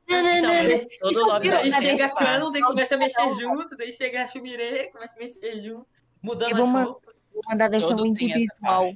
Então, 0.08 0.50
mas 0.50 0.86
todo 1.00 1.12
Isso 1.12 1.24
Love 1.26 1.42
virou- 1.44 1.62
Daí 1.62 1.70
Live 1.72 1.86
chega 1.86 2.04
a 2.04 2.08
essa 2.08 2.16
Canon, 2.16 2.52
daí 2.52 2.62
Não, 2.62 2.70
começa 2.70 2.96
a 2.96 2.98
mexer 2.98 3.22
não. 3.22 3.40
junto. 3.40 3.78
Daí 3.78 3.94
chega 3.94 4.24
a 4.24 4.28
Shumirê, 4.28 4.90
começa 4.92 5.16
a 5.16 5.20
mexer 5.20 5.62
junto. 5.62 5.86
Mudando 6.22 6.52
Eu 6.52 6.56
vou 6.58 6.66
as 6.66 6.72
man- 6.72 6.84
roupas. 6.86 7.14
Mandar 7.48 7.66
a 7.66 7.70
versão 7.70 7.90
Todo 7.98 8.06
individual. 8.08 8.90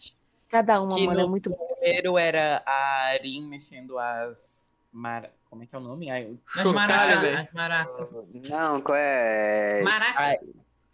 Cada 0.49 0.81
uma, 0.81 0.95
Que 0.95 1.05
mano, 1.05 1.19
é 1.19 1.25
muito 1.27 1.49
bom. 1.49 1.57
Primeiro 1.79 2.17
era 2.17 2.63
a 2.65 3.07
Arin 3.13 3.47
mexendo 3.47 3.97
as. 3.99 4.57
Mar... 4.91 5.29
Como 5.49 5.63
é 5.63 5.65
que 5.65 5.75
é 5.75 5.79
o 5.79 5.81
nome? 5.81 6.09
Ai, 6.09 6.35
As 6.55 6.63
maracas. 6.65 7.47
maracas. 7.53 8.07
Não, 8.49 8.81
qual 8.81 8.97
é? 8.97 9.81
Maraca. 9.83 10.19
Ai, 10.19 10.37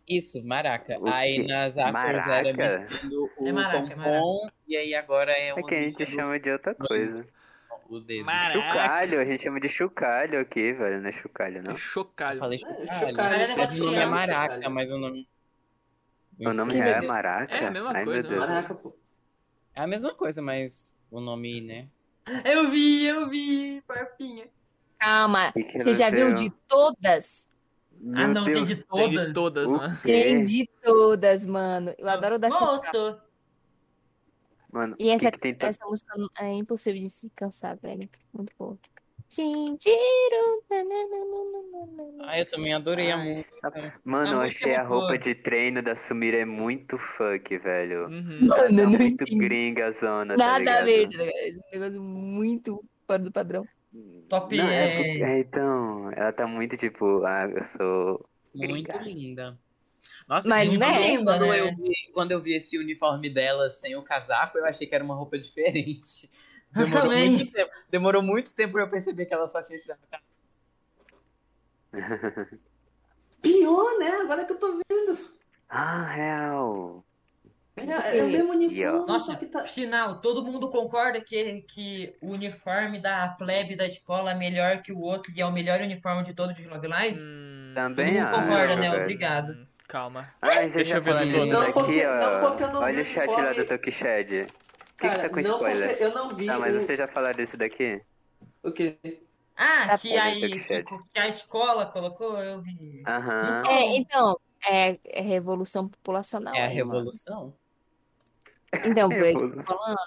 Isso, 0.07 0.43
maraca. 0.45 0.99
O 0.99 1.07
Aí 1.07 1.41
quê? 1.41 1.47
nas 1.47 1.77
afros 1.77 2.03
era 2.27 2.53
Maraca? 2.53 2.80
mexendo 2.80 3.31
o 3.38 3.47
É 3.47 3.51
maraca, 3.51 3.93
é 3.93 3.95
pompom 3.95 4.49
e 4.67 4.75
aí 4.75 4.93
agora 4.95 5.31
é, 5.31 5.47
É 5.49 5.53
o 5.53 5.63
que 5.65 5.75
a 5.75 5.81
gente 5.81 6.05
chama 6.05 6.39
de 6.39 6.49
outra 6.51 6.75
coisa. 6.75 7.25
o 7.88 7.99
dedo. 7.99 8.25
Maraca. 8.25 8.51
Chucalho, 8.51 9.21
a 9.21 9.25
gente 9.25 9.43
chama 9.43 9.59
de 9.59 9.69
chucalho 9.69 10.39
aqui, 10.41 10.73
velho. 10.73 11.01
Não 11.01 11.09
é 11.09 11.11
chucalho, 11.13 11.57
É 11.57 11.61
não. 11.61 11.71
Eu 11.71 11.77
chocalho. 11.77 12.39
falei 12.39 12.57
É, 12.57 12.59
chocalho. 12.59 12.88
chocalho, 12.88 13.15
Cara, 13.15 13.38
Mas 13.38 13.49
negócio 13.49 13.81
o 13.81 13.85
nome 13.85 13.97
é 13.97 14.05
maraca, 14.05 14.69
mas 14.69 14.91
o 14.91 14.97
nome. 14.97 15.30
O 16.39 16.49
nome 16.51 16.71
Que 16.73 16.77
real 16.80 17.03
é. 17.03 17.07
Maraca? 17.07 17.55
É 17.55 17.67
a 17.67 17.71
mesma 17.71 17.91
Ai, 17.93 18.03
coisa, 18.05 18.27
Deus. 18.27 18.45
Caraca, 18.45 18.75
pô. 18.75 18.95
É 19.75 19.81
a 19.81 19.88
mesma 19.88 20.13
coisa, 20.13 20.41
mas 20.41 20.93
o 21.09 21.19
nome, 21.21 21.61
né? 21.61 21.88
Eu 22.45 22.69
vi, 22.71 23.05
eu 23.05 23.30
vi, 23.30 23.81
Farpinha. 23.88 24.47
Calma. 24.97 25.51
Que 25.53 25.63
que 25.63 25.80
Você 25.81 25.93
já 25.93 26.09
viu 26.09 26.34
de 26.34 26.49
todas? 26.67 27.49
Ah, 28.15 28.27
não, 28.27 28.43
tem 28.45 28.53
Deus. 28.53 28.67
de 28.69 28.75
Tem 28.75 29.09
de 29.09 29.34
todas. 29.34 29.34
todas, 29.34 29.69
O 29.71 29.77
mano. 29.77 29.97
quê? 30.01 30.23
Tem 30.23 30.41
de 30.43 30.69
todas, 30.81 31.45
mano. 31.45 31.93
Eu 31.97 32.09
adoro 32.09 32.35
o 32.35 32.39
da 32.39 32.49
Xuxa. 32.49 33.23
Mano, 34.71 34.95
E 34.99 35.09
essa, 35.09 35.31
que 35.31 35.38
que 35.39 35.53
tem 35.55 35.69
essa 35.69 35.85
música 35.85 36.13
é 36.39 36.51
impossível 36.53 36.99
de 37.01 37.09
se 37.09 37.30
cansar, 37.35 37.77
velho. 37.77 38.09
Muito 38.34 38.51
boa. 38.57 38.77
Shinjiro. 39.31 40.63
Ah, 42.21 42.39
eu 42.39 42.47
também 42.47 42.73
adorei 42.73 43.11
a 43.11 43.17
Ai, 43.17 43.34
música. 43.35 44.01
Mano, 44.03 44.27
A 44.27 44.31
eu 44.31 44.39
música 44.41 44.65
achei 44.65 44.71
é 44.71 44.75
a 44.75 44.80
muito 44.80 44.89
boa. 44.89 44.99
roupa 45.01 45.17
de 45.17 45.35
treino 45.35 45.81
da 45.81 45.95
Sumira 45.95 46.38
é 46.38 46.45
muito 46.45 46.97
fuck, 46.97 47.57
velho. 47.57 48.07
Uhum. 48.07 48.47
Mano, 48.47 48.53
Ela 48.55 48.65
eu 48.65 48.75
tá 48.75 48.81
não 48.84 48.89
muito 48.89 49.23
entendi. 49.23 49.38
gringa 49.38 49.91
zona, 49.93 50.35
tá 50.35 50.38
Nada 50.38 50.80
a 50.81 50.84
ver, 50.85 51.03
tá 51.09 51.17
ligado? 51.17 51.30
Esse 51.38 51.61
negócio 51.71 52.01
muito 52.01 52.84
fora 53.07 53.19
do 53.23 53.31
padrão. 53.31 53.65
Top 54.30 54.56
Não, 54.56 54.68
é, 54.68 54.86
é... 54.86 54.98
porque- 54.98 55.24
é, 55.24 55.40
então, 55.40 56.11
ela 56.14 56.34
tá 56.34 56.48
muito 56.48 56.76
tipo, 56.78 57.24
ah, 57.26 57.48
eu 57.49 57.64
sou 57.64 58.30
Muito 58.53 58.68
gringa. 58.68 58.99
linda. 58.99 59.60
Nossa, 60.28 60.49
Mas, 60.49 60.68
muito 60.70 60.80
né? 60.80 60.99
linda, 61.10 61.24
quando, 61.24 61.45
né? 61.45 61.60
eu 61.61 61.76
vi, 61.76 61.94
quando 62.14 62.32
eu 62.32 62.41
vi 62.41 62.56
esse 62.56 62.78
uniforme 62.78 63.30
dela 63.34 63.70
sem 63.70 63.95
o 63.95 64.03
casaco, 64.03 64.57
eu 64.57 64.65
achei 64.65 64.86
que 64.88 64.95
era 64.95 65.03
uma 65.03 65.15
roupa 65.15 65.38
diferente. 65.38 66.30
Eu 66.76 66.86
Demorou 66.86 67.11
também. 67.11 67.30
muito 67.30 67.52
tempo. 67.52 67.72
Demorou 67.90 68.22
muito 68.24 68.56
tempo 68.56 68.74
pra 68.74 68.82
eu 68.84 68.90
perceber 68.90 69.28
que 69.28 69.34
ela 69.36 69.48
só 69.48 69.61
tinha 69.61 69.78
tirado 69.78 69.99
o 70.03 70.07
casaco. 70.07 70.26
Pior, 73.41 73.99
né? 73.99 74.10
Agora 74.22 74.45
que 74.45 74.53
eu 74.53 74.60
tô 74.60 74.80
vendo. 74.90 75.18
Ah, 75.70 76.03
real. 76.15 77.03
É, 77.76 78.20
é 78.20 78.24
o 78.24 78.28
mesmo 78.28 78.52
uniforme, 78.52 79.08
Nossa, 79.08 79.32
só 79.32 79.36
que 79.36 79.48
tá. 79.48 79.64
final, 79.66 80.22
todo 80.22 80.45
mundo 80.45 80.70
concorda 80.70 81.20
que, 81.20 81.62
que 81.64 82.16
o 82.22 82.30
uniforme 82.32 83.00
da 83.00 83.30
plebe 83.30 83.76
da 83.76 83.88
escola 83.88 84.32
é 84.32 84.36
melhor 84.36 84.84
que 84.84 84.94
o 84.94 85.00
outro 85.00 85.34
e 85.36 85.41
é 85.41 85.45
o 85.45 85.52
melhor 85.52 85.82
uniforme 85.82 86.24
de 86.24 86.36
todos 86.36 86.58
os 86.58 86.66
Love 86.66 86.88
Lives? 86.88 87.24
Hum, 87.24 87.72
Também 87.74 88.14
Todo 88.14 88.22
mundo 88.22 88.30
concorda, 88.30 88.76
né? 88.76 88.90
velho. 88.91 89.02
Obrigado. 89.02 89.50
hum, 89.54 89.68
Calma. 89.88 90.32
Ai, 90.40 90.68
você 90.68 90.76
Deixa 90.76 90.98
eu 90.98 91.02
ver 91.02 91.18
dos 91.18 91.34
outros. 91.34 91.50
Não, 91.50 91.74
porque- 91.74 92.06
ó. 92.06 92.16
não, 92.20 92.40
porque 92.50 92.64
eu 92.64 92.72
não 92.74 92.82
Olha 92.82 92.95
vi 92.95 93.02
o 93.02 93.06
chat 93.06 93.28
lá 93.28 93.34
uniforme. 93.38 93.64
do 93.64 93.68
Tokished. 93.68 94.41
O 94.44 94.45
que 94.98 95.10
que 95.10 95.16
tá 95.20 95.30
com 95.30 95.36
não 95.41 95.52
spoiler? 95.52 95.98
eu 96.00 96.14
não 96.14 96.30
vi 96.30 96.45
Tá, 96.45 96.60
mas 96.60 96.76
você 96.76 96.95
já 96.95 97.08
falaram 97.08 97.36
disso 97.38 97.58
daqui? 97.58 98.02
o 98.62 98.72
quê? 98.72 98.98
Ah, 99.58 99.88
Tá 99.88 99.98
que, 99.98 100.16
aí, 100.18 100.60
que, 100.60 100.84
que 100.84 101.20
a 101.20 101.28
escola 101.28 101.88
colocou, 101.88 102.38
eu 102.40 102.62
vi. 102.62 103.04
Aham. 103.08 103.64
É, 103.68 103.98
então, 103.98 104.40
é, 104.66 104.98
é 105.06 105.22
revolução 105.22 105.88
populacional. 105.90 106.56
É 106.56 106.64
a 106.64 106.68
aí, 106.68 106.84
mano. 106.84 107.10
Então, 108.86 109.10
por 109.10 109.26
isso 109.26 109.38
que 109.40 109.44
eu 109.45 109.56
tô 109.56 109.64
falando, 109.64 109.98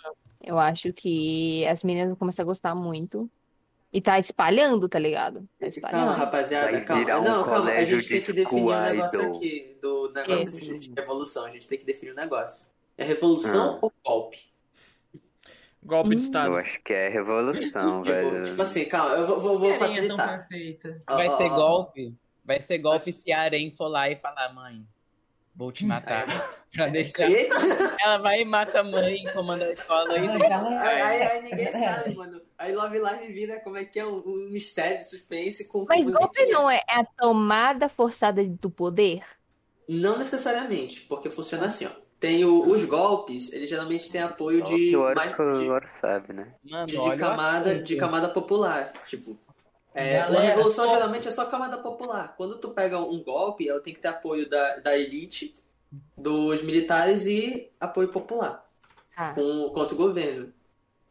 eu 0.43 0.59
acho 0.59 0.93
que 0.93 1.67
as 1.67 1.83
meninas 1.85 2.09
vão 2.11 2.17
começar 2.17 2.43
a 2.43 2.47
gostar 2.47 2.75
muito. 2.75 3.31
E 3.93 4.01
tá 4.01 4.19
espalhando, 4.19 4.89
tá 4.89 4.99
ligado? 4.99 5.41
Tá 5.41 5.47
Calma, 5.61 5.69
espalhando. 5.71 6.17
rapaziada, 6.19 6.71
Vai 6.73 6.85
calma. 6.85 7.03
um 7.19 7.25
não, 7.25 7.45
calma, 7.45 7.71
a 7.71 7.85
gente 7.85 8.09
tem 8.09 8.21
que 8.21 8.33
definir 8.33 8.63
um 8.63 8.81
negócio 8.83 9.21
idol. 9.23 9.37
aqui, 9.37 9.79
do 9.81 10.13
negócio 10.13 10.49
É. 10.75 10.79
de, 10.79 10.93
revolução. 10.95 11.45
A 11.47 11.51
gente 11.51 11.69
tem 11.69 11.79
que 11.79 11.85
definir 11.85 12.13
um 12.13 12.17
negócio. 12.17 12.67
É 12.99 13.05
revolução 13.05 13.77
Ah. 13.77 13.79
ou 13.81 13.93
golpe? 14.05 14.39
Golpe 15.83 16.11
de 16.11 16.15
Hum. 16.17 16.19
Estado. 16.19 16.53
Eu 16.53 16.59
acho 16.59 16.83
que 16.83 16.93
é 16.93 17.09
revolução, 17.09 18.03
Tipo, 18.03 18.15
velho. 18.15 18.43
tipo 18.45 18.61
assim, 18.63 18.85
calma, 18.87 19.15
eu 19.15 19.27
vou, 19.27 19.41
vou, 19.41 19.59
vou 19.61 19.75
facilitar. 19.75 20.47
Vai 21.09 21.37
ser 21.37 21.49
golpe. 21.51 22.15
Vai 22.45 22.61
ser 22.61 22.79
golpe 22.79 23.13
se 23.13 23.33
a 23.33 23.43
Arém 23.43 23.71
for 23.73 23.87
lá 23.89 24.11
e 24.11 24.17
falar, 24.17 24.53
mãe, 24.53 24.85
vou 25.57 25.73
te 25.73 25.85
matar. 25.85 26.27
Pra 26.73 26.89
deixar. 26.89 27.31
Eita! 27.31 27.57
Ela 28.01 28.19
vai 28.19 28.43
e 28.43 28.45
mata 28.45 28.81
a 28.81 28.85
mãe, 28.85 29.25
comanda 29.33 29.65
a 29.65 29.73
escola 29.73 30.13
Aí, 30.13 30.29
aí, 30.29 31.23
aí 31.23 31.43
ninguém 31.43 31.67
sabe, 31.73 32.15
mano. 32.15 32.41
Aí 32.59 32.75
Love 32.75 32.99
Live 32.99 33.33
vira 33.33 33.61
como 33.61 33.77
é 33.79 33.85
que 33.85 33.99
é 33.99 34.07
um, 34.07 34.19
um 34.27 34.49
mistério, 34.51 35.03
suspense 35.03 35.69
com 35.69 35.87
Mas 35.89 36.09
golpe 36.11 36.45
não 36.47 36.71
é 36.71 36.83
a 36.89 37.05
tomada 37.05 37.89
forçada 37.89 38.45
do 38.45 38.69
poder? 38.71 39.23
Não 39.89 40.19
necessariamente, 40.19 41.03
porque 41.03 41.31
funciona 41.31 41.67
assim, 41.67 41.87
ó. 41.87 41.91
Tem 42.19 42.45
o- 42.45 42.65
os 42.65 42.85
golpes, 42.85 43.53
eles 43.53 43.69
geralmente 43.71 44.11
têm 44.11 44.23
apoio 44.23 44.63
de, 44.63 44.75
que 44.75 44.97
o 44.97 45.01
Oro, 45.01 45.15
mais- 45.15 45.39
o 45.39 45.81
de, 45.81 45.91
sabe, 45.91 46.33
né? 46.33 46.53
Mano, 46.65 46.87
de, 46.87 46.93
de 46.95 46.99
o 46.99 47.17
camada, 47.17 47.75
de 47.79 47.97
camada 47.97 48.29
popular. 48.29 48.93
Tipo, 49.07 49.39
é, 49.97 50.19
Galera, 50.19 50.39
a 50.39 50.41
revolução 50.43 50.87
só- 50.87 50.95
geralmente 50.95 51.29
é 51.29 51.31
só 51.31 51.47
camada 51.47 51.79
popular. 51.79 52.37
Quando 52.37 52.59
tu 52.61 52.71
pega 52.71 52.99
um 53.01 53.23
golpe, 53.23 53.69
ela 53.69 53.81
tem 53.81 53.95
que 53.95 54.01
ter 54.01 54.09
apoio 54.09 54.49
da, 54.49 54.77
da 54.79 54.97
elite, 54.97 55.55
dos 56.17 56.63
militares 56.63 57.27
e 57.27 57.73
apoio 57.81 58.09
popular 58.13 58.65
Ah, 59.17 59.33
com, 59.35 59.71
contra 59.73 59.95
o 59.95 59.99
governo. 59.99 60.53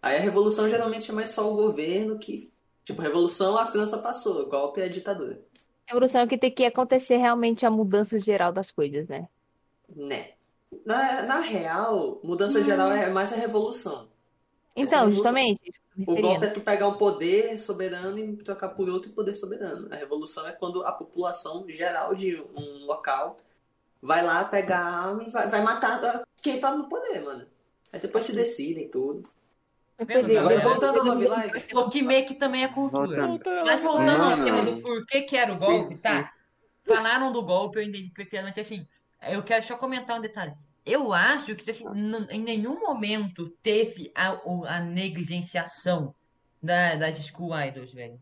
Aí 0.02 0.18
a 0.18 0.22
revolução 0.22 0.70
geralmente 0.70 1.12
é 1.12 1.14
mais 1.14 1.32
só 1.32 1.52
o 1.52 1.56
governo 1.56 2.20
que. 2.20 2.52
Tipo, 2.86 3.02
revolução 3.02 3.58
a 3.58 3.68
França 3.68 4.00
passou, 4.00 4.48
golpe 4.50 4.82
é 4.82 4.86
a 4.86 4.90
ditadura. 4.90 5.42
revolução 5.88 6.22
é 6.22 6.28
que 6.28 6.38
tem 6.38 6.54
que 6.54 6.64
acontecer 6.66 7.18
realmente 7.18 7.66
a 7.66 7.72
mudança 7.72 8.20
geral 8.20 8.52
das 8.54 8.70
coisas, 8.72 9.08
né? 9.08 9.28
Né? 9.96 10.34
Na, 10.86 11.24
na 11.24 11.40
real, 11.40 12.20
mudança 12.24 12.64
geral 12.64 12.92
é 12.92 13.10
mais 13.10 13.32
a 13.34 13.36
revolução. 13.36 14.12
Então, 14.76 15.10
justamente, 15.10 15.72
que 15.72 16.04
O 16.06 16.22
golpe 16.22 16.46
é 16.46 16.50
tu 16.50 16.60
pegar 16.60 16.88
um 16.88 16.98
poder 16.98 17.58
soberano 17.60 18.20
e 18.20 18.36
trocar 18.38 18.70
por 18.70 18.90
outro 18.90 19.12
poder 19.12 19.36
soberano. 19.36 19.88
A 19.92 19.96
revolução 19.96 20.46
é 20.48 20.52
quando 20.52 20.84
a 20.86 20.92
população 20.92 21.66
geral 21.70 22.14
de 22.14 22.36
um 22.36 22.86
local 22.86 23.38
vai 24.02 24.22
lá 24.22 24.44
pegar 24.44 24.80
a 24.80 25.08
arma 25.08 25.24
e 25.24 25.30
vai, 25.30 25.48
vai 25.48 25.62
matar 25.62 26.24
quem 26.42 26.60
tá 26.60 26.76
no 26.76 26.90
poder, 26.90 27.24
mano. 27.24 27.48
Aí 27.94 28.00
depois 28.00 28.26
se 28.26 28.34
decidem 28.34 28.90
tudo. 28.90 29.24
Agora 29.98 30.60
voltando 30.60 31.00
ao 31.00 31.06
Love 31.06 31.28
Live. 31.28 31.62
Tokimeki 31.62 32.36
também 32.36 32.66
é 32.66 32.68
cultura. 32.68 33.28
Voltando. 33.28 33.66
Mas 33.66 33.82
voltando 33.82 34.24
ao 34.24 34.44
tema 34.44 34.62
do 34.64 34.82
porquê 34.82 35.22
que 35.22 35.38
era 35.38 35.54
o 35.54 35.58
golpe, 35.58 35.86
sim, 35.86 35.98
tá? 36.02 36.34
Falaram 36.86 37.32
do 37.32 37.42
golpe, 37.42 37.80
eu 37.80 37.84
entendi 37.84 38.10
perfeitamente 38.10 38.60
assim. 38.60 38.86
Eu 39.22 39.42
quero 39.42 39.66
só 39.66 39.78
comentar 39.78 40.18
um 40.18 40.22
detalhe. 40.22 40.54
Eu 40.86 41.12
acho 41.14 41.56
que 41.56 41.70
assim, 41.72 41.86
em 42.30 42.42
nenhum 42.42 42.80
momento 42.80 43.50
teve 43.64 44.12
a, 44.16 44.30
a 44.68 44.80
negligenciação 44.82 46.16
da- 46.62 46.96
das 46.96 47.18
school 47.26 47.52
idols, 47.60 47.94
velho. 47.94 48.20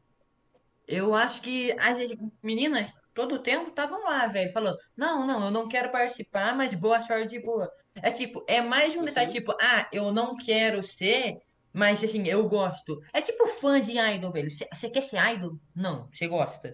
Eu 0.88 1.14
acho 1.16 1.42
que 1.42 1.72
as 1.80 1.98
meninas 2.42 2.94
todo 3.14 3.36
o 3.36 3.40
tempo 3.44 3.70
estavam 3.70 4.04
lá, 4.04 4.28
velho, 4.28 4.52
falando: 4.54 4.78
Não, 4.98 5.26
não, 5.26 5.46
eu 5.46 5.52
não 5.52 5.68
quero 5.68 5.92
participar, 5.92 6.56
mas 6.56 6.74
boa 6.74 7.02
sorte 7.02 7.30
de 7.30 7.40
boa. 7.42 7.70
É 7.96 8.12
tipo, 8.12 8.44
é 8.48 8.62
mais 8.62 8.96
um 8.96 9.04
detalhe, 9.06 9.32
tipo, 9.32 9.54
ah, 9.62 9.88
eu 9.94 10.12
não 10.12 10.36
quero 10.36 10.84
ser, 10.84 11.36
mas 11.72 12.04
assim, 12.04 12.28
eu 12.28 12.48
gosto. 12.50 13.00
É 13.14 13.22
tipo 13.22 13.48
fã 13.48 13.80
de 13.80 13.98
idol, 13.98 14.32
velho. 14.32 14.50
Você 14.52 14.90
quer 14.90 15.02
ser 15.04 15.18
idol? 15.36 15.54
Não, 15.76 16.10
você 16.12 16.28
gosta. 16.28 16.74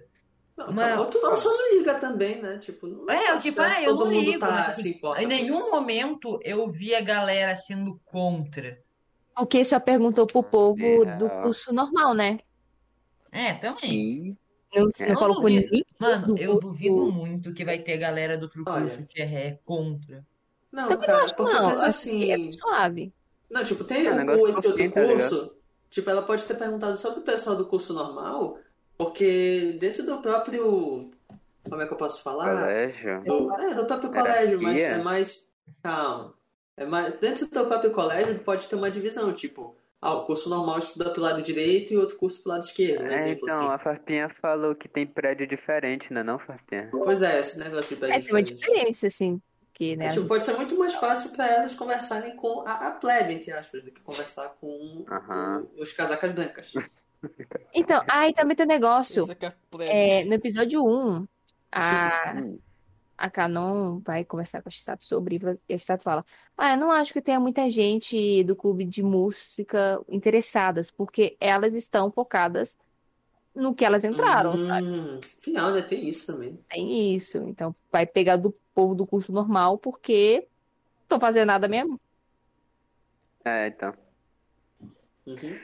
Não, 0.60 0.74
Mas- 0.74 0.90
calma, 0.94 1.06
tu 1.10 1.22
não 1.22 1.36
só 1.38 1.50
não 1.50 1.74
liga 1.78 1.94
também, 2.00 2.42
né? 2.42 2.58
Tipo, 2.58 2.86
não 2.86 3.10
É, 3.10 3.30
eu 3.30 3.34
acho 3.36 3.42
tipo, 3.44 3.62
que 3.62 3.66
ah, 3.66 3.82
eu 3.82 3.96
não 3.96 4.12
ligo, 4.12 4.40
tá, 4.40 4.52
mas 4.52 4.68
assim, 4.70 4.82
se 4.82 4.90
importa 4.90 5.24
em 5.24 5.26
nenhum 5.26 5.58
isso. 5.60 5.72
momento 5.72 6.38
eu 6.44 6.68
vi 6.70 6.94
a 6.94 7.00
galera 7.00 7.56
sendo 7.56 7.98
contra. 8.04 8.78
Porque 9.34 9.64
só 9.64 9.80
perguntou 9.80 10.28
pro 10.28 10.44
povo 10.44 10.76
Real. 10.76 11.18
do 11.18 11.30
curso 11.30 11.74
normal, 11.74 12.14
né? 12.14 12.40
É, 13.32 13.54
também. 13.54 13.80
Sim. 13.80 14.38
Não, 14.76 14.90
É. 15.00 15.10
não 15.10 15.18
falou 15.18 15.42
com 15.42 15.48
ninguém. 15.48 15.86
Mano, 15.98 16.28
do 16.28 16.38
eu 16.38 16.60
duvido 16.60 17.10
muito 17.10 17.54
que 17.54 17.64
vai 17.64 17.80
ter 17.80 17.98
galera 17.98 18.38
do 18.38 18.44
outro 18.44 18.64
Olha. 18.68 18.82
curso 18.82 19.06
que 19.08 19.22
é 19.22 19.58
contra. 19.66 20.26
Não, 20.72 20.84
Também 20.90 20.98
não 20.98 21.06
cara, 21.06 21.24
acho, 21.24 21.36
porque 21.36 21.54
não. 21.54 21.70
pensa 21.70 21.82
que 22.10 22.32
é 22.32 22.36
assim. 22.36 22.52
suave. 22.52 23.14
Não, 23.50 23.64
tipo, 23.64 23.84
tem 23.86 24.06
É, 24.06 24.12
o, 24.12 24.16
negócio 24.16 24.48
esse 24.50 24.56
outro 24.58 24.72
fofinho, 24.72 24.92
tá 24.92 25.06
curso. 25.06 25.56
Tipo, 25.90 26.10
ela 26.10 26.22
pode 26.22 26.44
ter 26.44 26.54
perguntado 26.56 26.98
sobre 26.98 27.22
o 27.22 27.24
pessoal 27.24 27.56
do 27.56 27.66
curso 27.66 27.94
normal, 27.94 28.60
porque 29.00 29.74
dentro 29.80 30.06
do 30.06 30.22
próprio. 30.22 31.12
Como 31.70 31.82
é 31.82 31.88
que 31.88 31.94
eu 31.94 31.98
posso 31.98 32.24
falar? 32.24 32.78
Colégio. 32.92 33.18
Do, 33.26 33.54
é, 33.60 33.76
do 33.76 33.88
próprio 33.88 34.12
colégio, 34.14 34.62
mas 34.62 34.88
Hierarquia? 34.88 34.90
é 34.90 34.98
mais. 35.00 35.48
Calma. 35.84 36.36
É 36.78 36.86
mais, 36.86 37.14
dentro 37.20 37.48
do 37.48 37.68
próprio 37.68 37.92
colégio 37.94 38.40
pode 38.44 38.68
ter 38.70 38.76
uma 38.78 38.92
divisão, 38.92 39.34
tipo, 39.34 39.78
ah, 40.02 40.14
o 40.16 40.26
curso 40.26 40.50
normal 40.50 40.80
estuda 40.80 41.12
pro 41.14 41.22
lado 41.24 41.42
direito 41.44 41.94
e 41.94 41.98
outro 41.98 42.18
curso 42.18 42.42
pro 42.44 42.52
lado 42.54 42.66
esquerdo, 42.66 43.08
um 43.08 43.12
É, 43.12 43.14
exemplo 43.14 43.48
então, 43.48 43.48
assim. 43.48 43.72
a 43.72 43.80
Farpinha 43.80 44.30
falou 44.30 44.76
que 44.76 44.88
tem 44.88 45.06
prédio 45.08 45.48
diferente, 45.48 46.14
né 46.14 46.24
não, 46.24 46.38
Farpinha? 46.40 46.96
Pois 47.04 47.22
é, 47.22 47.40
esse 47.40 47.58
negócio 47.60 47.96
de 47.96 48.00
É, 48.08 48.20
prédio 48.20 48.24
tem 48.24 48.34
uma 48.36 48.44
diferença, 48.44 49.08
assim. 49.08 49.42
Que, 49.74 49.96
né? 49.96 50.08
É, 50.08 50.10
tipo, 50.10 50.28
pode 50.28 50.44
ser 50.46 50.56
muito 50.56 50.78
mais 50.78 50.94
fácil 50.96 51.32
pra 51.32 51.48
elas 51.48 51.76
conversarem 51.76 52.36
com 52.36 52.62
a, 52.68 52.88
a 52.88 52.92
plebe, 52.92 53.34
entre 53.34 53.52
aspas, 53.52 53.84
do 53.84 53.92
que 53.92 54.02
conversar 54.02 54.50
com 54.60 55.08
Aham. 55.12 55.68
o- 55.78 55.82
os 55.82 55.92
casacas 55.94 56.32
brancas. 56.32 56.74
Então, 57.74 58.04
ah, 58.08 58.28
e 58.28 58.34
também 58.34 58.56
tem 58.56 58.66
um 58.66 58.70
negócio. 58.70 59.26
É. 59.80 60.22
É, 60.22 60.26
no 60.26 60.34
episódio 60.34 60.84
1, 60.86 61.28
a, 61.72 62.36
a 63.18 63.30
Canon 63.30 64.00
vai 64.00 64.24
conversar 64.24 64.62
com 64.62 64.70
a 64.70 64.72
Chisato 64.72 65.04
sobre, 65.04 65.40
e 65.68 65.74
a 65.74 65.78
Chisato 65.78 66.04
fala: 66.04 66.26
Ah, 66.58 66.74
eu 66.74 66.78
não 66.78 66.92
acho 66.92 67.14
que 67.14 67.22
tenha 67.22 67.40
muita 67.40 67.70
gente 67.70 68.44
do 68.44 68.56
clube 68.56 68.86
de 68.86 69.04
música 69.04 70.02
interessadas, 70.08 70.90
porque 70.92 71.36
elas 71.40 71.74
estão 71.74 72.12
focadas 72.12 72.78
no 73.54 73.76
que 73.76 73.84
elas 73.84 74.04
entraram, 74.04 74.68
sabe? 74.68 74.88
Hum, 74.88 75.20
final, 75.40 75.72
né? 75.72 75.82
Tem 75.82 76.08
isso 76.08 76.34
também. 76.34 76.60
Tem 76.70 77.16
isso. 77.16 77.38
Então 77.40 77.76
vai 77.92 78.06
pegar 78.06 78.38
do 78.38 78.52
povo 78.74 78.96
do 78.96 79.06
curso 79.06 79.32
normal 79.32 79.78
porque 79.78 80.48
não 81.02 81.18
tô 81.18 81.20
fazendo 81.20 81.48
nada 81.48 81.68
mesmo. 81.68 82.00
É, 83.44 83.68
então. 83.68 83.94
Uhum. 85.26 85.60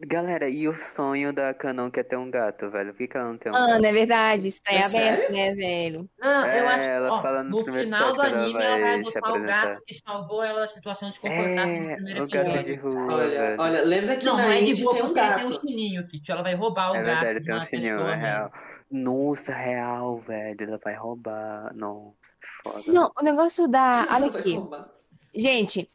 Galera, 0.00 0.48
e 0.48 0.68
o 0.68 0.72
sonho 0.74 1.32
da 1.32 1.52
Canon 1.54 1.90
que 1.90 2.00
é 2.00 2.02
ter 2.04 2.16
um 2.16 2.30
gato, 2.30 2.70
velho? 2.70 2.92
Por 2.92 2.98
que, 2.98 3.08
que 3.08 3.16
ela 3.16 3.28
não 3.30 3.38
tem 3.38 3.52
um 3.52 3.56
Ah, 3.56 3.66
gato? 3.66 3.82
não 3.82 3.88
é 3.88 3.92
verdade? 3.92 4.48
Isso 4.48 4.62
tá 4.62 4.72
É 4.72 4.82
aberto, 4.82 4.88
sério? 4.88 5.32
né, 5.32 5.54
velho? 5.54 6.10
Não, 6.18 6.46
eu 6.52 6.68
É, 6.68 6.68
acho 6.68 6.92
ela 6.96 7.12
ó, 7.12 7.22
fala 7.22 7.42
no 7.42 7.56
no 7.56 7.64
primeiro 7.64 7.90
final 7.90 8.14
do 8.14 8.22
ela 8.22 8.22
anime 8.22 8.62
ela 8.62 8.78
vai 8.78 8.98
vai 9.00 9.04
se 9.04 9.18
adotar 9.18 9.34
o 9.34 9.42
gato 9.44 9.82
que 9.86 9.94
salvou 9.94 10.42
ela 10.42 10.60
da 10.60 10.68
situação 10.68 11.08
desconfortável 11.10 11.80
no 11.80 11.90
É, 11.90 11.94
primeiro 11.94 12.20
o 12.22 12.28
gato 12.28 12.62
de 12.62 12.74
episódio. 12.74 12.74
rua, 12.74 13.06
Olha, 13.14 13.28
velho. 13.28 13.56
olha, 13.56 13.82
lembra 13.84 14.16
que 14.16 14.24
Não, 14.24 14.36
na 14.36 14.44
não 14.44 14.52
é 14.52 14.60
de 14.62 14.74
boa 14.76 14.94
tem 14.94 15.02
um 15.02 15.06
porque 15.06 15.20
ele 15.20 15.32
tem 15.32 15.44
um 15.46 15.52
gato. 15.52 15.60
sininho. 15.60 16.06
Ela 16.28 16.42
vai 16.42 16.54
roubar 16.54 16.92
o 16.92 16.94
É 16.96 17.02
gato 17.02 17.04
verdade, 17.04 17.40
de 17.40 17.46
tem 17.46 17.54
um 17.54 17.60
sininho, 17.60 17.98
pessoa, 18.00 18.12
é 18.12 18.16
né? 18.16 18.16
real. 18.16 18.52
Nossa, 18.90 19.52
real, 19.54 20.18
velho. 20.20 20.62
Ela 20.64 20.78
vai 20.78 20.94
roubar. 20.94 21.74
Nossa, 21.74 22.16
foda. 22.62 22.84
Não, 22.86 23.12
o 23.18 23.22
negócio 23.22 23.68
da. 23.68 24.06
Olha 24.10 24.28
Vai 24.30 24.40
aqui. 24.40 24.54
Gente, 25.34 25.88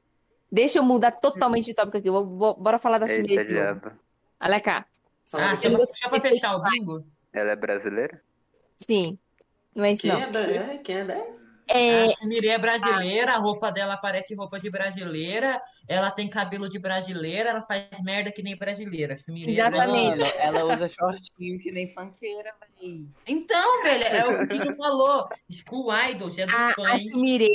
deixa 0.53 0.77
eu 0.79 0.83
mudar 0.83 1.11
totalmente 1.11 1.65
de 1.65 1.73
tópico 1.73 1.97
aqui. 1.97 2.09
Vou- 2.09 2.25
vou- 2.25 2.55
bora 2.55 2.77
falar 2.77 2.99
da 2.99 3.07
Eita, 3.07 3.21
novo. 3.43 3.47
diabo. 3.47 3.91
Olha 4.39 4.61
cá. 4.61 4.85
Ah, 5.33 5.55
quê? 5.57 5.69
pra, 5.69 5.85
só 5.85 6.09
pra 6.09 6.21
fechar 6.21 6.55
o 6.55 6.61
bingo. 6.61 7.03
Ela 7.33 7.51
é 7.51 7.55
brasileira? 7.55 8.21
Sim. 8.77 9.17
Não 9.73 9.83
é 9.83 9.93
isso, 9.93 10.03
Quem 10.03 10.11
não. 10.11 10.19
é, 10.21 10.27
da- 10.27 10.39
é? 10.41 10.77
Quem 10.77 10.97
é 10.97 11.03
da- 11.05 11.25
É, 11.67 12.03
A 12.03 12.09
Sumire 12.09 12.49
é 12.49 12.57
brasileira, 12.57 13.33
a 13.33 13.37
roupa 13.37 13.71
dela 13.71 13.95
parece 13.97 14.35
roupa 14.35 14.59
de 14.59 14.69
brasileira, 14.69 15.61
ela 15.87 16.11
tem 16.11 16.29
cabelo 16.29 16.67
de 16.69 16.77
brasileira, 16.77 17.49
ela 17.51 17.61
faz 17.61 17.87
merda 18.03 18.31
que 18.31 18.43
nem 18.43 18.55
brasileira. 18.55 19.13
É 19.13 19.49
Exatamente. 19.49 20.19
Mano, 20.19 20.31
ela 20.39 20.65
usa 20.73 20.89
shortinho 20.89 21.57
que 21.59 21.71
nem 21.71 21.87
funkeira. 21.93 22.51
Então, 23.25 23.83
velho, 23.83 24.03
é 24.03 24.27
o 24.27 24.47
que 24.47 24.59
tu 24.59 24.75
falou. 24.75 25.27
School 25.49 25.87
Idols 26.09 26.37
é 26.37 26.45
do 26.45 26.55
a, 26.55 26.69
a. 26.69 26.99
Sumire 26.99 27.47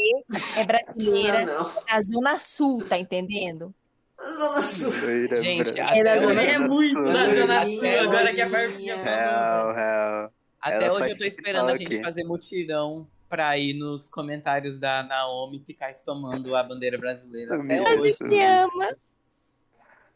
é 0.57 0.65
brasileira 0.65 1.43
Ah, 1.43 1.45
não. 1.45 1.73
da 1.87 2.01
Zona 2.01 2.41
Sul, 2.41 2.83
tá 2.89 2.99
entendendo? 2.99 3.75
Zona 4.21 4.63
Sul. 4.63 4.93
Gente, 5.37 5.73
da 5.73 6.19
Zona 6.21 6.43
É 6.43 6.59
muito 6.59 7.05
da 7.05 7.29
Zona 7.29 7.61
Sul, 7.67 7.79
Até 7.79 7.99
agora 8.01 8.33
que 8.35 8.41
a 8.41 8.47
hoje. 8.47 8.53
Barbinha 8.57 8.97
falou. 8.97 9.15
Real, 9.15 9.75
real. 9.75 10.33
até 10.61 10.85
Ela 10.87 10.93
hoje 10.95 11.01
faz 11.01 11.13
eu 11.13 11.19
tô 11.19 11.25
esperando 11.25 11.69
a 11.69 11.75
gente 11.77 12.03
fazer 12.03 12.25
mutirão 12.25 13.07
pra 13.29 13.57
ir 13.59 13.75
nos 13.75 14.09
comentários 14.09 14.79
da 14.79 15.03
Naomi 15.03 15.61
ficar 15.61 15.91
espalmando 15.91 16.55
a 16.57 16.63
bandeira 16.63 16.99
brasileira. 16.99 17.61
Até 17.61 17.79
A 17.79 18.01
hoje. 18.01 18.17
Ama. 18.43 18.97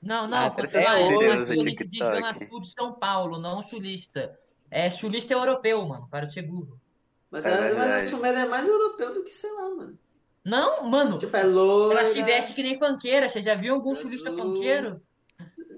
Não, 0.01 0.27
não, 0.27 0.51
tem 0.51 0.67
pela 0.67 0.99
hoje 0.99 1.47
Sul, 1.55 1.65
de 1.65 1.75
TikTok. 1.77 2.05
Zona 2.17 2.35
Sul 2.35 2.61
de 2.61 2.73
São 2.73 2.93
Paulo, 2.93 3.39
não 3.39 3.63
sulista. 3.63 4.37
É 4.71 4.91
sulista 4.91 5.33
europeu, 5.33 5.85
mano, 5.87 6.09
para 6.11 6.27
de 6.27 6.33
ser 6.33 6.43
burro. 6.43 6.81
Mas, 7.31 7.47
É 7.47 7.51
a, 7.51 7.75
mas 7.75 8.13
a 8.13 8.29
é 8.29 8.47
mais 8.47 8.67
europeu 8.67 9.15
do 9.15 9.23
que, 9.23 9.31
sei 9.31 9.53
lá, 9.53 9.69
mano. 9.71 9.99
Não, 10.45 10.83
mano, 10.85 11.19
Tipo, 11.19 11.37
é 11.37 11.45
loira. 11.45 12.01
ela 12.01 12.09
se 12.09 12.21
veste 12.23 12.53
que 12.53 12.63
nem 12.63 12.79
funkeira. 12.79 13.29
Você 13.29 13.41
já 13.41 13.55
viu 13.55 13.75
algum 13.75 13.95
sulista 13.95 14.29
Azul. 14.31 14.57
funkeiro? 14.57 15.01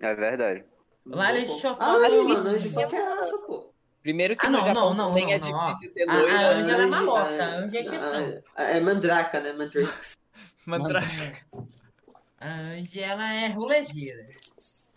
É 0.00 0.14
verdade. 0.14 0.64
Lá 1.04 1.34
eles 1.36 1.50
só 1.60 1.76
Ah, 1.78 1.98
mano, 1.98 2.48
é 2.48 3.20
essa, 3.20 3.38
pô. 3.46 3.73
Primeiro 4.04 4.36
que 4.36 4.46
Ah, 4.46 4.50
no 4.50 4.58
não, 4.58 4.64
Japão 4.66 4.82
não, 4.90 4.94
não, 4.94 5.08
também 5.08 5.32
é 5.32 5.38
não, 5.38 5.50
não, 5.50 5.66
difícil 5.70 5.94
ter 5.94 6.08
A- 6.08 6.12
a 6.12 6.16
loira. 6.18 6.34
Anja, 6.50 6.72
é 6.72 6.74
ah, 6.74 7.44
a 7.44 7.56
Anja 7.56 7.76
é 7.76 7.80
exceção. 7.80 8.42
ah, 8.54 8.62
É 8.64 8.80
Mandraka, 8.80 9.40
né? 9.40 9.52
Mandrax. 9.54 10.12
Mandrake. 10.66 11.42
A 12.38 12.50
Anja, 12.54 13.00
ela 13.00 13.32
é 13.34 13.48
rolezeira. 13.48 14.28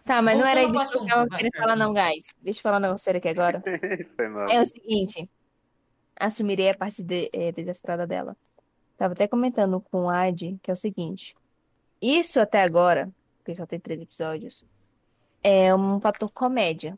Tá, 0.04 0.22
mas 0.22 0.38
não 0.38 0.46
era 0.46 0.62
Voltando 0.64 0.84
isso 0.84 0.92
que 0.92 0.98
eu 0.98 1.06
tava 1.08 1.28
querendo 1.30 1.58
falar, 1.58 1.76
não, 1.78 1.94
guys. 1.94 2.34
Deixa 2.42 2.60
eu 2.60 2.64
falar 2.64 2.78
um 2.78 2.82
negócio 2.82 3.04
sério 3.06 3.18
aqui 3.20 3.30
agora. 3.30 3.64
Foi 4.18 4.28
mal. 4.28 4.50
É 4.50 4.62
o 4.62 4.66
seguinte, 4.66 5.30
a 6.18 6.30
Sumire 6.30 6.64
é 6.64 6.72
a 6.72 6.78
parte 6.78 7.02
de, 7.02 7.30
é, 7.32 7.52
desastrada 7.54 8.06
dela. 8.06 8.36
Tava 8.98 9.14
até 9.14 9.26
comentando 9.28 9.80
com 9.80 10.04
o 10.04 10.10
Ad, 10.10 10.60
que 10.62 10.70
é 10.70 10.74
o 10.74 10.78
seguinte. 10.78 11.34
Isso 12.02 12.42
até 12.42 12.62
agora, 12.62 13.10
porque 13.38 13.56
só 13.56 13.66
tem 13.66 13.80
três 13.80 14.02
episódios, 14.02 14.66
é 15.42 15.74
um 15.74 16.00
fator 16.02 16.30
comédia. 16.32 16.98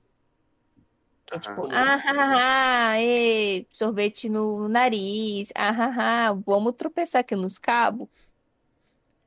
Que 1.30 1.36
é 1.36 1.40
tipo, 1.40 1.68
ah, 1.72 2.02
ah, 2.04 2.92
ah, 2.92 3.02
ê, 3.02 3.68
sorvete 3.72 4.28
no 4.28 4.68
nariz, 4.68 5.52
ah, 5.54 5.70
ah, 5.70 6.30
ah, 6.30 6.34
vamos 6.34 6.74
tropeçar 6.74 7.22
aqui 7.22 7.36
nos 7.36 7.60
cabos. 7.60 8.08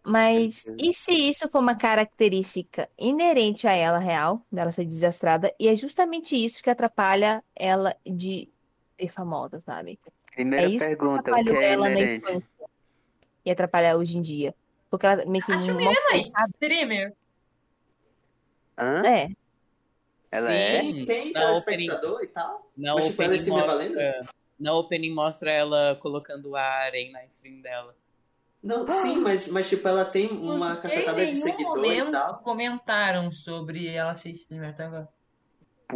Mas 0.05 0.67
e 0.77 0.93
se 0.93 1.13
isso 1.13 1.49
for 1.49 1.61
uma 1.61 1.77
característica 1.77 2.89
inerente 2.99 3.69
a 3.69 3.73
ela 3.73 3.99
real, 3.99 4.45
dela 4.51 4.73
ser 4.73 4.85
desastrada, 4.85 5.55
e 5.61 5.69
é 5.69 5.77
justamente 5.77 6.35
isso 6.35 6.61
que 6.61 6.69
atrapalha 6.69 7.41
ela 7.55 7.95
de 8.05 8.49
ser 8.99 9.09
famosa, 9.13 9.61
sabe? 9.61 10.01
Primeira 10.35 10.67
é 10.67 10.71
isso 10.71 10.85
que 10.85 10.97
pergunta, 10.97 11.21
o 11.21 11.23
que 11.23 11.31
atrapalhou 11.31 11.63
é 11.63 11.73
ela 11.73 11.89
na 11.89 12.01
inerente? 12.01 12.29
infância 12.29 12.69
e 13.45 13.51
atrapalha 13.53 13.97
hoje 13.97 14.19
em 14.19 14.23
dia. 14.23 14.53
Porque 14.91 15.07
ela 15.07 15.25
meio 15.25 15.45
que 15.45 15.53
A 15.53 15.57
não 15.57 15.81
é 16.13 16.19
streamer. 16.19 17.15
Hã? 18.77 19.03
É, 19.07 19.29
Ela 20.33 20.49
Sim. 20.49 20.57
é? 20.57 20.81
Tem, 20.81 21.05
tem 21.05 21.33
Na 21.33 21.41
telespectador 21.41 22.23
e 22.23 22.27
tal. 22.29 22.71
Na 22.75 22.95
Mas, 22.95 23.07
tipo, 23.07 23.23
ela 23.23 23.35
opening, 23.35 23.39
stream 23.39 23.59
é 23.59 23.67
valendo? 23.67 24.01
mostra, 24.01 24.25
na 24.59 24.75
opening 24.75 25.15
mostra 25.15 25.51
ela 25.53 25.99
colocando 26.01 26.57
a 26.57 26.63
Aren 26.63 27.13
na 27.13 27.25
stream 27.27 27.61
dela. 27.61 27.95
Não, 28.63 28.89
sim, 28.89 29.17
mas, 29.17 29.49
mas 29.49 29.69
tipo, 29.69 29.87
ela 29.87 30.05
tem 30.05 30.29
uma 30.29 30.77
cacetada 30.77 31.27
de 31.27 31.37
seguidor 31.37 31.85
e 31.85 32.11
tal. 32.11 32.39
comentaram 32.39 33.31
sobre 33.31 33.89
ela 33.89 34.15
ser 34.15 34.31
streamer 34.31 34.71
até 34.71 34.85
agora. 34.85 35.09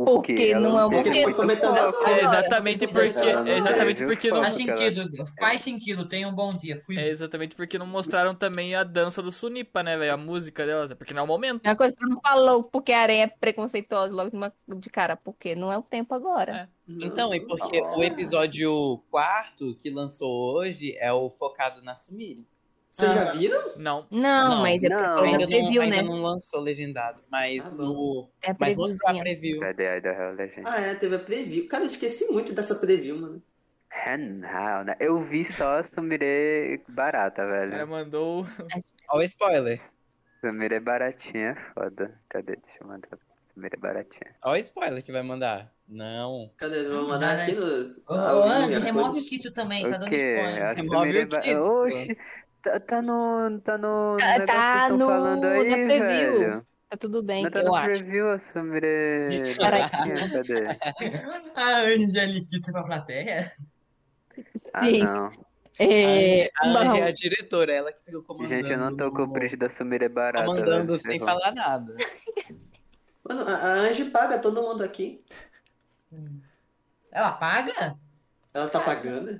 Porque, 0.04 0.32
Porque 0.34 0.54
não 0.54 0.78
é 0.78 0.82
foco. 0.82 1.42
agora. 1.42 2.10
É 2.10 2.24
exatamente 2.24 2.86
porque. 2.86 3.26
É 3.50 3.58
exatamente 3.58 3.96
teve 3.98 4.06
porque 4.14 4.30
não. 4.30 4.42
Faz 4.42 4.54
sentido, 4.54 5.24
faz 5.38 5.62
sentido, 5.62 6.04
tenha 6.04 6.28
um 6.28 6.34
bom 6.34 6.54
dia. 6.54 6.78
Fui. 6.80 6.96
É 6.98 7.08
exatamente 7.08 7.54
porque 7.54 7.78
não 7.78 7.86
mostraram 7.86 8.34
também 8.34 8.74
a 8.74 8.82
dança 8.84 9.22
do 9.22 9.32
Sunipa, 9.32 9.82
né, 9.82 9.96
velho? 9.96 10.14
A 10.14 10.16
música 10.16 10.66
delas. 10.66 10.92
Porque 10.92 11.14
não 11.14 11.20
é 11.22 11.24
o 11.24 11.26
momento. 11.26 11.64
é 11.64 11.70
uma 11.70 11.76
coisa 11.76 11.96
que 11.96 12.06
não 12.06 12.20
falou 12.20 12.62
porque 12.64 12.92
a 12.92 13.00
aranha 13.00 13.24
é 13.24 13.26
preconceituosa 13.28 14.12
logo 14.12 14.30
de, 14.30 14.36
uma- 14.36 14.52
de 14.68 14.90
cara, 14.90 15.16
porque 15.16 15.54
não 15.54 15.72
é 15.72 15.78
o 15.78 15.82
tempo 15.82 16.14
agora. 16.14 16.68
Então, 16.88 17.34
e 17.34 17.40
porque 17.40 17.80
o 17.80 18.02
episódio 18.02 19.02
quarto 19.10 19.74
que 19.76 19.90
lançou 19.90 20.54
hoje 20.54 20.96
é 20.98 21.12
o 21.12 21.28
focado 21.30 21.82
na 21.82 21.96
Sumire. 21.96 22.46
Vocês 22.96 23.14
já 23.14 23.32
viram? 23.32 23.72
Não. 23.76 24.06
Não, 24.10 24.48
Não, 24.54 24.62
mas 24.62 24.82
é 24.82 24.88
não. 24.88 24.96
Ainda 25.18 25.28
ela 25.28 25.38
não, 25.38 25.46
previu, 25.48 25.82
ainda 25.82 25.96
né? 25.96 26.02
não 26.02 26.22
lançou 26.22 26.60
legendado, 26.60 27.20
mas 27.30 27.66
Ah, 27.66 27.70
no. 27.70 28.30
É 28.40 28.54
Mas 28.58 28.74
mostrou 28.74 29.10
a 29.10 29.20
preview. 29.20 29.60
Cadê 29.60 29.86
a 29.86 30.00
da 30.00 30.12
Real 30.12 30.32
Legend? 30.32 30.62
Ah, 30.64 30.80
é, 30.80 30.94
teve 30.94 31.14
a 31.16 31.18
preview. 31.18 31.68
Cara, 31.68 31.82
eu 31.84 31.88
esqueci 31.88 32.32
muito 32.32 32.54
dessa 32.54 32.74
preview, 32.76 33.20
mano. 33.20 33.42
Real, 33.90 34.84
né? 34.84 34.96
Eu 34.98 35.18
vi 35.18 35.44
só 35.44 35.78
a 35.78 35.82
Sumire 35.84 36.80
barata, 36.88 37.42
O 37.42 37.46
cara 37.46 37.66
velho. 37.66 37.88
mandou. 37.88 38.46
Olha 39.10 39.20
o 39.20 39.22
spoiler. 39.24 39.78
Sumire 40.40 40.80
baratinha, 40.80 41.50
é 41.50 41.54
foda. 41.74 42.18
Cadê? 42.30 42.56
Deixa 42.56 42.78
eu 42.80 42.86
mandar. 42.86 43.08
Sumire 43.52 43.74
é 43.74 43.78
baratinha. 43.78 44.34
Olha 44.42 44.54
o 44.56 44.60
spoiler 44.62 45.02
que 45.04 45.12
vai 45.12 45.22
mandar. 45.22 45.70
Não. 45.88 46.50
Cadê? 46.56 46.88
Vou 46.88 47.08
mandar 47.08 47.40
aqui 47.40 47.52
no. 47.52 47.94
Ô, 48.08 48.14
Anjo, 48.42 48.80
remove 48.80 49.20
o 49.20 49.24
Kito 49.24 49.50
também, 49.52 49.82
tá 49.84 49.96
dando 49.98 50.12
spoiler. 50.14 50.74
Remove 50.76 51.18
o 51.20 51.28
Kito. 51.28 51.58
Oxi, 51.60 52.18
tá, 52.70 52.80
tá 52.80 53.02
no. 53.02 53.60
Tá 53.60 53.78
no. 53.78 54.16
Tá- 54.18 54.26
negócio 54.38 54.46
tá 54.46 54.88
no- 54.90 55.06
falando 55.06 55.44
aí, 55.44 55.68
na 55.68 55.76
preview. 55.76 56.38
velho. 56.38 56.66
Tá 56.88 56.96
tudo 56.96 57.22
bem, 57.22 57.42
Não 57.42 57.50
tá 57.50 57.60
eu 57.60 57.64
no 57.66 57.74
acho. 57.74 57.90
preview 57.90 58.30
a 58.30 58.38
Sumire 58.38 59.42
Baratinha. 59.58 60.14
baratinha, 60.14 60.30
cadê? 60.30 61.50
A 61.56 61.78
Angeliquita 61.80 62.70
pra 62.72 62.84
plateia. 62.84 63.52
Ah, 64.72 64.84
Sim. 64.84 65.02
não. 65.02 65.32
É, 65.78 66.48
a 66.58 66.96
é 66.96 67.02
a 67.02 67.10
diretora, 67.10 67.70
ela 67.72 67.92
que 67.92 67.98
fica 68.04 68.22
comandando. 68.22 68.48
Gente, 68.48 68.70
eu 68.72 68.78
não 68.78 68.96
tô 68.96 69.10
com 69.10 69.22
o 69.24 69.32
print 69.32 69.56
da 69.56 69.68
Sumire 69.68 70.08
barata. 70.08 70.44
Comandando 70.46 70.96
velho. 70.96 70.98
sem 71.00 71.18
falar 71.18 71.52
nada. 71.52 71.94
Mano, 73.28 73.42
a, 73.46 73.54
a 73.56 73.72
Angie 73.80 74.04
paga 74.10 74.38
todo 74.38 74.62
mundo 74.62 74.82
aqui. 74.84 75.22
Ela 77.10 77.32
paga? 77.32 77.96
Ela 78.54 78.68
tá 78.68 78.80
pagando. 78.80 79.38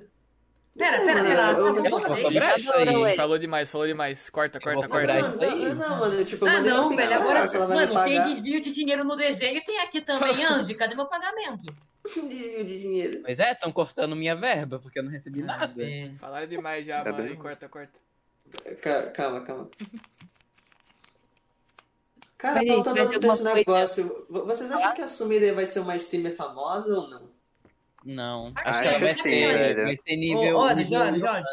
Pera, 0.77 0.97
pera, 1.05 1.23
pera, 1.23 1.51
eu- 1.53 3.09
Eu. 3.09 3.15
Falou 3.15 3.37
demais, 3.39 3.69
falou 3.71 3.87
demais. 3.87 4.29
Corta, 4.29 4.59
corta, 4.59 4.87
corta. 4.87 5.13
Não, 5.21 5.75
não, 5.75 5.99
mano, 5.99 6.23
tipo, 6.23 6.45
eu 6.47 6.51
Ah, 6.51 6.61
não, 6.61 6.89
velho, 6.95 7.15
agora, 7.15 7.39
ela, 7.39 7.65
vai 7.67 7.87
mano, 7.87 8.03
tem 8.03 8.21
desvio 8.21 8.61
de 8.61 8.71
dinheiro 8.71 9.03
no 9.03 9.15
desenho 9.15 9.57
e 9.57 9.61
tem 9.63 9.79
aqui 9.79 10.01
também, 10.01 10.43
Angie, 10.45 10.75
cadê 10.75 10.93
meu 10.95 11.07
pagamento? 11.07 11.73
Desvio 12.05 12.63
de 12.63 12.79
dinheiro. 12.79 13.21
Pois 13.25 13.39
é, 13.39 13.51
estão 13.53 13.71
cortando 13.71 14.15
minha 14.15 14.35
verba, 14.35 14.79
porque 14.79 14.99
eu 14.99 15.03
não 15.03 15.11
recebi 15.11 15.41
Ah, 15.41 15.45
nada. 15.45 15.73
velho. 15.73 16.15
Falaram 16.19 16.47
demais 16.47 16.85
já, 16.85 17.03
Tá 17.03 17.11
mano. 17.11 17.23
bem. 17.23 17.35
Corta, 17.35 17.67
corta. 17.67 17.99
Ca- 18.81 19.07
Calma, 19.07 19.41
calma. 19.41 19.69
Cara, 22.37 22.55
Mas, 22.55 22.67
voltando 22.67 22.93
desse 22.93 23.15
alguma 23.15 23.33
coisa- 23.35 23.53
negócio, 23.55 24.25
vo- 24.29 24.45
vocês 24.45 24.71
acham 24.71 24.93
que 24.93 25.01
a 25.01 25.07
Sumire 25.07 25.51
vai 25.53 25.65
ser 25.65 25.79
uma 25.79 25.95
streamer 25.95 26.35
famosa 26.35 26.95
ou 26.95 27.09
não? 27.09 27.29
Não, 28.07 28.53
Acho 28.55 28.69
acho 28.69 28.79
que 28.81 28.83
que 28.83 28.89
ela 28.89 28.99
vai 28.99 29.13
sim, 29.13 29.21
ser, 29.21 29.57
velho. 29.57 29.83
vai 29.83 29.97
ser 29.97 30.13
Ô, 30.13 30.15
nível. 30.17 30.57
olha, 30.57 30.75
nível- 30.75 30.99
Jorge, 30.99 31.19
Jorge. 31.19 31.49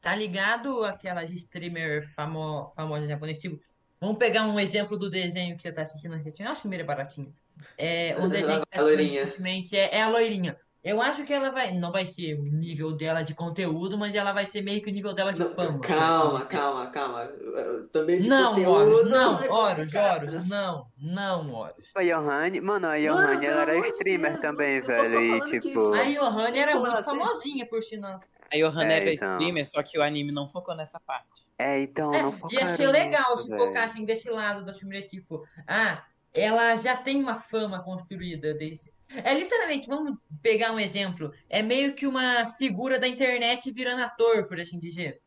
Tá 0.00 0.14
ligado 0.16 0.84
aquelas 0.84 1.30
streamer 1.30 2.08
famo, 2.14 2.72
famosas 2.76 3.08
japonesas, 3.08 3.40
tipo 3.40 3.60
Vamos 4.00 4.18
pegar 4.18 4.42
um 4.46 4.60
exemplo 4.60 4.98
do 4.98 5.08
desenho 5.08 5.56
que 5.56 5.62
você 5.62 5.72
tá 5.72 5.80
assistindo 5.82 6.12
recentemente. 6.14 6.42
Eu 6.42 6.50
acho 6.52 6.62
que 6.62 6.68
é 6.82 6.84
baratinho. 6.84 7.32
É, 7.78 8.14
um 8.18 8.28
desenho 8.28 8.60
que 8.60 8.66
você 8.66 8.70
tá 8.70 8.82
assistindo 8.82 8.82
loirinha. 8.82 9.24
recentemente 9.24 9.76
é, 9.76 9.94
é 9.96 10.02
a 10.02 10.08
loirinha. 10.08 10.56
Eu 10.84 11.00
acho 11.00 11.24
que 11.24 11.32
ela 11.32 11.50
vai. 11.50 11.72
Não 11.72 11.90
vai 11.90 12.06
ser 12.06 12.34
o 12.38 12.42
nível 12.42 12.92
dela 12.92 13.22
de 13.22 13.34
conteúdo, 13.34 13.96
mas 13.96 14.14
ela 14.14 14.32
vai 14.32 14.44
ser 14.44 14.60
meio 14.60 14.82
que 14.82 14.90
o 14.90 14.92
nível 14.92 15.14
dela 15.14 15.32
de 15.32 15.40
Não, 15.40 15.54
fama. 15.54 15.80
calma, 15.80 16.44
calma, 16.44 16.86
calma. 16.88 17.20
Eu- 17.22 17.88
Também 17.88 18.20
de 18.20 18.28
Não, 18.28 18.50
conteúdo. 18.50 18.70
Horus, 18.70 19.10
não, 19.10 19.42
é 19.42 19.50
Horus. 19.50 19.94
Horus, 19.94 20.46
não, 20.46 20.86
não, 20.98 21.54
Horus. 21.54 21.88
A 21.94 22.02
Johanny, 22.02 22.60
mano, 22.60 22.86
a 22.86 22.90
pelo 22.92 23.06
ela 23.44 23.62
era 23.62 23.78
streamer 23.88 24.32
Deus, 24.32 24.42
também, 24.42 24.76
eu 24.76 24.80
tô 24.84 24.94
só 24.96 25.02
velho. 25.02 25.36
E 25.48 25.50
tipo. 25.60 25.66
isso- 25.68 25.94
A 25.94 26.02
Johanna 26.04 26.58
era 26.58 26.72
Como 26.72 26.84
muito 26.84 26.96
ser? 26.98 27.04
famosinha, 27.04 27.66
por 27.66 27.82
sinal. 27.82 28.20
A 28.52 28.56
Johanna 28.56 28.92
É, 28.92 28.96
era 29.00 29.12
então. 29.14 29.32
streamer, 29.38 29.66
só 29.66 29.82
que 29.82 29.98
o 29.98 30.02
anime 30.02 30.30
não 30.32 30.48
focou 30.50 30.74
nessa 30.76 31.00
parte. 31.00 31.46
É, 31.58 31.80
então, 31.80 32.12
É, 32.12 32.22
não 32.22 32.34
ia 32.50 32.66
ser 32.66 32.88
legal 32.88 33.38
se 33.38 33.48
focassem 33.48 34.04
desse 34.04 34.28
lado 34.28 34.64
da 34.66 34.74
Shumire, 34.74 35.08
tipo, 35.08 35.46
ah, 35.66 36.04
ela 36.32 36.76
já 36.76 36.94
tem 36.96 37.22
uma 37.22 37.36
fama 37.36 37.82
construída 37.82 38.52
desse. 38.52 38.92
É 39.08 39.34
literalmente, 39.34 39.86
vamos 39.86 40.18
pegar 40.42 40.72
um 40.72 40.80
exemplo. 40.80 41.32
É 41.48 41.62
meio 41.62 41.94
que 41.94 42.06
uma 42.06 42.48
figura 42.58 42.98
da 42.98 43.06
internet 43.06 43.70
virando 43.70 44.02
ator, 44.02 44.46
por 44.46 44.58
assim 44.58 44.78
dizer. 44.78 45.20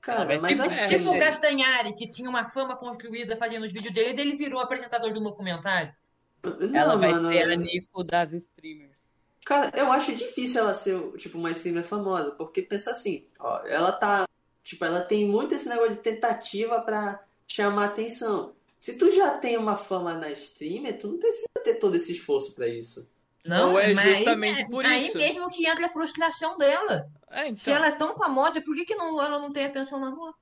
Cara, 0.00 0.38
Mas 0.38 0.58
tipo, 0.58 0.68
assim. 0.68 0.98
Tipo 0.98 1.10
o 1.10 1.18
Castanhari, 1.18 1.94
que 1.94 2.08
tinha 2.08 2.28
uma 2.28 2.46
fama 2.46 2.76
construída 2.76 3.36
fazendo 3.36 3.64
os 3.64 3.72
vídeos 3.72 3.94
dele, 3.94 4.18
e 4.18 4.20
ele 4.20 4.36
virou 4.36 4.60
apresentador 4.60 5.12
de 5.12 5.18
um 5.18 5.22
documentário. 5.22 5.94
Não, 6.42 6.78
Ela 6.78 6.96
vai 6.96 7.12
mano, 7.12 7.32
ser 7.32 7.50
a 7.50 7.56
Nico 7.56 8.04
das 8.04 8.34
streamers. 8.34 9.14
Cara, 9.44 9.70
eu 9.74 9.90
acho 9.90 10.14
difícil 10.14 10.60
ela 10.60 10.74
ser, 10.74 11.00
tipo, 11.16 11.38
uma 11.38 11.50
streamer 11.50 11.84
famosa, 11.84 12.32
porque 12.32 12.62
pensa 12.62 12.90
assim, 12.90 13.26
ó, 13.38 13.60
ela 13.66 13.92
tá, 13.92 14.26
tipo, 14.62 14.84
ela 14.84 15.00
tem 15.00 15.26
muito 15.26 15.54
esse 15.54 15.68
negócio 15.68 15.92
de 15.92 16.00
tentativa 16.00 16.80
pra 16.80 17.22
chamar 17.46 17.86
atenção. 17.86 18.54
Se 18.84 18.98
tu 18.98 19.10
já 19.10 19.38
tem 19.38 19.56
uma 19.56 19.78
fama 19.78 20.12
na 20.14 20.30
streamer, 20.32 20.98
tu 20.98 21.08
não 21.08 21.18
precisa 21.18 21.46
ter 21.64 21.76
todo 21.76 21.94
esse 21.96 22.12
esforço 22.12 22.54
pra 22.54 22.68
isso. 22.68 23.10
Não, 23.42 23.72
Ou 23.72 23.78
é 23.80 23.94
mas 23.94 24.18
justamente 24.18 24.60
é- 24.60 24.68
por 24.68 24.84
aí 24.84 25.06
isso. 25.06 25.16
mesmo 25.16 25.48
que 25.48 25.66
entra 25.66 25.86
a 25.86 25.88
frustração 25.88 26.58
dela. 26.58 27.08
É, 27.30 27.44
Se 27.54 27.70
então. 27.70 27.76
ela 27.76 27.86
é 27.86 27.92
tão 27.92 28.14
famosa, 28.14 28.60
por 28.60 28.74
que, 28.76 28.84
que 28.84 28.94
não, 28.94 29.18
ela 29.22 29.38
não 29.38 29.50
tem 29.50 29.64
atenção 29.64 29.98
na 29.98 30.10
rua? 30.10 30.34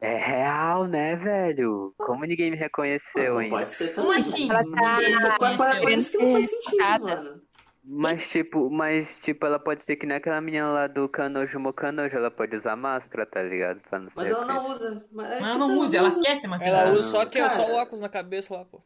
É 0.00 0.14
real, 0.16 0.86
né, 0.86 1.16
velho? 1.16 1.92
Como 1.98 2.24
ninguém 2.24 2.52
me 2.52 2.56
reconheceu 2.56 3.38
ainda. 3.38 3.56
pode 3.56 3.72
ser 3.72 3.92
Como 3.96 4.12
também. 4.12 4.20
assim? 4.22 4.48
Ela 4.48 5.36
tá 5.36 5.56
Qual- 5.56 5.90
isso 5.90 6.12
que 6.12 6.18
não 6.24 6.32
faz 6.32 6.48
sentido, 6.48 6.70
Focada. 6.70 7.04
mano. 7.16 7.42
Mas 7.90 8.28
tipo, 8.28 8.68
mas 8.68 9.18
tipo, 9.18 9.46
ela 9.46 9.58
pode 9.58 9.82
ser 9.82 9.96
que 9.96 10.04
nem 10.04 10.18
aquela 10.18 10.42
menina 10.42 10.68
lá 10.70 10.86
do 10.86 11.08
Canojo 11.08 11.58
Mocanojo, 11.58 12.14
ela 12.14 12.30
pode 12.30 12.54
usar 12.54 12.76
máscara, 12.76 13.24
tá 13.24 13.42
ligado? 13.42 13.80
Pra 13.80 13.98
não 13.98 14.10
Mas 14.14 14.30
ela 14.30 14.44
não 14.44 14.70
usa. 14.70 15.06
Mas, 15.10 15.30
é 15.30 15.38
ela 15.38 15.56
não 15.56 15.78
usa, 15.78 15.96
ela 15.96 16.20
quer 16.22 16.36
ser 16.36 16.46
maquiada. 16.48 16.76
Ela 16.76 16.90
usa 16.98 17.10
só 17.10 17.24
que 17.24 17.38
é 17.38 17.48
só 17.48 17.62
cara. 17.62 17.72
o 17.72 17.76
óculos 17.76 18.00
na 18.02 18.08
cabeça 18.10 18.54
lá, 18.54 18.64
pô. 18.66 18.82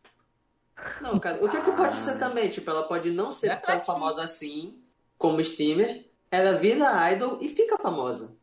Não, 1.00 1.18
cara, 1.18 1.44
o 1.44 1.48
que, 1.48 1.60
que 1.60 1.72
pode 1.72 1.94
ser 1.94 2.18
também? 2.20 2.48
Tipo, 2.48 2.70
ela 2.70 2.84
pode 2.84 3.10
não 3.10 3.32
ser 3.32 3.50
É 3.50 3.56
tão 3.56 3.80
famosa 3.80 4.22
assim 4.22 4.80
como 5.18 5.40
streamer, 5.40 6.08
ela 6.30 6.56
vira 6.58 7.10
idol 7.10 7.38
e 7.40 7.48
fica 7.48 7.76
famosa. 7.78 8.36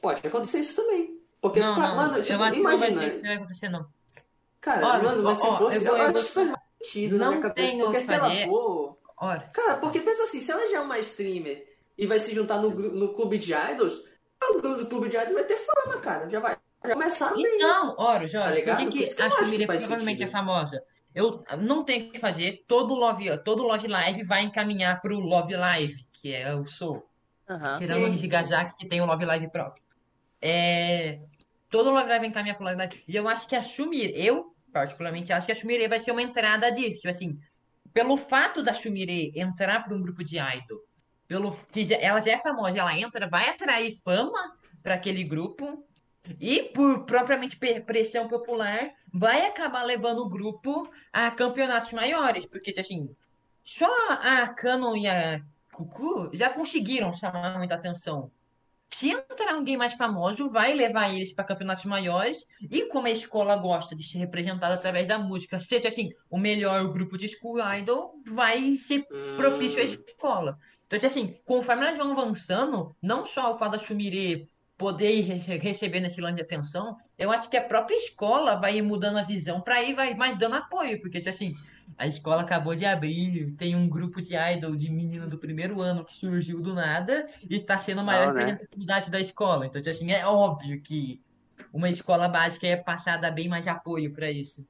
Pode 0.00 0.26
acontecer 0.26 0.58
isso 0.60 0.76
também. 0.76 1.18
Porque, 1.40 1.58
Não, 1.60 1.74
pa- 1.76 1.88
não, 1.88 1.96
mano, 1.96 2.18
eu 2.18 2.22
tipo, 2.22 2.38
que 2.38 2.60
não 2.60 2.78
vai 2.78 2.88
imagina. 2.90 3.34
acontecer, 3.34 3.68
não. 3.70 3.86
Cara, 4.60 4.86
Olha, 4.86 5.02
mano, 5.02 5.22
mas 5.22 5.38
se 5.38 5.46
ó, 5.46 5.50
ó, 5.50 5.56
fosse, 5.58 5.76
eu 5.76 5.82
eu, 5.82 5.88
vou- 5.88 5.96
eu 5.98 6.06
acho 6.10 6.24
que 6.24 6.30
faz 6.32 6.48
mais 6.48 6.60
sentido 6.82 7.18
na 7.18 7.24
Não 7.24 7.30
minha 7.32 7.42
cabeça. 7.42 7.76
Porque 7.76 7.92
que 7.96 8.00
se 8.02 8.14
ela 8.14 8.30
for. 8.46 8.73
Ora, 9.24 9.48
Cara, 9.52 9.76
porque 9.78 10.00
pensa 10.00 10.24
assim, 10.24 10.40
se 10.40 10.50
ela 10.50 10.68
já 10.70 10.76
é 10.76 10.80
uma 10.80 10.98
streamer 10.98 11.64
e 11.96 12.06
vai 12.06 12.18
se 12.18 12.34
juntar 12.34 12.58
no, 12.58 12.70
no 12.70 13.12
clube 13.14 13.38
de 13.38 13.52
idols, 13.54 14.04
o 14.50 14.86
clube 14.86 15.08
de 15.08 15.16
idols 15.16 15.32
vai 15.32 15.44
ter 15.44 15.56
fama, 15.56 15.98
cara. 16.00 16.28
Já 16.28 16.40
vai, 16.40 16.56
vai 16.82 16.92
começar 16.92 17.34
bem. 17.34 17.44
então, 17.56 17.94
ora, 17.98 18.20
Tá 18.20 18.26
Jorge, 18.26 18.62
por 18.62 18.76
que, 18.76 18.84
Por 18.84 18.92
que 18.92 18.98
que 18.98 19.22
a 19.22 19.66
faz 19.66 19.82
provavelmente 19.82 20.18
sentido. 20.18 20.22
é 20.22 20.26
famosa? 20.26 20.82
Eu 21.14 21.42
não 21.58 21.84
tenho 21.84 22.08
o 22.08 22.10
que 22.12 22.18
fazer, 22.18 22.64
todo 22.66 22.92
Love, 22.94 23.38
todo 23.44 23.62
Love 23.62 23.86
Live 23.86 24.24
vai 24.24 24.42
encaminhar 24.42 25.00
pro 25.00 25.18
Love 25.20 25.54
Live, 25.54 26.06
que 26.12 26.34
é 26.34 26.54
o 26.54 26.66
Soul. 26.66 27.04
Aham. 27.48 27.76
Tirando 27.76 28.04
o. 28.04 28.08
Nishigazaki, 28.08 28.76
que 28.76 28.88
tem 28.88 29.00
o 29.00 29.06
Love 29.06 29.24
Live 29.24 29.48
próprio. 29.50 29.82
É... 30.42 31.20
Todo 31.70 31.90
Love 31.90 32.08
Live 32.08 32.18
vai 32.18 32.28
encaminhar 32.28 32.56
pro 32.56 32.64
Love 32.64 32.76
Live. 32.76 33.04
E 33.06 33.14
eu 33.16 33.28
acho 33.28 33.46
que 33.48 33.54
a 33.56 33.62
Shumire, 33.62 34.12
eu 34.16 34.54
particularmente 34.72 35.32
acho 35.32 35.46
que 35.46 35.52
a 35.52 35.54
Shumire 35.54 35.86
vai 35.88 36.00
ser 36.00 36.10
uma 36.10 36.22
entrada 36.22 36.70
disso. 36.70 36.96
Tipo 36.96 37.08
assim, 37.10 37.38
pelo 37.94 38.16
fato 38.16 38.62
da 38.62 38.74
Shumire 38.74 39.32
entrar 39.36 39.84
para 39.84 39.94
um 39.94 40.02
grupo 40.02 40.24
de 40.24 40.36
idol, 40.36 40.80
pelo 41.28 41.56
que 41.72 41.86
já- 41.86 41.96
ela 41.96 42.20
já 42.20 42.32
é 42.32 42.38
famosa, 42.42 42.78
ela 42.78 42.98
entra, 42.98 43.28
vai 43.28 43.48
atrair 43.48 43.98
fama 44.04 44.58
para 44.82 44.94
aquele 44.94 45.22
grupo. 45.22 45.86
E 46.40 46.62
por 46.62 47.04
propriamente 47.04 47.56
pressão 47.56 48.28
popular, 48.28 48.90
vai 49.12 49.46
acabar 49.46 49.82
levando 49.84 50.20
o 50.20 50.28
grupo 50.28 50.90
a 51.12 51.30
campeonatos 51.30 51.92
maiores. 51.92 52.46
Porque, 52.46 52.74
assim, 52.78 53.14
só 53.62 53.88
a 54.10 54.48
Canon 54.48 54.96
e 54.96 55.06
a 55.06 55.40
Cucu 55.72 56.30
já 56.32 56.50
conseguiram 56.50 57.12
chamar 57.12 57.58
muita 57.58 57.74
atenção. 57.74 58.30
Se 58.92 59.10
entrar 59.10 59.54
alguém 59.54 59.76
mais 59.76 59.94
famoso, 59.94 60.48
vai 60.50 60.72
levar 60.72 61.12
eles 61.12 61.34
para 61.34 61.44
campeonatos 61.44 61.84
maiores. 61.84 62.38
E 62.70 62.86
como 62.88 63.06
a 63.08 63.10
escola 63.10 63.56
gosta 63.56 63.94
de 63.96 64.04
ser 64.04 64.18
representada 64.18 64.74
através 64.74 65.08
da 65.08 65.18
música, 65.18 65.58
seja 65.58 65.88
assim, 65.88 66.10
o 66.30 66.38
melhor 66.38 66.88
grupo 66.92 67.18
de 67.18 67.28
school 67.28 67.58
idol, 67.76 68.12
vai 68.26 68.76
ser 68.76 69.04
propício 69.34 69.82
à 69.82 69.84
Hum, 69.84 70.04
escola. 70.06 70.56
Então, 70.86 70.98
assim, 71.04 71.40
conforme 71.44 71.82
elas 71.82 71.98
vão 71.98 72.12
avançando, 72.12 72.96
não 73.02 73.26
só 73.26 73.52
o 73.52 73.58
fato 73.58 73.72
da 73.72 73.78
Shumire 73.78 74.48
poder 74.76 75.12
ir 75.16 75.22
rece- 75.22 75.56
recebendo 75.58 76.06
esse 76.06 76.20
lance 76.20 76.36
de 76.36 76.42
atenção, 76.42 76.96
eu 77.18 77.30
acho 77.32 77.48
que 77.50 77.56
a 77.56 77.66
própria 77.66 77.96
escola 77.96 78.56
vai 78.60 78.80
mudando 78.82 79.18
a 79.18 79.22
visão 79.24 79.60
para 79.60 79.82
ir 79.82 79.94
vai 79.94 80.14
mais 80.14 80.38
dando 80.38 80.56
apoio, 80.56 81.00
porque 81.00 81.18
assim, 81.28 81.52
a 81.98 82.06
escola 82.06 82.42
acabou 82.42 82.74
de 82.74 82.84
abrir, 82.84 83.52
tem 83.56 83.76
um 83.76 83.88
grupo 83.88 84.20
de 84.22 84.34
idol 84.36 84.76
de 84.76 84.90
menino 84.90 85.28
do 85.28 85.38
primeiro 85.38 85.80
ano 85.80 86.04
que 86.04 86.14
surgiu 86.14 86.60
do 86.60 86.74
nada 86.74 87.26
e 87.48 87.60
tá 87.60 87.78
sendo 87.78 88.00
a 88.00 88.04
maior 88.04 88.26
Não, 88.26 88.34
né? 88.34 88.58
representatividade 88.58 89.10
da 89.10 89.20
escola. 89.20 89.66
Então, 89.66 89.80
tipo 89.82 89.90
assim, 89.90 90.12
é 90.12 90.26
óbvio 90.26 90.80
que 90.82 91.22
uma 91.72 91.88
escola 91.90 92.28
básica 92.28 92.66
é 92.66 92.76
passada 92.76 93.30
bem 93.30 93.48
mais 93.48 93.66
apoio 93.68 94.12
para 94.12 94.30
isso. 94.30 94.66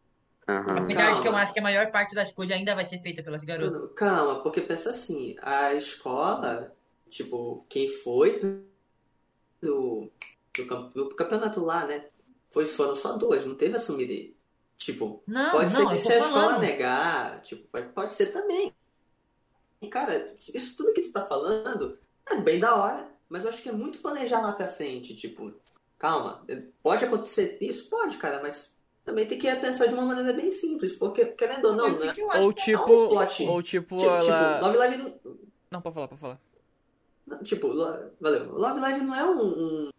Aham. 0.48 0.84
Apesar 0.84 1.12
de 1.12 1.20
que 1.22 1.28
eu 1.28 1.36
acho 1.36 1.52
que 1.52 1.60
a 1.60 1.62
maior 1.62 1.90
parte 1.90 2.14
das 2.14 2.32
coisas 2.32 2.56
ainda 2.56 2.74
vai 2.74 2.84
ser 2.84 3.00
feita 3.00 3.22
pelas 3.22 3.42
garotas. 3.44 3.90
Calma, 3.96 4.42
porque 4.42 4.60
pensa 4.60 4.90
assim, 4.90 5.36
a 5.42 5.72
escola, 5.74 6.74
tipo, 7.08 7.64
quem 7.68 7.88
foi 7.88 8.40
do, 9.60 10.10
do, 10.56 10.66
cam- 10.66 10.90
do 10.90 11.08
campeonato 11.14 11.60
lá, 11.64 11.86
né? 11.86 12.08
Foi, 12.50 12.66
foram 12.66 12.94
só 12.96 13.16
duas, 13.16 13.44
não 13.44 13.56
teve 13.56 13.76
a 13.76 13.78
Sumire. 13.78 14.36
Tipo, 14.76 15.22
Não, 15.26 15.50
pode 15.52 15.72
não, 15.72 15.80
ser 15.80 15.88
que 15.88 15.98
se 15.98 16.12
a 16.12 16.18
escola 16.18 16.58
negar, 16.58 17.40
tipo, 17.42 17.66
pode, 17.68 17.88
pode 17.90 18.14
ser 18.14 18.26
também. 18.26 18.74
E, 19.80 19.88
cara, 19.88 20.34
isso 20.52 20.76
tudo 20.76 20.92
que 20.92 21.02
tu 21.02 21.12
tá 21.12 21.22
falando 21.22 21.98
é 22.26 22.36
bem 22.36 22.58
da 22.58 22.74
hora, 22.74 23.08
mas 23.28 23.44
eu 23.44 23.50
acho 23.50 23.62
que 23.62 23.68
é 23.68 23.72
muito 23.72 23.98
planejar 23.98 24.40
lá 24.40 24.52
pra 24.52 24.68
frente, 24.68 25.14
tipo, 25.14 25.52
calma, 25.98 26.44
pode 26.82 27.04
acontecer 27.04 27.58
isso? 27.60 27.88
Pode, 27.88 28.16
cara, 28.16 28.42
mas 28.42 28.76
também 29.04 29.26
tem 29.26 29.38
que 29.38 29.54
pensar 29.56 29.86
de 29.86 29.94
uma 29.94 30.04
maneira 30.04 30.32
bem 30.32 30.50
simples, 30.50 30.92
porque, 30.92 31.26
querendo 31.26 31.66
ou 31.66 31.76
não, 31.76 31.98
né? 31.98 32.08
Ou 32.08 32.12
que 32.14 32.20
é 32.20 32.38
um 32.40 32.52
tipo. 32.52 33.08
plot. 33.08 33.42
Ou 33.46 33.62
tipo, 33.62 33.96
Tipo, 33.96 34.10
ela. 34.10 34.54
tipo, 34.54 34.66
Love 34.66 34.78
Live 34.78 34.96
não, 34.98 35.38
Não, 35.70 35.80
pode 35.82 35.94
falar, 35.94 36.08
pode 36.08 36.20
falar. 36.20 36.40
Não, 37.26 37.42
Tipo, 37.42 37.68
lo- 37.68 38.10
valeu. 38.20 38.52
Love 38.52 38.80
Live 38.80 39.00
não 39.04 39.14
é 39.14 39.24
um, 39.24 39.40
um, 39.42 39.90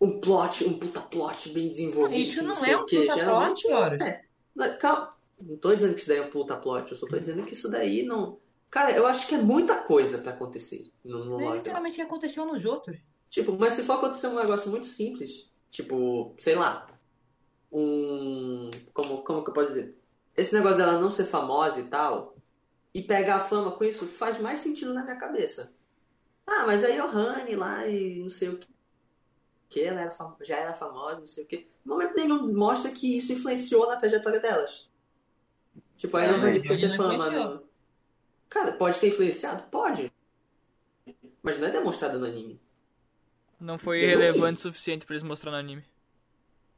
um 0.00 0.20
plot, 0.20 0.64
um 0.64 0.78
puta 0.78 1.00
plot 1.00 1.50
bem 1.50 1.68
desenvolvido. 1.68 2.18
Isso 2.18 2.42
não 2.42 2.54
sei 2.54 2.72
é 2.72 2.76
um 2.78 2.86
puta 2.86 3.24
plot, 3.24 3.66
Horus. 3.68 4.00
é. 4.00 4.23
Não, 4.54 4.78
Calma, 4.78 5.14
não 5.40 5.56
tô 5.56 5.74
dizendo 5.74 5.94
que 5.94 6.00
isso 6.00 6.08
daí 6.08 6.18
é 6.18 6.22
um 6.22 6.30
puta 6.30 6.56
plot, 6.56 6.90
eu 6.90 6.96
só 6.96 7.06
tô 7.06 7.18
dizendo 7.18 7.44
que 7.44 7.52
isso 7.52 7.68
daí 7.68 8.04
não. 8.04 8.38
Cara, 8.70 8.92
eu 8.92 9.06
acho 9.06 9.28
que 9.28 9.34
é 9.34 9.38
muita 9.38 9.76
coisa 9.82 10.18
pra 10.18 10.32
acontecer 10.32 10.90
no, 11.04 11.24
no 11.24 11.40
É 11.40 11.56
literalmente 11.56 11.94
o 11.94 11.96
que 11.96 12.02
aconteceu 12.02 12.44
nos 12.44 12.64
outros. 12.64 12.96
Tipo, 13.30 13.56
mas 13.58 13.74
se 13.74 13.82
for 13.82 13.94
acontecer 13.94 14.28
um 14.28 14.36
negócio 14.36 14.70
muito 14.70 14.86
simples, 14.86 15.50
tipo, 15.70 16.34
sei 16.38 16.54
lá, 16.54 16.86
um. 17.70 18.70
Como, 18.92 19.22
como 19.22 19.42
que 19.42 19.50
eu 19.50 19.54
posso 19.54 19.68
dizer? 19.68 19.96
Esse 20.36 20.54
negócio 20.54 20.78
dela 20.78 21.00
não 21.00 21.10
ser 21.10 21.24
famosa 21.24 21.80
e 21.80 21.84
tal, 21.84 22.36
e 22.92 23.02
pegar 23.02 23.36
a 23.36 23.40
fama 23.40 23.72
com 23.72 23.84
isso, 23.84 24.06
faz 24.06 24.40
mais 24.40 24.60
sentido 24.60 24.94
na 24.94 25.02
minha 25.02 25.16
cabeça. 25.16 25.72
Ah, 26.46 26.64
mas 26.66 26.84
a 26.84 26.90
Johanne 26.90 27.56
lá 27.56 27.86
e 27.86 28.20
não 28.20 28.28
sei 28.28 28.50
o 28.50 28.58
que. 28.58 28.73
Que 29.74 29.82
ela 29.82 30.02
era 30.02 30.16
já 30.42 30.56
era 30.56 30.72
famosa, 30.72 31.18
não 31.18 31.26
sei 31.26 31.42
o 31.42 31.46
que. 31.48 31.68
No 31.84 31.94
momento 31.94 32.14
nenhum 32.14 32.54
mostra 32.54 32.92
que 32.92 33.18
isso 33.18 33.32
influenciou 33.32 33.88
na 33.88 33.96
trajetória 33.96 34.38
delas. 34.38 34.88
Tipo, 35.96 36.16
a 36.16 36.22
É, 36.22 36.28
Johanne 36.28 36.58
mas 36.60 36.66
foi 36.68 36.78
ter 36.78 36.96
fama. 36.96 37.28
No... 37.28 37.62
Cara, 38.48 38.70
pode 38.74 39.00
ter 39.00 39.08
influenciado? 39.08 39.64
Pode. 39.64 40.12
Mas 41.42 41.58
não 41.58 41.66
é 41.66 41.70
demonstrado 41.72 42.20
no 42.20 42.24
anime. 42.24 42.60
Não 43.58 43.76
foi 43.76 44.04
Eu 44.04 44.16
relevante 44.16 44.60
o 44.60 44.62
suficiente 44.62 45.04
pra 45.04 45.16
eles 45.16 45.24
mostrar 45.24 45.50
no 45.50 45.56
anime. 45.56 45.84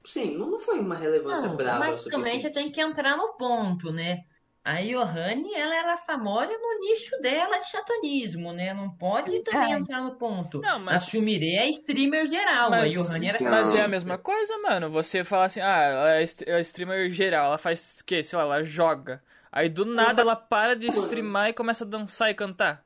Sim, 0.02 0.34
não, 0.38 0.52
não 0.52 0.58
foi 0.58 0.78
uma 0.78 0.94
relevância 0.94 1.48
Não, 1.48 1.56
brava 1.56 1.76
o 1.76 1.80
mas 1.80 2.04
também 2.04 2.40
você 2.40 2.48
tem 2.48 2.70
que 2.70 2.80
entrar 2.80 3.18
no 3.18 3.34
ponto, 3.34 3.92
né? 3.92 4.24
A 4.68 4.80
Johanne, 4.82 5.54
ela 5.54 5.76
era 5.76 5.96
famosa 5.96 6.50
no 6.50 6.80
nicho 6.80 7.16
dela 7.22 7.56
de 7.58 7.68
chatonismo, 7.68 8.52
né? 8.52 8.74
Não 8.74 8.90
pode 8.90 9.38
também 9.44 9.60
Verdade. 9.60 9.80
entrar 9.82 10.00
no 10.00 10.16
ponto. 10.16 10.60
Não, 10.60 10.74
A 10.74 10.78
mas- 10.80 11.04
Sumire 11.04 11.54
é 11.54 11.68
streamer 11.70 12.26
geral, 12.26 12.66
a 12.66 12.70
Mas, 12.70 12.92
Johanne 12.92 13.28
era 13.28 13.38
Não. 13.40 13.48
mas 13.48 13.58
é 13.58 13.60
a 13.60 13.64
chatonista. 13.66 13.88
mesma 13.88 14.18
coisa, 14.18 14.58
mano. 14.58 14.90
Você 14.90 15.22
fala 15.22 15.44
assim, 15.44 15.60
ah, 15.60 15.82
ela 15.82 16.14
é 16.16 16.24
é 16.46 16.60
streamer 16.62 17.08
geral, 17.10 17.46
ela 17.46 17.58
faz 17.58 17.98
o 18.00 18.04
quê? 18.04 18.24
Sei 18.24 18.36
lá, 18.36 18.42
ela 18.44 18.64
joga. 18.64 19.22
Aí 19.52 19.68
do 19.68 19.84
nada 19.84 20.22
ela 20.22 20.34
para 20.34 20.74
de 20.74 20.88
streamar 20.88 21.50
e 21.50 21.52
começa 21.52 21.84
a 21.84 21.86
dançar 21.86 22.28
e 22.30 22.34
cantar. 22.34 22.84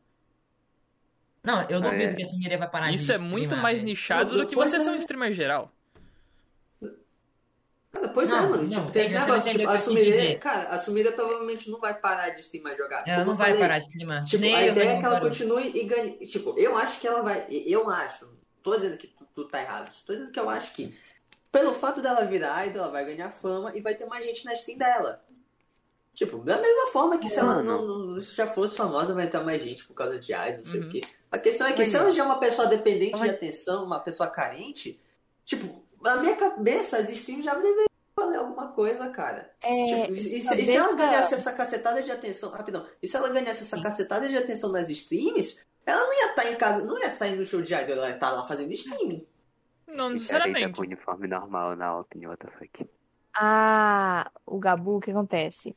Não, 1.43 1.63
eu 1.71 1.81
duvido 1.81 2.03
É. 2.13 2.15
que 2.15 2.23
a 2.23 2.27
Sumire 2.27 2.57
vai 2.59 2.69
parar 2.69 2.89
de 2.91 2.97
Isso 2.97 3.11
é 3.11 3.17
muito 3.17 3.57
mais 3.57 3.81
velho. 3.81 3.89
nichado 3.89 4.33
Não, 4.37 4.41
do 4.45 4.47
que 4.47 4.55
você 4.55 4.77
é. 4.77 4.81
ser 4.81 4.91
um 4.91 4.97
streamer 4.97 5.33
geral. 5.33 5.73
Cara, 7.93 8.09
pois 8.09 8.31
é, 8.31 8.35
Não, 8.35 8.51
mano. 8.51 8.63
não, 8.63 8.69
tipo, 8.69 8.91
tem- 8.93 9.03
esse 9.03 9.19
negócio. 9.19 9.51
Tipo, 9.53 9.69
a 9.69 9.79
Sumire, 9.79 10.39
cara, 10.39 10.69
a 10.69 10.79
Sumire 10.79 11.11
provavelmente 11.13 11.69
não 11.69 11.81
vai 11.81 11.93
parar 11.93 12.29
de 12.31 12.41
streamar 12.41 12.77
jogar. 12.77 13.03
Ela 13.07 13.19
Como 13.19 13.31
não 13.31 13.35
vai 13.37 13.49
falei, 13.49 13.61
parar 13.63 13.79
de 13.79 13.85
streamar. 13.87 14.25
Tipo, 14.25 14.41
Nem 14.43 14.55
a 14.55 14.67
ideia 14.69 14.91
é 14.91 14.99
que 14.99 15.05
ela 15.05 15.15
parou. 15.17 15.29
continue 15.29 15.73
e 15.77 15.85
ganhe. 15.85 16.13
Tipo, 16.27 16.57
eu 16.57 16.77
acho 16.77 17.01
que 17.01 17.07
ela 17.09 17.23
vai. 17.23 17.47
Eu 17.51 17.91
acho. 17.91 18.31
Tô 18.63 18.77
dizendo 18.77 18.97
que 18.97 19.09
tu, 19.09 19.27
tu 19.35 19.45
tá 19.49 19.61
errado. 19.61 19.91
Tô 20.07 20.13
dizendo 20.13 20.31
que 20.31 20.39
eu 20.39 20.49
acho 20.49 20.73
que, 20.73 20.97
pelo 21.51 21.73
fato 21.75 22.01
dela 22.01 22.25
virar 22.25 22.65
idol, 22.67 22.83
ela 22.83 22.93
vai 22.93 23.05
ganhar 23.05 23.31
fama 23.31 23.73
e 23.77 23.81
vai 23.81 23.95
ter 23.97 24.05
mais 24.07 24.25
gente 24.25 24.45
na 24.45 24.55
Steam 24.55 24.79
dela. 24.79 25.21
Tipo, 26.15 26.39
da 26.39 26.59
mesma 26.59 26.93
forma 26.93 27.19
que 27.19 27.29
se 27.29 27.39
ela 27.39 27.63
não, 27.63 27.87
não- 27.87 28.21
já 28.21 28.47
fosse 28.47 28.77
famosa, 28.77 29.15
vai 29.15 29.27
ter 29.29 29.41
mais 29.41 29.63
gente 29.63 29.85
por 29.85 29.95
causa 29.95 30.19
de 30.19 30.33
idol, 30.33 30.59
não 30.59 30.65
sei 30.65 30.81
Uhum. 30.81 30.87
o 30.87 30.91
quê. 30.91 31.01
A 31.33 31.39
questão 31.39 31.67
é 31.67 31.73
que 31.73 31.79
Mas- 31.79 31.89
se 31.89 31.97
ela 31.97 32.13
já 32.13 32.23
é 32.23 32.27
uma 32.27 32.39
pessoa 32.39 32.69
dependente 32.69 33.19
de 33.19 33.31
atenção, 33.31 33.85
uma 33.85 33.99
pessoa 34.01 34.29
carente, 34.29 35.01
tipo, 35.45 35.80
na 36.03 36.17
minha 36.17 36.37
cabeça, 36.37 36.99
as 36.99 37.09
streams 37.11 37.45
já 37.45 37.55
deveriam 37.55 37.87
valer 38.17 38.39
alguma 38.39 38.69
coisa, 38.69 39.09
cara. 39.11 39.51
É, 39.63 39.85
Tipo, 39.85 40.13
e, 40.15 40.39
e 40.39 40.43
se, 40.43 40.61
e 40.63 40.67
se 40.67 40.77
ela 40.77 40.95
ganhasse 40.95 41.35
essa 41.35 41.53
cacetada 41.53 42.03
de 42.03 42.11
atenção, 42.11 42.51
rapidão, 42.51 42.87
e 43.03 43.09
se 43.09 43.17
ela 43.17 43.29
ganhasse 43.31 43.63
essa 43.63 43.81
cacetada 43.83 44.29
de 44.29 44.37
atenção 44.37 44.73
nas 44.73 44.89
streams, 44.91 45.65
ela 45.87 46.03
não 46.05 46.13
ia 46.15 46.27
estar 46.31 46.51
em 46.53 46.57
casa, 46.57 46.85
não 46.85 46.99
ia 46.99 47.11
sair 47.11 47.37
no 47.37 47.45
show 47.45 47.61
de 47.63 47.73
idol, 47.75 47.97
ela 47.97 48.09
ia 48.09 48.15
estar 48.15 48.31
lá 48.31 48.43
fazendo 48.45 48.73
streaming. 48.73 49.27
Não 49.87 50.07
tá 50.07 50.11
necessariamente. 50.11 50.77
com 50.77 50.83
uniforme 50.83 51.27
normal 51.27 51.75
na 51.77 51.99
Open, 51.99 52.27
what 52.27 52.45
the 52.45 52.51
fuck. 52.59 52.89
a 53.35 54.31
o 54.47 54.59
Gabu, 54.59 54.97
o 54.97 55.01
que 55.01 55.11
acontece? 55.11 55.75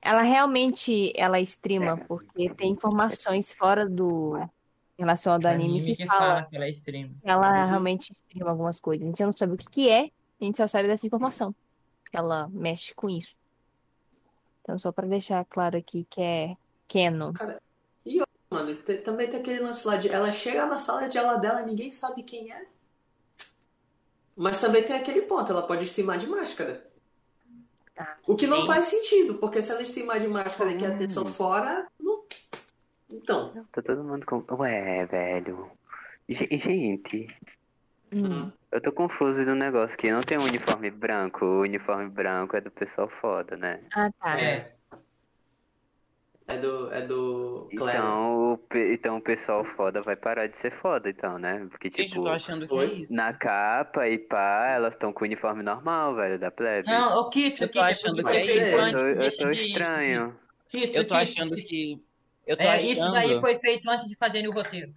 Ela 0.00 0.22
realmente 0.22 1.12
ela 1.16 1.40
streama 1.40 1.92
É. 1.92 2.04
porque 2.04 2.48
tem 2.50 2.70
informações 2.72 3.50
fora 3.52 3.88
do 3.88 4.38
em 4.98 5.02
relação 5.02 5.32
ao 5.34 5.38
do 5.38 5.46
anime 5.46 5.94
que 5.94 6.06
fala 6.06 6.44
que 6.44 6.56
ela 6.56 6.66
é 6.66 6.72
que 6.72 7.10
ela 7.22 7.64
realmente 7.66 8.12
streama 8.12 8.50
algumas 8.50 8.80
coisas. 8.80 9.04
A 9.04 9.08
gente 9.08 9.22
não 9.24 9.36
sabe 9.36 9.52
o 9.54 9.56
que 9.56 9.66
que 9.68 9.88
é, 9.88 10.10
a 10.40 10.44
gente 10.44 10.56
só 10.56 10.66
sabe 10.66 10.88
dessa 10.88 11.06
informação. 11.06 11.54
Que 12.10 12.16
ela 12.16 12.48
mexe 12.50 12.94
com 12.94 13.08
isso. 13.10 13.34
Então, 14.62 14.78
só 14.78 14.90
pra 14.92 15.06
deixar 15.06 15.44
claro 15.44 15.76
aqui 15.76 16.06
que 16.08 16.20
é 16.20 16.56
canon. 16.88 17.32
Mano, 18.48 18.74
te- 18.76 18.98
também 18.98 19.28
tem 19.28 19.40
aquele 19.40 19.60
lance 19.60 19.86
lá 19.86 19.96
de 19.96 20.08
ela 20.08 20.32
chega 20.32 20.64
na 20.66 20.78
sala 20.78 21.08
de 21.08 21.18
aula 21.18 21.36
dela, 21.38 21.62
ninguém 21.62 21.90
sabe 21.90 22.22
quem 22.22 22.52
é. 22.52 22.64
Mas 24.36 24.60
também 24.60 24.82
tem 24.84 24.94
aquele 24.96 25.22
ponto, 25.22 25.50
ela 25.50 25.66
pode 25.66 25.84
streamar 25.84 26.16
de 26.18 26.26
máscara. 26.26 26.86
Ah, 27.98 28.16
O 28.26 28.36
que 28.36 28.46
não 28.46 28.64
faz 28.66 28.86
sentido, 28.86 29.34
porque 29.34 29.60
se 29.62 29.72
ela 29.72 29.82
streamar 29.82 30.20
de 30.20 30.28
máscara 30.28 30.70
e 30.70 30.76
quer 30.78 30.90
Hum. 30.90 30.94
atenção 30.94 31.26
fora, 31.26 31.86
não... 33.10 33.16
Então, 33.18 33.66
Tá 33.72 33.82
todo 33.82 34.02
mundo 34.04 34.24
com. 34.26 34.44
Ué, 34.56 35.06
velho. 35.06 35.70
Ge- 36.28 36.48
Gente, 36.56 37.28
Hum. 38.12 38.50
eu 38.70 38.80
tô 38.80 38.92
confuso 38.92 39.44
de 39.44 39.50
um 39.50 39.54
negócio 39.56 39.96
que 39.98 40.10
não 40.10 40.22
tem 40.22 40.38
um 40.38 40.44
uniforme 40.44 40.90
branco. 40.90 41.44
O 41.44 41.60
uniforme 41.62 42.08
branco 42.08 42.56
é 42.56 42.60
do 42.60 42.70
pessoal 42.70 43.08
foda, 43.08 43.56
né? 43.56 43.80
Ah, 43.94 44.10
tá. 44.20 44.40
é... 44.40 44.72
É 46.48 46.56
do... 46.58 46.92
É 46.92 47.02
do... 47.04 47.68
Então 47.72 48.52
o, 48.54 48.60
então 48.92 49.16
o 49.16 49.20
pessoal 49.20 49.64
foda 49.64 50.00
vai 50.00 50.14
parar 50.14 50.46
de 50.46 50.56
ser 50.56 50.70
foda, 50.70 51.10
então, 51.10 51.36
né? 51.38 51.66
Porque, 51.68 51.88
Gente, 51.88 51.98
eu 52.02 52.06
tipo, 52.06 52.22
tô 52.22 52.28
achando 52.28 52.68
que 52.68 52.78
é 52.78 52.84
isso. 52.84 53.12
na 53.12 53.32
capa 53.32 54.08
e 54.08 54.16
pá, 54.16 54.68
elas 54.68 54.94
estão 54.94 55.12
com 55.12 55.24
o 55.24 55.26
uniforme 55.26 55.64
normal, 55.64 56.14
velho, 56.14 56.38
da 56.38 56.50
plebe. 56.52 56.88
Não, 56.88 57.18
o 57.18 57.28
Kito, 57.30 57.64
Eu 57.64 57.68
tô 57.68 57.72
Kito, 57.80 57.84
achando 57.84 58.22
que 58.22 58.28
é 58.36 58.40
isso. 58.40 58.52
eu 58.52 58.92
tô, 58.92 59.06
eu 59.06 59.36
tô 59.36 59.50
estranho. 59.50 60.38
Kito, 60.68 60.96
Eu 60.96 61.06
tô 61.06 61.14
achando 61.14 61.56
que. 61.56 62.00
Eu 62.46 62.56
tô 62.56 62.62
É, 62.62 62.80
isso 62.82 63.00
daí 63.12 63.26
achando. 63.26 63.40
foi 63.40 63.58
feito 63.58 63.88
antes 63.90 64.08
de 64.08 64.14
fazerem 64.14 64.48
o 64.48 64.52
roteiro. 64.52 64.94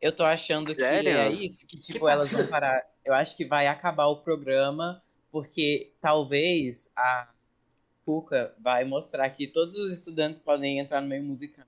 Eu 0.00 0.14
tô 0.14 0.24
achando 0.24 0.66
que 0.66 0.74
Sério? 0.74 1.10
é 1.10 1.32
isso, 1.32 1.66
que 1.66 1.78
tipo, 1.78 2.06
Que 2.06 2.10
elas 2.12 2.30
vão 2.32 2.46
parar. 2.46 2.84
Eu 3.04 3.14
acho 3.14 3.36
que 3.36 3.44
vai 3.44 3.66
acabar 3.66 4.06
o 4.06 4.16
programa, 4.16 5.02
porque 5.32 5.92
talvez 6.00 6.90
a 6.94 7.28
Cuca 8.04 8.54
vai 8.60 8.84
mostrar 8.84 9.28
que 9.30 9.46
todos 9.48 9.74
os 9.74 9.90
estudantes 9.92 10.38
podem 10.38 10.78
entrar 10.78 11.00
no 11.00 11.08
meio 11.08 11.24
musical, 11.24 11.64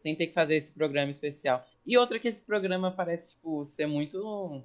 sem 0.00 0.14
ter 0.16 0.28
que 0.28 0.32
fazer 0.34 0.56
esse 0.56 0.72
programa 0.72 1.10
especial. 1.10 1.66
E 1.84 1.98
outra 1.98 2.18
que 2.18 2.28
esse 2.28 2.42
programa 2.42 2.90
parece, 2.90 3.34
tipo, 3.34 3.66
ser 3.66 3.86
muito. 3.86 4.62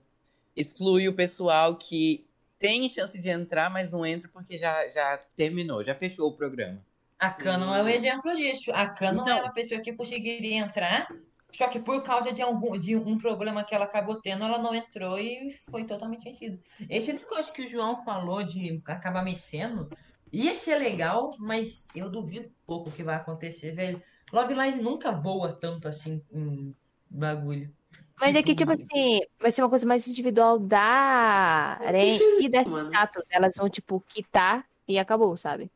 exclui 0.55 1.07
o 1.09 1.13
pessoal 1.13 1.75
que 1.75 2.25
tem 2.59 2.87
chance 2.89 3.19
de 3.19 3.29
entrar, 3.29 3.69
mas 3.69 3.91
não 3.91 4.05
entra 4.05 4.29
porque 4.29 4.57
já, 4.57 4.87
já 4.89 5.17
terminou, 5.35 5.83
já 5.83 5.93
fechou 5.93 6.29
o 6.29 6.33
programa. 6.37 6.79
A 7.19 7.31
Canon 7.31 7.73
é 7.73 7.83
um 7.83 7.87
exemplo 7.89 8.35
disso. 8.35 8.71
A 8.73 8.87
Canon 8.87 9.21
Então. 9.21 9.37
é 9.37 9.41
uma 9.41 9.51
pessoa 9.51 9.81
que 9.81 9.93
conseguiria 9.93 10.57
entrar, 10.57 11.07
só 11.51 11.67
que 11.67 11.79
por 11.79 12.03
causa 12.03 12.31
de, 12.31 12.41
algum, 12.41 12.77
de 12.77 12.95
um 12.95 13.17
problema 13.17 13.63
que 13.63 13.73
ela 13.73 13.85
acabou 13.85 14.21
tendo, 14.21 14.43
ela 14.43 14.59
não 14.59 14.75
entrou 14.75 15.17
e 15.17 15.51
foi 15.69 15.83
totalmente 15.83 16.23
vencida. 16.23 16.59
Esse 16.89 17.11
negócio 17.13 17.53
que 17.53 17.63
o 17.63 17.67
João 17.67 18.03
falou 18.03 18.43
de 18.43 18.81
acabar 18.85 19.23
mexendo, 19.23 19.89
ia 20.31 20.53
ser 20.53 20.75
legal, 20.77 21.29
mas 21.39 21.87
eu 21.95 22.09
duvido 22.09 22.51
pouco 22.65 22.91
que 22.91 23.03
vai 23.03 23.15
acontecer, 23.15 23.71
velho. 23.71 24.01
Love 24.31 24.53
Live 24.53 24.81
nunca 24.81 25.11
voa 25.11 25.53
tanto 25.53 25.87
assim 25.87 26.21
em 26.31 26.75
bagulho. 27.09 27.73
Mas 28.19 28.35
é 28.35 28.41
que, 28.43 28.55
tipo 28.55 28.71
assim, 28.71 29.21
vai 29.39 29.51
ser 29.51 29.61
uma 29.61 29.69
coisa 29.69 29.85
mais 29.85 30.07
individual 30.07 30.57
da 30.57 31.77
Aren 31.81 32.17
e 32.41 32.49
dessa 32.49 32.69
mano. 32.69 32.89
estátua. 32.91 33.23
Elas 33.29 33.55
vão, 33.55 33.69
tipo, 33.69 34.03
quitar 34.07 34.65
e 34.87 34.97
acabou, 34.97 35.37
sabe? 35.37 35.71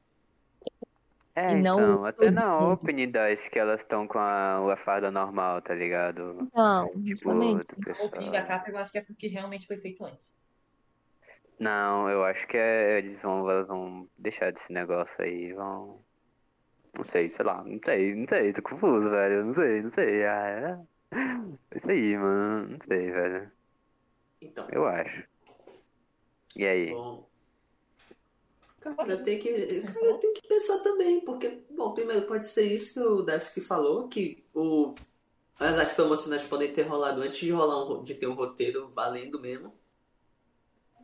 É, 1.41 1.57
E 1.57 1.61
não 1.61 1.71
então, 1.81 2.05
até 2.05 2.31
na 2.31 2.59
mundo. 2.59 2.73
Open 2.73 3.11
das 3.11 3.47
que 3.49 3.57
elas 3.59 3.81
estão 3.81 4.07
com 4.07 4.19
a, 4.19 4.73
a 4.73 4.77
farda 4.77 5.09
normal, 5.09 5.61
tá 5.61 5.73
ligado? 5.73 6.47
Não, 6.53 6.87
Tipo, 6.87 7.05
justamente. 7.05 7.75
pessoal. 7.83 8.07
opening 8.09 8.31
da 8.31 8.43
capa 8.43 8.69
eu 8.69 8.77
acho 8.77 8.91
que 8.91 8.97
é 8.97 9.01
porque 9.01 9.27
realmente 9.27 9.65
foi 9.67 9.77
feito 9.77 10.03
antes. 10.05 10.31
Não, 11.59 12.09
eu 12.09 12.23
acho 12.25 12.47
que 12.47 12.57
é- 12.57 12.97
eles 12.97 13.21
vão, 13.21 13.43
vão 13.65 14.09
deixar 14.17 14.51
desse 14.51 14.71
negócio 14.73 15.23
aí, 15.23 15.53
vão. 15.53 15.99
Não 16.95 17.03
sei, 17.03 17.29
sei 17.29 17.45
lá, 17.45 17.63
não 17.63 17.79
sei, 17.83 18.15
não 18.15 18.27
sei, 18.27 18.51
tô 18.53 18.61
confuso, 18.61 19.09
velho, 19.09 19.45
não 19.45 19.53
sei, 19.53 19.81
não 19.81 19.91
sei. 19.91 20.25
Ah, 20.25 20.47
é... 20.47 21.17
é 21.71 21.77
isso 21.77 21.89
aí, 21.89 22.17
mano, 22.17 22.69
não 22.69 22.79
sei, 22.81 23.11
velho. 23.11 23.51
Então, 24.41 24.67
Eu 24.71 24.85
acho. 24.85 25.23
E 26.55 26.65
aí? 26.67 26.89
bom... 26.91 27.30
Cara, 28.81 29.15
tem 29.23 29.39
que, 29.39 29.81
cara, 29.81 30.17
tem 30.17 30.33
que 30.33 30.47
pensar 30.47 30.79
também, 30.79 31.21
porque, 31.21 31.61
bom, 31.69 31.93
primeiro 31.93 32.25
pode 32.25 32.47
ser 32.47 32.63
isso 32.63 32.93
que 32.93 32.99
o 32.99 33.21
Dask 33.21 33.55
falou, 33.61 34.07
que 34.07 34.43
o, 34.55 34.95
as, 35.59 35.77
as 35.77 35.93
promocionais 35.93 36.43
podem 36.43 36.73
ter 36.73 36.81
rolado 36.81 37.21
antes 37.21 37.39
de 37.39 37.51
rolar 37.51 37.85
um, 37.85 38.03
de 38.03 38.15
ter 38.15 38.25
um 38.25 38.33
roteiro 38.33 38.89
valendo 38.89 39.39
mesmo. 39.39 39.71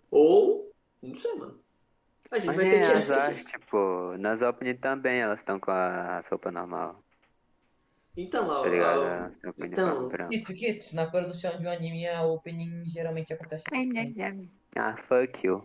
Ou, 0.09 0.71
não 1.03 1.13
sei, 1.13 1.35
mano. 1.35 1.59
A 2.31 2.39
gente 2.39 2.47
Mas 2.47 2.55
vai 2.55 2.67
ter 2.67 2.81
que 2.81 2.85
assistir. 2.85 3.59
tipo, 3.59 4.17
nas 4.17 4.41
Open 4.41 4.75
também 4.75 5.19
elas 5.19 5.39
estão 5.39 5.59
com 5.59 5.69
a 5.69 6.21
roupa 6.29 6.51
normal, 6.51 7.01
Então, 8.17 8.49
ó, 8.49 8.63
tá 8.63 8.69
ligado? 8.69 9.31
então. 9.59 10.09
Kito, 10.29 10.53
Kito, 10.53 10.95
na 10.95 11.05
produção 11.05 11.57
de 11.59 11.67
um 11.67 11.69
anime, 11.69 12.07
a 12.07 12.23
opening 12.23 12.85
geralmente 12.87 13.31
acontece. 13.31 13.63
Ah, 14.75 14.97
fuck 14.97 15.45
you. 15.45 15.63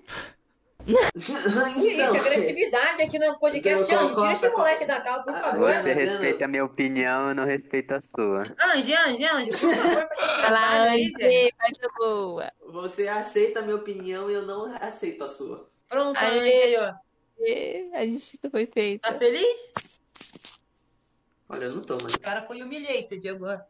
Isso, 0.85 1.33
então, 1.79 2.17
agressividade 2.17 3.03
aqui 3.03 3.19
no 3.19 3.39
podcast. 3.39 3.85
Então, 3.85 4.07
Anjo, 4.07 4.17
tira 4.17 4.33
esse 4.33 4.49
moleque 4.49 4.85
da 4.87 5.01
cal, 5.01 5.23
por 5.23 5.33
favor. 5.33 5.73
Você 5.73 5.91
Adriano. 5.91 6.01
respeita 6.01 6.45
a 6.45 6.49
minha 6.49 6.65
opinião, 6.65 7.29
eu 7.29 7.35
não 7.35 7.45
respeito 7.45 7.93
a 7.93 8.01
sua. 8.01 8.43
Anjo, 8.61 8.93
Anjo, 8.93 9.25
Anjo, 9.37 9.51
por 9.51 9.75
favor, 9.75 10.09
Vai 10.19 10.51
lá, 10.51 10.85
faz 11.57 11.79
a 11.83 11.89
boa. 11.99 12.53
você 12.67 13.07
aceita 13.09 13.61
a 13.61 13.63
minha 13.63 13.77
opinião 13.77 14.29
e 14.31 14.35
eu 14.35 14.43
não 14.43 14.65
aceito 14.77 15.23
a 15.25 15.29
sua. 15.29 15.71
Pronto, 15.89 16.17
Aê. 16.19 16.39
Anjo, 16.39 16.43
aí, 16.51 16.77
ó. 16.79 17.99
A 17.99 18.07
justiça 18.07 18.51
foi 18.51 18.67
feita. 18.67 19.13
Tá 19.13 19.19
feliz? 19.19 19.73
Olha, 21.49 21.65
eu 21.67 21.71
não 21.71 21.83
tô, 21.83 21.97
mano. 21.97 22.09
O 22.09 22.21
cara 22.21 22.43
foi 22.43 22.63
humilhated 22.63 23.29
agora. 23.29 23.67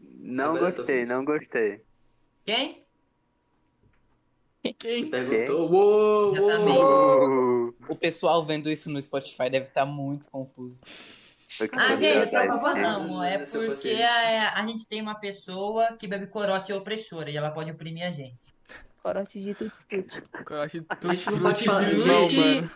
Não 0.00 0.54
Agora 0.56 0.70
gostei, 0.72 1.04
não 1.04 1.24
gostei. 1.24 1.80
Quem? 2.44 2.83
Quem? 4.78 5.10
Perguntou. 5.10 5.70
Uou, 5.70 6.34
uou, 6.36 7.72
tá 7.72 7.92
O 7.92 7.96
pessoal 7.96 8.44
vendo 8.46 8.70
isso 8.70 8.90
no 8.90 9.00
Spotify 9.00 9.50
deve 9.50 9.66
estar 9.66 9.84
muito 9.84 10.30
confuso. 10.30 10.80
Ah, 11.72 11.94
gente, 11.94 12.30
tá 12.30 12.40
preocupa 12.40 12.74
dizendo. 12.74 13.08
não. 13.08 13.22
É 13.22 13.38
fosse 13.46 13.66
porque 13.66 14.02
a, 14.02 14.54
a 14.54 14.66
gente 14.66 14.86
tem 14.86 15.00
uma 15.02 15.14
pessoa 15.14 15.92
que 15.98 16.08
bebe 16.08 16.26
corote 16.26 16.72
e 16.72 16.74
é 16.74 16.76
opressora 16.76 17.30
e 17.30 17.36
ela 17.36 17.50
pode 17.50 17.70
oprimir 17.70 18.06
a 18.06 18.10
gente. 18.10 18.54
Corote 19.02 19.40
de 19.40 19.54
tudo. 19.54 19.70
Acho 20.62 20.84
A 20.88 20.96
tudo 20.96 21.14
não 21.30 21.40
pode 21.42 21.64
falar. 21.64 21.84
de 21.84 22.00
Gente, 22.00 22.36
mano. 22.38 22.70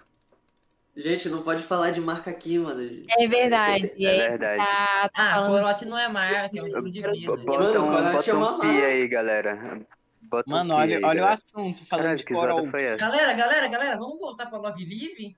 Gente, 0.94 1.28
não 1.28 1.42
pode 1.42 1.62
falar 1.62 1.90
de 1.92 2.00
marca 2.00 2.30
aqui, 2.30 2.58
mano. 2.58 2.80
É 3.18 3.28
verdade. 3.28 3.92
É 3.98 4.04
é, 4.04 4.28
verdade. 4.30 4.58
Tá, 4.58 5.08
tá 5.08 5.10
Ah, 5.14 5.34
falando 5.36 5.50
corote 5.52 5.84
não 5.86 5.98
é 5.98 6.08
marca, 6.08 6.50
é 6.58 6.62
um 6.62 6.66
estilo 6.66 6.90
de 6.90 7.00
vida. 7.02 7.36
Bota 7.36 7.80
Mano, 7.80 7.84
um, 7.84 7.86
quando 7.86 7.98
ela 8.06 8.12
bota 8.12 8.36
um 8.36 8.60
pi 8.60 8.66
Marca. 8.66 8.86
aí, 8.86 9.08
galera. 9.08 9.86
Bota 10.28 10.50
Mano, 10.50 10.74
olha, 10.74 10.98
aí, 10.98 11.02
olha 11.04 11.22
o 11.22 11.24
galera. 11.24 11.34
assunto, 11.34 11.86
falando 11.86 12.02
Caralho, 12.04 12.18
de 12.18 12.24
Coral. 12.24 12.64
Galera, 12.98 13.32
galera, 13.32 13.68
galera, 13.68 13.96
vamos 13.96 14.18
voltar 14.18 14.46
pra 14.46 14.58
Love 14.58 14.84
Live? 14.84 15.36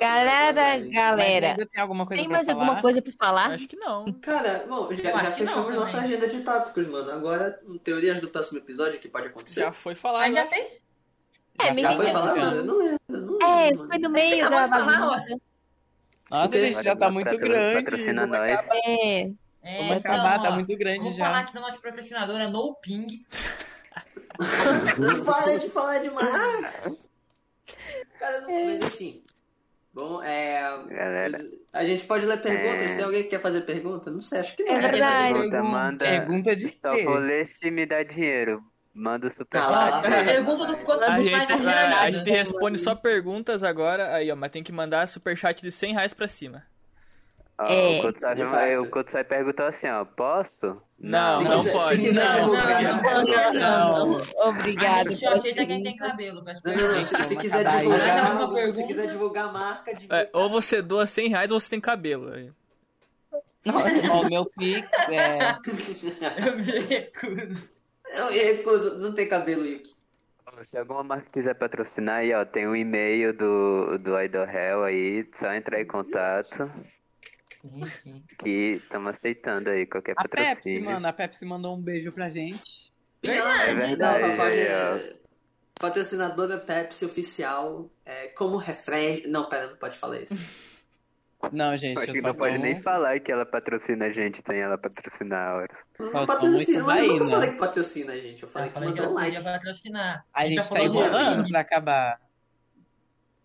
Galera, 0.00 0.78
Mas 0.80 0.88
galera. 0.90 1.46
ainda 1.52 1.66
tem 1.66 1.80
alguma 1.80 2.04
coisa 2.06 2.20
Tem 2.22 2.28
mais 2.30 2.44
falar? 2.46 2.60
alguma 2.60 2.80
coisa 2.82 3.00
pra 3.00 3.12
falar? 3.18 3.46
Acho 3.52 3.68
que 3.68 3.76
não. 3.76 4.12
Cara, 4.14 4.64
bom, 4.68 4.92
já, 4.92 5.02
já 5.02 5.12
não 5.12 5.32
fechamos 5.32 5.54
também. 5.64 5.78
nossa 5.78 6.00
agenda 6.00 6.28
de 6.28 6.40
tópicos, 6.40 6.88
mano. 6.88 7.10
Agora, 7.12 7.60
teorias 7.84 8.20
do 8.20 8.28
próximo 8.28 8.58
episódio 8.58 8.98
que 8.98 9.08
pode 9.08 9.28
acontecer. 9.28 9.60
Já 9.60 9.70
foi 9.72 9.94
falado. 9.94 10.24
Já 10.24 10.42
né? 10.42 10.44
fez? 10.46 10.82
É, 11.60 11.66
Já 11.68 11.74
me 11.74 11.82
Já 11.82 11.94
foi 11.94 12.06
falado? 12.10 12.34
ficando. 12.34 12.56
Eu 12.56 12.64
não 12.64 12.78
lembro. 12.78 12.98
Não 13.08 13.40
É, 13.42 13.64
lembro, 13.70 13.78
foi 13.78 13.86
mano. 13.88 14.00
no 14.02 14.10
meio 14.10 14.36
acabou 14.44 14.58
da 14.58 14.66
falar, 14.68 14.98
bagunça. 15.08 15.40
Nossa, 16.30 16.58
gente, 16.58 16.82
já 16.82 16.96
tá 16.96 17.10
muito 17.10 17.38
grande. 17.38 17.84
patrocina 17.84 18.26
Vamos 18.26 18.38
nós. 18.38 18.50
acabar, 18.58 18.76
É, 18.84 19.20
É, 19.62 19.78
vamos 19.78 19.96
acabar, 19.98 20.42
tá 20.42 20.50
muito 20.50 20.76
grande 20.76 20.98
Vamos 20.98 21.16
já. 21.16 21.24
falar 21.26 21.44
que 21.46 21.54
da 21.54 21.60
nossa 21.60 21.78
patrocinadora 21.78 22.48
No 22.48 22.74
Ping. 22.82 23.24
Para 24.36 25.58
de 25.58 25.68
falar 25.70 25.98
de 25.98 26.10
marca! 26.10 26.96
Cara, 28.18 28.40
não- 28.42 28.64
mas 28.66 28.84
enfim. 28.84 29.22
Bom, 29.92 30.22
é. 30.22 30.60
Galera, 30.88 31.38
A 31.72 31.84
gente 31.84 32.04
pode 32.04 32.26
ler 32.26 32.40
perguntas? 32.42 32.90
É. 32.90 32.96
Tem 32.96 33.04
alguém 33.04 33.22
que 33.22 33.30
quer 33.30 33.40
fazer 33.40 33.62
pergunta? 33.62 34.10
Não 34.10 34.20
sei, 34.20 34.40
acho 34.40 34.54
que 34.56 34.62
não. 34.62 34.74
É 34.74 34.80
verdade. 34.80 35.32
pergunta, 35.34 35.62
manda. 35.62 36.04
Pergunta 36.04 36.56
de 36.56 36.68
Só 36.68 37.04
vou 37.04 37.18
ler 37.18 37.46
se 37.46 37.70
me 37.70 37.86
dá 37.86 38.02
dinheiro. 38.02 38.62
Manda 38.92 39.26
o 39.26 39.30
super 39.30 39.58
Ah, 39.60 40.00
Pergunta 40.02 40.66
do 40.66 40.76
quanto 40.78 41.02
A 41.04 41.18
gente, 41.22 41.30
vai- 41.62 41.92
a 41.92 42.10
gente 42.10 42.30
responde 42.30 42.78
só 42.78 42.94
perguntas 42.94 43.62
agora, 43.62 44.14
aí, 44.14 44.30
ó, 44.30 44.36
mas 44.36 44.50
tem 44.50 44.62
que 44.62 44.72
mandar 44.72 45.06
superchat 45.06 45.62
de 45.62 45.70
100 45.70 45.92
reais 45.92 46.14
pra 46.14 46.26
cima. 46.26 46.62
É. 47.58 47.98
O 47.98 48.02
Kotsai 48.02 48.36
fato. 48.36 48.82
o 48.82 48.90
Kotsai 48.90 49.24
perguntou 49.24 49.66
assim, 49.66 49.88
ó, 49.88 50.04
posso? 50.04 50.76
Não, 50.98 51.42
não 51.42 51.58
quiser- 51.60 51.72
pode. 51.72 51.96
Se 51.96 52.02
quiser 52.02 52.24
Não, 52.28 52.40
divulgar, 52.40 52.82
não, 53.54 54.06
não. 54.08 54.20
Obrigado. 54.50 55.06
A 55.06 55.10
gente 55.10 55.20
só 55.24 55.32
aceita 55.32 55.66
quem 55.66 55.82
tem 55.82 55.96
cabelo. 55.96 56.44
peço 56.44 56.60
Não, 56.64 56.72
perdão. 56.74 56.92
não, 56.92 56.98
Gente, 57.02 57.22
se, 57.24 57.36
quiser 57.36 57.64
divulgar, 57.64 58.72
se 58.72 58.86
quiser 58.86 59.06
divulgar 59.08 59.48
a 59.48 59.52
marca, 59.52 59.92
É, 60.10 60.28
ou 60.34 60.48
você 60.50 60.82
doa 60.82 61.06
100 61.06 61.28
reais 61.30 61.50
ou 61.50 61.58
você 61.58 61.70
tem 61.70 61.80
cabelo. 61.80 62.30
aí. 62.32 62.50
Nossa, 63.64 63.88
ó, 64.12 64.20
o 64.22 64.28
meu 64.28 64.44
Pix 64.46 64.88
é. 65.08 65.56
Eu 66.46 66.56
me 66.56 66.62
recuso. 66.86 67.68
Eu 68.16 68.30
me 68.30 68.38
recuso, 68.38 68.98
não 68.98 69.12
tem 69.14 69.26
cabelo, 69.28 69.64
Yuki. 69.66 69.96
Se 70.62 70.78
alguma 70.78 71.02
marca 71.02 71.26
quiser 71.32 71.54
patrocinar 71.54 72.18
aí, 72.18 72.32
ó, 72.32 72.44
tem 72.44 72.66
o 72.66 72.74
e-mail 72.76 73.32
do, 73.34 73.98
do 73.98 74.18
Idol 74.20 74.46
Hell 74.48 74.84
aí, 74.84 75.28
só 75.34 75.52
entrar 75.52 75.80
em 75.80 75.86
contato, 75.86 76.70
Sim, 77.68 77.86
sim. 77.86 78.22
que 78.38 78.80
estamos 78.82 79.10
aceitando 79.16 79.70
aí 79.70 79.86
qualquer 79.86 80.14
A 80.16 80.22
Pepsi, 80.28 80.46
patrocínio. 80.46 80.84
mano. 80.84 81.06
A 81.06 81.12
Pepsi 81.12 81.44
mandou 81.44 81.76
um 81.76 81.82
beijo 81.82 82.12
pra 82.12 82.28
gente. 82.30 82.92
Verdade, 83.22 83.70
É 83.70 83.74
verdade, 83.74 84.28
não, 84.28 84.36
pode- 84.36 84.58
é. 84.58 85.16
Patrocinadora 85.78 86.58
Pepsi 86.58 87.04
oficial, 87.04 87.90
é, 88.04 88.28
como 88.28 88.56
refresco. 88.56 89.28
Não, 89.28 89.48
pera, 89.48 89.68
não 89.68 89.76
pode 89.76 89.96
falar 89.98 90.20
isso. 90.20 90.34
Não, 91.52 91.76
gente, 91.76 91.98
Acho 91.98 92.08
eu 92.10 92.14
que 92.14 92.20
não 92.22 92.34
pode 92.34 92.58
nem 92.58 92.74
falar 92.80 93.20
que 93.20 93.30
ela 93.30 93.44
patrocina 93.44 94.06
a 94.06 94.10
gente 94.12 94.40
sem 94.44 94.58
ela 94.58 94.78
patrocinar 94.78 95.48
a 95.50 95.54
hora. 95.56 95.78
Não 96.00 96.26
patrocina, 96.26 96.82
mas 96.82 97.02
eu 97.02 97.08
nunca 97.08 97.18
daí, 97.18 97.28
né? 97.28 97.34
falei 97.34 97.50
que 97.50 97.56
patrocina 97.58 98.12
a 98.14 98.16
gente. 98.18 98.42
Eu 98.42 98.48
falei 98.48 98.68
Eu 98.68 98.72
que 98.72 98.74
falei 98.78 98.94
que 98.94 99.00
mandou 99.00 99.14
um 99.14 99.18
ela 99.18 99.26
like. 99.28 99.36
podia 99.36 99.52
patrocinar. 99.52 100.26
A 100.32 100.46
gente 100.46 100.54
já 100.56 100.64
tá 100.64 100.80
enrolando 100.82 101.48
pra 101.48 101.60
acabar. 101.60 102.20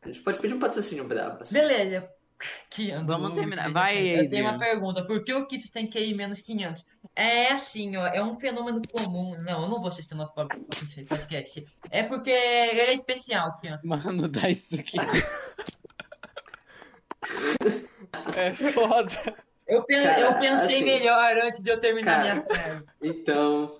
A 0.04 0.08
gente 0.08 0.22
pode 0.22 0.40
pedir 0.40 0.54
um 0.54 0.60
patrocínio 0.60 1.04
brabo. 1.04 1.42
assim. 1.42 1.54
Beleza. 1.54 2.10
500. 2.70 3.06
Vamos 3.08 3.34
terminar. 3.34 3.72
Vai, 3.72 4.20
Eu 4.20 4.30
tenho 4.30 4.46
uma 4.50 4.58
pergunta. 4.60 5.06
Por 5.06 5.24
que 5.24 5.34
o 5.34 5.46
Kits 5.48 5.70
tem 5.70 5.88
QI 5.90 6.14
menos 6.14 6.42
500? 6.42 6.86
É 7.16 7.48
assim, 7.52 7.96
ó. 7.98 8.08
É 8.08 8.24
um 8.24 8.36
fenômeno 8.36 8.82
comum. 8.92 9.36
Não, 9.42 9.64
eu 9.64 9.70
não 9.70 9.82
vou 9.82 9.92
ser 9.92 10.04
xenofóbico 10.04 10.62
nesse 10.82 11.04
podcast. 11.06 11.66
É 11.90 12.04
porque 12.04 12.30
ele 12.30 12.82
é 12.82 12.94
especial, 12.94 13.56
Kian. 13.58 13.80
Mano, 13.84 14.28
dá 14.28 14.50
isso 14.50 14.76
aqui. 14.76 14.98
É 18.36 18.54
foda. 18.54 19.36
Eu, 19.68 19.84
pen- 19.84 20.04
Cara, 20.04 20.20
eu 20.22 20.34
pensei 20.34 20.76
assim, 20.78 20.84
melhor 20.86 21.38
antes 21.38 21.64
de 21.64 21.70
eu 21.70 21.80
terminar 21.80 22.24
cara, 22.24 22.34
minha 22.36 22.46
frase. 22.46 22.84
Então. 23.02 23.80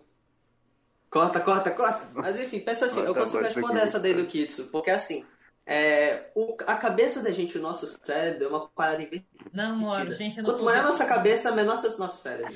Corta, 1.10 1.40
corta, 1.42 1.72
corta. 1.72 2.08
Mas 2.14 2.40
enfim, 2.40 2.60
pensa 2.62 2.86
assim, 2.86 3.00
eu 3.00 3.08
Corta, 3.08 3.20
consigo 3.22 3.40
corta 3.42 3.54
responder 3.56 3.80
essa 3.82 4.00
daí 4.00 4.14
do 4.14 4.26
Kitsu, 4.26 4.66
porque 4.72 4.90
assim, 4.90 5.26
é, 5.66 6.30
o- 6.36 6.58
a 6.68 6.76
cabeça 6.76 7.22
da 7.22 7.32
gente, 7.32 7.58
o 7.58 7.62
nosso 7.62 7.86
cérebro, 8.04 8.46
é 8.46 8.48
uma 8.48 8.68
parada 8.70 9.02
invertida. 9.02 9.50
Não, 9.54 9.76
mano, 9.76 10.12
ciência 10.12 10.42
não 10.42 10.50
Quanto 10.52 10.64
maior 10.64 10.82
a 10.82 10.88
nossa 10.88 11.06
cabeça, 11.06 11.52
menor 11.52 11.78
o 11.78 11.98
nosso 11.98 12.18
cérebro. 12.22 12.54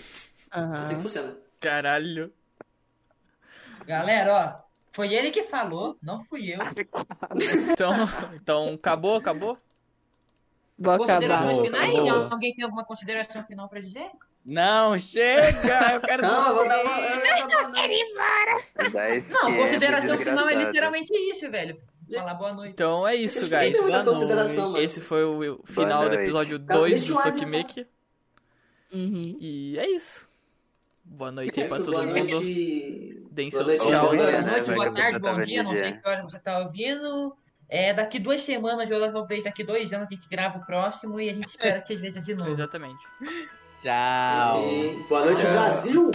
Aham. 0.53 0.81
Assim 0.81 0.95
que 0.95 1.01
funciona. 1.01 1.35
Caralho. 1.59 2.33
Galera, 3.85 4.59
ó. 4.61 4.65
Foi 4.91 5.13
ele 5.13 5.29
que 5.29 5.43
falou, 5.43 5.97
não 6.01 6.23
fui 6.23 6.53
eu. 6.53 6.59
Então, 7.71 7.89
então 8.33 8.73
acabou, 8.75 9.17
acabou? 9.17 9.57
Vou 10.79 10.93
acabar. 10.93 11.07
Considerações 11.07 11.57
Acabou, 11.57 11.65
finais? 11.65 11.99
acabou. 11.99 12.31
Alguém 12.31 12.55
tem 12.55 12.63
alguma 12.63 12.85
consideração 12.85 13.43
final 13.43 13.67
pra 13.69 13.81
dizer? 13.81 14.09
Não, 14.45 14.97
chega! 14.99 15.93
Eu 15.95 16.01
quero 16.01 16.23
eu 16.47 16.53
vou 16.55 16.67
dar 16.67 16.81
uma. 16.81 16.91
eu 16.99 17.19
Não, 19.29 19.49
é 19.49 19.57
consideração 19.57 20.09
muito 20.09 20.23
final 20.23 20.49
é 21.17 21.31
isso, 21.31 21.49
velho. 21.51 21.81
Falar 22.13 22.33
boa 22.35 22.53
noite. 22.53 22.71
Então 22.73 23.07
é 23.07 23.15
isso, 23.15 23.47
guys. 23.47 23.77
boa 23.77 24.03
mano. 24.03 24.77
Esse 24.77 25.01
foi 25.01 25.23
o 25.23 25.59
final 25.65 26.03
do 26.03 26.09
noite. 26.09 26.21
episódio 26.23 26.59
Cara, 26.59 26.79
2 26.79 26.93
deixa 26.93 27.13
do 27.13 27.23
Tokimeki. 27.23 27.87
Uhum. 28.93 29.37
E 29.39 29.77
é 29.79 29.89
isso. 29.89 30.27
Boa 31.03 31.31
noite 31.31 31.61
aí 31.61 31.67
pra 31.67 31.77
todo 31.77 31.91
boa 31.91 32.05
mundo. 32.05 32.17
noite. 32.17 33.23
Deem 33.31 33.49
Boa 33.49 33.63
seus 33.65 33.77
noite, 33.79 33.91
tchau. 33.91 34.01
boa 34.01 34.15
noite, 34.15 34.31
né, 34.31 34.51
noite, 34.51 34.71
boa 34.71 34.91
tarde, 34.91 35.19
bom 35.19 35.39
dia, 35.41 35.63
não 35.63 35.71
sei 35.75 35.81
dizendo. 35.83 36.01
que 36.01 36.09
hora 36.09 36.23
você 36.23 36.39
tá 36.39 36.59
ouvindo. 36.59 37.35
É, 37.67 37.93
daqui 37.93 38.19
duas 38.19 38.41
semanas, 38.41 38.89
ou 38.91 39.11
talvez 39.11 39.43
daqui 39.43 39.63
dois 39.63 39.91
anos, 39.91 40.07
a 40.07 40.13
gente 40.13 40.27
grava 40.29 40.57
o 40.57 40.65
próximo 40.65 41.19
e 41.19 41.29
a 41.29 41.33
gente 41.33 41.47
espera 41.49 41.81
que 41.81 41.95
veja 41.95 42.21
de 42.21 42.33
novo. 42.33 42.49
Exatamente. 42.51 43.03
Tchau. 43.81 44.61
Boa 45.09 45.25
noite, 45.25 45.41
Brasil! 45.43 46.11